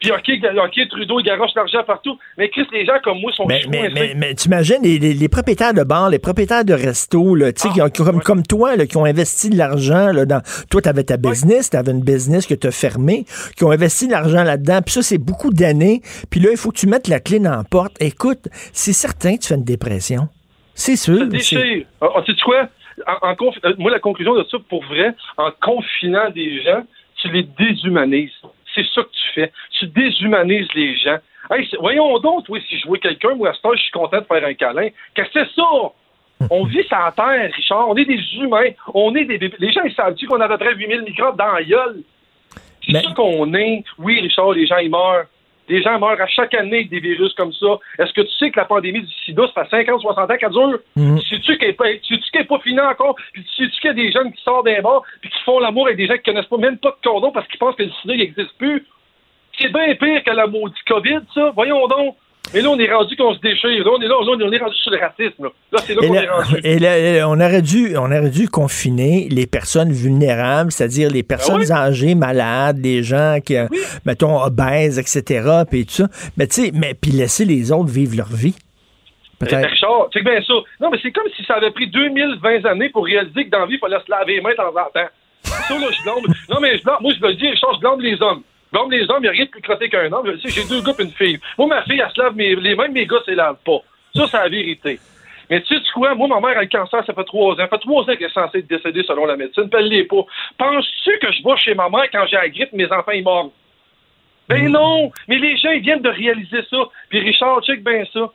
Puis 0.00 0.12
OK, 0.12 0.30
OK, 0.64 0.88
Trudeau, 0.88 1.20
il 1.20 1.24
garoche 1.24 1.50
l'argent 1.56 1.82
partout. 1.84 2.18
Mais 2.36 2.48
Chris, 2.50 2.66
les 2.72 2.86
gens 2.86 2.98
comme 3.02 3.18
moi 3.20 3.32
sont 3.32 3.46
Mais, 3.46 3.62
mais, 3.68 3.88
mais, 3.92 4.12
mais 4.16 4.34
t'imagines 4.34 4.82
les, 4.82 4.98
les, 4.98 5.12
les, 5.12 5.28
propriétaires 5.28 5.74
de 5.74 5.82
bars, 5.82 6.08
les 6.08 6.18
propriétaires 6.18 6.64
de 6.64 6.72
restos, 6.72 7.34
là, 7.34 7.48
ah, 7.48 7.52
qui 7.52 7.82
ont, 7.82 8.04
comme, 8.04 8.22
comme 8.22 8.42
toi, 8.44 8.76
là, 8.76 8.86
qui 8.86 8.96
ont 8.96 9.04
investi 9.04 9.50
de 9.50 9.56
l'argent 9.56 10.12
là, 10.12 10.24
dans. 10.24 10.40
Toi, 10.70 10.82
tu 10.82 10.88
avais 10.88 11.04
ta 11.04 11.16
business, 11.16 11.70
tu 11.70 11.76
avais 11.76 11.92
une 11.92 12.04
business 12.04 12.46
que 12.46 12.54
tu 12.54 12.68
as 12.68 12.70
fermée, 12.70 13.24
qui 13.56 13.64
ont 13.64 13.70
investi 13.70 14.06
de 14.06 14.12
l'argent 14.12 14.44
là-dedans. 14.44 14.80
Puis 14.84 14.94
ça, 14.94 15.02
c'est 15.02 15.18
beaucoup 15.18 15.52
d'années. 15.52 16.00
Puis 16.30 16.40
là, 16.40 16.50
il 16.52 16.56
faut 16.56 16.70
que 16.70 16.78
tu 16.78 16.86
mettes 16.86 17.08
la 17.08 17.20
clé 17.20 17.40
dans 17.40 17.56
la 17.56 17.64
porte. 17.64 18.00
Écoute, 18.00 18.48
c'est 18.72 18.92
certain 18.92 19.36
que 19.36 19.42
tu 19.42 19.48
fais 19.48 19.56
une 19.56 19.64
dépression. 19.64 20.28
C'est 20.74 20.96
sûr. 20.96 21.26
C'est 21.40 21.86
ah, 22.00 22.06
ah, 22.14 22.22
tu 22.24 22.32
sais 22.32 22.40
quoi? 22.44 22.68
En, 23.06 23.30
euh, 23.32 23.74
moi, 23.78 23.90
la 23.90 23.98
conclusion 23.98 24.34
de 24.34 24.44
ça, 24.50 24.58
pour 24.68 24.84
vrai, 24.84 25.14
en 25.36 25.50
confinant 25.60 26.30
des 26.30 26.62
gens, 26.62 26.84
tu 27.16 27.30
les 27.30 27.42
déshumanises. 27.58 28.30
C'est 28.78 28.86
ça 28.94 29.02
que 29.02 29.10
tu 29.10 29.30
fais. 29.34 29.52
Tu 29.72 29.86
déshumanises 29.88 30.68
les 30.74 30.96
gens. 30.96 31.18
voyons 31.80 32.18
donc, 32.20 32.44
oui, 32.48 32.62
si 32.68 32.78
je 32.78 32.86
vois 32.86 32.98
quelqu'un, 32.98 33.34
moi, 33.34 33.50
à 33.50 33.52
ce 33.54 33.60
temps, 33.60 33.72
je 33.74 33.82
suis 33.82 33.90
content 33.90 34.20
de 34.20 34.24
faire 34.24 34.44
un 34.44 34.54
câlin. 34.54 34.88
Qu'est-ce 35.14 35.30
que 35.30 35.44
c'est 35.44 35.54
ça? 35.54 35.64
On 36.50 36.64
vit 36.64 36.84
sans 36.88 37.10
terre, 37.12 37.50
Richard. 37.52 37.88
On 37.88 37.96
est 37.96 38.04
des 38.04 38.20
humains. 38.36 38.70
On 38.94 39.14
est 39.16 39.24
des 39.24 39.38
Les 39.58 39.72
gens, 39.72 39.82
ils 39.84 39.94
savent-tu 39.94 40.28
qu'on 40.28 40.40
a 40.40 40.44
à 40.44 40.48
peu 40.48 40.58
près 40.58 40.74
8000 40.74 41.02
microbes 41.02 41.36
dans 41.36 41.52
la 41.52 41.64
gueule? 41.64 42.02
C'est 42.86 42.92
ça 42.92 43.12
qu'on 43.14 43.52
est. 43.54 43.82
Oui, 43.98 44.20
Richard, 44.20 44.52
les 44.52 44.66
gens, 44.66 44.78
ils 44.78 44.90
meurent. 44.90 45.26
Des 45.68 45.82
gens 45.82 45.98
meurent 45.98 46.20
à 46.20 46.26
chaque 46.26 46.54
année 46.54 46.78
avec 46.78 46.90
des 46.90 47.00
virus 47.00 47.32
comme 47.34 47.52
ça. 47.52 47.78
Est-ce 47.98 48.12
que 48.12 48.22
tu 48.22 48.32
sais 48.38 48.50
que 48.50 48.58
la 48.58 48.64
pandémie 48.64 49.02
du 49.02 49.12
sida, 49.24 49.44
ça 49.54 49.64
fait 49.64 49.84
50, 49.84 50.00
60 50.00 50.30
ans 50.30 50.36
qu'elle 50.36 50.50
dure? 50.50 50.78
Mm. 50.96 51.18
Sais-tu 51.18 51.58
qu'elle 51.58 51.68
n'est 51.68 52.44
pas, 52.44 52.58
finie 52.60 52.80
encore? 52.80 53.16
Puis 53.32 53.46
sais-tu 53.56 53.80
qu'il 53.80 53.88
y 53.88 53.90
a 53.90 53.94
des 53.94 54.12
jeunes 54.12 54.32
qui 54.32 54.42
sortent 54.42 54.66
des 54.66 54.80
bars 54.80 55.02
puis 55.20 55.30
qui 55.30 55.42
font 55.44 55.58
l'amour 55.58 55.86
avec 55.86 55.98
des 55.98 56.06
gens 56.06 56.16
qui 56.16 56.22
connaissent 56.22 56.46
pas 56.46 56.56
même 56.56 56.78
pas 56.78 56.90
de 56.90 57.08
cordon 57.08 57.30
parce 57.32 57.46
qu'ils 57.48 57.58
pensent 57.58 57.76
que 57.76 57.82
le 57.82 57.90
sida 58.02 58.16
n'existe 58.16 58.56
plus? 58.58 58.86
C'est 59.58 59.72
bien 59.72 59.94
pire 59.94 60.22
que 60.24 60.30
la 60.30 60.46
maudite 60.46 60.76
COVID, 60.86 61.20
ça. 61.34 61.50
Voyons 61.54 61.86
donc. 61.88 62.16
Mais 62.54 62.60
là, 62.60 62.70
on 62.70 62.78
est 62.78 62.92
rendu 62.92 63.16
qu'on 63.16 63.34
se 63.34 63.40
déchire. 63.40 63.84
Là, 63.84 63.90
on 63.96 64.00
est 64.00 64.06
là, 64.06 64.14
on 64.18 64.52
est 64.52 64.58
rendu 64.58 64.76
sur 64.76 64.90
le 64.90 64.98
racisme. 64.98 65.48
Là, 65.72 65.78
c'est 65.84 65.94
là 65.94 66.06
qu'on 66.06 66.14
est 66.14 66.28
rendu. 66.28 66.60
Et 66.64 66.78
là, 66.78 67.28
on 67.28 67.40
aurait 67.40 67.62
dû, 67.62 67.96
on 67.96 68.06
aurait 68.06 68.30
dû 68.30 68.48
confiner 68.48 69.28
les 69.30 69.46
personnes 69.46 69.92
vulnérables, 69.92 70.72
c'est-à-dire 70.72 71.10
les 71.10 71.22
personnes 71.22 71.62
ben 71.68 71.72
âgées, 71.72 72.14
malades, 72.14 72.78
les 72.82 73.02
gens 73.02 73.38
qui, 73.44 73.54
ben 73.54 73.68
mettons, 74.06 74.42
obèses, 74.42 74.98
etc., 74.98 75.62
puis 75.70 75.86
tout 75.86 75.92
ça. 75.92 76.08
Mais 76.36 76.46
tu 76.46 76.64
sais, 76.64 76.70
mais 76.74 76.94
puis 76.94 77.10
laisser 77.10 77.44
les 77.44 77.70
autres 77.72 77.90
vivre 77.90 78.16
leur 78.16 78.28
vie. 78.28 78.54
Peut-être. 79.38 79.68
Richard, 79.68 80.08
c'est 80.12 80.24
bien 80.24 80.42
ça. 80.42 80.54
Non, 80.80 80.90
mais 80.90 80.98
c'est 81.00 81.12
comme 81.12 81.28
si 81.36 81.44
ça 81.44 81.54
avait 81.54 81.70
pris 81.70 81.88
2020 81.88 82.64
années 82.64 82.88
pour 82.88 83.04
réaliser 83.04 83.44
que 83.44 83.50
dans 83.50 83.60
la 83.60 83.66
vie, 83.66 83.74
il 83.74 83.78
fallait 83.78 84.02
se 84.04 84.10
laver 84.10 84.34
les 84.34 84.40
mains 84.40 84.50
de 84.50 84.56
temps 84.56 84.70
en 84.70 84.90
temps. 84.90 85.08
Ça, 85.42 85.78
là, 85.78 85.86
je 85.90 86.02
blâme. 86.02 86.34
Non, 86.50 86.56
mais 86.60 86.76
je 86.76 86.82
blâme, 86.82 86.96
moi, 87.00 87.12
je 87.14 87.24
le 87.24 87.34
dis, 87.34 87.48
Richard, 87.48 87.74
je 87.74 87.80
blâme 87.80 88.00
les 88.00 88.20
hommes. 88.20 88.42
Comme 88.72 88.90
les 88.90 89.02
hommes, 89.10 89.18
il 89.18 89.22
n'y 89.22 89.28
a 89.28 89.32
rien 89.32 89.44
de 89.44 89.50
plus 89.50 89.62
crotté 89.62 89.88
qu'un 89.88 90.12
homme. 90.12 90.30
J'ai 90.44 90.64
deux 90.68 90.82
gars 90.82 90.92
et 90.98 91.02
une 91.02 91.10
fille. 91.10 91.38
Moi, 91.56 91.68
ma 91.68 91.82
fille, 91.82 92.02
elle 92.04 92.10
se 92.10 92.20
lave 92.20 92.36
mes, 92.36 92.54
les 92.54 92.74
mêmes 92.74 92.92
mes 92.92 93.06
gars, 93.06 93.18
ne 93.26 93.34
lavent 93.34 93.56
pas. 93.64 93.78
Ça, 94.14 94.26
c'est 94.26 94.36
la 94.36 94.48
vérité. 94.48 94.98
Mais 95.50 95.62
tu 95.62 95.74
sais 95.74 95.82
quoi? 95.94 96.14
Moi, 96.14 96.28
ma 96.28 96.40
mère 96.40 96.58
a 96.58 96.62
le 96.62 96.68
cancer, 96.68 97.04
ça 97.04 97.14
fait 97.14 97.24
trois 97.24 97.54
ans. 97.54 97.56
Ça 97.56 97.68
fait 97.68 97.78
trois 97.78 98.02
ans 98.02 98.06
qu'elle 98.16 98.28
est 98.28 98.32
censée 98.32 98.58
être 98.58 98.66
décédée 98.66 99.02
selon 99.04 99.24
la 99.24 99.36
médecine. 99.36 99.68
Puis 99.70 99.80
elle 99.80 99.88
l'est 99.88 100.04
pas. 100.04 100.24
Penses-tu 100.58 101.18
que 101.18 101.32
je 101.32 101.42
vais 101.42 101.56
chez 101.56 101.74
ma 101.74 101.88
mère 101.88 102.10
quand 102.12 102.26
j'ai 102.26 102.36
la 102.36 102.48
grippe, 102.48 102.72
mes 102.72 102.90
enfants, 102.92 103.12
ils 103.12 103.22
mordent? 103.22 103.52
Ben 104.48 104.68
mm. 104.68 104.72
non! 104.72 105.12
Mais 105.28 105.38
les 105.38 105.56
gens, 105.56 105.70
ils 105.70 105.82
viennent 105.82 106.02
de 106.02 106.10
réaliser 106.10 106.62
ça. 106.70 106.78
Puis 107.08 107.20
Richard, 107.20 107.62
check 107.62 107.82
bien 107.82 108.04
ça. 108.12 108.30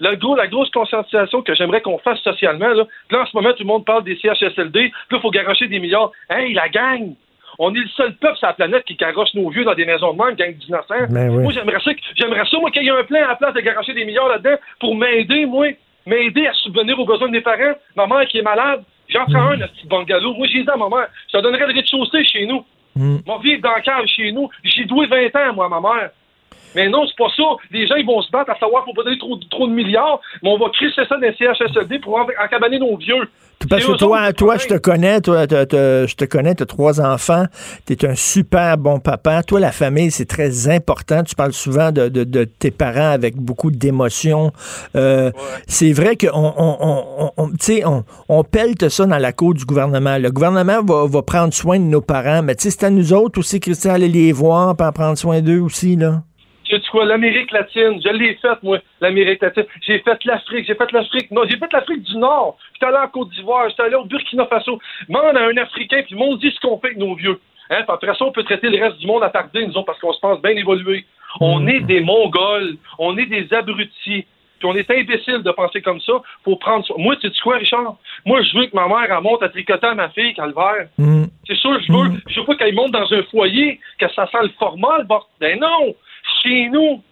Le 0.00 0.16
gros, 0.16 0.34
la 0.34 0.48
grosse 0.48 0.70
conscientisation 0.70 1.42
que 1.42 1.54
j'aimerais 1.54 1.80
qu'on 1.80 1.98
fasse 1.98 2.20
socialement, 2.20 2.68
là, 2.68 2.84
là, 3.10 3.22
en 3.22 3.26
ce 3.26 3.36
moment, 3.36 3.52
tout 3.52 3.62
le 3.62 3.66
monde 3.66 3.84
parle 3.84 4.02
des 4.02 4.16
CHSLD, 4.16 4.72
puis 4.72 4.92
là, 5.10 5.18
il 5.18 5.20
faut 5.20 5.30
garocher 5.30 5.68
des 5.68 5.78
milliards. 5.78 6.10
Hey, 6.28 6.52
la 6.52 6.68
gang! 6.68 7.14
On 7.58 7.74
est 7.74 7.78
le 7.78 7.88
seul 7.88 8.14
peuple 8.16 8.36
sur 8.36 8.46
la 8.46 8.54
planète 8.54 8.84
qui 8.84 8.94
garoche 8.94 9.34
nos 9.34 9.50
vieux 9.50 9.64
dans 9.64 9.74
des 9.74 9.84
maisons 9.84 10.12
de 10.12 10.18
mort, 10.18 10.32
gang 10.32 10.54
d'innocents. 10.54 11.06
Ben 11.10 11.30
moi, 11.30 11.52
j'aimerais 11.52 11.80
ça, 11.80 11.90
j'aimerais 12.16 12.44
ça, 12.50 12.58
moi, 12.58 12.70
qu'il 12.70 12.82
y 12.82 12.88
ait 12.88 12.90
un 12.90 13.04
plan 13.04 13.24
à 13.24 13.28
la 13.28 13.36
place 13.36 13.54
de 13.54 13.60
garocher 13.60 13.94
des 13.94 14.04
milliards 14.04 14.28
là-dedans 14.28 14.56
pour 14.80 14.96
m'aider, 14.96 15.46
moi, 15.46 15.68
m'aider 16.06 16.46
à 16.46 16.52
subvenir 16.54 16.98
aux 16.98 17.04
besoins 17.04 17.28
de 17.28 17.32
mes 17.32 17.40
parents. 17.40 17.74
Ma 17.96 18.06
mère 18.06 18.26
qui 18.28 18.38
est 18.38 18.42
malade, 18.42 18.82
j'en 19.08 19.24
prends 19.26 19.50
un, 19.50 19.56
le 19.56 19.66
petit 19.68 19.86
bungalow. 19.86 20.34
Moi, 20.34 20.46
j'ai 20.50 20.62
dit 20.62 20.70
à 20.70 20.76
ma 20.76 20.88
mère, 20.88 21.08
ça 21.30 21.40
donnerait 21.40 21.66
le 21.66 21.74
rez-de-chaussée 21.74 22.24
chez 22.24 22.46
nous. 22.46 22.64
Mm. 22.96 23.18
Moi, 23.26 23.40
vivre 23.42 23.62
dans 23.62 23.74
le 23.74 23.82
cave 23.82 24.06
chez 24.06 24.32
nous. 24.32 24.48
J'ai 24.62 24.84
doué 24.84 25.06
20 25.06 25.36
ans, 25.36 25.54
moi, 25.54 25.68
ma 25.68 25.80
mère. 25.80 26.10
Mais 26.74 26.88
non, 26.88 27.06
c'est 27.06 27.16
pas 27.16 27.30
ça. 27.36 27.42
Les 27.70 27.86
gens, 27.86 27.96
ils 27.96 28.06
vont 28.06 28.20
se 28.22 28.30
battre 28.30 28.50
à 28.50 28.58
savoir 28.58 28.84
qu'il 28.84 28.92
faut 28.92 29.02
pas 29.02 29.04
donner 29.04 29.18
trop, 29.18 29.36
trop 29.50 29.66
de 29.66 29.72
milliards, 29.72 30.20
mais 30.42 30.50
on 30.50 30.58
va 30.58 30.70
crisser 30.70 31.02
ça 31.08 31.16
dans 31.16 31.20
les 31.20 31.34
CHSLD 31.34 31.98
pour 32.00 32.18
encabaner 32.18 32.78
nos 32.78 32.96
vieux. 32.96 33.28
Parce 33.68 33.84
que 33.84 33.96
toi, 33.96 34.32
toi, 34.32 34.58
je 34.58 34.66
te 34.66 34.74
connais, 34.74 35.20
toi, 35.20 35.46
je 35.48 36.14
te 36.14 36.24
connais, 36.24 36.54
tu 36.54 36.62
as 36.62 36.66
trois 36.66 37.00
enfants, 37.00 37.46
tu 37.86 37.94
es 37.94 38.06
un 38.06 38.14
super 38.14 38.76
bon 38.76 38.98
papa. 39.00 39.42
Toi, 39.42 39.60
la 39.60 39.72
famille, 39.72 40.10
c'est 40.10 40.26
très 40.26 40.68
important. 40.68 41.22
Tu 41.22 41.34
parles 41.34 41.52
souvent 41.52 41.90
de, 41.92 42.08
de, 42.08 42.44
tes 42.44 42.70
parents 42.70 43.10
avec 43.10 43.36
beaucoup 43.36 43.70
d'émotion. 43.70 44.52
Euh, 44.96 45.30
c'est 45.66 45.92
vrai 45.92 46.16
qu'on 46.16 46.28
on, 46.34 47.32
on, 47.38 47.54
on, 48.28 48.44
ça 48.88 49.06
dans 49.06 49.18
la 49.18 49.32
cour 49.32 49.54
du 49.54 49.64
gouvernement. 49.64 50.18
Le 50.18 50.30
gouvernement 50.30 50.82
va, 50.82 51.06
va 51.06 51.22
prendre 51.22 51.54
soin 51.54 51.78
de 51.78 51.84
nos 51.84 52.00
parents, 52.00 52.42
mais 52.42 52.54
c'est 52.58 52.84
à 52.84 52.90
nous 52.90 53.12
autres 53.12 53.38
aussi, 53.38 53.60
Christian, 53.60 53.94
aller 53.94 54.08
les 54.08 54.32
voir, 54.32 54.74
et 54.78 54.82
en 54.82 54.92
prendre 54.92 55.16
soin 55.16 55.40
d'eux 55.40 55.60
aussi, 55.60 55.96
là. 55.96 56.22
Tu 56.64 56.76
sais 56.76 56.82
quoi, 56.90 57.04
l'Amérique 57.04 57.52
latine, 57.52 58.00
je 58.02 58.08
l'ai 58.10 58.34
faite, 58.36 58.62
moi, 58.62 58.78
l'Amérique 59.00 59.42
latine. 59.42 59.64
J'ai 59.82 59.98
fait 59.98 60.24
l'Afrique, 60.24 60.66
j'ai 60.66 60.74
fait 60.74 60.92
l'Afrique. 60.92 61.30
Non, 61.30 61.42
j'ai 61.48 61.58
fait 61.58 61.72
l'Afrique 61.72 62.02
du 62.02 62.16
Nord. 62.16 62.56
J'étais 62.72 62.86
allé 62.86 62.96
en 62.96 63.08
Côte 63.08 63.30
d'Ivoire, 63.30 63.68
j'étais 63.68 63.82
allé 63.82 63.96
au 63.96 64.04
Burkina 64.04 64.46
Faso. 64.46 64.80
Demande 65.08 65.36
à 65.36 65.44
un 65.44 65.56
Africain, 65.58 66.02
puis 66.02 66.14
le 66.14 66.18
monde 66.18 66.38
dit 66.38 66.50
ce 66.50 66.60
qu'on 66.60 66.78
fait 66.78 66.88
avec 66.88 66.98
nos 66.98 67.14
vieux. 67.14 67.38
Hein, 67.70 67.84
après 67.86 68.14
ça, 68.14 68.24
on 68.24 68.32
peut 68.32 68.44
traiter 68.44 68.68
le 68.68 68.82
reste 68.82 68.98
du 68.98 69.06
monde 69.06 69.22
à 69.22 69.30
tarder, 69.30 69.66
nous 69.66 69.76
autres, 69.76 69.86
parce 69.86 69.98
qu'on 70.00 70.12
se 70.12 70.20
pense 70.20 70.40
bien 70.42 70.52
évoluer. 70.52 71.04
On 71.40 71.60
mm. 71.60 71.68
est 71.68 71.80
des 71.80 72.00
Mongols, 72.00 72.76
on 72.98 73.16
est 73.16 73.26
des 73.26 73.52
abrutis. 73.52 74.26
Puis 74.58 74.68
on 74.68 74.74
est 74.76 74.88
imbécile 74.90 75.42
de 75.42 75.50
penser 75.50 75.82
comme 75.82 76.00
ça. 76.00 76.12
Faut 76.44 76.56
prendre 76.56 76.84
soin. 76.86 76.96
Moi, 76.98 77.16
tu 77.16 77.28
sais 77.28 77.40
quoi, 77.42 77.56
Richard? 77.56 77.96
Moi, 78.24 78.40
je 78.42 78.56
veux 78.56 78.66
que 78.66 78.76
ma 78.76 78.86
mère, 78.86 79.06
elle 79.10 79.22
monte 79.22 79.42
à 79.42 79.48
tricoter 79.48 79.88
à 79.88 79.94
ma 79.94 80.08
fille, 80.10 80.32
Calvaire. 80.34 80.88
Mm. 80.96 81.24
C'est 81.46 81.56
sûr, 81.56 81.78
je 81.80 81.92
veux. 81.92 82.20
Je 82.28 82.40
veux 82.40 82.46
pas 82.46 82.54
qu'elle 82.54 82.74
monte 82.74 82.92
dans 82.92 83.12
un 83.12 83.22
foyer, 83.24 83.80
que 83.98 84.08
ça 84.12 84.26
sent 84.30 84.38
le 84.42 84.50
format, 84.58 84.98
le 84.98 85.04
bord. 85.04 85.28
Ben 85.40 85.58
non! 85.58 85.94
Chez 86.44 86.68
nous, 86.68 87.02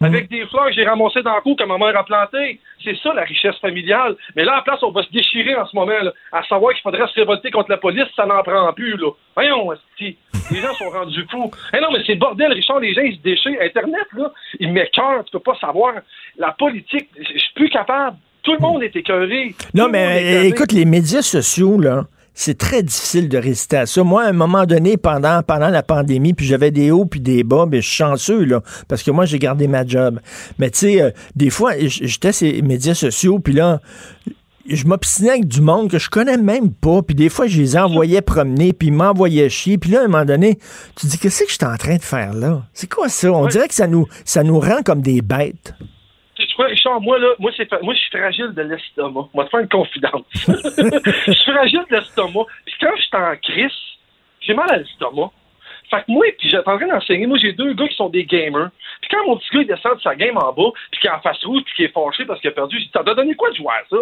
avec 0.00 0.28
des 0.28 0.44
fleurs 0.46 0.66
que 0.66 0.72
j'ai 0.72 0.84
ramassées 0.84 1.22
dans 1.22 1.34
le 1.34 1.40
cou 1.40 1.54
que 1.54 1.64
ma 1.64 1.78
mère 1.78 1.96
a 1.96 2.04
plantées. 2.04 2.60
C'est 2.84 2.96
ça 3.02 3.14
la 3.14 3.22
richesse 3.22 3.56
familiale. 3.60 4.14
Mais 4.34 4.44
là, 4.44 4.58
en 4.58 4.62
place, 4.62 4.82
on 4.82 4.90
va 4.90 5.02
se 5.02 5.10
déchirer 5.10 5.56
en 5.56 5.66
ce 5.66 5.74
moment, 5.74 5.98
là, 6.02 6.12
à 6.32 6.42
savoir 6.44 6.72
qu'il 6.74 6.82
faudrait 6.82 7.06
se 7.08 7.14
révolter 7.14 7.50
contre 7.50 7.70
la 7.70 7.78
police, 7.78 8.04
ça 8.14 8.26
n'en 8.26 8.42
prend 8.42 8.72
plus. 8.72 8.96
Là. 8.96 9.10
Voyons, 9.34 9.72
si 9.96 10.16
les 10.50 10.60
gens 10.60 10.74
sont 10.74 10.90
rendus 10.90 11.26
fous. 11.30 11.50
Eh 11.74 11.80
non, 11.80 11.88
mais 11.92 12.00
c'est 12.06 12.14
bordel, 12.14 12.52
Richard, 12.52 12.80
les 12.80 12.92
gens, 12.92 13.02
ils 13.02 13.16
se 13.16 13.22
déchirent. 13.22 13.60
Internet, 13.60 14.06
là, 14.16 14.30
il 14.60 14.72
m'écœure, 14.72 15.24
tu 15.24 15.32
peux 15.32 15.40
pas 15.40 15.56
savoir. 15.58 15.94
La 16.36 16.52
politique, 16.52 17.08
je 17.18 17.38
suis 17.38 17.54
plus 17.54 17.70
capable. 17.70 18.16
Tout 18.42 18.52
le 18.52 18.60
monde 18.60 18.82
est 18.82 18.94
écœuré. 18.94 19.54
Non, 19.74 19.88
mais 19.88 20.46
écoute, 20.46 20.72
les 20.72 20.84
médias 20.84 21.22
sociaux, 21.22 21.80
là, 21.80 22.04
c'est 22.36 22.58
très 22.58 22.82
difficile 22.82 23.30
de 23.30 23.38
résister 23.38 23.78
à 23.78 23.86
ça. 23.86 24.04
Moi, 24.04 24.22
à 24.22 24.28
un 24.28 24.32
moment 24.32 24.66
donné, 24.66 24.98
pendant, 24.98 25.42
pendant 25.42 25.70
la 25.70 25.82
pandémie, 25.82 26.34
puis 26.34 26.44
j'avais 26.44 26.70
des 26.70 26.90
hauts 26.90 27.06
puis 27.06 27.18
des 27.18 27.42
bas, 27.42 27.64
mais 27.68 27.80
je 27.80 27.88
suis 27.88 27.96
chanceux, 27.96 28.44
là, 28.44 28.62
parce 28.88 29.02
que 29.02 29.10
moi, 29.10 29.24
j'ai 29.24 29.38
gardé 29.38 29.66
ma 29.66 29.86
job. 29.86 30.20
Mais 30.58 30.70
tu 30.70 30.78
sais, 30.80 31.02
euh, 31.02 31.10
des 31.34 31.48
fois, 31.48 31.72
j'étais 31.78 32.32
sur 32.32 32.46
les 32.46 32.60
médias 32.60 32.94
sociaux, 32.94 33.38
puis 33.38 33.54
là, 33.54 33.80
je 34.68 34.84
m'obstinais 34.84 35.30
avec 35.30 35.48
du 35.48 35.62
monde 35.62 35.90
que 35.90 35.98
je 35.98 36.10
connais 36.10 36.36
même 36.36 36.72
pas, 36.72 37.00
puis 37.00 37.14
des 37.14 37.30
fois, 37.30 37.46
je 37.46 37.58
les 37.58 37.74
envoyais 37.74 38.20
promener, 38.20 38.74
puis 38.74 38.88
ils 38.88 38.94
m'envoyaient 38.94 39.48
chier, 39.48 39.78
puis 39.78 39.92
là, 39.92 40.02
à 40.02 40.04
un 40.04 40.08
moment 40.08 40.26
donné, 40.26 40.58
tu 40.94 41.06
dis, 41.06 41.18
qu'est-ce 41.18 41.44
que 41.44 41.48
je 41.48 41.54
suis 41.54 41.64
en 41.64 41.76
train 41.78 41.96
de 41.96 42.02
faire 42.02 42.34
là? 42.34 42.66
C'est 42.74 42.90
quoi 42.92 43.08
ça? 43.08 43.32
On 43.32 43.46
dirait 43.46 43.68
que 43.68 43.74
ça 43.74 43.86
nous, 43.86 44.06
ça 44.26 44.42
nous 44.42 44.60
rend 44.60 44.82
comme 44.84 45.00
des 45.00 45.22
bêtes. 45.22 45.72
Richard, 46.38 47.00
moi, 47.00 47.18
là, 47.18 47.28
moi, 47.38 47.50
c'est, 47.56 47.70
moi, 47.82 47.94
je 47.94 47.98
suis 47.98 48.10
fragile 48.10 48.52
de 48.54 48.62
l'estomac. 48.62 49.28
Moi, 49.32 49.44
te 49.44 49.50
faire 49.50 49.60
une 49.60 49.68
confidence. 49.68 50.24
Je 50.34 51.32
suis 51.32 51.52
fragile 51.52 51.84
de 51.90 51.96
l'estomac. 51.96 52.44
Puis 52.64 52.74
quand 52.80 52.94
je 52.96 53.02
suis 53.02 53.16
en 53.16 53.36
crise, 53.36 53.72
j'ai 54.40 54.54
mal 54.54 54.70
à 54.70 54.76
l'estomac. 54.76 55.30
Fait 55.90 55.98
que 55.98 56.04
moi, 56.08 56.26
puis 56.38 56.48
j'étais 56.50 56.68
en 56.68 56.76
train 56.78 56.88
d'enseigner, 56.88 57.26
moi, 57.26 57.38
j'ai 57.38 57.52
deux 57.52 57.72
gars 57.74 57.86
qui 57.86 57.94
sont 57.94 58.08
des 58.08 58.24
gamers. 58.24 58.70
Puis 59.00 59.10
quand 59.10 59.24
mon 59.26 59.36
petit 59.36 59.48
gars, 59.52 59.60
il 59.60 59.66
descend 59.66 59.96
de 59.96 60.00
sa 60.00 60.16
game 60.16 60.36
en 60.36 60.52
bas, 60.52 60.72
puis 60.90 61.00
qu'il 61.00 61.08
est 61.08 61.12
en 61.12 61.20
face 61.20 61.44
rouge, 61.44 61.62
puis 61.64 61.74
qu'il 61.74 61.84
est 61.84 61.92
fâché 61.92 62.24
parce 62.24 62.40
qu'il 62.40 62.50
a 62.50 62.52
perdu, 62.52 62.76
j'ai 62.78 62.86
dit, 62.86 62.90
t'as 62.92 63.02
donné 63.02 63.34
quoi 63.34 63.50
de 63.50 63.56
jouer 63.56 63.68
à 63.68 63.84
ça? 63.88 63.96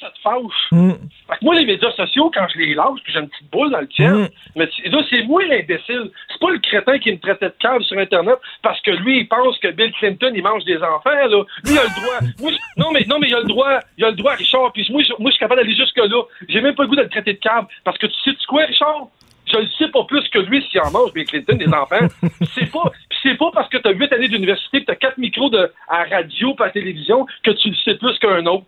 Ça 0.00 0.10
te 0.10 0.18
fâche. 0.20 0.68
Mm. 0.70 0.90
Fait 1.28 1.38
que 1.38 1.44
moi, 1.44 1.54
les 1.54 1.66
médias 1.66 1.90
sociaux, 1.92 2.30
quand 2.32 2.46
je 2.52 2.58
les 2.58 2.74
lâche, 2.74 3.00
puis 3.04 3.12
j'ai 3.12 3.20
une 3.20 3.28
petite 3.28 3.50
boule 3.50 3.70
dans 3.70 3.80
le 3.80 3.88
tien, 3.88 4.12
mm. 4.12 4.28
mais 4.56 4.68
là, 4.86 5.02
c'est 5.10 5.22
moi 5.24 5.44
l'imbécile. 5.44 6.10
C'est 6.28 6.40
pas 6.40 6.50
le 6.50 6.58
crétin 6.58 6.98
qui 6.98 7.12
me 7.12 7.18
traitait 7.18 7.46
de 7.46 7.54
cave 7.58 7.82
sur 7.82 7.98
Internet 7.98 8.38
parce 8.62 8.80
que 8.80 8.90
lui, 8.90 9.20
il 9.20 9.28
pense 9.28 9.58
que 9.58 9.68
Bill 9.68 9.92
Clinton, 9.92 10.32
il 10.34 10.42
mange 10.42 10.64
des 10.64 10.78
enfants, 10.78 11.10
là. 11.10 11.26
Lui, 11.28 11.72
il 11.72 11.78
a 11.78 11.84
le 11.84 12.00
droit. 12.00 12.52
non, 12.76 12.90
mais, 12.92 13.04
non, 13.08 13.18
mais 13.18 13.28
il 13.28 13.34
a 13.34 13.40
le 13.40 13.46
droit, 13.46 13.80
il 13.98 14.04
a 14.04 14.10
le 14.10 14.16
droit, 14.16 14.34
Richard. 14.34 14.72
Puis 14.72 14.86
moi, 14.90 15.02
je, 15.02 15.12
moi, 15.18 15.30
je 15.30 15.36
suis 15.36 15.40
capable 15.40 15.60
d'aller 15.60 15.74
jusque-là. 15.74 16.22
J'ai 16.48 16.60
même 16.60 16.74
pas 16.74 16.84
le 16.84 16.88
goût 16.88 16.96
de 16.96 17.02
le 17.02 17.08
traiter 17.08 17.34
de 17.34 17.38
cave 17.38 17.66
parce 17.84 17.98
que 17.98 18.06
tu 18.06 18.14
sais 18.24 18.30
-tu 18.30 18.46
quoi, 18.46 18.64
Richard? 18.64 19.08
je 19.46 19.58
le 19.58 19.68
sais 19.78 19.88
pas 19.88 20.04
plus 20.04 20.26
que 20.28 20.38
lui 20.38 20.64
s'il 20.70 20.80
en 20.80 20.90
mange, 20.90 21.12
Bill 21.12 21.24
Clinton, 21.24 21.56
des 21.56 21.68
enfants. 21.68 22.06
c'est 22.54 22.70
pas, 22.70 22.92
c'est 23.22 23.36
pas 23.36 23.50
parce 23.52 23.68
que 23.68 23.78
tu 23.78 23.88
as 23.88 23.92
huit 23.92 24.12
années 24.12 24.28
d'université, 24.28 24.80
que 24.80 24.86
tu 24.86 24.92
as 24.92 24.96
quatre 24.96 25.18
micros 25.18 25.50
de, 25.50 25.70
à 25.88 26.04
radio, 26.04 26.54
pas 26.54 26.66
à 26.66 26.70
télévision, 26.70 27.26
que 27.42 27.50
tu 27.50 27.70
le 27.70 27.76
sais 27.84 27.96
plus 27.96 28.18
qu'un 28.18 28.46
autre. 28.46 28.66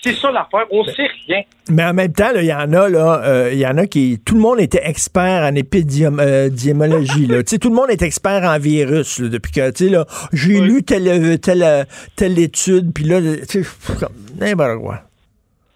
C'est 0.00 0.14
ça 0.14 0.30
l'affaire. 0.30 0.66
On 0.70 0.84
sait 0.84 1.08
rien. 1.26 1.42
Mais 1.70 1.84
en 1.84 1.94
même 1.94 2.12
temps, 2.12 2.30
il 2.34 2.44
y 2.44 2.52
en 2.52 2.72
a, 2.72 2.88
là, 2.88 3.22
euh, 3.24 3.50
il 3.52 3.58
y 3.58 3.66
en 3.66 3.76
a 3.76 3.86
qui. 3.86 4.20
Tout 4.24 4.34
le 4.34 4.40
monde 4.40 4.60
était 4.60 4.82
expert 4.84 5.42
en 5.42 5.54
épidémiologie. 5.54 7.26
là. 7.26 7.42
tout 7.60 7.68
le 7.68 7.74
monde 7.74 7.90
est 7.90 8.02
expert 8.02 8.42
en 8.44 8.58
virus 8.58 9.20
depuis 9.20 9.52
que, 9.52 9.70
tu 9.70 9.86
sais, 9.86 9.90
là, 9.90 10.06
j'ai 10.32 10.60
lu 10.60 10.82
telle, 10.82 11.40
telle, 11.40 11.86
telle 12.14 12.38
étude, 12.38 12.92
puis 12.92 13.04
là, 13.04 13.20
tu 13.20 13.64
sais, 13.64 14.06
n'importe 14.38 14.80
quoi. 14.80 15.02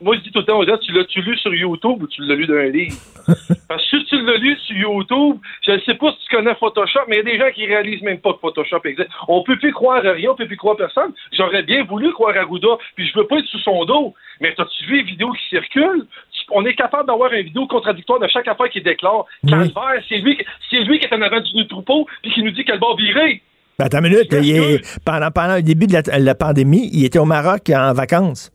Moi, 0.02 0.16
je 0.16 0.22
dis 0.22 0.30
tout 0.30 0.38
le 0.38 0.46
temps 0.46 0.64
tu 0.78 0.92
l'as-tu 0.92 1.20
lu 1.20 1.36
sur 1.36 1.54
YouTube 1.54 2.02
ou 2.02 2.06
tu 2.06 2.22
l'as 2.22 2.34
lu 2.34 2.46
dans 2.46 2.54
un 2.54 2.70
livre? 2.70 2.96
Parce 3.68 3.90
que 3.90 3.98
si 3.98 4.04
tu 4.06 4.22
l'as 4.22 4.38
lu 4.38 4.56
sur 4.56 4.74
YouTube, 4.74 5.36
je 5.66 5.72
ne 5.72 5.78
sais 5.80 5.94
pas 5.94 6.12
si 6.12 6.26
tu 6.26 6.36
connais 6.36 6.54
Photoshop, 6.54 7.00
mais 7.06 7.16
il 7.16 7.18
y 7.18 7.20
a 7.20 7.32
des 7.32 7.38
gens 7.38 7.50
qui 7.54 7.66
réalisent 7.66 8.00
même 8.00 8.18
pas 8.18 8.32
que 8.32 8.38
Photoshop 8.38 8.80
existe. 8.84 9.10
On 9.28 9.42
peut 9.42 9.58
plus 9.58 9.72
croire 9.72 10.04
à 10.06 10.12
rien, 10.12 10.30
on 10.30 10.36
peut 10.36 10.46
plus 10.46 10.56
croire 10.56 10.74
à 10.74 10.78
personne. 10.78 11.12
J'aurais 11.32 11.64
bien 11.64 11.84
voulu 11.84 12.12
croire 12.12 12.34
à 12.34 12.44
Gouda, 12.46 12.78
puis 12.96 13.06
je 13.06 13.18
veux 13.18 13.26
pas 13.26 13.40
être 13.40 13.46
sous 13.46 13.58
son 13.58 13.84
dos. 13.84 14.14
Mais 14.40 14.54
as-tu 14.56 14.86
vu 14.86 14.96
les 14.96 15.02
vidéos 15.02 15.32
qui 15.32 15.48
circulent? 15.50 16.06
On 16.52 16.64
est 16.64 16.74
capable 16.74 17.06
d'avoir 17.06 17.30
une 17.34 17.42
vidéo 17.42 17.66
contradictoire 17.66 18.20
de 18.20 18.28
chaque 18.28 18.48
affaire 18.48 18.70
qui 18.70 18.80
déclare. 18.80 19.26
Calvaire, 19.46 20.02
c'est 20.08 20.16
lui, 20.16 20.38
lui 20.72 20.98
qui 20.98 21.04
est 21.04 21.14
en 21.14 21.20
avant 21.20 21.40
du 21.40 21.68
troupeau, 21.68 22.06
puis 22.22 22.32
qui 22.32 22.42
nous 22.42 22.52
dit 22.52 22.64
qu'elle 22.64 22.80
va 22.80 22.94
virer. 22.96 23.42
Ben, 23.78 23.84
attends 23.84 23.98
une 23.98 24.08
minute. 24.08 25.00
pendant, 25.04 25.30
pendant 25.30 25.56
le 25.56 25.62
début 25.62 25.86
de 25.86 26.24
la 26.24 26.34
pandémie, 26.34 26.88
il 26.92 27.04
était 27.04 27.18
au 27.18 27.26
Maroc 27.26 27.68
en 27.68 27.92
vacances. 27.92 28.50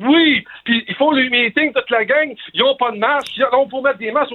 Oui, 0.00 0.37
font 0.98 1.12
le 1.12 1.28
meeting, 1.30 1.72
toute 1.72 1.90
la 1.90 2.04
gang, 2.04 2.34
ils 2.52 2.62
ont 2.62 2.76
pas 2.76 2.90
de 2.90 2.98
masque, 2.98 3.36
ils 3.36 3.44
ont 3.52 3.66
pour 3.66 3.82
mettre 3.82 3.98
des 3.98 4.10
masques. 4.10 4.32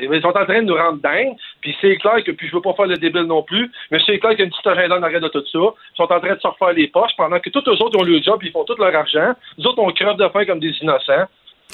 ils 0.00 0.20
sont 0.22 0.28
en 0.28 0.44
train 0.44 0.62
de 0.62 0.66
nous 0.66 0.74
rendre 0.74 1.00
dingue, 1.00 1.36
puis 1.60 1.76
c'est 1.80 1.96
clair 1.96 2.24
que, 2.24 2.32
puis 2.32 2.48
je 2.48 2.54
veux 2.56 2.62
pas 2.62 2.72
faire 2.72 2.86
le 2.86 2.96
débile 2.96 3.22
non 3.22 3.42
plus, 3.42 3.70
mais 3.90 3.98
c'est 4.04 4.18
clair 4.18 4.32
qu'il 4.32 4.40
y 4.40 4.42
a 4.42 4.44
une 4.46 4.50
petite 4.50 4.66
agenda 4.66 4.98
en 4.98 5.02
arrière 5.02 5.20
de 5.20 5.28
tout 5.28 5.44
ça. 5.46 5.58
Ils 5.58 5.96
sont 5.96 6.12
en 6.12 6.20
train 6.20 6.34
de 6.34 6.40
se 6.40 6.46
refaire 6.46 6.72
les 6.72 6.88
poches 6.88 7.12
pendant 7.16 7.38
que 7.38 7.50
tous 7.50 7.62
eux 7.68 7.82
autres 7.82 7.98
ont 7.98 8.04
le 8.04 8.20
job, 8.20 8.40
ils 8.42 8.50
font 8.50 8.64
tout 8.64 8.76
leur 8.78 8.94
argent. 8.94 9.34
Nous 9.58 9.66
autres, 9.66 9.78
on 9.78 9.92
crève 9.92 10.16
de 10.16 10.28
faim 10.28 10.44
comme 10.44 10.60
des 10.60 10.74
innocents. 10.80 11.26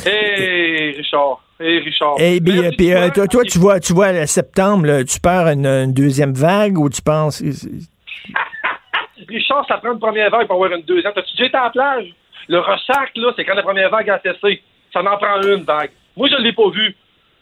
Hé, 0.04 0.94
Richard. 0.96 1.40
Hé, 1.60 1.78
Richard. 1.78 2.16
Et 2.18 2.40
puis, 2.40 2.92
euh, 2.92 3.10
toi, 3.10 3.26
toi, 3.28 3.44
tu 3.44 3.58
vois, 3.58 3.78
tu 3.80 3.92
vois, 3.92 4.26
septembre, 4.26 5.02
tu 5.04 5.20
perds 5.20 5.48
une, 5.48 5.92
deuxième 5.92 6.32
vague 6.32 6.78
ou 6.78 6.88
tu 6.90 7.00
penses. 7.00 7.42
Richard, 9.28 9.64
ça 9.66 9.78
prend 9.78 9.92
une 9.92 10.00
première 10.00 10.30
vague 10.30 10.46
pour 10.46 10.56
avoir 10.56 10.78
une 10.78 10.84
deuxième. 10.84 11.12
T'as-tu 11.14 11.32
déjà 11.32 11.46
été 11.46 11.56
à 11.56 11.64
la 11.64 11.70
plage? 11.70 12.14
Le 12.48 12.58
ressac, 12.58 13.10
là, 13.16 13.32
c'est 13.36 13.44
quand 13.44 13.54
la 13.54 13.62
première 13.62 13.90
vague 13.90 14.10
a 14.10 14.20
cessé. 14.20 14.62
Ça 14.92 15.00
en 15.00 15.16
prend 15.16 15.40
une 15.42 15.64
vague. 15.64 15.90
Moi, 16.16 16.28
je 16.28 16.36
ne 16.36 16.42
l'ai 16.42 16.52
pas 16.52 16.68
vu. 16.70 16.94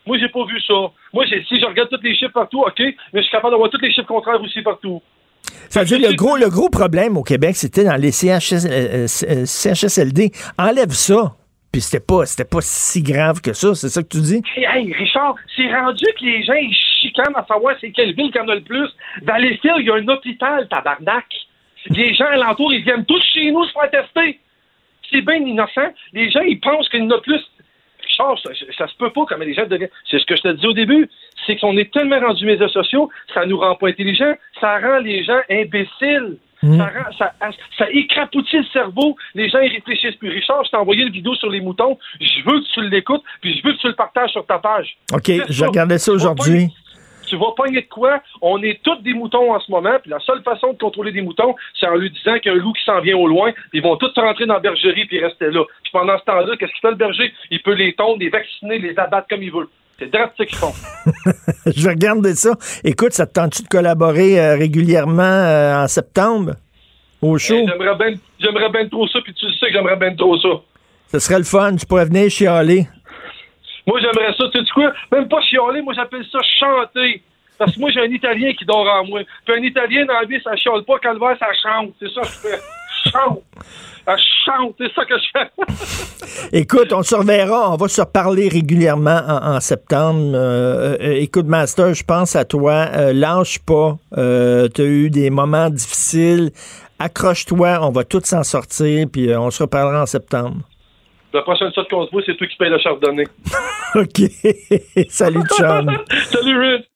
Moi, 0.06 0.18
j'ai 0.18 0.28
pas 0.28 0.44
vu 0.44 0.60
ça. 0.62 0.74
Moi, 1.12 1.24
si 1.26 1.60
je 1.60 1.66
regarde 1.66 1.88
tous 1.90 2.02
les 2.02 2.14
chiffres 2.16 2.32
partout, 2.32 2.60
OK, 2.60 2.78
mais 2.78 2.94
je 3.14 3.22
suis 3.22 3.30
capable 3.30 3.52
d'avoir 3.52 3.70
tous 3.70 3.80
les 3.80 3.92
chiffres 3.92 4.06
contraires 4.08 4.40
aussi 4.40 4.62
partout. 4.62 5.00
Ça 5.68 5.80
veut 5.80 5.86
dire 5.86 6.10
le 6.10 6.14
gros, 6.14 6.36
le 6.36 6.48
gros 6.48 6.68
problème 6.68 7.16
au 7.16 7.22
Québec, 7.22 7.56
c'était 7.56 7.84
dans 7.84 7.96
les 7.96 8.10
CHSLD. 8.10 8.66
Euh, 8.70 9.06
euh, 9.28 10.28
Enlève 10.58 10.90
ça. 10.90 11.32
Puis 11.72 11.80
c'était 11.80 12.04
pas, 12.04 12.26
c'était 12.26 12.48
pas 12.48 12.60
si 12.60 13.02
grave 13.02 13.40
que 13.40 13.54
ça, 13.54 13.74
c'est 13.74 13.88
ça 13.88 14.02
que 14.02 14.08
tu 14.08 14.20
dis? 14.20 14.42
Hey, 14.56 14.92
Richard, 14.92 15.36
c'est 15.56 15.72
rendu 15.72 16.04
que 16.18 16.24
les 16.24 16.44
gens, 16.44 16.52
ils 16.52 16.76
chicanent 17.00 17.34
à 17.34 17.46
savoir 17.46 17.74
c'est 17.80 17.90
quelle 17.92 18.14
ville 18.14 18.30
qui 18.30 18.38
en 18.38 18.48
a 18.48 18.56
le 18.56 18.60
plus. 18.60 18.88
Dans 19.22 19.36
les 19.36 19.56
fils, 19.56 19.72
il 19.78 19.86
y 19.86 19.90
a 19.90 19.94
un 19.94 20.08
hôpital, 20.08 20.68
tabarnak. 20.68 21.24
Les 21.88 22.14
gens 22.14 22.26
alentour, 22.26 22.74
ils 22.74 22.84
viennent 22.84 23.06
tous 23.06 23.22
chez 23.32 23.50
nous 23.50 23.64
se 23.64 23.72
faire 23.72 23.90
tester 23.90 24.38
c'est 25.12 25.22
bien 25.22 25.36
innocent. 25.36 25.92
Les 26.12 26.30
gens, 26.30 26.40
ils 26.40 26.60
pensent 26.60 26.88
qu'il 26.88 27.00
y 27.00 27.02
en 27.02 27.10
a 27.10 27.20
plus. 27.20 27.40
ça, 28.16 28.34
ça, 28.76 28.86
se 28.88 28.96
peut 28.96 29.10
pas 29.10 29.24
comme 29.26 29.42
les 29.42 29.54
gens 29.54 29.66
deviennent. 29.66 29.90
C'est 30.10 30.18
ce 30.18 30.26
que 30.26 30.36
je 30.36 30.42
te 30.42 30.48
dis 30.48 30.66
au 30.66 30.72
début. 30.72 31.08
C'est 31.46 31.56
qu'on 31.56 31.76
est 31.76 31.92
tellement 31.92 32.20
rendu 32.20 32.46
médias 32.46 32.68
sociaux, 32.68 33.10
ça 33.34 33.46
nous 33.46 33.58
rend 33.58 33.74
pas 33.74 33.88
intelligents, 33.88 34.34
ça 34.60 34.78
rend 34.78 34.98
les 34.98 35.24
gens 35.24 35.40
imbéciles. 35.50 36.38
Mm. 36.62 36.78
Ça, 36.78 36.84
rend, 36.84 37.12
ça, 37.18 37.32
ça, 37.76 37.90
écrapoutit 37.90 38.58
le 38.58 38.64
cerveau. 38.72 39.16
Les 39.34 39.48
gens, 39.48 39.58
ils 39.58 39.72
réfléchissent 39.72 40.14
plus. 40.14 40.28
Richard, 40.28 40.64
je 40.64 40.70
t'ai 40.70 40.76
envoyé 40.76 41.02
une 41.02 41.12
vidéo 41.12 41.34
sur 41.34 41.50
les 41.50 41.60
moutons. 41.60 41.98
Je 42.20 42.44
veux 42.44 42.60
que 42.60 42.72
tu 42.72 42.88
l'écoutes, 42.88 43.24
puis 43.40 43.58
je 43.58 43.66
veux 43.66 43.72
que 43.74 43.78
tu 43.78 43.88
le 43.88 43.94
partages 43.94 44.30
sur 44.30 44.46
ta 44.46 44.58
page. 44.60 44.96
OK, 45.12 45.28
je 45.48 45.64
regardais 45.64 45.98
ça 45.98 46.12
aujourd'hui 46.12 46.68
tu 47.32 47.38
vas 47.38 47.52
pogner 47.56 47.80
de 47.80 47.88
quoi? 47.88 48.20
On 48.42 48.62
est 48.62 48.78
tous 48.82 49.00
des 49.02 49.14
moutons 49.14 49.54
en 49.54 49.58
ce 49.58 49.70
moment, 49.70 49.96
puis 50.02 50.10
la 50.10 50.20
seule 50.20 50.42
façon 50.42 50.74
de 50.74 50.78
contrôler 50.78 51.12
des 51.12 51.22
moutons, 51.22 51.54
c'est 51.80 51.86
en 51.86 51.94
lui 51.94 52.10
disant 52.10 52.38
qu'il 52.38 52.52
y 52.52 52.54
a 52.54 52.58
un 52.58 52.60
loup 52.60 52.74
qui 52.74 52.84
s'en 52.84 53.00
vient 53.00 53.16
au 53.16 53.26
loin, 53.26 53.52
puis 53.70 53.78
ils 53.78 53.82
vont 53.82 53.96
tous 53.96 54.12
rentrer 54.16 54.44
dans 54.44 54.54
la 54.54 54.60
bergerie 54.60 55.06
puis 55.06 55.18
rester 55.18 55.50
là. 55.50 55.64
Puis 55.82 55.92
pendant 55.92 56.18
ce 56.18 56.24
temps-là, 56.24 56.56
qu'est-ce 56.58 56.72
qu'il 56.72 56.80
fait 56.82 56.90
le 56.90 56.96
berger? 56.96 57.32
Il 57.50 57.62
peut 57.62 57.72
les 57.72 57.94
tondre, 57.94 58.18
les 58.20 58.28
vacciner, 58.28 58.78
les 58.78 58.98
abattre 58.98 59.28
comme 59.30 59.42
il 59.42 59.50
veut. 59.50 59.66
C'est 59.98 60.12
drastique 60.12 60.48
qu'ils 60.48 60.58
font. 60.58 60.74
Je 61.74 61.82
vais 61.84 61.94
regarder 61.94 62.34
ça. 62.34 62.50
Écoute, 62.84 63.12
ça 63.12 63.26
te 63.26 63.32
tente-tu 63.32 63.62
de 63.62 63.68
collaborer 63.68 64.38
euh, 64.38 64.56
régulièrement 64.56 65.22
euh, 65.22 65.84
en 65.84 65.88
septembre? 65.88 66.56
Au 67.22 67.38
show? 67.38 67.54
Eh, 67.54 67.66
j'aimerais 67.66 67.96
bien 67.96 68.18
j'aimerais 68.40 68.68
bien 68.68 68.88
trop 68.88 69.08
ça, 69.08 69.20
puis 69.24 69.32
tu 69.32 69.46
sais 69.54 69.66
que 69.68 69.72
j'aimerais 69.72 69.96
bien 69.96 70.14
trop 70.14 70.38
ça. 70.38 70.48
Ce 71.12 71.18
serait 71.18 71.38
le 71.38 71.44
fun. 71.44 71.76
Tu 71.76 71.86
pourrais 71.86 72.04
venir 72.04 72.28
chialer. 72.28 72.88
Moi, 73.86 74.00
j'aimerais 74.00 74.32
ça, 74.36 74.44
tu 74.52 74.58
sais 74.58 74.70
quoi? 74.72 74.92
Même 75.10 75.28
pas 75.28 75.40
chialer, 75.42 75.82
moi, 75.82 75.94
j'appelle 75.94 76.24
ça 76.30 76.38
chanter. 76.58 77.22
Parce 77.58 77.74
que 77.74 77.80
moi, 77.80 77.90
j'ai 77.90 78.00
un 78.00 78.10
Italien 78.10 78.52
qui 78.54 78.64
dort 78.64 78.86
en 78.88 79.06
moi. 79.06 79.20
Puis 79.44 79.54
un 79.56 79.62
Italien 79.62 80.04
dans 80.04 80.14
la 80.14 80.24
vie, 80.24 80.40
ça 80.42 80.56
chiale 80.56 80.82
pas. 80.84 80.98
Calvaire, 80.98 81.36
ça 81.38 81.46
chante. 81.62 81.92
C'est 82.00 82.10
ça 82.12 82.20
que 82.22 82.26
je 82.26 82.48
fais. 82.48 82.60
Chante. 83.10 83.42
Ça 84.04 84.16
chante. 84.44 84.74
C'est 84.78 84.92
ça 84.92 85.04
que 85.04 85.14
je 85.16 85.26
fais. 85.32 86.52
écoute, 86.58 86.92
on 86.92 87.02
se 87.02 87.14
reverra. 87.14 87.72
On 87.72 87.76
va 87.76 87.88
se 87.88 88.00
reparler 88.00 88.48
régulièrement 88.48 89.20
en, 89.28 89.60
septembre. 89.60 90.32
Euh, 90.34 90.96
euh, 91.00 91.20
écoute, 91.20 91.46
Master, 91.46 91.94
je 91.94 92.04
pense 92.04 92.34
à 92.34 92.44
toi. 92.44 92.88
Euh, 92.94 93.12
lâche 93.12 93.58
pas. 93.60 93.96
tu 94.12 94.82
as 94.82 94.84
eu 94.84 95.10
des 95.10 95.30
moments 95.30 95.70
difficiles. 95.70 96.50
Accroche-toi. 96.98 97.78
On 97.82 97.90
va 97.90 98.04
tous 98.04 98.24
s'en 98.24 98.42
sortir. 98.42 99.06
Puis 99.12 99.34
on 99.36 99.50
se 99.50 99.62
reparlera 99.62 100.02
en 100.02 100.06
septembre. 100.06 100.56
La 101.32 101.42
prochaine 101.42 101.72
fois 101.72 101.84
qu'on 101.90 102.06
se 102.06 102.10
voit, 102.10 102.22
c'est 102.26 102.36
toi 102.36 102.46
qui 102.46 102.56
payes 102.56 102.70
le 102.70 102.78
chardonnay. 102.78 103.24
OK. 103.94 105.08
Salut, 105.08 105.42
John. 105.58 105.90
Salut, 106.30 106.58
Rick. 106.58 106.88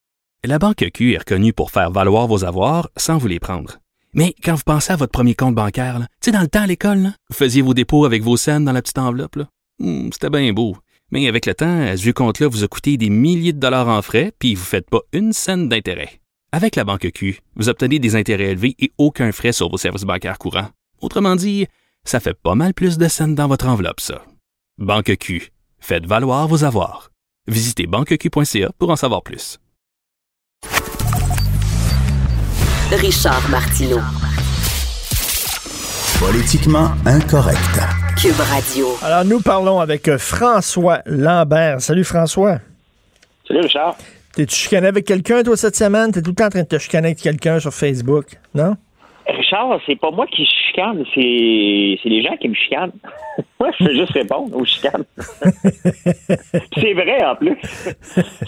La 0.45 0.59
Banque 0.59 0.85
Q 0.93 1.15
est 1.15 1.19
reconnue 1.19 1.53
pour 1.53 1.71
faire 1.71 1.91
valoir 1.91 2.27
vos 2.27 2.45
avoirs 2.45 2.89
sans 2.97 3.19
vous 3.19 3.29
les 3.29 3.41
prendre. 3.41 3.79
Mais 4.13 4.35
quand 4.45 4.55
vous 4.55 4.63
pensez 4.65 4.93
à 4.93 4.97
votre 4.97 5.13
premier 5.13 5.35
compte 5.35 5.55
bancaire, 5.55 5.99
tu 5.99 6.07
sais, 6.27 6.33
dans 6.33 6.41
le 6.41 6.49
temps 6.49 6.63
à 6.63 6.67
l'école, 6.67 7.13
vous 7.31 7.37
faisiez 7.37 7.63
vos 7.63 7.75
dépôts 7.75 8.05
avec 8.05 8.23
vos 8.23 8.37
scènes 8.37 8.65
dans 8.65 8.73
la 8.73 8.83
petite 8.83 8.99
enveloppe. 8.99 9.39
Hmm, 9.79 10.11
c'était 10.13 10.31
bien 10.31 10.53
beau. 10.53 10.77
Mais 11.11 11.29
avec 11.29 11.47
le 11.47 11.55
temps, 11.55 11.97
ce 11.97 12.03
vieux 12.03 12.13
compte-là 12.13 12.49
vous 12.49 12.65
a 12.65 12.69
coûté 12.69 12.97
des 12.97 13.11
milliers 13.11 13.53
de 13.53 13.61
dollars 13.61 13.89
en 13.89 14.03
frais, 14.03 14.33
puis 14.39 14.55
vous 14.55 14.63
ne 14.63 14.67
faites 14.67 14.91
pas 14.91 15.01
une 15.13 15.33
scène 15.33 15.69
d'intérêt. 15.69 16.21
Avec 16.53 16.77
la 16.77 16.85
Banque 16.85 17.11
Q, 17.13 17.41
vous 17.55 17.69
obtenez 17.69 17.99
des 17.99 18.17
intérêts 18.17 18.53
élevés 18.53 18.75
et 18.79 18.93
aucun 18.99 19.33
frais 19.33 19.53
sur 19.53 19.69
vos 19.69 19.77
services 19.77 20.05
bancaires 20.05 20.39
courants. 20.39 20.69
Autrement 21.01 21.37
dit, 21.37 21.67
ça 22.07 22.21
fait 22.21 22.35
pas 22.35 22.55
mal 22.55 22.73
plus 22.73 22.99
de 22.99 23.09
scènes 23.09 23.35
dans 23.35 23.49
votre 23.49 23.67
enveloppe, 23.67 24.01
ça. 24.01 24.23
Banque 24.79 25.17
Q. 25.19 25.51
Faites 25.79 26.07
valoir 26.07 26.49
vos 26.49 26.65
avoirs. 26.65 27.11
Visitez 27.49 27.87
banqueq.ca 27.87 28.71
pour 28.79 28.91
en 28.91 28.97
savoir 28.97 29.23
plus. 29.23 29.59
Richard 32.93 33.49
Martineau. 33.51 34.01
Politiquement 36.21 36.91
incorrect. 37.05 37.59
Cube 38.17 38.39
Radio. 38.39 38.87
Alors, 39.03 39.25
nous 39.25 39.41
parlons 39.41 39.81
avec 39.81 40.09
euh, 40.09 40.19
François 40.19 41.03
Lambert. 41.05 41.81
Salut, 41.81 42.05
François. 42.05 42.61
Salut, 43.47 43.61
Richard. 43.61 43.97
T'es-tu 44.35 44.55
chicané 44.55 44.87
avec 44.87 45.05
quelqu'un, 45.05 45.43
toi, 45.43 45.57
cette 45.57 45.77
semaine? 45.77 46.13
T'es 46.13 46.23
tout 46.23 46.31
le 46.31 46.37
temps 46.37 46.47
en 46.47 46.51
train 46.51 46.63
de 46.63 46.69
te 46.69 46.79
chicaner 46.79 47.09
avec 47.09 47.19
quelqu'un 47.19 47.59
sur 47.59 47.75
Facebook, 47.75 48.39
non? 48.55 48.77
Richard, 49.29 49.81
c'est 49.87 49.97
pas 49.97 50.11
moi 50.11 50.27
qui 50.27 50.47
chicane, 50.77 51.05
c'est, 51.15 51.21
les 52.09 52.23
gens 52.23 52.37
qui 52.37 52.49
me 52.49 52.55
chicanent. 52.55 52.93
moi, 53.61 53.71
je 53.79 53.85
veux 53.85 53.95
juste 53.95 54.13
répondre 54.13 54.57
aux 54.57 54.65
chicanes. 54.65 55.05
c'est 56.77 56.93
vrai, 56.95 57.25
en 57.25 57.35
plus. 57.37 57.57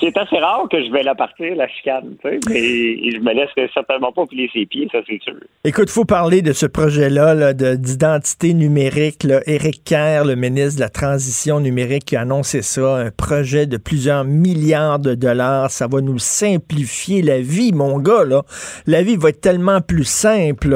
c'est 0.00 0.16
assez 0.16 0.38
rare 0.38 0.66
que 0.70 0.84
je 0.84 0.90
vais 0.90 1.02
la 1.02 1.14
partir, 1.14 1.54
la 1.56 1.68
chicane, 1.68 2.16
tu 2.22 2.28
sais, 2.28 2.38
mais 2.48 3.10
je 3.10 3.18
me 3.18 3.34
laisse 3.34 3.50
certainement 3.74 4.12
pas 4.12 4.26
plier 4.26 4.50
ses 4.52 4.66
pieds, 4.66 4.88
ça, 4.92 4.98
c'est 5.06 5.20
sûr. 5.22 5.34
Écoute, 5.64 5.90
faut 5.90 6.04
parler 6.04 6.42
de 6.42 6.52
ce 6.52 6.66
projet-là 6.66 7.54
de, 7.54 7.74
d'identité 7.74 8.54
numérique. 8.54 9.24
Là. 9.24 9.40
Éric 9.46 9.84
Kerr, 9.84 10.24
le 10.24 10.34
ministre 10.34 10.76
de 10.76 10.80
la 10.80 10.88
Transition 10.88 11.60
numérique, 11.60 12.06
qui 12.06 12.16
a 12.16 12.22
annoncé 12.22 12.62
ça, 12.62 12.96
un 12.96 13.10
projet 13.10 13.66
de 13.66 13.76
plusieurs 13.76 14.24
milliards 14.24 14.98
de 14.98 15.14
dollars. 15.14 15.70
Ça 15.70 15.86
va 15.86 16.00
nous 16.00 16.18
simplifier 16.18 17.22
la 17.22 17.40
vie, 17.40 17.72
mon 17.72 17.98
gars, 17.98 18.24
là. 18.24 18.42
La 18.86 19.02
vie 19.02 19.16
va 19.16 19.30
être 19.30 19.40
tellement 19.40 19.80
plus 19.80 20.04
simple. 20.04 20.67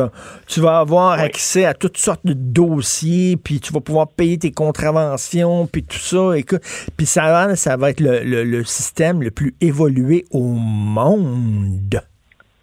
Tu 0.46 0.60
vas 0.60 0.78
avoir 0.78 1.12
accès 1.12 1.64
à 1.64 1.74
toutes 1.74 1.96
sortes 1.96 2.24
de 2.24 2.34
dossiers, 2.34 3.36
puis 3.36 3.60
tu 3.60 3.72
vas 3.72 3.80
pouvoir 3.80 4.08
payer 4.08 4.38
tes 4.38 4.50
contraventions, 4.50 5.66
puis 5.66 5.82
tout 5.82 5.98
ça. 5.98 6.36
Et 6.36 6.44
puis 6.96 7.06
ça 7.06 7.22
va, 7.22 7.56
ça 7.56 7.76
va 7.76 7.90
être 7.90 8.00
le, 8.00 8.64
système 8.64 9.22
le 9.22 9.30
plus 9.30 9.54
évolué 9.60 10.24
au 10.30 10.44
monde. 10.44 12.00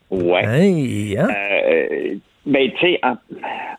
Ouais. 0.10 1.16
Hein? 1.18 1.28
Euh, 1.30 2.16
ben, 2.46 2.72
tu 2.72 2.80
sais, 2.80 3.02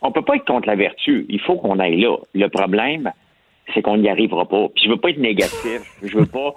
on 0.03 0.13
peut 0.13 0.23
pas 0.23 0.37
être 0.37 0.45
contre 0.45 0.69
la 0.69 0.77
vertu. 0.77 1.27
Il 1.29 1.41
faut 1.41 1.57
qu'on 1.57 1.79
aille 1.79 2.01
là. 2.01 2.17
Le 2.35 2.49
problème, 2.49 3.11
c'est 3.75 3.83
qu'on 3.83 3.99
n'y 3.99 4.09
arrivera 4.09 4.47
pas. 4.47 4.69
Puis 4.75 4.85
je 4.85 4.91
veux 4.91 4.97
pas 4.97 5.11
être 5.11 5.19
négatif. 5.19 5.83
Je 6.03 6.19
veux 6.19 6.27
pas. 6.27 6.55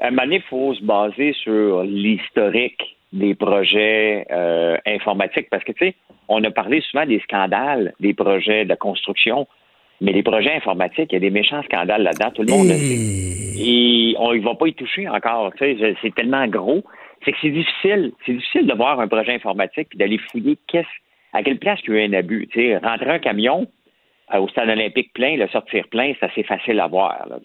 À 0.00 0.06
un 0.06 0.10
moment 0.10 0.22
donné, 0.22 0.36
il 0.36 0.42
faut 0.42 0.74
se 0.74 0.82
baser 0.82 1.32
sur 1.42 1.82
l'historique 1.82 2.96
des 3.12 3.34
projets 3.34 4.26
euh, 4.30 4.76
informatiques 4.86 5.48
parce 5.50 5.64
que, 5.64 5.72
tu 5.72 5.86
sais, 5.86 5.94
on 6.28 6.42
a 6.44 6.50
parlé 6.50 6.80
souvent 6.82 7.06
des 7.06 7.20
scandales 7.20 7.94
des 8.00 8.14
projets 8.14 8.64
de 8.64 8.74
construction. 8.74 9.46
Mais 10.00 10.12
les 10.12 10.22
projets 10.22 10.54
informatiques, 10.54 11.10
il 11.10 11.14
y 11.14 11.16
a 11.16 11.20
des 11.20 11.30
méchants 11.30 11.62
scandales 11.64 12.02
là-dedans, 12.02 12.30
tout 12.30 12.42
le 12.42 12.52
monde 12.52 12.68
le 12.68 12.74
sait. 12.74 13.60
Et 13.60 14.14
on 14.18 14.32
ne 14.32 14.40
va 14.40 14.54
pas 14.54 14.68
y 14.68 14.74
toucher 14.74 15.08
encore. 15.08 15.52
c'est 15.58 16.14
tellement 16.14 16.46
gros. 16.46 16.84
C'est 17.24 17.32
que 17.32 17.38
c'est 17.42 17.50
difficile. 17.50 18.12
C'est 18.24 18.34
difficile 18.34 18.66
de 18.66 18.74
voir 18.74 19.00
un 19.00 19.08
projet 19.08 19.34
informatique 19.34 19.88
et 19.94 19.98
d'aller 19.98 20.18
fouiller 20.18 20.56
qu'est-ce, 20.68 20.86
à 21.32 21.42
quelle 21.42 21.58
place 21.58 21.80
il 21.82 21.94
y 21.94 21.96
a 21.96 22.04
eu 22.04 22.08
un 22.08 22.12
abus. 22.12 22.48
sais, 22.54 22.76
rentrer 22.76 23.10
un 23.10 23.18
camion 23.18 23.66
euh, 24.32 24.38
au 24.38 24.48
stade 24.48 24.68
olympique 24.68 25.12
plein, 25.12 25.36
le 25.36 25.48
sortir 25.48 25.88
plein, 25.88 26.12
c'est 26.20 26.26
assez 26.26 26.44
facile 26.44 26.78
à 26.78 26.86
voir. 26.86 27.26
Là, 27.28 27.38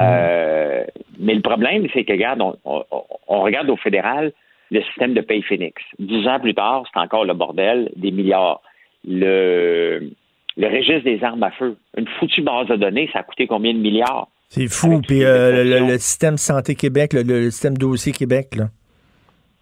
euh, 0.00 0.84
mais 1.18 1.34
le 1.34 1.40
problème, 1.40 1.86
c'est 1.92 2.04
que, 2.04 2.12
regarde, 2.12 2.40
on, 2.64 3.40
regarde 3.42 3.68
au 3.70 3.76
fédéral 3.76 4.32
le 4.70 4.82
système 4.82 5.14
de 5.14 5.20
paye 5.20 5.42
Phoenix. 5.42 5.82
Dix 5.98 6.26
ans 6.28 6.38
plus 6.40 6.54
tard, 6.54 6.84
c'est 6.92 7.00
encore 7.00 7.24
le 7.24 7.34
bordel, 7.34 7.90
des 7.96 8.10
milliards. 8.10 8.60
Le, 9.06 10.10
le 10.56 10.66
registre 10.66 11.04
des 11.04 11.22
armes 11.24 11.42
à 11.42 11.50
feu, 11.52 11.76
une 11.96 12.06
foutue 12.18 12.42
base 12.42 12.68
de 12.68 12.76
données, 12.76 13.08
ça 13.12 13.20
a 13.20 13.22
coûté 13.22 13.46
combien 13.46 13.72
de 13.72 13.78
milliards? 13.78 14.28
C'est 14.48 14.68
fou. 14.68 15.00
Puis 15.06 15.24
euh, 15.24 15.64
le, 15.64 15.98
système 15.98 16.36
Santé 16.36 16.74
Québec, 16.74 17.12
le, 17.12 17.50
système 17.50 17.76
Dossier 17.76 18.12
Québec, 18.12 18.56
là. 18.56 18.66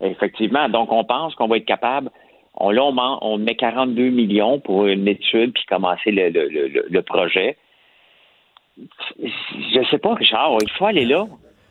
Effectivement. 0.01 0.69
Donc, 0.69 0.93
on 0.93 1.05
pense 1.05 1.35
qu'on 1.35 1.49
va 1.49 1.57
être 1.57 1.65
capable. 1.65 2.11
On, 2.55 2.71
là, 2.71 2.85
on, 2.85 3.39
met 3.39 3.55
42 3.55 4.11
millions 4.11 4.61
pour 4.61 4.87
une 4.87 5.09
étude 5.09 5.53
puis 5.55 5.65
commencer 5.69 6.11
le, 6.11 6.89
le 6.91 7.03
projet. 7.03 7.57
Je 9.19 9.91
sais 9.91 9.99
pas, 9.99 10.15
Richard, 10.15 10.59
il 10.63 10.71
faut 10.79 10.87
aller 10.87 11.05
là. 11.05 11.27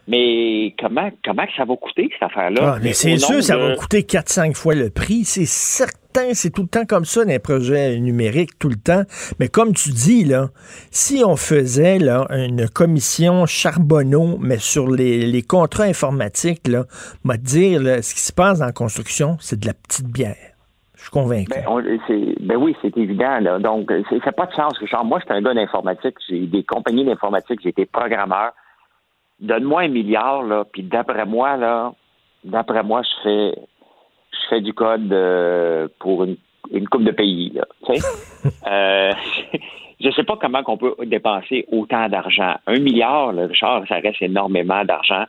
Mais 0.07 0.75
comment, 0.79 1.09
comment 1.23 1.45
ça 1.57 1.65
va 1.65 1.75
coûter, 1.75 2.09
cette 2.13 2.29
affaire-là? 2.29 2.75
Ah, 2.75 2.79
mais 2.81 2.93
c'est 2.93 3.17
sûr, 3.17 3.41
ça 3.41 3.57
va 3.57 3.75
coûter 3.75 4.01
4-5 4.01 4.53
fois 4.53 4.75
le 4.75 4.91
prix. 4.91 5.25
C'est 5.25 5.47
certain, 5.47 6.33
c'est 6.33 6.51
tout 6.51 6.61
le 6.61 6.67
temps 6.67 6.85
comme 6.85 7.05
ça 7.05 7.25
dans 7.25 7.31
les 7.31 7.39
projets 7.39 7.99
numériques, 7.99 8.59
tout 8.59 8.69
le 8.69 8.75
temps. 8.75 9.03
Mais 9.39 9.47
comme 9.47 9.73
tu 9.73 9.89
dis, 9.89 10.23
là, 10.23 10.49
si 10.91 11.23
on 11.25 11.35
faisait 11.35 11.97
là, 11.97 12.27
une 12.29 12.69
commission 12.69 13.47
Charbonneau, 13.47 14.37
mais 14.39 14.59
sur 14.59 14.87
les, 14.91 15.41
contrats 15.41 15.85
informatiques, 15.85 16.67
là, 16.67 16.85
va 17.23 17.37
dire, 17.37 17.81
ce 18.03 18.13
qui 18.13 18.21
se 18.21 18.31
passe 18.31 18.59
dans 18.59 18.65
la 18.65 18.73
construction, 18.73 19.37
c'est 19.39 19.59
de 19.59 19.65
la 19.65 19.73
petite 19.73 20.07
bière. 20.07 20.54
Je 21.05 21.11
suis 21.11 21.21
convaincu. 21.21 21.51
Ben, 21.51 22.37
ben 22.39 22.57
oui, 22.57 22.75
c'est 22.81 22.97
évident. 22.97 23.39
Là. 23.39 23.59
Donc, 23.59 23.91
ça 24.09 24.15
n'a 24.15 24.31
pas 24.31 24.47
de 24.47 24.53
sens, 24.53 24.75
Richard. 24.79 25.05
Moi, 25.05 25.19
je 25.19 25.25
suis 25.25 25.35
un 25.35 25.41
gars 25.41 25.53
d'informatique. 25.53 26.15
J'ai 26.27 26.47
des 26.47 26.63
compagnies 26.63 27.05
d'informatique. 27.05 27.59
J'ai 27.61 27.69
été 27.69 27.85
programmeur. 27.85 28.53
Donne-moi 29.39 29.81
un 29.83 29.87
milliard, 29.89 30.41
là, 30.41 30.65
puis 30.65 30.81
d'après 30.81 31.25
moi, 31.25 31.57
là, 31.57 31.93
d'après 32.43 32.81
moi, 32.81 33.03
je 33.03 33.23
fais 33.23 33.55
je 34.31 34.49
fais 34.49 34.61
du 34.61 34.73
code 34.73 35.13
euh, 35.13 35.87
pour 35.99 36.23
une, 36.23 36.37
une 36.71 36.87
coupe 36.87 37.03
de 37.03 37.11
pays. 37.11 37.51
Là, 37.53 37.65
euh, 38.67 39.13
je 39.99 40.07
ne 40.07 40.11
sais 40.11 40.23
pas 40.23 40.37
comment 40.41 40.63
on 40.65 40.77
peut 40.77 40.95
dépenser 41.05 41.67
autant 41.71 42.09
d'argent. 42.09 42.55
Un 42.65 42.79
milliard, 42.79 43.31
là, 43.31 43.45
Richard, 43.45 43.83
ça 43.87 43.99
reste 43.99 44.23
énormément 44.23 44.83
d'argent. 44.83 45.25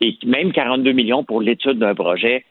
Et 0.00 0.18
même 0.24 0.52
42 0.52 0.90
millions 0.90 1.22
pour 1.22 1.40
l'étude 1.40 1.78
d'un 1.78 1.94
projet, 1.94 2.44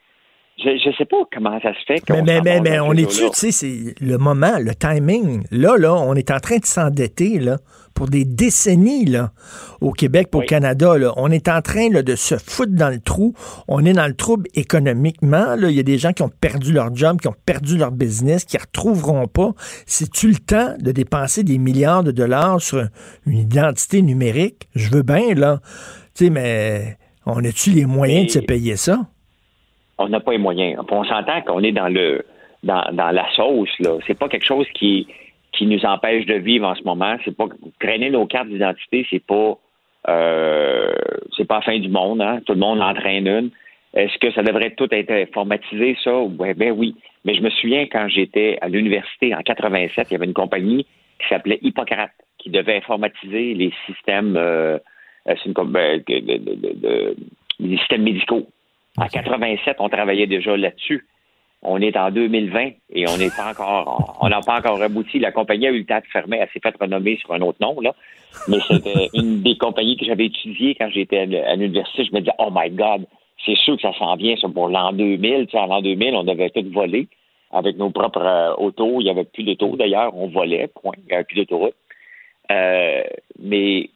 je 0.63 0.89
ne 0.89 0.93
sais 0.93 1.05
pas 1.05 1.17
comment 1.33 1.59
ça 1.61 1.73
se 1.73 1.85
fait. 1.85 2.01
Mais, 2.09 2.21
mais, 2.21 2.41
mais, 2.41 2.61
mais 2.61 2.79
on 2.79 2.93
est-tu, 2.93 3.29
tu 3.29 3.29
sais, 3.33 3.51
c'est 3.51 3.95
le 3.99 4.17
moment, 4.17 4.59
le 4.59 4.75
timing. 4.75 5.43
Là, 5.51 5.77
là, 5.77 5.93
on 5.93 6.15
est 6.15 6.31
en 6.31 6.39
train 6.39 6.57
de 6.57 6.65
s'endetter, 6.65 7.39
là, 7.39 7.57
pour 7.93 8.07
des 8.07 8.25
décennies, 8.25 9.05
là, 9.05 9.31
au 9.81 9.91
Québec, 9.91 10.29
pour 10.31 10.41
le 10.41 10.47
Canada, 10.47 10.97
là. 10.97 11.13
On 11.17 11.29
est 11.31 11.47
en 11.49 11.61
train, 11.61 11.89
là, 11.89 12.03
de 12.03 12.15
se 12.15 12.35
foutre 12.35 12.73
dans 12.73 12.89
le 12.89 12.99
trou. 12.99 13.33
On 13.67 13.85
est 13.85 13.93
dans 13.93 14.07
le 14.07 14.15
trouble 14.15 14.47
économiquement, 14.53 15.55
là. 15.55 15.69
Il 15.69 15.75
y 15.75 15.79
a 15.79 15.83
des 15.83 15.97
gens 15.97 16.13
qui 16.13 16.23
ont 16.23 16.31
perdu 16.41 16.71
leur 16.71 16.95
job, 16.95 17.19
qui 17.19 17.27
ont 17.27 17.35
perdu 17.45 17.77
leur 17.77 17.91
business, 17.91 18.45
qui 18.45 18.57
ne 18.57 18.61
retrouveront 18.61 19.27
pas. 19.27 19.51
C'est-tu 19.85 20.29
le 20.29 20.38
temps 20.38 20.75
de 20.79 20.91
dépenser 20.91 21.43
des 21.43 21.57
milliards 21.57 22.03
de 22.03 22.11
dollars 22.11 22.61
sur 22.61 22.83
une 23.25 23.38
identité 23.38 24.01
numérique? 24.01 24.69
Je 24.75 24.89
veux 24.89 25.03
bien, 25.03 25.33
là. 25.35 25.59
Tu 26.15 26.25
sais, 26.25 26.29
mais 26.29 26.97
on 27.25 27.43
a-tu 27.43 27.71
les 27.71 27.85
moyens 27.85 28.27
de 28.27 28.31
se 28.31 28.39
payer 28.39 28.75
ça? 28.75 29.07
On 30.02 30.10
n'a 30.10 30.19
pas 30.19 30.32
les 30.32 30.38
moyens. 30.38 30.82
On 30.90 31.03
s'entend 31.03 31.41
qu'on 31.41 31.64
est 31.64 31.72
dans 31.72 31.88
le 31.88 32.26
dans, 32.64 32.84
la 32.91 33.26
sauce. 33.34 33.78
Là. 33.80 33.98
C'est 34.06 34.18
pas 34.18 34.30
quelque 34.30 34.45
chose 34.45 34.68
qui, 34.73 35.07
qui 35.52 35.65
nous 35.65 35.84
empêche 35.86 36.26
de 36.26 36.36
vivre 36.36 36.68
en 36.68 36.76
ce 36.76 36.84
moment. 36.84 37.15
C'est 37.26 37.36
pas 37.36 37.48
traîner 37.80 38.10
nos 38.10 38.26
cartes 38.26 38.49
d'identité, 38.49 39.06
c'est 39.10 39.23
pas 39.26 39.57
euh, 40.10 40.91
c'est 41.38 41.45
pas 41.45 41.56
la 41.56 41.61
fin 41.61 41.80
du 41.80 41.90
monde. 41.90 42.22
Hein. 42.22 42.40
Tout 42.45 42.53
le 42.53 42.60
monde 42.60 42.82
en 42.82 42.94
traîne 42.94 43.28
une. 43.28 43.49
Est-ce 43.94 44.18
que 44.19 44.32
ça 44.32 44.41
devrait 44.41 44.72
tout 44.72 44.88
être 44.91 45.11
informatisé, 45.11 45.98
ça? 46.03 46.18
Ouais, 46.19 46.53
ben 46.53 46.72
oui. 46.72 46.95
Mais 47.26 47.36
je 47.36 47.41
me 47.41 47.49
souviens 47.49 47.86
quand 47.88 48.07
j'étais 48.07 48.57
à 48.61 48.69
l'université 48.69 49.36
en 49.36 49.41
87, 49.41 50.07
il 50.10 50.14
y 50.14 50.15
avait 50.15 50.26
une 50.26 50.34
compagnie 50.34 50.86
qui 51.19 51.28
s'appelait 51.28 51.60
Hippocrate, 51.61 52.11
qui 52.38 52.49
devait 52.49 52.78
informatiser 52.78 53.53
les 53.53 53.72
systèmes, 53.86 54.36
euh, 54.38 54.78
euh 55.28 55.64
ben, 55.65 56.02
les 57.60 57.78
systèmes 57.78 58.03
médicaux. 58.03 58.48
En 59.02 59.07
87, 59.07 59.78
on 59.80 59.90
travaillait 59.90 60.28
déjà 60.28 60.56
là-dessus. 60.56 61.07
On 61.64 61.82
est 61.82 61.98
en 61.98 62.11
2020 62.11 62.69
et 62.94 63.07
on 63.07 63.18
n'est 63.18 63.30
pas 63.30 63.49
encore, 63.49 64.18
on 64.22 64.30
n'a 64.30 64.41
pas 64.41 64.60
encore 64.60 64.82
abouti. 64.82 65.18
La 65.18 65.32
compagnie 65.32 65.68
a 65.68 65.72
eu 65.72 65.80
le 65.80 65.86
temps 65.86 65.99
de 65.99 66.06
fermer. 66.11 66.38
Elle 66.38 66.49
s'est 66.53 66.60
fait 66.61 66.76
renommer 66.80 67.18
sur 67.18 67.34
un 67.34 67.41
autre 67.41 67.57
nom, 67.61 67.80
là. 67.82 67.95
Mais 68.48 68.57
c'était 68.68 69.10
une 69.14 69.41
des 69.41 69.57
compagnies 69.57 69.98
que 69.98 70.06
j'avais 70.06 70.26
étudiées 70.26 70.76
quand 70.76 70.90
j'étais 70.91 71.19
à 71.19 71.56
l'université. 71.56 72.06
Je 72.06 72.14
me 72.14 72.19
disais, 72.19 72.34
oh 72.38 72.49
my 72.53 72.69
God, 72.69 73.07
c'est 73.44 73.57
sûr 73.57 73.76
que 73.76 73.82
ça 73.82 73.94
s'en 73.98 74.15
vient, 74.18 74.36
ça, 74.38 74.49
pour 74.49 74.69
l'an 74.69 74.94
2000. 74.94 75.48
Tu 75.48 75.52
sais, 75.52 75.57
en 75.57 75.65
l'an 75.65 75.82
2000, 75.82 76.15
on 76.15 76.23
devait 76.23 76.52
tout 76.52 76.65
voler 76.72 77.07
avec 77.52 77.78
nos 77.78 77.90
propres 77.90 78.22
euh, 78.22 78.53
autos. 78.57 78.99
Il 78.99 79.06
n'y 79.06 79.10
avait 79.10 79.26
plus 79.26 79.44
d'auto, 79.44 79.76
d'ailleurs. 79.78 80.15
On 80.15 80.28
volait, 80.28 80.68
point. 80.68 80.94
Il 80.98 81.06
n'y 81.07 81.14
avait 81.14 81.23
plus 81.23 81.38
d'autoroute. 81.38 81.76
Euh, 82.52 83.03
mais 83.40 83.90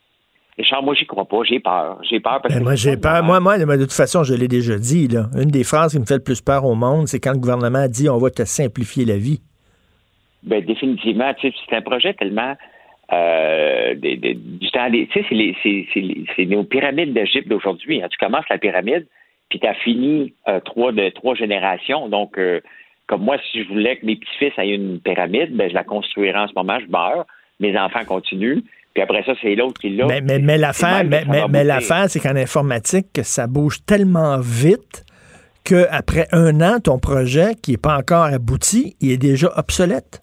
Richard, 0.58 0.84
moi, 0.84 0.94
j'y 0.96 1.06
crois 1.06 1.26
pas. 1.26 1.44
J'ai 1.44 1.60
peur. 1.60 2.00
J'ai 2.10 2.20
peur 2.20 2.42
parce 2.42 2.54
ben, 2.54 2.64
Moi, 2.64 2.76
j'ai 2.76 2.96
peur. 2.96 3.24
Moi, 3.24 3.40
moi, 3.40 3.58
de 3.58 3.84
toute 3.84 3.92
façon, 3.92 4.24
je 4.24 4.34
l'ai 4.34 4.48
déjà 4.48 4.78
dit. 4.78 5.08
Là. 5.08 5.26
Une 5.36 5.52
des 5.52 5.64
phrases 5.64 5.94
qui 5.94 6.00
me 6.00 6.06
fait 6.06 6.16
le 6.16 6.24
plus 6.24 6.42
peur 6.42 6.66
au 6.66 6.76
monde, 6.76 7.08
c'est 7.08 7.20
quand 7.20 7.34
le 7.34 7.40
gouvernement 7.40 7.88
dit 7.90 8.10
on 8.10 8.18
va 8.18 8.30
te 8.30 8.46
simplifier 8.46 9.06
la 9.06 9.18
vie. 9.18 9.42
Ben, 10.44 10.64
définitivement. 10.64 11.34
c'est 11.42 11.76
un 11.76 11.82
projet 11.82 12.14
tellement. 12.14 12.56
Euh, 13.14 13.94
du 13.96 14.72
temps 14.72 14.90
Tu 14.90 15.08
sais, 15.14 16.26
c'est 16.36 16.46
nos 16.46 16.64
pyramides 16.64 17.14
d'Égypte 17.14 17.48
d'aujourd'hui. 17.48 18.02
Hein. 18.02 18.08
Tu 18.10 18.18
commences 18.18 18.46
la 18.50 18.58
pyramide, 18.58 19.06
puis 19.50 19.60
tu 19.60 19.68
as 19.68 19.76
fini 19.76 20.34
euh, 20.48 20.60
trois, 20.62 20.92
de, 20.92 21.10
trois 21.10 21.36
générations. 21.36 22.10
Donc, 22.10 22.38
euh, 22.38 22.62
comme 23.08 23.22
moi, 23.22 23.38
si 23.52 23.64
je 23.64 23.68
voulais 23.68 23.98
que 23.98 24.06
mes 24.06 24.16
petits-fils 24.16 24.54
aient 24.58 24.74
une 24.74 25.00
pyramide, 25.00 25.56
ben, 25.56 25.70
je 25.70 25.76
la 25.76 25.84
construirais 25.84 26.40
en 26.40 26.48
ce 26.48 26.54
moment, 26.56 26.80
je 26.80 26.90
meurs. 26.90 27.28
Mes 27.60 27.78
enfants 27.78 28.04
continuent. 28.06 28.62
Puis 28.96 29.04
après 29.04 29.24
ça, 29.24 29.34
c'est 29.42 29.56
l'autre 29.56 29.80
qui 29.80 29.90
l'a. 29.90 30.06
Mais, 30.08 30.22
mais, 30.22 30.40
mais 30.40 30.58
l'affaire, 30.58 31.04
mais, 31.04 31.26
mais, 31.50 31.64
l'affaire, 31.66 32.10
c'est 32.10 32.22
qu'en 32.22 32.38
informatique, 32.38 33.08
ça 33.24 33.46
bouge 33.46 33.86
tellement 33.86 34.40
vite 34.40 35.04
qu'après 35.66 36.28
un 36.32 36.62
an, 36.62 36.80
ton 36.80 36.98
projet, 36.98 37.56
qui 37.62 37.72
n'est 37.72 37.78
pas 37.78 37.98
encore 37.98 38.24
abouti, 38.24 38.96
il 39.02 39.12
est 39.12 39.18
déjà 39.18 39.50
obsolète. 39.58 40.22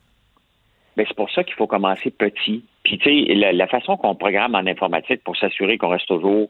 Mais 0.96 1.04
c'est 1.06 1.16
pour 1.16 1.30
ça 1.30 1.44
qu'il 1.44 1.54
faut 1.54 1.66
commencer 1.66 2.10
petit. 2.10 2.64
Puis, 2.82 2.96
tu 2.96 3.26
sais, 3.26 3.34
la, 3.34 3.66
façon 3.66 3.98
qu'on 3.98 4.14
programme 4.14 4.54
en 4.54 4.66
informatique 4.66 5.22
pour 5.22 5.36
s'assurer 5.36 5.76
qu'on 5.76 5.88
reste 5.88 6.08
toujours 6.08 6.48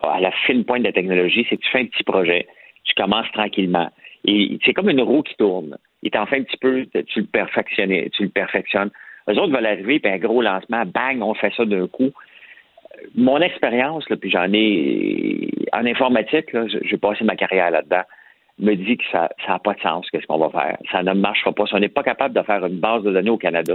à 0.00 0.20
la 0.20 0.30
fine 0.46 0.64
pointe 0.64 0.82
de 0.82 0.86
la 0.86 0.92
technologie, 0.92 1.44
c'est 1.50 1.56
que 1.56 1.62
tu 1.62 1.70
fais 1.70 1.80
un 1.80 1.86
petit 1.86 2.04
projet, 2.04 2.46
tu 2.84 2.94
commences 2.94 3.30
tranquillement. 3.32 3.90
Et 4.24 4.58
c'est 4.64 4.74
comme 4.74 4.90
une 4.90 5.02
roue 5.02 5.22
qui 5.22 5.34
tourne. 5.34 5.76
Il 6.02 6.10
t'en 6.10 6.26
fait 6.26 6.38
un 6.38 6.42
petit 6.42 6.56
peu, 6.56 6.86
tu 7.08 7.20
le 7.20 7.26
perfectionnes, 7.26 8.08
tu 8.10 8.22
le 8.22 8.28
perfectionnes. 8.28 8.90
Eux 9.28 9.38
autres 9.38 9.52
veulent 9.52 9.66
arriver, 9.66 10.00
puis 10.00 10.12
un 10.12 10.18
gros 10.18 10.42
lancement, 10.42 10.84
bang, 10.86 11.22
on 11.22 11.34
fait 11.34 11.52
ça 11.56 11.64
d'un 11.64 11.86
coup. 11.86 12.10
Mon 13.14 13.40
expérience, 13.40 14.04
puis 14.20 14.30
j'en 14.30 14.52
ai 14.52 15.50
en 15.72 15.84
informatique, 15.86 16.46
j'ai 16.82 16.96
passé 16.96 17.24
ma 17.24 17.36
carrière 17.36 17.70
là-dedans, 17.70 18.02
me 18.58 18.74
dit 18.74 18.96
que 18.96 19.04
ça 19.10 19.30
n'a 19.48 19.58
pas 19.58 19.74
de 19.74 19.80
sens, 19.80 20.08
qu'est-ce 20.10 20.26
qu'on 20.26 20.38
va 20.38 20.50
faire. 20.50 20.76
Ça 20.92 21.02
ne 21.02 21.12
marchera 21.12 21.52
pas. 21.52 21.66
Si 21.66 21.74
on 21.74 21.80
n'est 21.80 21.88
pas 21.88 22.02
capable 22.02 22.34
de 22.34 22.42
faire 22.42 22.64
une 22.64 22.78
base 22.78 23.02
de 23.02 23.12
données 23.12 23.30
au 23.30 23.38
Canada, 23.38 23.74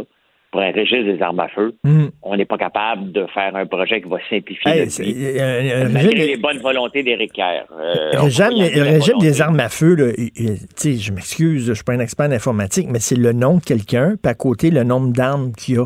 pour 0.51 0.61
un 0.61 0.71
registre 0.71 1.03
des 1.03 1.21
armes 1.21 1.39
à 1.39 1.47
feu, 1.49 1.75
hmm. 1.83 2.07
on 2.23 2.35
n'est 2.35 2.45
pas 2.45 2.57
capable 2.57 3.11
de 3.11 3.25
faire 3.27 3.55
un 3.55 3.65
projet 3.65 4.01
qui 4.01 4.09
va 4.09 4.17
simplifier 4.29 4.71
hey, 4.71 4.85
notre 4.85 5.01
vie. 5.01 5.15
Euh, 5.39 5.89
malgré 5.89 6.27
les 6.27 6.37
bonnes 6.37 6.57
volontés 6.59 7.03
d'Éric 7.03 7.33
Kerr. 7.33 7.65
Euh, 7.71 8.11
le 8.13 8.81
régime 8.81 9.19
des 9.19 9.41
armes 9.41 9.59
à 9.59 9.69
feu, 9.69 9.95
là, 9.95 10.11
je 10.15 11.11
m'excuse, 11.11 11.65
je 11.65 11.69
ne 11.69 11.75
suis 11.75 11.83
pas 11.83 11.93
un 11.93 11.99
expert 11.99 12.27
en 12.27 12.31
informatique, 12.31 12.87
mais 12.89 12.99
c'est 12.99 13.17
le 13.17 13.33
nom 13.33 13.57
de 13.57 13.63
quelqu'un, 13.63 14.15
puis 14.21 14.29
à 14.29 14.33
côté, 14.33 14.71
le 14.71 14.83
nombre 14.83 15.13
d'armes 15.13 15.53
qu'il 15.53 15.75
y 15.75 15.77
a. 15.77 15.85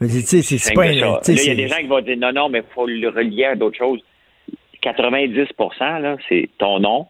C'est 0.00 0.74
pas 0.74 0.82
un, 0.82 0.92
Là, 0.92 1.20
il 1.28 1.46
y 1.46 1.50
a 1.50 1.54
des 1.54 1.68
gens 1.68 1.76
qui 1.76 1.86
vont 1.86 2.00
dire 2.00 2.16
non, 2.18 2.32
non, 2.32 2.48
mais 2.48 2.58
il 2.58 2.74
faut 2.74 2.86
le 2.86 3.08
relier 3.08 3.44
à 3.44 3.54
d'autres 3.54 3.78
choses. 3.78 4.00
90% 4.82 6.18
c'est 6.28 6.48
ton 6.58 6.80
nom 6.80 7.06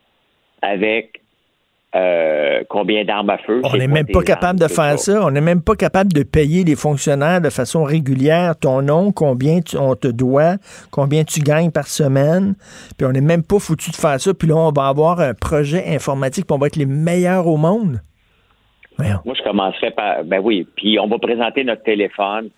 avec 0.61 1.22
euh, 1.95 2.63
combien 2.69 3.05
d'armes 3.05 3.31
à 3.31 3.39
feu. 3.39 3.61
On 3.65 3.77
n'est 3.77 3.87
même 3.87 4.07
pas 4.07 4.23
capable 4.23 4.59
de 4.59 4.69
faire 4.69 4.99
ça? 4.99 5.25
On 5.25 5.31
n'est 5.31 5.43
même 5.43 5.63
pas 5.63 5.75
capable 5.75 6.13
de 6.13 6.23
payer 6.23 6.65
les 6.65 6.75
fonctionnaires 6.75 7.41
de 7.41 7.51
façon 7.51 7.85
régulière 7.85 8.59
ton 8.59 8.81
nom, 8.81 9.13
combien 9.13 9.61
on 9.79 9.95
te 9.95 10.09
doit, 10.09 10.55
combien 10.91 11.25
tu 11.25 11.41
gagnes 11.41 11.71
par 11.71 11.87
semaine. 11.87 12.55
Puis 12.97 13.07
on 13.07 13.13
n'est 13.13 13.21
même 13.21 13.43
pas 13.43 13.59
foutu 13.59 13.91
de 13.91 13.97
faire 13.97 14.19
ça. 14.19 14.33
Puis 14.33 14.49
là, 14.49 14.57
on 14.57 14.73
va 14.73 14.89
avoir 14.89 15.21
un 15.21 15.35
projet 15.35 15.85
informatique, 15.87 16.47
puis 16.47 16.55
on 16.55 16.59
va 16.59 16.69
être 16.69 16.77
les 16.77 16.87
meilleurs 16.87 17.47
au 17.47 17.59
monde. 17.59 18.01
Moi, 18.99 19.35
je 19.37 19.43
commencerais 19.43 19.91
par. 19.91 20.25
Ben 20.25 20.41
oui. 20.43 20.67
Puis 20.77 20.99
on 20.99 21.09
va 21.09 21.19
présenter 21.19 21.65
notre 21.65 21.83
téléphone. 21.83 22.51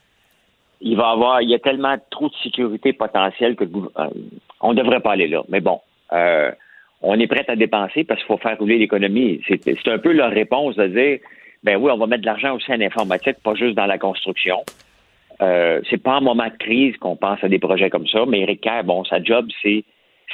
il 0.80 0.96
va 0.96 1.10
avoir, 1.10 1.42
il 1.42 1.50
y 1.50 1.54
a 1.54 1.58
tellement 1.58 1.96
trop 2.10 2.28
de 2.28 2.34
sécurité 2.42 2.92
potentielle 2.92 3.56
que 3.56 3.64
euh, 3.64 4.08
on 4.60 4.74
ne 4.74 4.80
devrait 4.80 5.00
pas 5.00 5.12
aller 5.12 5.28
là. 5.28 5.42
Mais 5.48 5.60
bon, 5.60 5.80
euh, 6.12 6.50
on 7.04 7.18
est 7.20 7.26
prêt 7.26 7.44
à 7.48 7.56
dépenser 7.56 8.04
parce 8.04 8.20
qu'il 8.20 8.26
faut 8.26 8.38
faire 8.38 8.58
rouler 8.58 8.78
l'économie. 8.78 9.40
C'est 9.46 9.88
un 9.88 9.98
peu 9.98 10.12
leur 10.12 10.30
réponse 10.30 10.76
de 10.76 10.86
dire, 10.86 11.18
ben 11.62 11.76
oui, 11.76 11.90
on 11.92 11.98
va 11.98 12.06
mettre 12.06 12.22
de 12.22 12.26
l'argent 12.26 12.54
aussi 12.54 12.72
en 12.72 12.80
informatique, 12.80 13.36
pas 13.42 13.54
juste 13.54 13.74
dans 13.74 13.86
la 13.86 13.98
construction. 13.98 14.56
Euh, 15.42 15.80
c'est 15.90 16.02
pas 16.02 16.16
en 16.16 16.22
moment 16.22 16.46
de 16.46 16.56
crise 16.58 16.96
qu'on 16.98 17.16
pense 17.16 17.42
à 17.42 17.48
des 17.48 17.58
projets 17.58 17.90
comme 17.90 18.06
ça, 18.06 18.24
mais 18.26 18.40
Eric 18.40 18.60
Kerr, 18.60 18.84
bon, 18.84 19.04
sa 19.04 19.22
job, 19.22 19.46
c'est 19.62 19.84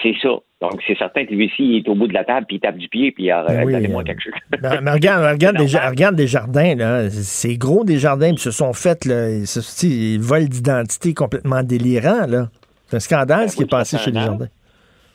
c'est 0.02 0.14
ça. 0.22 0.28
Donc, 0.60 0.80
c'est 0.86 0.96
certain 0.96 1.24
que 1.24 1.34
lui 1.34 1.46
aussi, 1.46 1.62
il 1.62 1.76
est 1.78 1.88
au 1.88 1.94
bout 1.94 2.06
de 2.06 2.14
la 2.14 2.24
table, 2.24 2.46
puis 2.46 2.56
il 2.56 2.60
tape 2.60 2.76
du 2.76 2.88
pied, 2.88 3.12
puis 3.12 3.24
il 3.24 3.30
a 3.30 3.42
ben 3.44 3.90
moi 3.90 4.04
quelque 4.04 4.22
chose. 4.22 4.32
Ben, 4.60 4.80
mais 4.82 4.92
regarde, 4.92 5.24
regarde, 5.24 5.56
des, 5.58 5.76
regarde 5.76 6.16
des 6.16 6.26
jardins, 6.26 6.74
là. 6.74 7.10
C'est 7.10 7.56
gros 7.56 7.84
des 7.84 7.98
jardins, 7.98 8.32
puis 8.32 8.42
se 8.42 8.50
sont 8.50 8.72
faits, 8.72 9.04
là. 9.04 9.28
Ils 9.30 10.20
volent 10.20 10.46
d'identité 10.46 11.12
complètement 11.12 11.62
délirant, 11.62 12.26
là. 12.26 12.48
C'est 12.86 12.96
un 12.96 13.00
scandale 13.00 13.40
ben 13.40 13.48
ce 13.48 13.56
qui 13.56 13.62
est 13.62 13.70
passé 13.70 13.98
chez 13.98 14.10
les 14.10 14.20
jardins. 14.20 14.48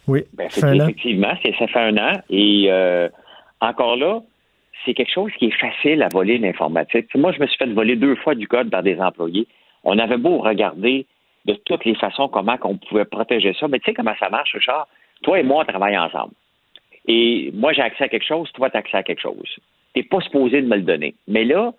Oui. 0.08 0.24
Ben, 0.34 0.48
effectivement, 0.48 1.34
ça 1.44 1.68
fait 1.68 1.80
un 1.80 1.98
an. 1.98 2.14
Et 2.30 2.68
euh, 2.70 3.10
encore 3.62 3.96
là, 3.96 4.22
c'est 4.84 4.94
quelque 4.94 5.12
chose 5.12 5.32
qui 5.38 5.46
est 5.46 5.60
facile 5.60 6.04
à 6.04 6.10
voler 6.10 6.38
l'informatique. 6.38 7.14
Moi, 7.16 7.32
je 7.32 7.40
me 7.40 7.48
suis 7.48 7.58
fait 7.58 7.66
voler 7.68 7.96
deux 7.96 8.16
fois 8.18 8.36
du 8.36 8.48
code 8.48 8.70
par 8.70 8.84
des 8.84 9.00
employés. 9.00 9.48
On 9.84 9.98
avait 9.98 10.18
beau 10.18 10.38
regarder 10.38 11.06
de 11.46 11.54
toutes 11.66 11.86
les 11.86 11.96
façons 11.96 12.28
comment 12.28 12.58
on 12.64 12.78
pouvait 12.78 13.06
protéger 13.06 13.56
ça. 13.60 13.68
Mais 13.68 13.80
tu 13.80 13.86
sais 13.86 13.94
comment 13.94 14.16
ça 14.20 14.30
marche, 14.30 14.54
Richard? 14.54 14.88
Toi 15.24 15.40
et 15.40 15.44
moi, 15.44 15.64
on 15.64 15.66
travaille 15.66 15.98
ensemble. 15.98 16.34
Et 17.08 17.52
moi, 17.54 17.74
j'ai 17.74 17.82
accès 17.82 18.06
à 18.06 18.10
quelque 18.10 18.26
chose, 18.26 18.52
toi, 18.54 18.70
tu 18.70 18.78
as 18.78 18.80
accès 18.80 18.98
à 18.98 19.04
quelque 19.04 19.22
chose. 19.22 19.48
Tu 19.94 20.00
n'es 20.00 20.04
pas 20.04 20.22
supposé 20.22 20.62
de 20.62 20.68
me 20.68 20.76
le 20.76 20.82
donner. 20.82 21.16
Mais 21.28 21.46
là, 21.46 21.74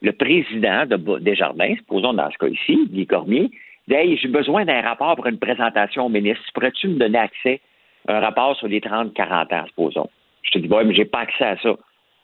le 0.00 0.12
président 0.12 0.86
de 0.86 1.18
Desjardins, 1.18 1.74
supposons 1.76 2.12
dans 2.12 2.30
ce 2.30 2.38
cas 2.38 2.46
ici, 2.46 2.88
Guy 2.90 3.06
Cormier, 3.06 3.50
dit 3.88 3.94
Hey, 3.94 4.16
j'ai 4.16 4.28
besoin 4.28 4.64
d'un 4.64 4.80
rapport 4.80 5.16
pour 5.16 5.26
une 5.26 5.38
présentation 5.38 6.06
au 6.06 6.08
ministre. 6.08 6.44
Pourrais-tu 6.54 6.88
me 6.88 6.98
donner 6.98 7.18
accès 7.18 7.60
un 8.08 8.20
rapport 8.20 8.56
sur 8.56 8.68
les 8.68 8.80
30-40 8.80 9.54
ans, 9.54 9.66
supposons? 9.66 10.08
Je 10.42 10.50
te 10.50 10.58
dis, 10.58 10.68
ouais, 10.68 10.84
mais 10.84 10.94
j'ai 10.94 11.04
pas 11.04 11.20
accès 11.20 11.44
à 11.44 11.56
ça. 11.58 11.74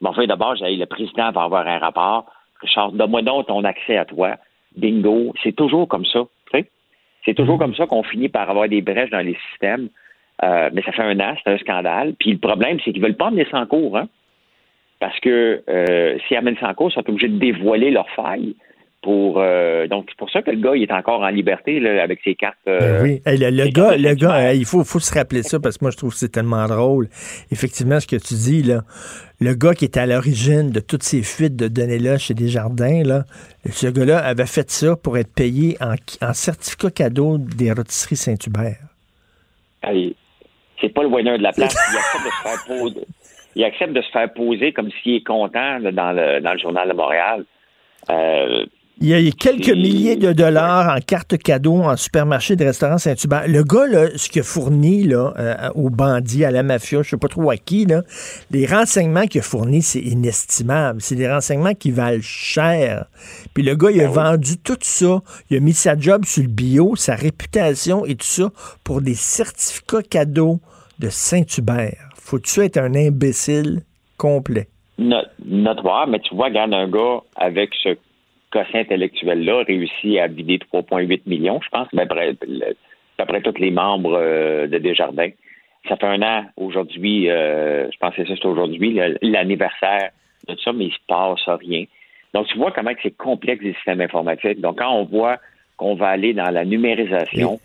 Mais 0.01 0.09
enfin, 0.09 0.27
d'abord, 0.27 0.56
j'ai 0.56 0.77
le 0.77 0.86
président 0.86 1.31
va 1.31 1.43
avoir 1.43 1.66
un 1.66 1.78
rapport. 1.78 2.27
Richard, 2.61 2.93
donne-moi 2.93 3.23
donc 3.23 3.47
ton 3.47 3.62
accès 3.65 3.97
à 3.97 4.05
toi. 4.05 4.36
Bingo. 4.77 5.32
C'est 5.43 5.55
toujours 5.55 5.86
comme 5.86 6.05
ça. 6.06 6.24
C'est 7.24 7.35
toujours 7.35 7.55
mhm. 7.55 7.61
comme 7.61 7.74
ça 7.74 7.86
qu'on 7.86 8.02
finit 8.02 8.28
par 8.28 8.48
avoir 8.51 8.69
des 8.69 8.82
brèches 8.82 9.11
dans 9.11 9.24
les 9.24 9.36
systèmes. 9.51 9.89
Euh, 10.43 10.69
mais 10.73 10.82
ça 10.82 10.93
fait 10.93 11.02
un 11.02 11.19
an, 11.20 11.35
c'est 11.43 11.51
un 11.51 11.59
scandale. 11.59 12.15
Puis 12.19 12.32
le 12.32 12.39
problème, 12.39 12.78
c'est 12.85 12.93
qu'ils 12.93 13.01
ne 13.01 13.06
veulent 13.06 13.16
pas 13.16 13.28
amener 13.28 13.47
ça 13.51 13.61
en 13.61 13.66
cours. 13.66 13.97
Hein? 13.97 14.09
Parce 15.01 15.19
que 15.20 15.62
euh, 15.69 16.19
s'ils 16.27 16.36
amènent 16.36 16.56
ça 16.59 16.69
en 16.69 16.74
cours, 16.74 16.90
ils 16.90 16.94
sont 16.94 17.09
obligés 17.09 17.28
de 17.28 17.39
dévoiler 17.39 17.90
leurs 17.90 18.11
failles. 18.11 18.56
Pour, 19.05 19.39
euh, 19.39 19.86
donc, 19.86 20.06
c'est 20.09 20.16
pour 20.16 20.31
ça 20.31 20.40
que 20.40 20.51
le 20.51 20.56
gars, 20.56 20.74
il 20.74 20.82
est 20.82 20.90
encore 20.90 21.20
en 21.20 21.28
liberté 21.28 21.78
là, 21.78 22.02
avec 22.02 22.20
ses 22.24 22.35
cartes. 22.35 22.56
Euh, 22.66 23.02
ben 23.02 23.02
oui, 23.02 23.20
le, 23.26 23.70
gars, 23.70 23.98
le 23.98 24.14
gars 24.14 24.55
il 24.55 24.64
faut, 24.64 24.82
faut 24.82 24.98
se 24.98 25.12
rappeler 25.12 25.43
ça 25.43 25.60
parce 25.60 25.76
que 25.76 25.85
moi, 25.85 25.90
je 25.90 25.98
trouve 25.98 26.12
que 26.12 26.16
c'est 26.16 26.31
tellement 26.31 26.64
drôle. 26.64 27.09
Effectivement, 27.52 28.01
ce 28.01 28.06
que 28.06 28.16
tu 28.16 28.32
dis, 28.32 28.62
là, 28.62 28.81
le 29.43 29.52
gars 29.52 29.74
qui 29.74 29.85
était 29.85 30.01
à 30.01 30.06
l'origine 30.06 30.70
de 30.70 30.81
toutes 30.81 31.02
ces 31.02 31.22
fuites 31.22 31.55
de 31.55 31.68
données-là 31.68 32.16
chez 32.16 32.32
Desjardins, 32.32 33.02
là, 33.05 33.24
ce 33.70 33.89
gars-là 33.89 34.24
avait 34.24 34.47
fait 34.47 34.70
ça 34.70 34.97
pour 34.97 35.18
être 35.18 35.35
payé 35.35 35.76
en, 35.82 35.97
en 36.26 36.32
certificat 36.32 36.90
cadeau 36.90 37.36
des 37.36 37.72
rôtisseries 37.72 38.16
Saint-Hubert. 38.16 38.78
C'est 40.81 40.94
pas 40.94 41.02
le 41.02 41.09
winner 41.09 41.36
de 41.36 41.43
la 41.43 41.52
place. 41.52 41.76
Il 41.93 41.98
accepte 41.98 42.24
de 42.24 42.31
se 42.31 42.43
faire 42.43 42.64
poser. 42.66 43.06
Il 43.55 43.64
accepte 43.64 43.93
de 43.93 44.01
se 44.01 44.10
faire 44.10 44.32
poser 44.32 44.72
comme 44.72 44.90
s'il 45.02 45.16
est 45.16 45.26
content 45.26 45.78
dans, 45.81 46.12
le, 46.12 46.40
dans 46.40 46.52
le 46.52 46.59
journal 46.59 46.89
de 46.89 46.94
Montréal. 46.94 47.44
Il 49.00 49.08
y 49.08 49.28
a 49.28 49.30
quelques 49.32 49.74
milliers 49.74 50.14
de 50.14 50.32
dollars 50.32 50.96
en 50.96 51.00
cartes 51.00 51.36
cadeaux 51.36 51.82
en 51.82 51.96
supermarché 51.96 52.54
de 52.54 52.64
restaurants 52.64 52.96
Saint-Hubert. 52.96 53.48
Le 53.48 53.64
gars, 53.64 53.86
là, 53.88 54.06
ce 54.16 54.28
qu'il 54.28 54.40
a 54.40 54.44
fourni 54.44 55.02
là, 55.02 55.34
euh, 55.36 55.70
aux 55.74 55.90
bandits, 55.90 56.44
à 56.44 56.52
la 56.52 56.62
mafia, 56.62 57.02
je 57.02 57.10
sais 57.10 57.16
pas 57.16 57.26
trop 57.26 57.50
à 57.50 57.56
qui, 57.56 57.86
là, 57.86 58.02
les 58.52 58.66
renseignements 58.66 59.26
qu'il 59.26 59.40
a 59.40 59.42
fournis, 59.42 59.82
c'est 59.82 60.00
inestimable. 60.00 61.02
C'est 61.02 61.16
des 61.16 61.28
renseignements 61.28 61.74
qui 61.74 61.90
valent 61.90 62.22
cher. 62.22 63.06
Puis 63.52 63.64
le 63.64 63.74
gars, 63.74 63.90
il 63.90 64.00
a 64.00 64.04
ben 64.04 64.12
vendu 64.12 64.58
tout 64.58 64.78
ça. 64.80 65.20
Il 65.50 65.56
a 65.56 65.60
mis 65.60 65.72
sa 65.72 65.98
job 65.98 66.24
sur 66.24 66.44
le 66.44 66.48
bio, 66.48 66.94
sa 66.94 67.16
réputation 67.16 68.06
et 68.06 68.14
tout 68.14 68.26
ça 68.26 68.50
pour 68.84 69.02
des 69.02 69.14
certificats 69.14 70.02
cadeaux 70.02 70.60
de 71.00 71.08
Saint-Hubert. 71.08 72.10
Faut-tu 72.14 72.60
être 72.60 72.78
un 72.78 72.94
imbécile 72.94 73.82
complet? 74.16 74.68
notoire, 75.44 76.06
mais 76.06 76.20
tu 76.20 76.34
vois, 76.36 76.46
regarde 76.46 76.72
un 76.72 76.88
gars 76.88 77.20
avec 77.36 77.70
ce 77.82 77.96
quotient 78.55 78.81
intellectuel-là 78.81 79.64
réussit 79.66 80.18
à 80.18 80.28
vider 80.28 80.59
3,8 80.72 81.22
millions, 81.26 81.60
je 81.60 81.68
pense, 81.68 81.89
d'après, 81.93 82.35
d'après 83.18 83.43
tous 83.43 83.59
les 83.59 83.72
membres 83.72 84.16
euh, 84.16 84.68
de 84.68 84.78
Desjardins. 84.78 85.31
Ça 85.89 85.97
fait 85.97 86.06
un 86.06 86.22
an 86.22 86.44
aujourd'hui, 86.56 87.28
euh, 87.28 87.90
je 87.90 87.98
pense 87.98 88.14
que 88.14 88.22
c'est 88.24 88.47
aujourd'hui, 88.47 88.98
l'anniversaire 89.20 90.10
de 90.48 90.56
ça, 90.64 90.72
mais 90.72 90.86
il 90.86 90.93
se 90.93 90.98
passe 91.09 91.59
rien. 91.60 91.85
Donc, 92.32 92.47
tu 92.47 92.56
vois 92.56 92.70
comment 92.70 92.93
c'est 93.02 93.16
complexe 93.16 93.62
les 93.62 93.74
systèmes 93.74 94.01
informatiques. 94.01 94.60
Donc, 94.60 94.78
quand 94.78 94.93
on 94.93 95.05
voit 95.05 95.39
qu'on 95.76 95.94
va 95.97 96.09
aller 96.09 96.32
dans 96.32 96.51
la 96.51 96.64
numérisation, 96.64 97.60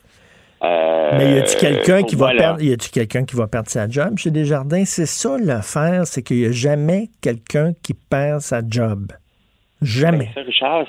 euh, 0.64 1.12
mais 1.18 1.36
y 1.36 1.38
a-tu 1.38 1.58
quelqu'un 1.58 2.04
qui 2.04 2.16
va 2.16 2.32
perdre, 2.36 2.62
y 2.62 2.74
a-tu 2.74 2.90
quelqu'un 2.90 3.24
qui 3.24 3.36
va 3.36 3.48
perdre 3.48 3.70
sa 3.70 3.88
job 3.88 4.18
chez 4.18 4.32
Desjardins? 4.32 4.84
C'est 4.86 5.06
ça 5.06 5.38
l'affaire, 5.40 6.06
c'est 6.06 6.22
qu'il 6.22 6.40
y 6.40 6.46
a 6.46 6.52
jamais 6.52 7.10
quelqu'un 7.22 7.72
qui 7.82 7.94
perd 7.94 8.42
sa 8.42 8.62
job. 8.68 9.14
Jamais. 9.82 10.30
Ben, 10.36 10.44
Richard, 10.44 10.88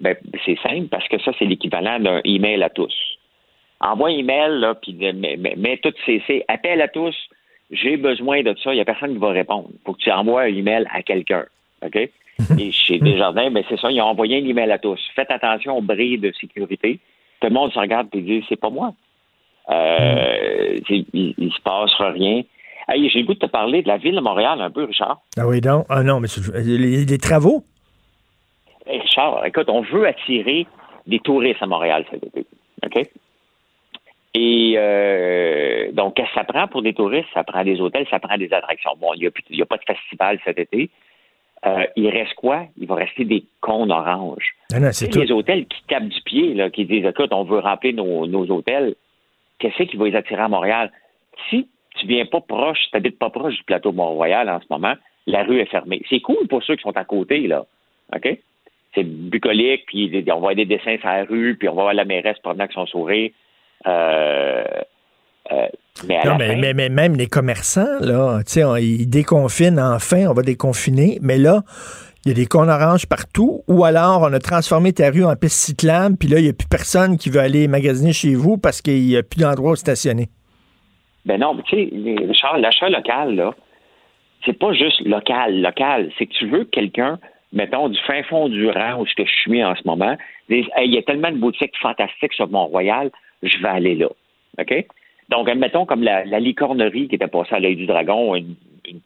ben, 0.00 0.16
c'est 0.44 0.58
simple 0.62 0.88
parce 0.88 1.06
que 1.08 1.20
ça, 1.20 1.32
c'est 1.38 1.44
l'équivalent 1.44 1.98
d'un 1.98 2.20
email 2.24 2.62
à 2.62 2.70
tous. 2.70 2.94
Envoie 3.80 4.08
un 4.08 4.12
email, 4.12 4.60
là, 4.60 4.74
puis 4.74 4.94
mets, 4.94 5.80
tout 5.82 5.92
CC. 6.06 6.44
Appelle 6.48 6.80
à 6.80 6.88
tous. 6.88 7.14
J'ai 7.70 7.96
besoin 7.96 8.42
de 8.42 8.54
ça. 8.62 8.72
Il 8.72 8.76
n'y 8.76 8.80
a 8.80 8.84
personne 8.84 9.12
qui 9.12 9.18
va 9.18 9.30
répondre. 9.30 9.68
Il 9.72 9.78
faut 9.84 9.92
que 9.92 10.00
tu 10.00 10.10
envoies 10.10 10.42
un 10.42 10.54
email 10.54 10.86
à 10.92 11.02
quelqu'un. 11.02 11.44
OK? 11.84 11.96
Et 12.58 12.72
chez 12.72 12.98
Desjardins, 12.98 13.50
ben, 13.50 13.64
c'est 13.68 13.78
ça. 13.78 13.90
Ils 13.90 14.00
ont 14.00 14.06
envoyé 14.06 14.36
un 14.36 14.48
email 14.48 14.70
à 14.70 14.78
tous. 14.78 15.00
Faites 15.14 15.30
attention 15.30 15.76
aux 15.76 15.82
bris 15.82 16.18
de 16.18 16.32
sécurité. 16.40 17.00
Tout 17.40 17.48
le 17.48 17.54
monde 17.54 17.72
se 17.72 17.78
regarde 17.78 18.08
et 18.12 18.20
dit 18.20 18.44
c'est 18.48 18.56
pas 18.56 18.70
moi. 18.70 18.94
Euh, 19.70 20.78
il, 20.88 21.34
ne 21.36 21.50
se 21.50 21.60
passe 21.60 21.92
rien. 21.98 22.42
j'ai 22.88 23.20
le 23.20 23.26
goût 23.26 23.34
de 23.34 23.38
te 23.38 23.46
parler 23.46 23.82
de 23.82 23.88
la 23.88 23.98
ville 23.98 24.14
de 24.14 24.20
Montréal 24.20 24.60
un 24.60 24.70
peu, 24.70 24.84
Richard. 24.84 25.20
Ah 25.36 25.46
oui, 25.46 25.60
donc. 25.60 25.84
Ah 25.88 26.02
non, 26.02 26.20
mais 26.20 26.28
les 26.64 27.18
travaux? 27.18 27.64
Richard, 28.88 29.44
écoute, 29.46 29.68
on 29.68 29.82
veut 29.82 30.06
attirer 30.06 30.66
des 31.06 31.20
touristes 31.20 31.62
à 31.62 31.66
Montréal 31.66 32.04
cet 32.10 32.24
été. 32.24 32.46
OK? 32.84 33.08
Et 34.34 34.74
euh, 34.76 35.90
donc, 35.92 36.14
qu'est-ce 36.14 36.28
que 36.28 36.34
ça 36.34 36.44
prend 36.44 36.68
pour 36.68 36.82
des 36.82 36.92
touristes? 36.92 37.28
Ça 37.34 37.44
prend 37.44 37.64
des 37.64 37.80
hôtels, 37.80 38.06
ça 38.10 38.18
prend 38.18 38.36
des 38.36 38.52
attractions. 38.52 38.92
Bon, 39.00 39.14
il 39.14 39.20
n'y 39.50 39.62
a, 39.62 39.66
pas 39.66 39.78
de 39.78 39.84
festival 39.84 40.38
cet 40.44 40.58
été. 40.58 40.90
Euh, 41.66 41.84
il 41.96 42.08
reste 42.08 42.34
quoi? 42.34 42.66
Il 42.78 42.86
va 42.86 42.94
rester 42.96 43.24
des 43.24 43.44
cônes 43.60 43.90
oranges. 43.90 44.54
Ah 44.72 44.78
non, 44.78 44.90
c'est 44.92 45.12
Les 45.14 45.32
hôtels 45.32 45.66
qui 45.66 45.82
tapent 45.88 46.08
du 46.08 46.20
pied, 46.22 46.54
là, 46.54 46.70
qui 46.70 46.84
disent, 46.84 47.06
écoute, 47.06 47.32
on 47.32 47.44
veut 47.44 47.58
remplir 47.58 47.94
nos, 47.94 48.50
hôtels. 48.50 48.94
Qu'est-ce 49.58 49.82
qui 49.84 49.96
va 49.96 50.06
les 50.06 50.14
attirer 50.14 50.42
à 50.42 50.48
Montréal? 50.48 50.92
Si 51.50 51.66
tu 51.96 52.06
viens 52.06 52.26
pas 52.26 52.40
proche, 52.40 52.78
tu 52.90 52.90
n'habites 52.94 53.18
pas 53.18 53.30
proche 53.30 53.56
du 53.56 53.64
plateau 53.64 53.90
Mont-Royal 53.90 54.48
en 54.48 54.60
ce 54.60 54.66
moment, 54.70 54.94
la 55.26 55.42
rue 55.42 55.58
est 55.58 55.70
fermée. 55.70 56.02
C'est 56.08 56.20
cool 56.20 56.46
pour 56.46 56.62
ceux 56.62 56.76
qui 56.76 56.82
sont 56.82 56.96
à 56.96 57.04
côté, 57.04 57.48
là. 57.48 57.64
OK? 58.14 58.38
C'est 58.98 59.04
bucolique, 59.04 59.84
puis 59.86 60.24
on 60.32 60.40
voit 60.40 60.54
des 60.54 60.64
dessins 60.64 60.96
sur 60.98 61.08
la 61.08 61.24
rue, 61.24 61.56
puis 61.56 61.68
on 61.68 61.74
va 61.74 61.82
voir 61.82 61.94
la 61.94 62.04
mairesse 62.04 62.38
promenant 62.42 62.64
avec 62.64 62.72
son 62.72 62.86
sourire. 62.86 63.30
Euh, 63.86 64.64
euh, 65.52 65.66
mais, 66.06 66.18
non, 66.24 66.36
mais, 66.36 66.74
mais, 66.74 66.88
même 66.88 67.14
les 67.14 67.26
commerçants, 67.26 68.00
là, 68.00 68.40
on, 68.56 68.76
ils 68.76 69.08
déconfinent 69.08 69.80
enfin, 69.80 70.26
on 70.28 70.34
va 70.34 70.42
déconfiner, 70.42 71.18
mais 71.22 71.38
là, 71.38 71.62
il 72.24 72.28
y 72.28 72.32
a 72.32 72.34
des 72.34 72.46
cons 72.46 72.68
oranges 72.68 73.06
partout, 73.06 73.62
ou 73.68 73.84
alors 73.84 74.22
on 74.22 74.32
a 74.32 74.38
transformé 74.38 74.92
ta 74.92 75.10
rue 75.10 75.24
en 75.24 75.34
piste 75.36 75.56
cyclable, 75.56 76.16
puis 76.18 76.28
là, 76.28 76.38
il 76.38 76.44
n'y 76.44 76.50
a 76.50 76.52
plus 76.52 76.68
personne 76.68 77.16
qui 77.16 77.30
veut 77.30 77.40
aller 77.40 77.68
magasiner 77.68 78.12
chez 78.12 78.34
vous 78.34 78.58
parce 78.58 78.82
qu'il 78.82 79.02
n'y 79.02 79.16
a 79.16 79.22
plus 79.22 79.40
d'endroit 79.40 79.72
où 79.72 79.76
stationner. 79.76 80.26
Ben 81.24 81.40
non, 81.40 81.54
mais 81.54 81.62
tu 81.62 81.76
sais, 81.76 82.58
l'achat 82.58 82.88
local, 82.88 83.34
là, 83.34 83.54
c'est 84.44 84.58
pas 84.58 84.72
juste 84.72 85.00
local, 85.06 85.60
local, 85.60 86.10
c'est 86.18 86.26
que 86.26 86.32
tu 86.32 86.48
veux 86.48 86.64
que 86.64 86.70
quelqu'un 86.70 87.18
mettons, 87.52 87.88
du 87.88 87.98
fin 88.06 88.22
fond 88.24 88.48
du 88.48 88.68
rang 88.68 89.00
où 89.00 89.06
je 89.06 89.24
suis 89.24 89.64
en 89.64 89.74
ce 89.74 89.82
moment, 89.86 90.16
il 90.48 90.66
y 90.76 90.98
a 90.98 91.02
tellement 91.02 91.30
de 91.30 91.36
boutiques 91.36 91.76
fantastiques 91.80 92.32
sur 92.34 92.48
Mont-Royal, 92.48 93.10
je 93.42 93.58
vais 93.58 93.68
aller 93.68 93.94
là. 93.94 94.08
OK? 94.58 94.86
Donc, 95.28 95.48
admettons 95.48 95.86
comme 95.86 96.02
la, 96.02 96.24
licornerie 96.40 97.08
qui 97.08 97.16
était 97.16 97.26
passée 97.26 97.54
à 97.54 97.60
l'œil 97.60 97.76
du 97.76 97.86
dragon, 97.86 98.34
une, 98.34 98.54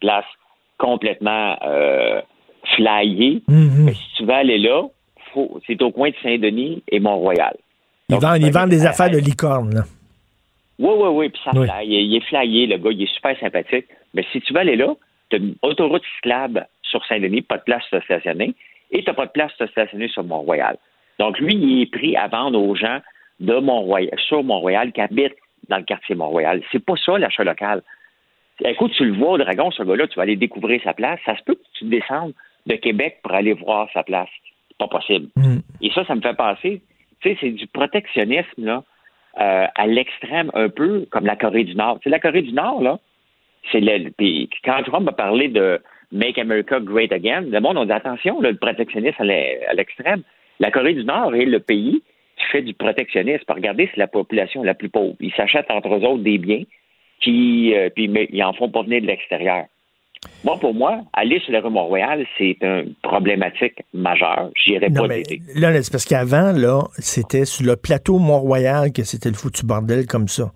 place 0.01 0.25
complètement 0.79 1.57
euh, 1.65 2.21
flyée. 2.77 3.43
Mm-hmm. 3.49 3.85
Mais 3.85 3.95
si 3.95 4.15
tu 4.17 4.25
veux 4.25 4.33
aller 4.33 4.59
là, 4.59 4.85
c'est 5.67 5.83
au 5.83 5.91
coin 5.91 6.11
de 6.11 6.15
Saint-Denis 6.23 6.83
et 6.89 7.01
Mont-Royal. 7.01 7.57
Ils 8.09 8.53
vendent, 8.53 8.69
des 8.69 8.87
affaires 8.87 9.11
de 9.11 9.19
licorne, 9.19 9.75
là. 9.75 9.83
Oui, 10.79 10.91
oui, 10.97 11.09
oui. 11.09 11.29
Puis 11.29 11.41
ça 11.45 11.83
Il, 11.85 12.15
est 12.15 12.25
flyé, 12.27 12.67
le 12.67 12.77
gars, 12.77 12.91
il 12.91 13.03
est 13.03 13.15
super 13.15 13.39
sympathique. 13.39 13.87
Mais 14.15 14.25
si 14.33 14.41
tu 14.41 14.53
veux 14.53 14.61
aller 14.61 14.77
là, 14.77 14.95
tu 15.31 15.37
as 15.37 15.39
une 15.39 15.55
autoroute 15.63 16.03
cyclable 16.17 16.67
sur 16.93 17.05
Saint-Denis, 17.07 17.43
pas 17.43 17.57
de 17.57 17.63
place 17.63 17.83
pour 17.91 18.03
stationner, 18.03 18.55
et 18.91 19.03
tu 19.03 19.11
n'as 19.11 19.15
pas 19.15 19.27
de 19.27 19.33
place 19.33 19.53
pour 19.59 19.67
stationner 19.69 20.09
sur 20.09 20.23
Mont-Royal. 20.23 20.77
Donc, 21.19 21.39
lui, 21.41 21.55
il 21.55 21.83
est 21.83 21.91
pris 21.91 22.17
à 22.17 22.29
vendre 22.29 22.61
aux 22.61 22.75
gens 22.77 23.01
de 23.41 23.57
Mont-Royal, 23.57 24.17
sur 24.29 24.45
Mont-Royal 24.45 24.93
qui 24.93 25.01
habitent 25.01 25.37
dans 25.69 25.79
le 25.79 25.85
quartier 25.85 26.15
Mont-Royal. 26.15 26.63
C'est 26.71 26.85
pas 26.85 26.95
ça, 27.05 27.19
l'achat 27.19 27.45
local. 27.45 27.83
Écoute, 28.65 28.93
tu 28.97 29.05
le 29.07 29.15
vois 29.15 29.33
au 29.33 29.39
Dragon, 29.39 29.71
ce 29.71 29.83
gars-là, 29.83 30.07
tu 30.07 30.17
vas 30.17 30.23
aller 30.23 30.37
découvrir 30.37 30.81
sa 30.85 30.93
place. 30.93 31.19
Ça 31.25 31.37
se 31.37 31.43
peut 31.43 31.55
que 31.55 31.79
tu 31.79 31.87
descendes 31.87 32.35
de 32.67 32.77
Québec 32.77 33.19
pour 33.23 33.33
aller 33.33 33.55
voir 33.55 33.89
sa 33.93 34.03
place. 34.03 34.29
C'est 34.69 34.79
pas 34.79 34.89
possible. 34.89 35.29
Mm. 35.37 35.59
Et 35.81 35.91
ça, 35.91 36.05
ça 36.05 36.15
me 36.15 36.21
fait 36.21 36.37
penser, 36.37 36.83
tu 37.21 37.31
sais, 37.31 37.39
c'est 37.41 37.51
du 37.51 37.67
protectionnisme, 37.67 38.65
là, 38.65 38.85
euh, 39.41 39.67
à 39.75 39.87
l'extrême, 39.87 40.51
un 40.55 40.69
peu 40.69 41.07
comme 41.11 41.25
la 41.25 41.37
Corée 41.37 41.65
du 41.65 41.75
Nord. 41.75 41.99
C'est 42.05 42.11
la 42.11 42.21
Corée 42.21 42.43
du 42.43 42.53
Nord, 42.53 42.83
là. 42.83 42.99
C'est 43.71 43.81
le, 43.81 44.11
puis 44.11 44.51
quand 44.65 44.83
Trump 44.83 45.09
a 45.09 45.13
parlé 45.13 45.49
de 45.49 45.81
Make 46.13 46.39
America 46.39 46.79
Great 46.79 47.11
Again, 47.11 47.47
le 47.51 47.61
monde 47.61 47.79
a 47.79 47.85
dit 47.87 47.93
attention, 47.93 48.41
le 48.41 48.55
protectionnisme 48.55 49.23
à 49.23 49.75
l'extrême. 49.75 50.23
La 50.61 50.71
Corée 50.71 50.95
du 50.95 51.05
Nord 51.05 51.35
est 51.35 51.47
le 51.47 51.59
pays 51.59 52.03
qui 52.37 52.45
fait 52.53 52.63
du 52.63 52.75
protectionnisme. 52.75 53.45
Regardez, 53.49 53.89
c'est 53.93 54.01
la 54.01 54.07
population 54.07 54.63
la 54.63 54.75
plus 54.75 54.91
pauvre. 54.91 55.15
Ils 55.21 55.33
s'achètent 55.33 55.71
entre 55.71 55.89
eux 55.89 56.05
autres 56.05 56.23
des 56.23 56.39
biens 56.39 56.65
qui, 57.23 57.75
euh, 57.75 57.89
puis 57.95 58.09
mais, 58.09 58.29
ils 58.31 58.43
en 58.43 58.53
font 58.53 58.69
pas 58.69 58.83
venir 58.83 59.01
de 59.01 59.07
l'extérieur. 59.07 59.65
Moi, 60.45 60.57
pour 60.61 60.75
moi, 60.75 61.01
aller 61.13 61.41
sur 61.41 61.53
la 61.53 61.61
rue 61.61 61.71
Mont-Royal, 61.71 62.25
c'est 62.39 62.57
une 62.61 62.95
problématique 63.03 63.83
majeure. 63.93 64.51
J'irai 64.55 64.91
pas 64.91 65.09
d'été. 65.09 65.41
Là, 65.57 65.83
c'est 65.83 65.91
parce 65.91 66.05
qu'avant, 66.05 66.53
là, 66.53 66.83
c'était 66.99 67.45
sur 67.45 67.67
le 67.67 67.77
plateau 67.77 68.19
Mont-Royal 68.19 68.93
que 68.93 69.03
c'était 69.03 69.31
le 69.31 69.35
foutu 69.35 69.67
bordel 69.67 70.07
comme 70.07 70.29
ça. 70.29 70.53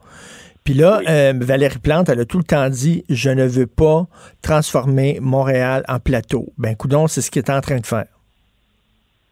Puis 0.66 0.74
là, 0.74 0.98
euh, 1.08 1.32
Valérie 1.40 1.78
Plante, 1.78 2.08
elle 2.08 2.18
a 2.18 2.24
tout 2.24 2.38
le 2.38 2.44
temps 2.44 2.68
dit 2.68 3.04
Je 3.08 3.30
ne 3.30 3.46
veux 3.46 3.68
pas 3.68 4.06
transformer 4.42 5.18
Montréal 5.20 5.84
en 5.88 6.00
plateau. 6.00 6.46
Ben, 6.58 6.74
coudon, 6.74 7.06
c'est 7.06 7.20
ce 7.20 7.30
qu'il 7.30 7.38
est 7.38 7.50
en 7.50 7.60
train 7.60 7.78
de 7.78 7.86
faire. 7.86 8.06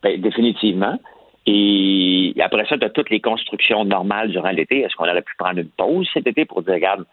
Ben, 0.05 0.20
définitivement. 0.20 0.97
Et 1.47 2.32
après 2.39 2.65
ça, 2.66 2.78
tu 2.78 2.85
as 2.85 2.90
toutes 2.90 3.11
les 3.11 3.20
constructions 3.20 3.85
normales 3.85 4.31
durant 4.31 4.51
l'été. 4.51 4.82
Est-ce 4.82 4.94
qu'on 4.94 5.09
aurait 5.09 5.23
pu 5.23 5.35
prendre 5.36 5.59
une 5.59 5.69
pause 5.69 6.09
cet 6.15 6.28
été 6.28 6.44
pour 6.44 6.62
dire, 6.62 6.74
regarde, 6.74 7.05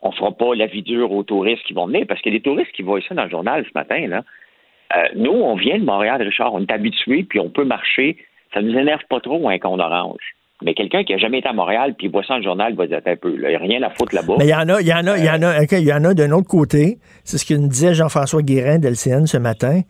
on 0.00 0.12
fera 0.12 0.32
pas 0.32 0.54
la 0.54 0.66
vie 0.66 0.82
dure 0.82 1.12
aux 1.12 1.22
touristes 1.22 1.62
qui 1.64 1.74
vont 1.74 1.88
venir? 1.88 2.06
Parce 2.08 2.22
que 2.22 2.30
les 2.30 2.40
touristes 2.40 2.72
qui 2.72 2.80
voient 2.80 3.02
ça 3.06 3.14
dans 3.14 3.24
le 3.24 3.30
journal 3.30 3.66
ce 3.66 3.78
matin, 3.78 4.06
là, 4.06 4.24
euh, 4.96 5.08
nous, 5.14 5.30
on 5.30 5.56
vient 5.56 5.78
de 5.78 5.84
Montréal, 5.84 6.22
Richard, 6.22 6.54
on 6.54 6.62
est 6.62 6.72
habitués, 6.72 7.22
puis 7.22 7.38
on 7.38 7.50
peut 7.50 7.66
marcher. 7.66 8.16
Ça 8.54 8.62
nous 8.62 8.74
énerve 8.78 9.02
pas 9.10 9.20
trop 9.20 9.46
un 9.50 9.58
con 9.58 9.78
orange. 9.78 10.37
Mais 10.62 10.74
quelqu'un 10.74 11.04
qui 11.04 11.14
a 11.14 11.18
jamais 11.18 11.38
été 11.38 11.48
à 11.48 11.52
Montréal 11.52 11.94
puis 11.96 12.08
voit 12.08 12.22
ça 12.24 12.34
dans 12.34 12.38
le 12.38 12.42
journal 12.42 12.74
va 12.74 12.86
dire 12.88 13.00
un 13.06 13.16
peu. 13.16 13.32
Il 13.32 13.48
n'y 13.48 13.54
a 13.54 13.58
rien 13.58 13.80
à 13.82 13.90
foutre 13.90 14.14
là-bas. 14.14 14.34
Mais 14.38 14.46
il 14.46 14.50
y 14.50 14.54
en 14.54 14.68
a, 14.68 14.80
il 14.80 14.88
y 14.88 14.92
en 14.92 15.06
a, 15.06 15.16
il 15.16 15.24
y 15.24 15.30
en 15.30 15.42
a, 15.42 15.62
il 15.62 15.86
y 15.86 15.92
en 15.92 16.04
a 16.04 16.14
d'un 16.14 16.32
autre 16.32 16.48
côté. 16.48 16.98
C'est 17.22 17.38
ce 17.38 17.46
que 17.46 17.54
nous 17.54 17.68
disait 17.68 17.94
Jean-François 17.94 18.42
Guérin 18.42 18.78
d'LCN 18.78 19.26
ce 19.26 19.36
matin. 19.36 19.82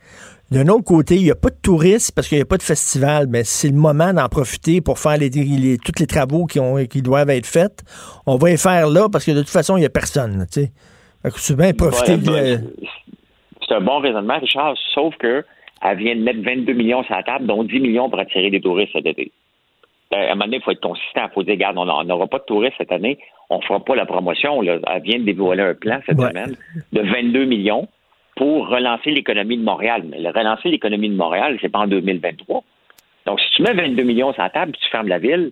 D'un 0.51 0.67
autre 0.67 0.83
côté, 0.83 1.15
il 1.15 1.23
n'y 1.23 1.31
a 1.31 1.35
pas 1.35 1.49
de 1.49 1.57
touristes 1.61 2.13
parce 2.15 2.27
qu'il 2.27 2.37
n'y 2.37 2.43
a 2.43 2.45
pas 2.45 2.57
de 2.57 2.63
festival, 2.63 3.27
mais 3.29 3.43
c'est 3.43 3.69
le 3.69 3.75
moment 3.75 4.13
d'en 4.13 4.27
profiter 4.29 4.81
pour 4.81 4.99
faire 4.99 5.17
les, 5.17 5.29
tous 5.29 5.99
les 5.99 6.07
travaux 6.07 6.45
qui, 6.45 6.59
ont, 6.59 6.83
qui 6.85 7.01
doivent 7.01 7.29
être 7.29 7.47
faits. 7.47 7.83
On 8.27 8.37
va 8.37 8.49
les 8.49 8.57
faire 8.57 8.87
là 8.89 9.09
parce 9.11 9.25
que 9.25 9.31
de 9.31 9.39
toute 9.39 9.49
façon, 9.49 9.77
il 9.77 9.81
n'y 9.81 9.85
a 9.85 9.91
personne. 9.91 10.45
Tu 10.51 10.65
sais. 11.23 11.55
bien 11.55 11.73
profiter 11.73 12.17
C'est 13.67 13.75
un 13.75 13.81
bon 13.81 13.99
raisonnement, 13.99 14.39
Richard, 14.39 14.75
sauf 14.93 15.15
que 15.17 15.43
elle 15.81 15.97
vient 15.97 16.15
de 16.15 16.21
mettre 16.21 16.41
22 16.41 16.73
millions 16.73 17.03
sur 17.03 17.15
la 17.15 17.23
table, 17.23 17.45
dont 17.45 17.63
10 17.63 17.79
millions 17.79 18.09
pour 18.09 18.19
attirer 18.19 18.49
des 18.49 18.59
touristes 18.59 18.91
cet 18.93 19.05
été. 19.05 19.31
Euh, 20.13 20.17
à 20.17 20.31
un 20.31 20.35
moment 20.35 20.45
donné, 20.45 20.57
il 20.57 20.63
faut 20.63 20.71
être 20.71 20.81
consistant. 20.81 21.25
Il 21.25 21.33
faut 21.33 21.43
dire, 21.43 21.53
regarde, 21.53 21.77
on 21.77 22.03
n'aura 22.03 22.27
pas 22.27 22.39
de 22.39 22.43
touristes 22.43 22.75
cette 22.77 22.91
année, 22.91 23.19
on 23.49 23.57
ne 23.57 23.63
fera 23.63 23.79
pas 23.79 23.95
la 23.95 24.05
promotion. 24.05 24.61
Elle 24.63 24.81
vient 25.03 25.19
de 25.19 25.23
dévoiler 25.23 25.63
un 25.63 25.73
plan 25.75 25.99
cette 26.05 26.19
semaine 26.19 26.55
de 26.91 27.01
22 27.01 27.45
millions 27.45 27.87
pour 28.35 28.67
relancer 28.69 29.11
l'économie 29.11 29.57
de 29.57 29.63
Montréal. 29.63 30.03
Mais 30.07 30.17
relancer 30.29 30.69
l'économie 30.69 31.09
de 31.09 31.15
Montréal, 31.15 31.57
c'est 31.61 31.69
pas 31.69 31.79
en 31.79 31.87
2023. 31.87 32.63
Donc, 33.25 33.39
si 33.39 33.49
tu 33.55 33.61
mets 33.61 33.73
22 33.73 34.03
millions 34.03 34.33
sur 34.33 34.41
la 34.41 34.49
table 34.49 34.71
et 34.71 34.79
tu 34.79 34.89
fermes 34.89 35.07
la 35.07 35.19
ville, 35.19 35.51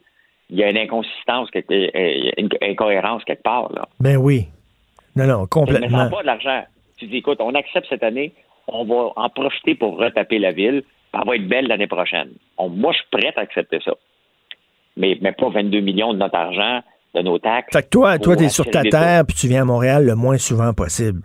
il 0.49 0.57
y 0.57 0.63
a 0.63 0.69
une 0.69 0.77
inconsistance, 0.77 1.49
euh, 1.55 2.31
une 2.37 2.49
incohérence 2.61 3.23
quelque 3.25 3.43
part. 3.43 3.71
Là. 3.73 3.87
Ben 3.99 4.17
oui. 4.17 4.47
Non, 5.15 5.25
non, 5.27 5.45
complètement. 5.47 6.05
Mais 6.05 6.09
pas 6.09 6.21
de 6.21 6.27
l'argent. 6.27 6.63
Tu 6.97 7.07
dis, 7.07 7.17
écoute, 7.17 7.39
on 7.41 7.53
accepte 7.53 7.87
cette 7.89 8.03
année, 8.03 8.33
on 8.67 8.85
va 8.85 9.11
en 9.15 9.29
profiter 9.29 9.75
pour 9.75 9.97
retaper 9.97 10.39
la 10.39 10.51
ville, 10.51 10.83
elle 11.13 11.27
va 11.27 11.35
être 11.35 11.47
belle 11.47 11.67
l'année 11.67 11.87
prochaine. 11.87 12.29
moi, 12.57 12.91
je 12.93 12.97
suis 12.97 13.07
prêt 13.11 13.33
à 13.35 13.41
accepter 13.41 13.79
ça. 13.83 13.93
Mais, 14.97 15.17
mais 15.21 15.31
pas 15.31 15.49
22 15.49 15.79
millions 15.79 16.13
de 16.13 16.17
notre 16.17 16.35
argent, 16.35 16.81
de 17.15 17.21
nos 17.21 17.39
taxes. 17.39 17.69
Fait 17.71 17.83
que 17.83 17.89
toi, 17.89 18.17
toi, 18.19 18.35
tu 18.35 18.43
es 18.43 18.49
sur 18.49 18.65
ta 18.69 18.83
terre 18.83 19.23
puis 19.25 19.35
tu 19.35 19.47
viens 19.47 19.61
à 19.61 19.65
Montréal 19.65 20.05
le 20.05 20.15
moins 20.15 20.37
souvent 20.37 20.73
possible. 20.73 21.21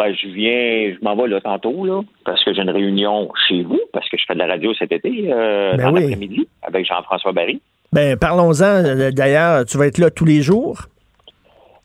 Ben, 0.00 0.14
je 0.14 0.28
viens, 0.28 0.94
je 0.94 1.04
m'en 1.04 1.14
vais 1.14 1.28
là 1.28 1.42
tantôt, 1.42 1.84
là, 1.84 2.00
parce 2.24 2.42
que 2.42 2.54
j'ai 2.54 2.62
une 2.62 2.70
réunion 2.70 3.30
chez 3.46 3.62
vous, 3.62 3.80
parce 3.92 4.08
que 4.08 4.16
je 4.16 4.24
fais 4.26 4.32
de 4.32 4.38
la 4.38 4.46
radio 4.46 4.72
cet 4.72 4.92
été, 4.92 5.30
euh, 5.30 5.76
ben 5.76 5.84
dans 5.84 5.90
l'après-midi, 5.90 6.48
avec 6.62 6.86
Jean-François 6.86 7.32
Barry. 7.32 7.60
Ben, 7.92 8.16
parlons-en. 8.16 8.64
Euh, 8.64 9.10
d'ailleurs, 9.10 9.66
tu 9.66 9.76
vas 9.76 9.88
être 9.88 9.98
là 9.98 10.10
tous 10.10 10.24
les 10.24 10.40
jours? 10.40 10.78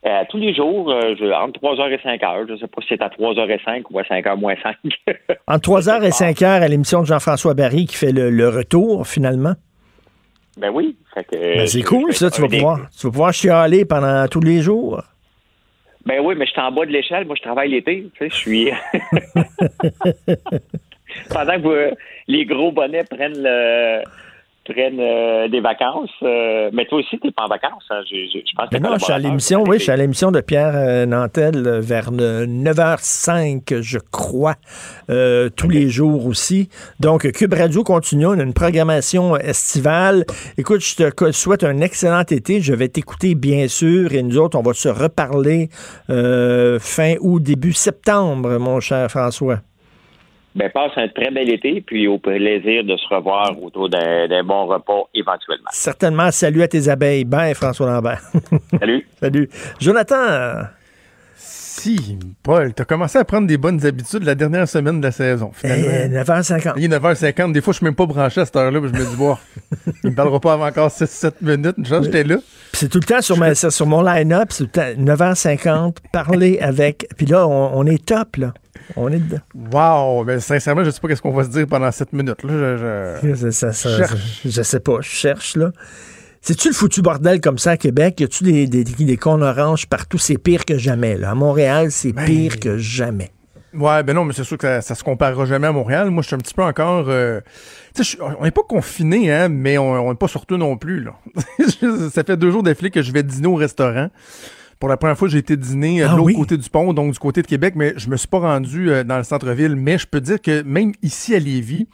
Euh, 0.05 0.21
tous 0.29 0.37
les 0.37 0.53
jours, 0.53 0.93
je, 1.19 1.33
entre 1.33 1.59
3h 1.59 1.91
et 1.91 1.97
5h. 1.97 2.47
Je 2.47 2.53
ne 2.53 2.57
sais 2.57 2.67
pas 2.67 2.81
si 2.83 2.87
c'est 2.89 3.01
à 3.01 3.09
3h05 3.09 3.83
ou 3.89 3.99
à 3.99 4.03
5h 4.03 4.39
moins 4.39 4.55
5. 4.63 4.75
entre 5.47 5.69
3h 5.71 6.03
et 6.03 6.09
5h 6.11 6.45
à 6.45 6.67
l'émission 6.69 7.01
de 7.01 7.07
Jean-François 7.07 7.53
Barry 7.53 7.85
qui 7.85 7.97
fait 7.97 8.13
le, 8.13 8.47
retour, 8.47 9.07
finalement? 9.07 9.55
Ben 10.57 10.69
oui. 10.69 10.95
Ben, 11.31 11.67
c'est 11.67 11.81
cool, 11.81 12.13
ça. 12.13 12.31
Tu 12.31 12.41
vas, 12.41 12.47
pouvoir, 12.47 12.89
tu 12.97 13.07
vas 13.07 13.11
pouvoir 13.11 13.33
chialer 13.33 13.85
pendant 13.85 14.27
tous 14.27 14.39
les 14.39 14.61
jours. 14.61 15.01
Ben 16.05 16.19
oui, 16.23 16.35
mais 16.37 16.45
je 16.45 16.51
suis 16.51 16.61
en 16.61 16.71
bas 16.71 16.85
de 16.85 16.91
l'échelle. 16.91 17.25
Moi, 17.25 17.35
je 17.35 17.41
travaille 17.41 17.71
l'été. 17.71 18.09
Tu 18.13 18.19
sais, 18.19 18.29
je 18.29 18.35
suis. 18.35 18.69
Pendant 21.29 21.61
que 21.61 21.91
les 22.27 22.45
gros 22.45 22.71
bonnets 22.71 23.03
prennent 23.03 23.41
le 23.41 24.03
prennent 24.65 24.99
euh, 24.99 25.47
des 25.47 25.61
vacances. 25.61 26.09
Euh, 26.23 26.69
mais 26.73 26.85
toi 26.85 26.99
aussi, 26.99 27.17
tu 27.19 27.27
n'es 27.27 27.31
pas 27.31 27.43
en 27.43 27.47
vacances. 27.47 27.85
Hein. 27.89 28.01
Je, 28.09 28.55
pense 28.55 28.69
que 28.69 28.77
non, 28.77 28.97
je 28.97 29.03
suis 29.03 29.13
à 29.13 29.19
l'émission, 29.19 29.63
oui, 29.67 29.77
je 29.77 29.83
suis 29.83 29.91
à 29.91 29.95
l'émission 29.95 30.31
de 30.31 30.41
Pierre 30.41 30.73
euh, 30.75 31.05
Nantel 31.05 31.79
vers 31.79 32.11
9h05, 32.11 33.81
je 33.81 33.99
crois, 34.11 34.55
tous 35.07 35.69
les 35.69 35.89
jours 35.89 36.25
aussi. 36.25 36.69
Donc, 36.99 37.31
Cube 37.31 37.53
Radio 37.53 37.83
continue. 37.83 38.25
On 38.25 38.39
a 38.39 38.43
une 38.43 38.53
programmation 38.53 39.37
estivale. 39.37 40.25
Écoute, 40.57 40.81
je 40.81 40.95
te 41.09 41.31
souhaite 41.31 41.63
un 41.63 41.81
excellent 41.81 42.23
été. 42.23 42.61
Je 42.61 42.73
vais 42.73 42.87
t'écouter, 42.87 43.35
bien 43.35 43.67
sûr, 43.67 44.13
et 44.13 44.23
nous 44.23 44.37
autres, 44.37 44.57
on 44.57 44.63
va 44.63 44.73
se 44.73 44.89
reparler 44.89 45.69
fin 46.07 47.15
ou 47.21 47.39
début 47.39 47.73
septembre, 47.73 48.57
mon 48.57 48.79
cher 48.79 49.09
François 49.09 49.59
ben, 50.55 50.69
passe 50.69 50.91
un 50.95 51.09
très 51.09 51.31
bel 51.31 51.49
été, 51.49 51.81
puis 51.81 52.07
au 52.07 52.17
plaisir 52.17 52.83
de 52.83 52.95
se 52.95 53.13
revoir 53.13 53.51
autour 53.61 53.89
d'un 53.89 54.43
bon 54.43 54.65
repas 54.67 55.03
éventuellement. 55.13 55.69
Certainement. 55.71 56.31
Salut 56.31 56.63
à 56.63 56.67
tes 56.67 56.87
abeilles. 56.87 57.25
Bye, 57.25 57.53
François 57.53 57.87
Lambert. 57.87 58.21
Salut. 58.79 59.07
Salut. 59.19 59.49
Jonathan. 59.79 60.67
Si, 61.77 62.17
Paul, 62.41 62.73
t'as 62.73 62.85
commencé 62.85 63.17
à 63.17 63.25
prendre 63.25 63.47
des 63.47 63.57
bonnes 63.57 63.85
habitudes 63.85 64.23
la 64.23 64.33
dernière 64.33 64.67
semaine 64.67 64.99
de 65.01 65.05
la 65.05 65.11
saison, 65.11 65.51
finalement. 65.53 66.21
9h50. 66.21 66.73
Il 66.77 66.85
est 66.85 66.97
9h50. 66.97 67.51
Des 67.51 67.61
fois, 67.61 67.73
je 67.73 67.77
suis 67.77 67.83
même 67.85 67.95
pas 67.95 68.05
branché 68.05 68.41
à 68.41 68.45
cette 68.45 68.55
heure-là, 68.55 68.79
mais 68.79 68.87
je 68.87 68.93
me 68.93 69.05
dis, 69.05 69.15
bon, 69.17 69.37
il 70.03 70.11
me 70.11 70.15
parlera 70.15 70.39
pas 70.39 70.53
avant 70.53 70.67
encore 70.67 70.89
6-7 70.89 71.33
minutes. 71.41 71.75
J'étais 71.83 72.23
là. 72.23 72.37
c'est 72.71 72.87
tout 72.87 72.99
le 72.99 73.03
temps 73.03 73.21
sur, 73.21 73.37
ma, 73.37 73.53
sur 73.55 73.85
mon 73.87 74.01
line-up, 74.01 74.49
c'est 74.51 74.71
tout 74.71 74.79
le 74.79 74.95
temps 74.95 75.15
9h50, 75.15 75.97
parler 76.13 76.59
avec. 76.61 77.09
Puis 77.17 77.25
là, 77.25 77.45
on 77.47 77.85
est 77.85 78.03
top, 78.05 78.37
là. 78.37 78.53
On 78.95 79.11
est 79.11 79.19
dedans. 79.19 79.41
Wow! 79.71 80.23
Mais 80.23 80.39
sincèrement, 80.39 80.81
je 80.81 80.87
ne 80.87 80.91
sais 80.91 80.99
pas 80.99 81.07
qu'est-ce 81.07 81.21
qu'on 81.21 81.33
va 81.33 81.43
se 81.43 81.49
dire 81.49 81.67
pendant 81.67 81.91
cette 81.91 82.13
minute. 82.13 82.41
Là. 82.43 82.77
Je, 82.77 83.23
je, 83.23 84.49
je, 84.49 84.61
sais 84.61 84.79
pas. 84.79 84.97
Je 85.01 85.09
cherche, 85.09 85.55
là. 85.55 85.71
C'est-tu 86.47 86.67
le 86.67 86.75
foutu 86.75 87.01
bordel 87.01 87.41
comme 87.41 87.57
ça 87.57 87.71
à 87.71 87.77
Québec? 87.77 88.19
Y 88.19 88.25
a-tu 88.25 88.43
des, 88.43 88.67
des, 88.67 88.83
des 88.83 89.17
cons 89.17 89.41
oranges 89.41 89.87
partout? 89.87 90.19
C'est 90.19 90.37
pire 90.37 90.63
que 90.63 90.77
jamais. 90.77 91.17
Là. 91.17 91.31
À 91.31 91.33
Montréal, 91.33 91.89
c'est 91.89 92.11
ben, 92.11 92.23
pire 92.23 92.59
que 92.59 92.77
jamais. 92.77 93.31
Ouais, 93.73 94.03
ben 94.03 94.13
non, 94.13 94.25
mais 94.25 94.33
c'est 94.33 94.43
sûr 94.43 94.59
que 94.59 94.79
ça, 94.79 94.93
se 94.93 95.03
comparera 95.03 95.47
jamais 95.47 95.65
à 95.65 95.71
Montréal. 95.71 96.11
Moi, 96.11 96.21
je 96.21 96.27
suis 96.27 96.35
un 96.35 96.37
petit 96.37 96.53
peu 96.53 96.61
encore. 96.61 97.05
Euh, 97.09 97.41
on 98.39 98.43
n'est 98.43 98.51
pas 98.51 98.61
confiné, 98.61 99.33
hein, 99.33 99.49
mais 99.49 99.79
on 99.79 100.07
n'est 100.07 100.15
pas 100.15 100.27
surtout 100.27 100.57
non 100.57 100.77
plus. 100.77 100.99
Là. 100.99 101.15
ça 102.11 102.23
fait 102.23 102.37
deux 102.37 102.51
jours 102.51 102.61
d'affilée 102.61 102.91
que 102.91 103.01
je 103.01 103.11
vais 103.11 103.23
dîner 103.23 103.47
au 103.47 103.55
restaurant. 103.55 104.09
Pour 104.79 104.87
la 104.87 104.97
première 104.97 105.17
fois, 105.17 105.27
j'ai 105.27 105.39
été 105.39 105.57
dîner 105.57 106.03
euh, 106.03 106.09
de 106.09 106.13
ah 106.13 106.15
l'autre 106.15 106.35
côté 106.35 106.57
du 106.57 106.69
pont, 106.69 106.93
donc 106.93 107.11
du 107.11 107.17
côté 107.17 107.41
de 107.41 107.47
Québec, 107.47 107.73
mais 107.75 107.95
je 107.97 108.07
me 108.07 108.17
suis 108.17 108.27
pas 108.27 108.37
rendu 108.37 108.91
euh, 108.91 109.03
dans 109.03 109.17
le 109.17 109.23
centre-ville. 109.23 109.75
Mais 109.75 109.97
je 109.97 110.05
peux 110.05 110.21
dire 110.21 110.39
que 110.39 110.61
même 110.61 110.91
ici 111.01 111.33
à 111.33 111.39
Lévis, 111.39 111.87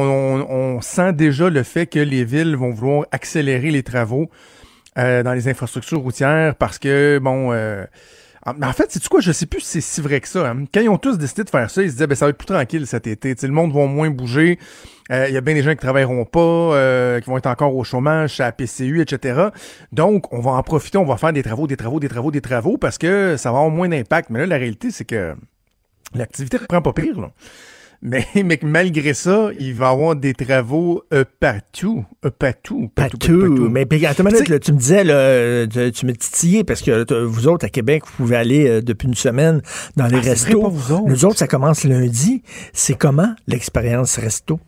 on, 0.00 0.80
sent 0.80 1.12
déjà 1.12 1.48
le 1.48 1.62
fait 1.62 1.86
que 1.86 1.98
les 1.98 2.24
villes 2.24 2.56
vont 2.56 2.70
vouloir 2.70 3.06
accélérer 3.12 3.70
les 3.70 3.82
travaux 3.82 4.30
euh, 4.98 5.22
dans 5.22 5.32
les 5.32 5.48
infrastructures 5.48 6.00
routières 6.00 6.54
parce 6.56 6.78
que, 6.78 7.18
bon, 7.22 7.52
en 8.46 8.72
fait, 8.72 8.90
c'est 8.90 9.06
quoi, 9.08 9.20
je 9.20 9.32
sais 9.32 9.46
plus 9.46 9.60
si 9.60 9.80
c'est 9.80 9.80
si 9.80 10.00
vrai 10.02 10.20
que 10.20 10.28
ça. 10.28 10.50
Hein. 10.50 10.64
Quand 10.72 10.80
ils 10.80 10.88
ont 10.88 10.98
tous 10.98 11.16
décidé 11.16 11.44
de 11.44 11.50
faire 11.50 11.70
ça, 11.70 11.82
ils 11.82 11.88
se 11.88 11.94
disaient, 11.94 12.06
ben, 12.06 12.14
ça 12.14 12.26
va 12.26 12.30
être 12.30 12.36
plus 12.36 12.46
tranquille 12.46 12.86
cet 12.86 13.06
été. 13.06 13.34
le 13.42 13.48
monde 13.48 13.72
va 13.72 13.86
moins 13.86 14.10
bouger. 14.10 14.58
Euh, 15.10 15.26
il 15.28 15.34
y 15.34 15.36
a 15.38 15.40
bien 15.40 15.54
des 15.54 15.62
gens 15.62 15.70
qui 15.70 15.78
travailleront 15.78 16.26
pas, 16.26 16.40
euh, 16.40 17.20
qui 17.20 17.30
vont 17.30 17.38
être 17.38 17.46
encore 17.46 17.74
au 17.74 17.84
chômage, 17.84 18.40
à 18.40 18.52
PCU, 18.52 19.00
etc. 19.00 19.48
Donc, 19.92 20.30
on 20.32 20.40
va 20.40 20.52
en 20.52 20.62
profiter, 20.62 20.98
on 20.98 21.04
va 21.04 21.16
faire 21.16 21.32
des 21.32 21.42
travaux, 21.42 21.66
des 21.66 21.76
travaux, 21.76 22.00
des 22.00 22.08
travaux, 22.08 22.30
des 22.30 22.42
travaux, 22.42 22.76
parce 22.76 22.98
que 22.98 23.36
ça 23.38 23.50
va 23.50 23.58
avoir 23.58 23.70
moins 23.70 23.88
d'impact. 23.88 24.28
Mais 24.28 24.40
là, 24.40 24.46
la 24.46 24.56
réalité, 24.56 24.90
c'est 24.90 25.06
que 25.06 25.34
l'activité 26.14 26.58
reprend 26.58 26.82
pas 26.82 26.92
pire. 26.92 27.30
Mais, 28.04 28.26
mais 28.44 28.58
malgré 28.62 29.14
ça, 29.14 29.48
il 29.58 29.74
va 29.74 29.86
y 29.86 29.92
avoir 29.92 30.14
des 30.14 30.34
travaux 30.34 31.02
euh, 31.12 31.24
partout. 31.40 32.04
Euh, 32.24 32.30
partout, 32.30 32.90
partout, 32.94 33.18
partout, 33.18 33.68
Mais 33.70 33.86
puis, 33.86 34.04
attends 34.06 34.24
tu 34.24 34.72
me 34.72 34.78
disais, 34.78 35.02
là, 35.02 35.66
tu, 35.66 36.06
me 36.06 36.12
titillais 36.12 36.64
parce 36.64 36.82
que 36.82 37.24
vous 37.24 37.48
autres, 37.48 37.64
à 37.64 37.70
Québec, 37.70 38.02
vous 38.06 38.12
pouvez 38.24 38.36
aller 38.36 38.68
euh, 38.68 38.82
depuis 38.82 39.08
une 39.08 39.14
semaine 39.14 39.62
dans 39.96 40.06
les 40.06 40.18
ah, 40.18 40.30
restos. 40.30 40.60
Pas 40.60 40.68
vous 40.68 40.92
autres. 40.92 41.08
Nous 41.08 41.24
autres, 41.24 41.38
ça 41.38 41.46
commence 41.46 41.84
lundi. 41.84 42.42
C'est 42.74 42.94
comment 42.94 43.34
l'expérience 43.46 44.18
resto? 44.18 44.60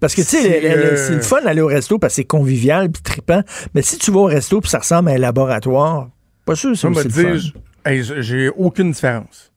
Parce 0.00 0.14
que, 0.14 0.22
tu 0.22 0.28
sais, 0.28 0.96
c'est 0.96 1.14
le 1.14 1.20
fun 1.20 1.42
d'aller 1.42 1.60
au 1.60 1.66
resto 1.66 1.98
parce 1.98 2.14
que 2.14 2.16
c'est 2.16 2.24
convivial 2.24 2.90
puis 2.90 3.02
trippant. 3.02 3.42
Mais 3.74 3.82
si 3.82 3.98
tu 3.98 4.10
vas 4.10 4.20
au 4.20 4.24
resto 4.24 4.60
puis 4.60 4.70
ça 4.70 4.78
ressemble 4.78 5.10
à 5.10 5.12
un 5.12 5.18
laboratoire, 5.18 6.08
pas 6.46 6.56
sûr 6.56 6.76
c'est 6.76 6.88
le 6.88 6.94
fun. 6.94 7.38
J'ai 8.20 8.48
aucune 8.48 8.92
différence. 8.92 9.49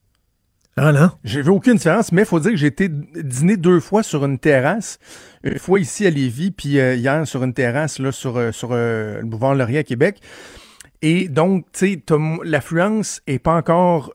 Ah 0.76 0.91
non? 0.91 1.12
J'ai 1.24 1.41
vu 1.44 1.52
aucune 1.52 1.76
différence, 1.76 2.12
mais 2.12 2.24
il 2.24 2.28
faut 2.28 2.40
dire 2.40 2.52
que 2.52 2.58
j'ai 2.58 2.68
été 2.68 2.90
dîner 2.90 3.58
deux 3.58 3.80
fois 3.80 4.02
sur 4.02 4.26
une 4.26 4.40
terrasse. 4.40 4.98
Une 5.44 5.60
fois 5.60 5.80
ici 5.80 6.08
à 6.08 6.10
Lévis, 6.10 6.52
puis 6.52 6.80
euh, 6.80 6.95
hier 6.95 7.28
sur 7.28 7.44
une 7.44 7.54
terrasse 7.54 8.00
là, 8.00 8.12
sur, 8.12 8.38
euh, 8.38 8.52
sur 8.52 8.70
euh, 8.72 9.20
le 9.20 9.26
boulevard 9.26 9.54
Laurier 9.54 9.80
à 9.80 9.84
Québec. 9.84 10.20
Et 11.04 11.28
donc, 11.28 11.66
tu 11.74 12.02
sais, 12.02 12.18
l'affluence 12.45 13.22
est 13.28 13.38
pas 13.38 13.56
encore 13.56 14.14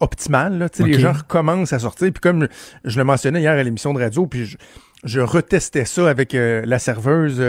optimale. 0.00 0.58
Là. 0.58 0.66
Les 0.80 0.98
gens 0.98 1.12
recommencent 1.12 1.72
à 1.72 1.78
sortir. 1.78 2.10
Puis 2.12 2.20
comme 2.20 2.48
je 2.84 2.98
le 2.98 3.04
mentionnais 3.04 3.40
hier 3.40 3.52
à 3.52 3.62
l'émission 3.62 3.94
de 3.94 4.00
radio, 4.00 4.26
puis 4.26 4.56
je, 5.04 5.20
retestais 5.20 5.84
ça 5.84 6.10
avec 6.10 6.32
la 6.32 6.80
serveuse 6.80 7.40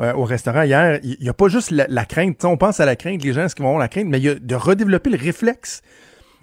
au 0.00 0.24
restaurant 0.24 0.62
hier. 0.62 0.98
Il 1.04 1.18
n'y 1.20 1.28
a 1.28 1.34
pas 1.34 1.46
juste 1.46 1.70
la, 1.70 1.86
la 1.88 2.04
crainte. 2.04 2.44
on 2.44 2.56
pense 2.56 2.80
à 2.80 2.84
la 2.84 2.96
crainte, 2.96 3.22
les 3.22 3.32
gens, 3.32 3.44
est-ce 3.44 3.54
qu'ils 3.54 3.62
vont 3.62 3.68
avoir 3.68 3.82
la 3.82 3.88
crainte, 3.88 4.08
mais 4.08 4.18
il 4.18 4.24
y 4.24 4.28
a 4.28 4.34
de 4.34 4.54
redévelopper 4.56 5.10
le 5.10 5.18
réflexe 5.18 5.80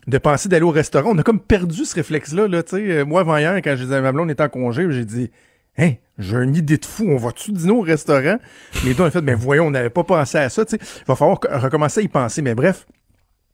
de 0.07 0.17
penser 0.17 0.49
d'aller 0.49 0.63
au 0.63 0.71
restaurant. 0.71 1.11
On 1.13 1.17
a 1.17 1.23
comme 1.23 1.39
perdu 1.39 1.85
ce 1.85 1.95
réflexe-là. 1.95 2.47
Là, 2.47 2.61
euh, 2.73 3.05
Moi, 3.05 3.21
avant 3.21 3.37
hier, 3.37 3.55
quand 3.63 3.75
je 3.75 3.83
disais 3.83 3.95
à 3.95 4.01
ma 4.01 4.11
blonde, 4.11 4.29
on 4.29 4.31
était 4.31 4.43
en 4.43 4.49
congé, 4.49 4.85
j'ai 4.89 5.05
dit 5.05 5.31
Hein, 5.77 5.93
j'ai 6.17 6.37
une 6.37 6.55
idée 6.55 6.77
de 6.77 6.85
fou, 6.85 7.05
on 7.07 7.15
va-tu 7.15 7.51
dîner 7.51 7.71
au 7.71 7.81
restaurant? 7.81 8.37
Les 8.83 8.93
deux 8.93 9.03
ont 9.03 9.11
fait, 9.11 9.21
mais 9.21 9.35
voyons, 9.35 9.67
on 9.67 9.71
n'avait 9.71 9.89
pas 9.89 10.03
pensé 10.03 10.37
à 10.37 10.49
ça. 10.49 10.63
Il 10.71 10.77
va 11.07 11.15
falloir 11.15 11.39
recommencer 11.61 12.01
à 12.01 12.03
y 12.03 12.07
penser. 12.09 12.41
Mais 12.41 12.55
bref, 12.55 12.85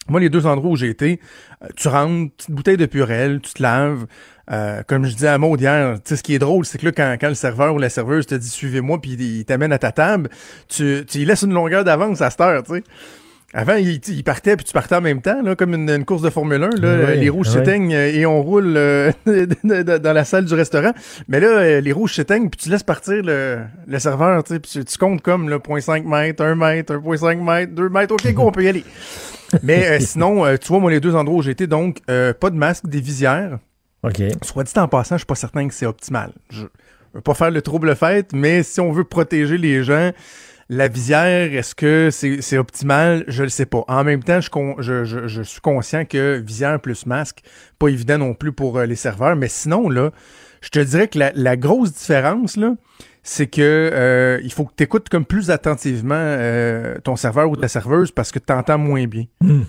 moi, 0.09 0.19
les 0.19 0.29
deux 0.29 0.45
endroits 0.45 0.71
où 0.71 0.75
j'ai 0.75 0.89
été, 0.89 1.19
euh, 1.63 1.67
tu 1.75 1.87
rentres, 1.87 2.33
petite 2.35 2.51
bouteille 2.51 2.77
de 2.77 2.85
purelle, 2.85 3.39
tu 3.41 3.53
te 3.53 3.61
laves. 3.61 4.07
Euh, 4.49 4.81
comme 4.87 5.05
je 5.05 5.13
disais 5.13 5.27
à 5.27 5.37
Maud 5.37 5.59
hier, 5.59 5.97
ce 6.05 6.15
qui 6.23 6.33
est 6.33 6.39
drôle, 6.39 6.65
c'est 6.65 6.77
que 6.77 6.85
là, 6.85 6.91
quand, 6.91 7.17
quand, 7.19 7.27
le 7.27 7.35
serveur 7.35 7.75
ou 7.75 7.79
la 7.79 7.89
serveuse 7.89 8.25
te 8.25 8.35
dit 8.35 8.49
suivez-moi, 8.49 8.99
puis 9.01 9.11
il 9.11 9.45
t'amène 9.45 9.73
à 9.73 9.77
ta 9.77 9.91
table, 9.91 10.29
tu, 10.69 11.03
tu 11.05 11.25
laisses 11.25 11.41
une 11.43 11.53
longueur 11.53 11.83
d'avance 11.83 12.21
à 12.21 12.29
cette 12.29 12.41
heure, 12.41 12.63
tu 12.63 12.75
sais. 12.75 12.83
Avant, 13.53 13.75
il, 13.75 14.23
partait 14.25 14.57
puis 14.57 14.65
tu 14.65 14.73
partais 14.73 14.95
en 14.95 15.01
même 15.01 15.21
temps, 15.21 15.41
là, 15.41 15.55
comme 15.55 15.73
une, 15.73 16.03
course 16.03 16.21
de 16.21 16.29
Formule 16.29 16.61
1. 16.63 16.69
Là, 16.81 17.15
les 17.15 17.29
rouges 17.29 17.47
s'éteignent 17.47 17.93
euh, 17.93 18.11
et 18.11 18.25
on 18.25 18.43
roule 18.43 18.73
euh, 18.75 19.11
dans 19.63 20.13
la 20.13 20.25
salle 20.25 20.43
du 20.43 20.53
restaurant. 20.53 20.91
Mais 21.29 21.39
là, 21.39 21.47
euh, 21.47 21.81
les 21.81 21.93
rouges 21.93 22.15
s'éteignent 22.15 22.49
puis 22.49 22.59
tu 22.59 22.69
laisses 22.69 22.83
partir 22.83 23.23
le, 23.23 23.59
le 23.87 23.99
serveur, 23.99 24.43
tu, 24.43 24.59
puis 24.59 24.83
tu 24.83 24.97
comptes 24.97 25.21
comme 25.21 25.49
le 25.49 25.59
0.5 25.59 26.03
mètres, 26.03 26.43
1 26.43 26.55
mètre, 26.55 26.93
1.5 26.93 27.41
mètre, 27.41 27.73
2 27.73 27.87
mètres. 27.87 28.13
OK, 28.15 28.33
go, 28.33 28.41
on 28.43 28.51
peut 28.51 28.65
y 28.65 28.67
aller. 28.67 28.83
Mais 29.63 29.97
sinon, 30.01 30.43
tu 30.57 30.67
vois, 30.67 30.79
moi, 30.79 30.91
les 30.91 30.99
deux 30.99 31.15
endroits 31.15 31.37
où 31.37 31.41
j'étais, 31.41 31.67
donc, 31.67 32.01
pas 32.05 32.49
de 32.49 32.55
masque, 32.55 32.87
des 32.87 32.99
visières. 32.99 33.59
OK. 34.03 34.21
Soit 34.41 34.65
dit 34.65 34.73
en 34.77 34.89
passant, 34.89 35.15
je 35.15 35.19
suis 35.19 35.25
pas 35.25 35.35
certain 35.35 35.69
que 35.69 35.73
c'est 35.73 35.85
optimal. 35.85 36.31
Je 36.49 36.63
veux 37.13 37.21
pas 37.21 37.33
faire 37.33 37.49
le 37.49 37.61
trouble 37.61 37.95
fête, 37.95 38.33
mais 38.33 38.61
si 38.63 38.81
on 38.81 38.91
veut 38.91 39.05
protéger 39.05 39.57
les 39.57 39.85
gens 39.85 40.11
la 40.69 40.87
visière, 40.87 41.53
est-ce 41.53 41.75
que 41.75 42.09
c'est 42.11 42.57
optimal? 42.57 43.23
Je 43.27 43.43
le 43.43 43.49
sais 43.49 43.65
pas. 43.65 43.85
En 43.87 44.03
même 44.03 44.23
temps, 44.23 44.39
je, 44.41 45.03
je, 45.03 45.27
je, 45.27 45.41
suis 45.41 45.61
conscient 45.61 46.03
que 46.05 46.37
visière 46.37 46.79
plus 46.79 47.05
masque, 47.05 47.39
pas 47.79 47.87
évident 47.87 48.17
non 48.17 48.33
plus 48.33 48.51
pour 48.51 48.77
euh, 48.77 48.85
les 48.85 48.95
serveurs. 48.95 49.35
Mais 49.35 49.47
sinon, 49.47 49.89
là, 49.89 50.11
je 50.61 50.69
te 50.69 50.79
dirais 50.79 51.07
que 51.07 51.19
la, 51.19 51.31
la 51.35 51.55
grosse 51.55 51.93
différence, 51.93 52.57
là, 52.57 52.75
c'est 53.23 53.47
que 53.47 53.61
euh, 53.61 54.39
il 54.43 54.51
faut 54.51 54.65
que 54.65 54.73
tu 54.75 54.83
écoutes 54.83 55.09
comme 55.09 55.25
plus 55.25 55.51
attentivement 55.51 56.15
euh, 56.15 56.95
ton 57.03 57.15
serveur 57.15 57.49
ou 57.49 57.55
ta 57.55 57.67
serveuse 57.67 58.11
parce 58.11 58.31
que 58.31 58.39
tu 58.39 58.53
entends 58.53 58.77
moins 58.77 59.05
bien. 59.05 59.25
Hmm. 59.41 59.63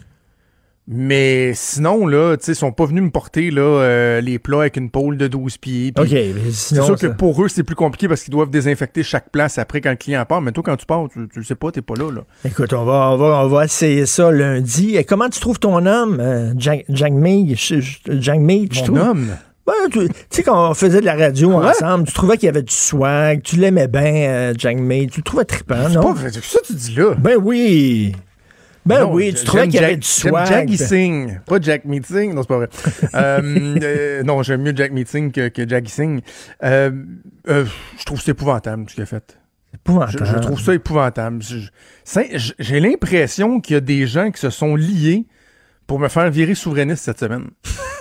Mais 0.90 1.52
sinon, 1.55 2.06
là, 2.06 2.35
tu 2.39 2.44
sais, 2.47 2.52
ils 2.52 2.55
sont 2.55 2.73
pas 2.73 2.86
venus 2.86 3.02
me 3.02 3.10
porter 3.10 3.51
là, 3.51 3.60
euh, 3.60 4.20
les 4.23 4.39
plats 4.39 4.60
avec 4.60 4.78
une 4.78 4.89
pôle 4.89 5.19
de 5.19 5.28
12 5.28 5.59
pieds. 5.59 5.93
OK, 5.98 6.09
C'est 6.51 6.82
sûr 6.82 6.97
que 6.98 7.09
pour 7.09 7.44
eux, 7.44 7.48
c'est 7.48 7.62
plus 7.62 7.74
compliqué 7.74 8.09
parce 8.09 8.23
qu'ils 8.23 8.32
doivent 8.32 8.48
désinfecter 8.48 9.02
chaque 9.02 9.31
place 9.31 9.59
après 9.59 9.82
quand 9.82 9.90
le 9.90 9.97
client 9.97 10.24
part. 10.24 10.40
Mais 10.40 10.51
toi, 10.51 10.62
quand 10.65 10.77
tu 10.78 10.86
pars, 10.86 11.06
tu, 11.12 11.28
tu 11.28 11.40
le 11.40 11.44
sais 11.44 11.56
pas, 11.56 11.70
t'es 11.70 11.82
pas 11.82 11.93
là, 11.94 12.10
là. 12.10 12.23
Écoute, 12.43 12.73
on 12.73 12.86
va, 12.86 13.10
on 13.10 13.19
va, 13.19 13.44
on 13.44 13.48
va 13.48 13.66
essayer 13.66 14.06
ça 14.06 14.32
lundi. 14.32 14.97
Et 14.97 15.05
comment 15.05 15.28
tu 15.28 15.40
trouves 15.40 15.59
ton 15.59 15.85
homme, 15.85 16.20
euh, 16.20 16.55
Jack, 16.56 16.86
Jack 16.89 17.12
May? 17.12 17.55
Jack 17.55 18.40
May, 18.40 18.66
tu 18.69 18.90
Mon 18.90 19.01
homme? 19.02 19.27
tu 19.93 20.09
sais, 20.31 20.43
quand 20.43 20.70
on 20.70 20.73
faisait 20.73 21.01
de 21.01 21.05
la 21.05 21.16
radio 21.16 21.52
ensemble, 21.52 22.06
tu 22.06 22.15
trouvais 22.15 22.39
qu'il 22.39 22.47
y 22.47 22.48
avait 22.48 22.62
du 22.62 22.73
swag, 22.73 23.43
tu 23.43 23.56
l'aimais 23.56 23.89
bien, 23.89 24.15
euh, 24.15 24.55
Jack 24.56 24.78
May, 24.78 25.06
tu 25.06 25.20
le 25.20 25.24
trouvais 25.24 25.44
trippant, 25.44 25.89
non? 25.90 26.15
C'est 26.16 26.32
pas 26.32 26.40
ça 26.43 26.59
tu 26.65 26.73
dis 26.73 26.94
là. 26.94 27.15
Ben 27.19 27.36
oui. 27.39 28.15
Ben 28.89 29.05
oui, 29.05 29.35
tu 29.35 29.44
trouvais 29.44 29.69
qu'il 29.69 29.81
y 29.81 29.85
avait 29.85 29.97
du 29.97 30.06
swag. 30.06 30.47
Jack 30.47 30.70
Singh, 30.70 31.40
pas 31.47 31.60
Jack 31.60 31.85
Meeting. 31.85 32.35
Non, 32.35 32.43
c'est 32.43 32.48
pas 32.48 32.56
vrai. 32.56 32.69
Euh, 33.15 33.77
euh, 33.82 34.23
non, 34.23 34.43
j'aime 34.43 34.62
mieux 34.62 34.74
Jack 34.74 34.93
Meeting 34.93 35.32
que, 35.32 35.48
que 35.48 35.69
Jack 35.69 35.89
Singh. 35.89 36.20
Euh, 36.62 36.90
je 37.47 38.05
trouve 38.05 38.20
c'est 38.20 38.31
épouvantable 38.32 38.89
ce 38.89 38.94
qu'il 38.94 39.02
a 39.02 39.06
fait. 39.06 39.39
Épouvantable. 39.74 40.27
Je, 40.27 40.39
trouve 40.39 40.60
ça 40.60 40.74
épouvantable. 40.74 41.43
J'ai 42.59 42.81
l'impression 42.81 43.60
qu'il 43.60 43.74
y 43.74 43.77
a 43.77 43.81
des 43.81 44.06
gens 44.06 44.31
qui 44.31 44.40
se 44.40 44.51
sont 44.51 44.77
liés 44.77 45.27
pour 45.86 45.98
me 45.98 46.09
faire 46.09 46.31
virer 46.31 46.55
souverainiste 46.55 47.05
cette 47.05 47.20
semaine. 47.20 47.51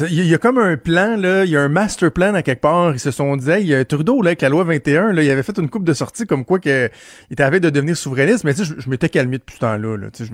Il 0.00 0.26
y, 0.26 0.34
a 0.34 0.38
comme 0.38 0.58
un 0.58 0.76
plan, 0.76 1.16
là, 1.16 1.44
il 1.44 1.50
y 1.50 1.56
a 1.56 1.62
un 1.62 1.68
master 1.68 2.12
plan 2.12 2.34
à 2.34 2.42
quelque 2.42 2.60
part. 2.60 2.92
Ils 2.92 3.00
se 3.00 3.10
sont 3.10 3.34
dit, 3.36 3.50
hey, 3.50 3.86
Trudeau, 3.86 4.20
là, 4.20 4.28
avec 4.28 4.42
la 4.42 4.50
loi 4.50 4.62
21, 4.62 5.12
là, 5.12 5.22
il 5.22 5.30
avait 5.30 5.42
fait 5.42 5.56
une 5.58 5.70
coupe 5.70 5.84
de 5.84 5.94
sortie 5.94 6.26
comme 6.26 6.44
quoi 6.44 6.58
que, 6.58 6.90
il 7.30 7.42
avait 7.42 7.60
de 7.60 7.70
devenir 7.70 7.96
souverainiste, 7.96 8.44
mais 8.44 8.52
tu 8.52 8.66
sais, 8.66 8.74
je, 8.76 8.90
m'étais 8.90 9.08
calmé 9.08 9.38
depuis 9.38 9.54
ce 9.54 9.60
temps-là. 9.60 9.96
Là, 9.96 10.08
je 10.18 10.24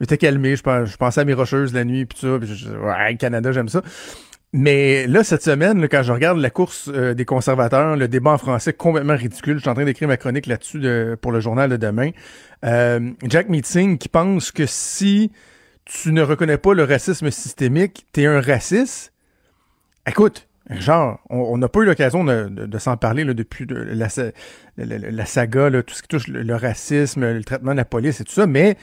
m'étais 0.00 0.18
calmé, 0.18 0.50
je, 0.54 0.62
je, 0.84 0.96
pensais 0.98 1.22
à 1.22 1.24
mes 1.24 1.32
rocheuses 1.32 1.72
la 1.72 1.84
nuit, 1.84 2.04
puis 2.04 2.18
ça, 2.18 2.38
puis 2.38 2.66
ouais, 2.68 3.16
Canada, 3.16 3.52
j'aime 3.52 3.70
ça. 3.70 3.82
Mais 4.52 5.06
là, 5.06 5.24
cette 5.24 5.42
semaine, 5.42 5.80
là, 5.80 5.88
quand 5.88 6.02
je 6.02 6.12
regarde 6.12 6.38
la 6.38 6.50
course 6.50 6.90
euh, 6.92 7.14
des 7.14 7.24
conservateurs, 7.24 7.96
le 7.96 8.08
débat 8.08 8.32
en 8.32 8.38
français 8.38 8.74
complètement 8.74 9.16
ridicule, 9.16 9.56
je 9.56 9.60
suis 9.60 9.70
en 9.70 9.74
train 9.74 9.84
d'écrire 9.84 10.08
ma 10.08 10.18
chronique 10.18 10.46
là-dessus 10.46 10.82
pour 11.22 11.32
le 11.32 11.40
journal 11.40 11.70
de 11.70 11.76
demain. 11.76 12.10
Euh, 12.64 13.12
Jack 13.24 13.48
Meeting 13.48 13.96
qui 13.96 14.08
pense 14.08 14.52
que 14.52 14.66
si 14.66 15.30
tu 15.86 16.12
ne 16.12 16.20
reconnais 16.20 16.58
pas 16.58 16.74
le 16.74 16.84
racisme 16.84 17.30
systémique, 17.30 18.06
t'es 18.12 18.26
un 18.26 18.40
raciste. 18.40 19.12
Écoute, 20.06 20.48
genre, 20.70 21.20
on 21.30 21.56
n'a 21.58 21.68
pas 21.68 21.80
eu 21.80 21.84
l'occasion 21.84 22.24
de, 22.24 22.78
s'en 22.78 22.96
parler 22.96 23.24
là, 23.24 23.34
depuis 23.34 23.66
la, 23.68 24.08
la, 24.76 25.26
saga, 25.26 25.70
là, 25.70 25.82
tout 25.82 25.94
ce 25.94 26.02
qui 26.02 26.08
touche 26.08 26.28
le, 26.28 26.54
racisme, 26.54 27.32
le 27.32 27.44
traitement 27.44 27.70
de 27.72 27.76
la 27.76 27.84
police 27.84 28.20
et 28.20 28.24
tout 28.24 28.32
ça, 28.32 28.46
mais 28.46 28.76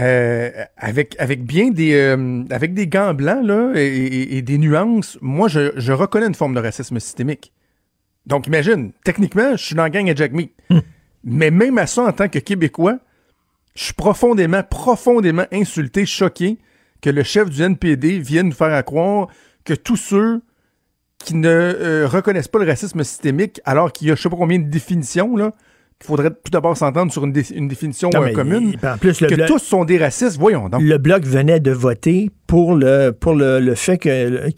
euh, 0.00 0.50
avec, 0.76 1.16
avec 1.18 1.44
bien 1.44 1.70
des 1.70 1.94
euh, 1.94 2.42
avec 2.50 2.74
des 2.74 2.88
gants 2.88 3.14
blancs 3.14 3.44
là, 3.44 3.72
et, 3.76 4.42
des 4.42 4.58
nuances, 4.58 5.18
moi 5.20 5.46
je, 5.46 5.72
je, 5.76 5.92
reconnais 5.92 6.26
une 6.26 6.34
forme 6.34 6.54
de 6.54 6.60
racisme 6.60 6.98
systémique. 6.98 7.52
Donc 8.26 8.46
imagine, 8.46 8.92
techniquement, 9.04 9.56
je 9.56 9.64
suis 9.64 9.74
dans 9.74 9.82
la 9.82 9.90
gang 9.90 10.08
à 10.08 10.14
Jack 10.14 10.32
Meat. 10.32 10.52
Hmm. 10.70 10.80
Mais 11.24 11.50
même 11.50 11.78
à 11.78 11.86
ça, 11.86 12.02
en 12.02 12.12
tant 12.12 12.28
que 12.28 12.38
Québécois, 12.38 12.98
je 13.74 13.84
suis 13.84 13.94
profondément, 13.94 14.62
profondément 14.62 15.46
insulté, 15.52 16.06
choqué 16.06 16.58
que 17.00 17.10
le 17.10 17.22
chef 17.22 17.50
du 17.50 17.62
NPD 17.62 18.18
vienne 18.20 18.48
nous 18.48 18.54
faire 18.54 18.84
croire 18.84 19.28
que 19.64 19.74
tous 19.74 19.96
ceux 19.96 20.42
qui 21.18 21.34
ne 21.34 21.48
euh, 21.48 22.06
reconnaissent 22.06 22.48
pas 22.48 22.58
le 22.58 22.66
racisme 22.66 23.02
systémique, 23.02 23.60
alors 23.64 23.92
qu'il 23.92 24.08
y 24.08 24.10
a 24.10 24.14
je 24.14 24.22
sais 24.22 24.28
pas 24.28 24.36
combien 24.36 24.58
de 24.58 24.68
définitions, 24.68 25.36
là, 25.36 25.52
qu'il 25.98 26.06
faudrait 26.06 26.30
tout 26.30 26.50
d'abord 26.50 26.76
s'entendre 26.76 27.10
sur 27.10 27.24
une, 27.24 27.32
définition 27.32 28.10
euh, 28.14 28.32
commune, 28.32 28.76
plus, 29.00 29.18
que 29.18 29.46
tous 29.46 29.58
sont 29.58 29.84
des 29.84 29.98
racistes, 29.98 30.38
voyons 30.38 30.68
donc. 30.68 30.80
Le 30.82 30.98
Bloc 30.98 31.24
venait 31.24 31.60
de 31.60 31.70
voter 31.72 32.30
pour 32.46 32.74
le, 32.74 33.10
pour 33.10 33.34
le, 33.34 33.74
fait 33.74 33.98
qu'il 33.98 34.12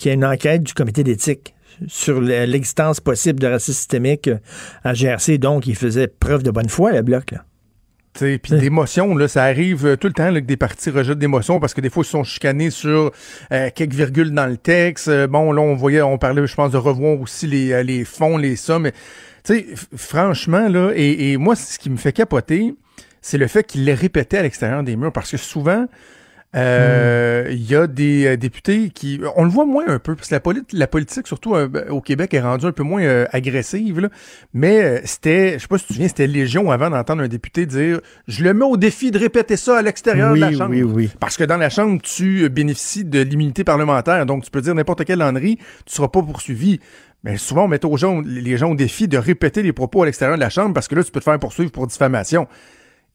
y 0.05 0.09
ait 0.09 0.14
une 0.14 0.24
enquête 0.24 0.62
du 0.62 0.74
comité 0.74 1.05
d'éthique 1.05 1.55
sur 1.86 2.20
l'existence 2.20 3.01
possible 3.01 3.38
de 3.38 3.47
racisme 3.47 3.74
systémique 3.74 4.30
à 4.82 4.93
GRC, 4.93 5.38
donc 5.38 5.66
il 5.66 5.76
faisait 5.76 6.09
preuve 6.09 6.43
de 6.43 6.51
bonne 6.51 6.68
foi, 6.68 6.93
le 6.93 7.02
Bloc, 7.02 7.30
là. 7.30 7.44
Puis 8.18 8.59
d'émotion, 8.59 9.16
là, 9.16 9.28
ça 9.28 9.44
arrive 9.44 9.86
euh, 9.86 9.97
tout 9.97 10.06
le 10.06 10.12
temps 10.12 10.32
que 10.32 10.38
des 10.38 10.56
partis 10.56 10.90
rejettent 10.90 11.18
d'émotions 11.18 11.60
parce 11.60 11.74
que 11.74 11.80
des 11.80 11.90
fois, 11.90 12.02
ils 12.05 12.10
sont 12.10 12.24
chicanés 12.24 12.70
sur 12.70 13.12
euh, 13.52 13.70
quelques 13.74 13.94
virgules 13.94 14.30
dans 14.32 14.47
le 14.47 14.56
texte. 14.56 15.09
Euh, 15.09 15.26
bon, 15.26 15.52
là, 15.52 15.62
on 15.62 15.74
voyait, 15.74 16.02
on 16.02 16.18
parlait, 16.18 16.47
je 16.47 16.55
pense, 16.55 16.72
de 16.72 16.76
revoir 16.76 17.20
aussi 17.20 17.47
les, 17.47 17.82
les 17.84 18.05
fonds, 18.05 18.36
les 18.36 18.56
sommes. 18.56 18.90
Tu 19.44 19.55
sais, 19.55 19.66
franchement, 19.97 20.68
là, 20.68 20.93
et, 20.94 21.32
et, 21.32 21.36
moi, 21.36 21.55
ce 21.55 21.78
qui 21.78 21.90
me 21.90 21.97
fait 21.97 22.12
capoter, 22.12 22.74
c'est 23.20 23.38
le 23.38 23.47
fait 23.47 23.64
qu'il 23.64 23.84
les 23.84 23.94
répétait 23.94 24.38
à 24.38 24.43
l'extérieur 24.43 24.82
des 24.82 24.97
murs 24.97 25.12
parce 25.12 25.30
que 25.30 25.36
souvent, 25.36 25.86
Euh, 26.57 27.49
il 27.51 27.70
y 27.70 27.77
a 27.77 27.87
des 27.87 28.27
euh, 28.27 28.37
députés 28.37 28.91
qui... 28.91 29.20
On 29.37 29.45
le 29.45 29.51
voit 29.51 29.66
moins 29.66 29.85
un 29.87 29.99
peu, 29.99 30.15
parce 30.15 30.28
que 30.28 30.35
la, 30.35 30.41
la 30.73 30.87
politique, 30.87 31.27
surtout 31.27 31.55
euh, 31.55 31.69
au 31.91 32.01
Québec, 32.01 32.33
est 32.33 32.41
rendue 32.41 32.66
un 32.66 32.73
peu 32.73 32.83
moins 32.83 33.27
agressive. 33.33 34.01
Là. 34.01 34.09
Mais 34.55 35.03
c'était, 35.05 35.55
je 35.55 35.62
sais 35.62 35.69
pas 35.69 35.78
si 35.78 35.85
tu 35.85 35.89
te 35.89 35.93
souviens, 35.95 36.09
c'était 36.09 36.27
légion 36.27 36.70
avant 36.70 36.89
d'entendre 36.89 37.23
un 37.23 37.28
député 37.28 37.66
dire 37.66 38.01
«Je 38.28 38.43
le 38.43 38.55
mets 38.55 38.65
au 38.65 38.77
défi 38.77 39.11
de 39.11 39.19
répéter 39.19 39.57
ça 39.57 39.78
à 39.78 39.83
l'extérieur 39.83 40.35
de 40.35 40.41
la 40.41 40.53
Chambre.» 40.53 40.70
Oui, 40.70 40.83
oui, 40.83 41.11
Parce 41.20 41.37
que 41.37 41.45
dans 41.45 41.59
la 41.59 41.69
Chambre, 41.69 42.01
tu 42.03 42.49
bénéficies 42.49 43.05
de 43.05 43.20
l'immunité 43.20 43.62
parlementaire. 43.62 44.24
Donc, 44.24 44.45
tu 44.45 44.51
peux 44.51 44.61
dire 44.62 44.74
n'importe 44.74 45.05
quelle 45.05 45.19
lannerie, 45.19 45.57
tu 45.85 45.95
seras 45.95 46.09
pas 46.09 46.23
poursuivi. 46.23 46.81
Mais 47.24 47.39
souvent, 47.39 47.65
on 47.65 47.69
met 47.69 47.85
aux 47.85 47.97
gens, 47.97 48.23
les 48.24 48.57
gens 48.57 48.70
au 48.70 48.74
défi 48.77 49.09
de 49.09 49.19
répéter 49.19 49.62
les 49.62 49.73
propos 49.73 50.03
à 50.03 50.07
l'extérieur 50.07 50.37
de 50.37 50.41
la 50.41 50.51
Chambre 50.51 50.74
parce 50.74 50.87
que 50.87 50.95
là, 50.95 51.03
tu 51.03 51.11
peux 51.11 51.20
te 51.20 51.24
faire 51.24 51.39
poursuivre 51.39 51.73
pour 51.73 51.87
diffamation. 51.87 52.47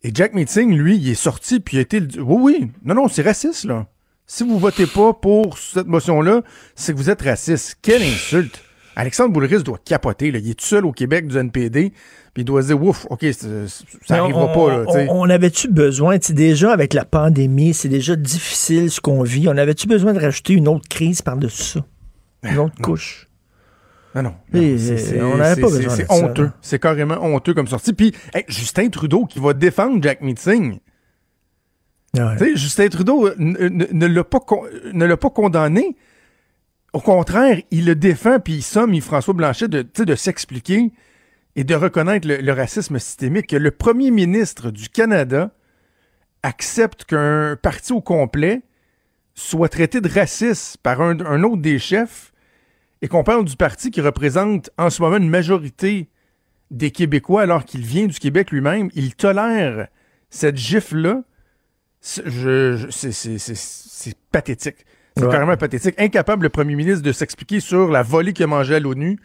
Et 0.04 0.12
Jack 0.14 0.34
Meeting, 0.34 0.76
lui, 0.76 0.98
il 0.98 1.10
est 1.10 1.16
sorti 1.16 1.60
puis 1.60 1.78
il 1.78 1.80
a 1.80 1.82
été 1.82 2.00
le... 2.00 2.08
Oui, 2.22 2.60
oui. 2.60 2.72
Non, 2.84 2.96
non, 2.96 3.08
c'est 3.08 3.22
raciste, 3.22 3.66
là. 3.66 3.88
Si 4.26 4.44
vous 4.44 4.58
votez 4.58 4.86
pas 4.88 5.14
pour 5.14 5.58
cette 5.58 5.88
motion-là, 5.88 6.42
c'est 6.76 6.94
que 6.94 6.98
vous 6.98 7.10
êtes 7.10 7.22
raciste. 7.22 7.78
Quelle 7.82 8.02
insulte! 8.02 8.62
Alexandre 8.96 9.32
Boulris 9.32 9.64
doit 9.64 9.80
capoter. 9.84 10.32
Là. 10.32 10.40
Il 10.40 10.50
est 10.50 10.54
tout 10.54 10.66
seul 10.66 10.86
au 10.86 10.92
Québec 10.92 11.28
du 11.28 11.38
NPD. 11.38 11.92
Puis 12.34 12.44
il 12.44 12.46
doit 12.46 12.62
se 12.62 12.68
dire, 12.68 12.82
ouf, 12.82 13.06
OK, 13.10 13.26
ça 13.32 14.16
n'arrivera 14.16 14.54
pas. 14.54 14.70
Là, 14.70 14.84
on, 14.88 15.22
on 15.24 15.30
avait-tu 15.30 15.68
besoin, 15.68 16.18
déjà 16.30 16.72
avec 16.72 16.94
la 16.94 17.04
pandémie, 17.04 17.74
c'est 17.74 17.90
déjà 17.90 18.16
difficile 18.16 18.90
ce 18.90 19.02
qu'on 19.02 19.22
vit. 19.24 19.48
On 19.50 19.58
avait-tu 19.58 19.88
besoin 19.88 20.14
de 20.14 20.20
rajouter 20.20 20.54
une 20.54 20.68
autre 20.68 20.88
crise 20.90 21.22
par-dessus 21.22 21.64
ça? 21.64 21.86
Une 22.44 22.58
autre 22.58 22.76
couche? 22.82 23.28
Non, 24.16 24.24
non. 24.24 24.36
C'est 24.54 26.12
honteux. 26.12 26.52
C'est 26.62 26.82
carrément 26.82 27.16
honteux 27.24 27.54
comme 27.54 27.68
sortie. 27.68 27.94
Puis, 27.94 28.14
Justin 28.48 28.90
Trudeau 28.90 29.26
qui 29.26 29.40
va 29.40 29.54
défendre 29.54 30.02
Jack 30.02 30.22
Meeting. 30.22 30.80
Justin 32.56 32.90
Trudeau 32.90 33.28
euh, 33.28 33.36
ne, 33.38 34.06
l'a 34.06 34.24
pas, 34.24 34.40
pas 34.42 35.30
condamné. 35.30 35.96
Au 36.94 37.00
contraire, 37.00 37.62
il 37.72 37.86
le 37.86 37.96
défend, 37.96 38.40
puis 38.40 38.56
il 38.56 38.62
somme 38.62 39.00
François 39.00 39.34
Blanchet 39.34 39.70
de, 39.70 39.82
de 39.82 40.16
s'expliquer 40.16 40.92
et 41.56 41.64
de 41.64 41.76
reconnaître 41.76 42.28
le, 42.28 42.52
racisme 42.52 43.00
systémique. 43.00 43.48
Que 43.48 43.56
le 43.56 43.72
premier 43.72 44.12
ministre 44.12 44.72
du 44.72 44.90
Canada 44.90 45.52
accepte 46.44 47.06
qu'un 47.06 47.56
parti 47.62 47.94
au 47.94 48.02
complet 48.02 48.62
soit 49.34 49.70
traité 49.70 50.02
de 50.02 50.10
raciste 50.10 50.78
par 50.84 51.00
un 51.00 51.44
autre 51.44 51.62
des 51.62 51.80
chefs 51.80 52.31
et 53.02 53.08
qu'on 53.08 53.24
parle 53.24 53.46
du 53.46 53.56
parti 53.56 53.92
qui 53.92 54.02
représente 54.02 54.70
en 54.78 54.90
ce 54.90 55.02
moment 55.02 55.18
une 55.18 55.30
majorité 55.30 56.10
des 56.70 56.92
Québécois 56.92 57.42
alors 57.42 57.66
qu'il 57.66 57.82
vient 57.82 58.06
du 58.06 58.20
Québec 58.20 58.52
lui-même, 58.52 58.90
il 58.94 59.16
tolère 59.16 59.88
cette 60.30 60.58
gifle-là, 60.58 61.24
c'est 62.00 62.24
pathétique. 64.32 64.86
C'est 65.18 65.30
carrément 65.30 65.58
pathétique. 65.58 65.96
Incapable, 66.00 66.44
le 66.44 66.50
premier 66.50 66.76
ministre, 66.76 67.04
de 67.04 67.12
s'expliquer 67.12 67.60
sur 67.60 67.90
la 67.90 68.02
volée 68.02 68.32
qu'il 68.32 68.46
a 68.46 68.48
mangée 68.48 68.76
à 68.76 68.80
l'ONU, 68.80 69.20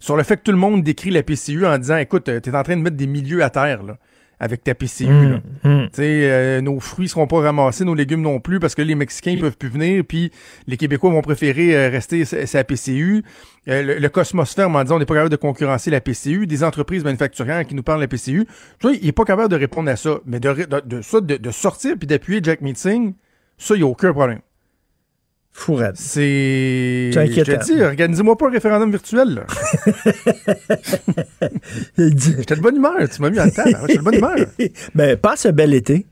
sur 0.00 0.16
le 0.16 0.24
fait 0.24 0.38
que 0.38 0.42
tout 0.42 0.50
le 0.50 0.58
monde 0.58 0.82
décrit 0.82 1.10
la 1.10 1.22
PCU 1.22 1.64
en 1.64 1.78
disant 1.78 1.96
Écoute, 1.98 2.24
t'es 2.24 2.56
en 2.56 2.62
train 2.64 2.76
de 2.76 2.82
mettre 2.82 2.96
des 2.96 3.06
milieux 3.06 3.44
à 3.44 3.50
terre. 3.50 3.84
Là 3.84 3.98
avec 4.42 4.64
ta 4.64 4.74
PCU. 4.74 5.06
Hum, 5.06 5.40
hum. 5.62 5.88
Euh, 6.00 6.60
nos 6.60 6.80
fruits 6.80 7.08
seront 7.08 7.28
pas 7.28 7.40
ramassés, 7.40 7.84
nos 7.84 7.94
légumes 7.94 8.22
non 8.22 8.40
plus, 8.40 8.58
parce 8.58 8.74
que 8.74 8.82
les 8.82 8.96
Mexicains 8.96 9.36
peuvent 9.38 9.56
plus 9.56 9.68
venir, 9.68 10.02
puis 10.04 10.32
les 10.66 10.76
Québécois 10.76 11.10
vont 11.10 11.22
préférer 11.22 11.76
euh, 11.76 11.88
rester 11.88 12.24
sa 12.24 12.64
PCU. 12.64 13.22
Euh, 13.68 13.82
le, 13.82 13.98
le, 14.00 14.08
Cosmosphère 14.08 14.68
en 14.68 14.82
disant 14.82 14.96
on 14.96 14.98
n'est 14.98 15.06
pas 15.06 15.14
capable 15.14 15.30
de 15.30 15.36
concurrencer 15.36 15.92
la 15.92 16.00
PCU. 16.00 16.48
Des 16.48 16.64
entreprises 16.64 17.04
manufacturières 17.04 17.64
qui 17.64 17.76
nous 17.76 17.84
parlent 17.84 18.00
de 18.00 18.04
la 18.04 18.08
PCU. 18.08 18.44
Tu 18.80 18.88
vois, 18.88 18.96
il 19.00 19.06
est 19.06 19.12
pas 19.12 19.24
capable 19.24 19.48
de 19.48 19.56
répondre 19.56 19.88
à 19.88 19.94
ça. 19.94 20.18
Mais 20.26 20.40
de, 20.40 20.66
de, 20.66 21.36
de, 21.36 21.50
sortir 21.52 21.94
puis 21.96 22.08
d'appuyer 22.08 22.40
Jack 22.42 22.62
Meeting, 22.62 23.14
ça, 23.58 23.76
il 23.76 23.78
n'y 23.78 23.84
a 23.84 23.86
aucun 23.86 24.12
problème. 24.12 24.40
Fourette. 25.52 25.96
C'est. 25.96 27.10
Je 27.12 27.42
te 27.42 27.64
dis, 27.64 27.82
organisez-moi 27.82 28.36
pas 28.36 28.48
un 28.48 28.50
référendum 28.50 28.90
virtuel, 28.90 29.34
là. 29.34 29.46
J'étais 31.98 32.56
de 32.56 32.60
bonne 32.60 32.76
humeur, 32.76 33.08
tu 33.14 33.20
m'as 33.20 33.30
mis 33.30 33.38
en 33.38 33.48
temps, 33.50 33.62
J'étais 33.86 33.98
de 33.98 34.02
bonne 34.02 34.14
humeur. 34.14 34.36
ben, 34.94 35.16
passe 35.16 35.46
un 35.46 35.52
bel 35.52 35.74
été. 35.74 36.06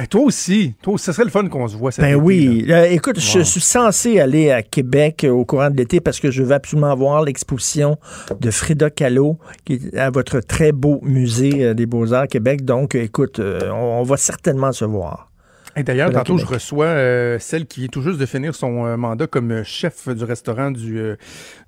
Et 0.00 0.06
toi 0.06 0.20
aussi, 0.20 0.74
toi 0.80 0.94
aussi, 0.94 1.06
ça 1.06 1.12
serait 1.12 1.24
le 1.24 1.30
fun 1.30 1.48
qu'on 1.48 1.66
se 1.66 1.76
voit. 1.76 1.90
ben 1.98 2.14
oui. 2.14 2.66
Euh, 2.68 2.84
écoute, 2.84 3.18
je 3.18 3.40
suis 3.40 3.60
censé 3.60 4.20
aller 4.20 4.52
à 4.52 4.62
Québec 4.62 5.26
au 5.28 5.44
courant 5.44 5.70
de 5.70 5.76
l'été 5.76 6.00
parce 6.00 6.20
que 6.20 6.30
je 6.30 6.44
veux 6.44 6.52
absolument 6.52 6.94
voir 6.94 7.24
l'exposition 7.24 7.96
de 8.38 8.50
Frida 8.52 8.90
Kahlo 8.90 9.38
qui 9.64 9.74
est 9.74 9.98
à 9.98 10.10
votre 10.10 10.38
très 10.38 10.70
beau 10.70 11.00
musée 11.02 11.64
euh, 11.64 11.74
des 11.74 11.86
Beaux-Arts 11.86 12.28
Québec. 12.28 12.64
Donc, 12.64 12.94
écoute, 12.94 13.40
euh, 13.40 13.70
on 13.72 14.04
va 14.04 14.16
certainement 14.16 14.70
se 14.70 14.84
voir. 14.84 15.27
Et 15.76 15.82
d'ailleurs, 15.82 16.10
tantôt, 16.10 16.38
je 16.38 16.46
reçois 16.46 16.86
euh, 16.86 17.38
celle 17.38 17.66
qui 17.66 17.84
est 17.84 17.88
tout 17.88 18.02
juste 18.02 18.18
de 18.18 18.26
finir 18.26 18.54
son 18.54 18.86
euh, 18.86 18.96
mandat 18.96 19.26
comme 19.26 19.50
euh, 19.50 19.64
chef 19.64 20.08
du 20.08 20.24
restaurant 20.24 20.70
du, 20.70 21.00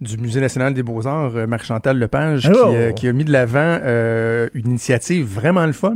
du 0.00 0.18
Musée 0.18 0.40
national 0.40 0.74
des 0.74 0.82
beaux-arts, 0.82 1.46
Marie-Chantal 1.46 1.98
Lepage, 1.98 2.50
qui, 2.96 3.08
a 3.08 3.12
mis 3.12 3.24
de 3.24 3.32
l'avant 3.32 3.80
une 4.54 4.68
initiative 4.68 5.26
vraiment 5.26 5.66
le 5.66 5.72
fun. 5.72 5.94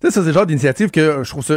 Tu 0.00 0.10
sais, 0.10 0.10
c'est 0.10 0.26
le 0.26 0.32
genre 0.32 0.44
d'initiative 0.44 0.90
que 0.90 1.22
je 1.22 1.30
trouve 1.30 1.44
ça. 1.44 1.54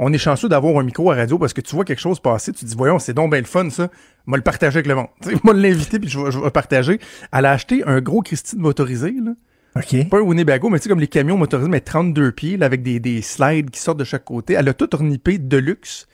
on 0.00 0.12
est 0.12 0.18
chanceux 0.18 0.48
d'avoir 0.48 0.76
un 0.78 0.82
micro 0.82 1.12
à 1.12 1.14
radio 1.14 1.38
parce 1.38 1.52
que 1.52 1.60
tu 1.60 1.76
vois 1.76 1.84
quelque 1.84 2.00
chose 2.00 2.18
passer, 2.18 2.52
tu 2.52 2.64
te 2.64 2.66
dis, 2.66 2.74
voyons, 2.76 2.98
c'est 2.98 3.14
donc 3.14 3.30
bien 3.30 3.40
le 3.40 3.46
fun, 3.46 3.70
ça. 3.70 3.88
Moi, 4.26 4.36
le 4.36 4.42
partager 4.42 4.78
avec 4.78 4.86
le 4.88 4.96
monde. 4.96 5.06
Moi, 5.44 5.54
l'inviter, 5.54 6.00
puis 6.00 6.10
je 6.10 6.18
vais, 6.18 6.30
je 6.32 6.38
vais 6.40 6.50
partager. 6.50 6.98
Elle 7.32 7.46
a 7.46 7.52
acheté 7.52 7.84
un 7.86 8.00
gros 8.00 8.20
Christine 8.20 8.58
motorisé, 8.58 9.14
là. 9.24 9.32
Pas 9.74 10.18
un 10.18 10.22
Winnebago, 10.22 10.68
mais 10.70 10.78
tu 10.78 10.84
sais, 10.84 10.88
comme 10.88 11.00
les 11.00 11.08
camions 11.08 11.36
motorisés, 11.36 11.68
mais 11.68 11.80
32 11.80 12.32
pieds, 12.32 12.58
avec 12.62 12.82
des, 12.82 13.22
slides 13.22 13.70
qui 13.70 13.80
sortent 13.80 13.98
de 13.98 14.04
chaque 14.04 14.24
côté. 14.24 14.54
Elle 14.54 14.68
a 14.68 14.74
tout 14.74 14.92
ornipé 14.94 15.38
de 15.38 15.56
luxe. 15.56 16.08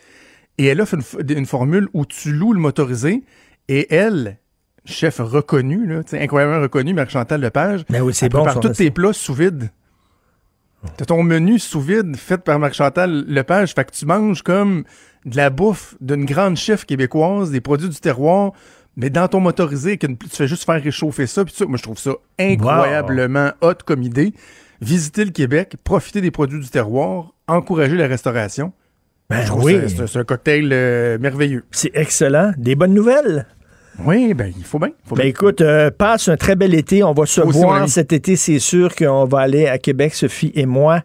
Et 0.59 0.67
elle 0.67 0.81
offre 0.81 0.97
une, 1.29 1.47
formule 1.47 1.89
où 1.95 2.07
tu 2.07 2.33
loues 2.33 2.53
le 2.53 2.61
motorisé 2.61 3.25
et 3.67 3.93
elle, 3.93 4.39
chef 4.85 5.19
reconnu, 5.19 5.87
là, 5.87 6.03
incroyablement 6.13 6.63
reconnu, 6.63 6.95
Marie-Chantal 6.95 7.41
Lepage, 7.41 7.85
ben 7.89 8.03
oui, 8.03 8.15
c'est 8.15 8.29
bon, 8.29 8.47
tous 8.61 8.69
tes 8.69 8.91
plats 8.91 9.13
sous 9.13 9.35
vide. 9.35 9.71
T'as 10.97 11.07
ton 11.07 11.23
menu 11.23 11.59
sous 11.59 11.81
vide 11.81 12.15
fait 12.17 12.39
par 12.39 12.59
Marie-Chantal 12.61 13.25
Lepage, 13.27 13.75
fait 13.75 13.85
que 13.85 13.93
tu 13.93 14.07
manges 14.07 14.43
comme 14.43 14.85
de 15.25 15.37
la 15.37 15.51
bouffe 15.51 15.97
d'une 16.01 16.25
grande 16.25 16.57
chef 16.57 16.85
québécoise, 16.85 17.51
des 17.51 17.61
produits 17.61 17.89
du 17.89 17.99
terroir, 17.99 18.53
mais 18.97 19.11
dans 19.11 19.29
ton 19.29 19.41
motorisé, 19.41 19.99
tu 19.99 20.17
fais 20.31 20.47
juste 20.47 20.65
faire 20.65 20.83
réchauffer 20.83 21.27
ça, 21.27 21.45
puis 21.45 21.55
moi 21.67 21.77
je 21.77 21.83
trouve 21.83 21.99
ça 21.99 22.13
incroyablement 22.39 23.51
hot 23.61 23.75
comme 23.85 24.03
idée. 24.03 24.33
Visiter 24.81 25.25
le 25.25 25.31
Québec, 25.31 25.77
profiter 25.83 26.21
des 26.21 26.31
produits 26.31 26.61
du 26.61 26.69
terroir, 26.69 27.33
encourager 27.47 27.97
la 27.97 28.07
restauration. 28.07 28.73
Ben 29.31 29.45
oui. 29.57 29.81
C'est 29.89 30.19
un 30.19 30.25
cocktail 30.25 30.69
euh, 30.73 31.19
merveilleux. 31.19 31.65
C'est 31.71 31.91
excellent. 31.95 32.53
Des 32.59 32.75
bonnes 32.75 32.93
nouvelles? 32.93 33.47
Oui, 34.03 34.35
ben 34.35 34.53
il 34.57 34.65
faut 34.65 34.81
bien. 34.81 34.91
ben 35.13 35.27
écoute, 35.27 35.61
euh, 35.61 35.91
passe 35.91 36.29
un 36.29 36.37
très 36.37 36.57
bel 36.57 36.75
été. 36.75 37.05
On 37.05 37.13
va 37.13 37.27
se 37.27 37.41
voir 37.41 37.89
cet 37.89 38.13
été, 38.13 38.35
c'est 38.35 38.59
sûr 38.59 38.95
qu'on 38.97 39.25
va 39.25 39.41
aller 39.41 39.67
à 39.67 39.79
Québec, 39.79 40.15
Sophie 40.15 40.51
et 40.57 40.67
moi, 40.67 41.03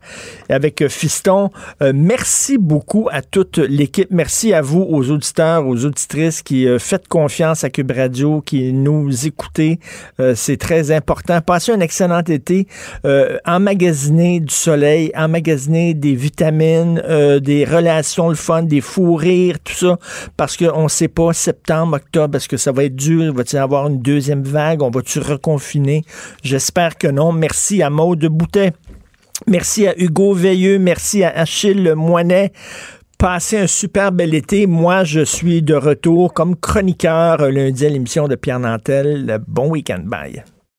avec 0.50 0.82
euh, 0.82 0.90
Fiston. 0.90 1.52
Euh, 1.84 1.92
merci 1.94 2.58
beaucoup 2.58 3.08
à 3.12 3.22
toute 3.22 3.60
l'équipe. 3.60 4.10
Merci 4.10 4.54
à 4.54 4.62
vous, 4.62 4.86
aux 4.90 5.12
auditeurs, 5.12 5.68
aux 5.68 5.86
auditrices 5.86 6.42
qui 6.42 6.68
faites 6.80 7.08
confiance 7.08 7.64
à 7.64 7.70
Cube 7.70 7.92
Radio, 7.92 8.42
qui 8.42 8.74
nous 8.74 9.28
écoutez. 9.28 9.80
c'est 10.36 10.58
très 10.58 10.92
important. 10.92 11.42
Passez 11.42 11.72
un 11.72 11.80
excellent 11.80 12.22
été. 12.22 12.68
emmagasiner 13.46 14.40
du 14.40 14.54
soleil, 14.54 15.12
emmagasiner 15.16 15.94
des 15.94 16.16
vitamines, 16.16 17.02
des 17.42 17.66
relations, 17.66 18.30
le 18.30 18.36
fun, 18.36 18.64
des 18.64 18.82
fous 18.82 19.16
rires, 19.16 19.58
tout 19.64 19.74
ça, 19.74 19.98
parce 20.38 20.58
qu'on 20.58 20.84
ne 20.84 20.90
sait 20.90 21.08
pas 21.08 21.34
septembre, 21.34 21.98
octobre, 21.98 22.38
est-ce 22.38 22.50
que 22.50 22.58
ça 22.58 22.72
va 22.72 22.79
va 22.80 22.86
être 22.86 22.96
dur? 22.96 23.34
Va-t-il 23.34 23.60
avoir 23.60 23.88
une 23.88 24.00
deuxième 24.00 24.44
vague? 24.44 24.82
On 24.82 24.90
va-tu 24.90 25.20
reconfiner? 25.20 26.04
J'espère 26.44 26.98
que 26.98 27.08
non. 27.08 27.34
Merci 27.34 27.84
à 27.84 27.90
Maude 27.90 28.26
Boutet. 28.26 28.72
Merci 29.48 29.88
à 29.88 29.94
Hugo 29.98 30.34
Veilleux. 30.34 30.80
Merci 30.80 31.24
à 31.24 31.30
Achille 31.30 31.94
Moinet. 31.96 32.54
Passez 33.18 33.58
un 33.58 33.68
super 33.68 34.14
bel 34.14 34.34
été. 34.34 34.66
Moi, 34.66 35.04
je 35.04 35.26
suis 35.26 35.62
de 35.62 35.76
retour 35.76 36.34
comme 36.34 36.56
chroniqueur 36.56 37.52
lundi 37.52 37.86
à 37.86 37.90
l'émission 37.90 38.30
de 38.30 38.36
Pierre 38.36 38.60
Nantel. 38.60 39.40
Bon 39.46 39.70
week-end. 39.70 40.04
Bye. 40.06 40.44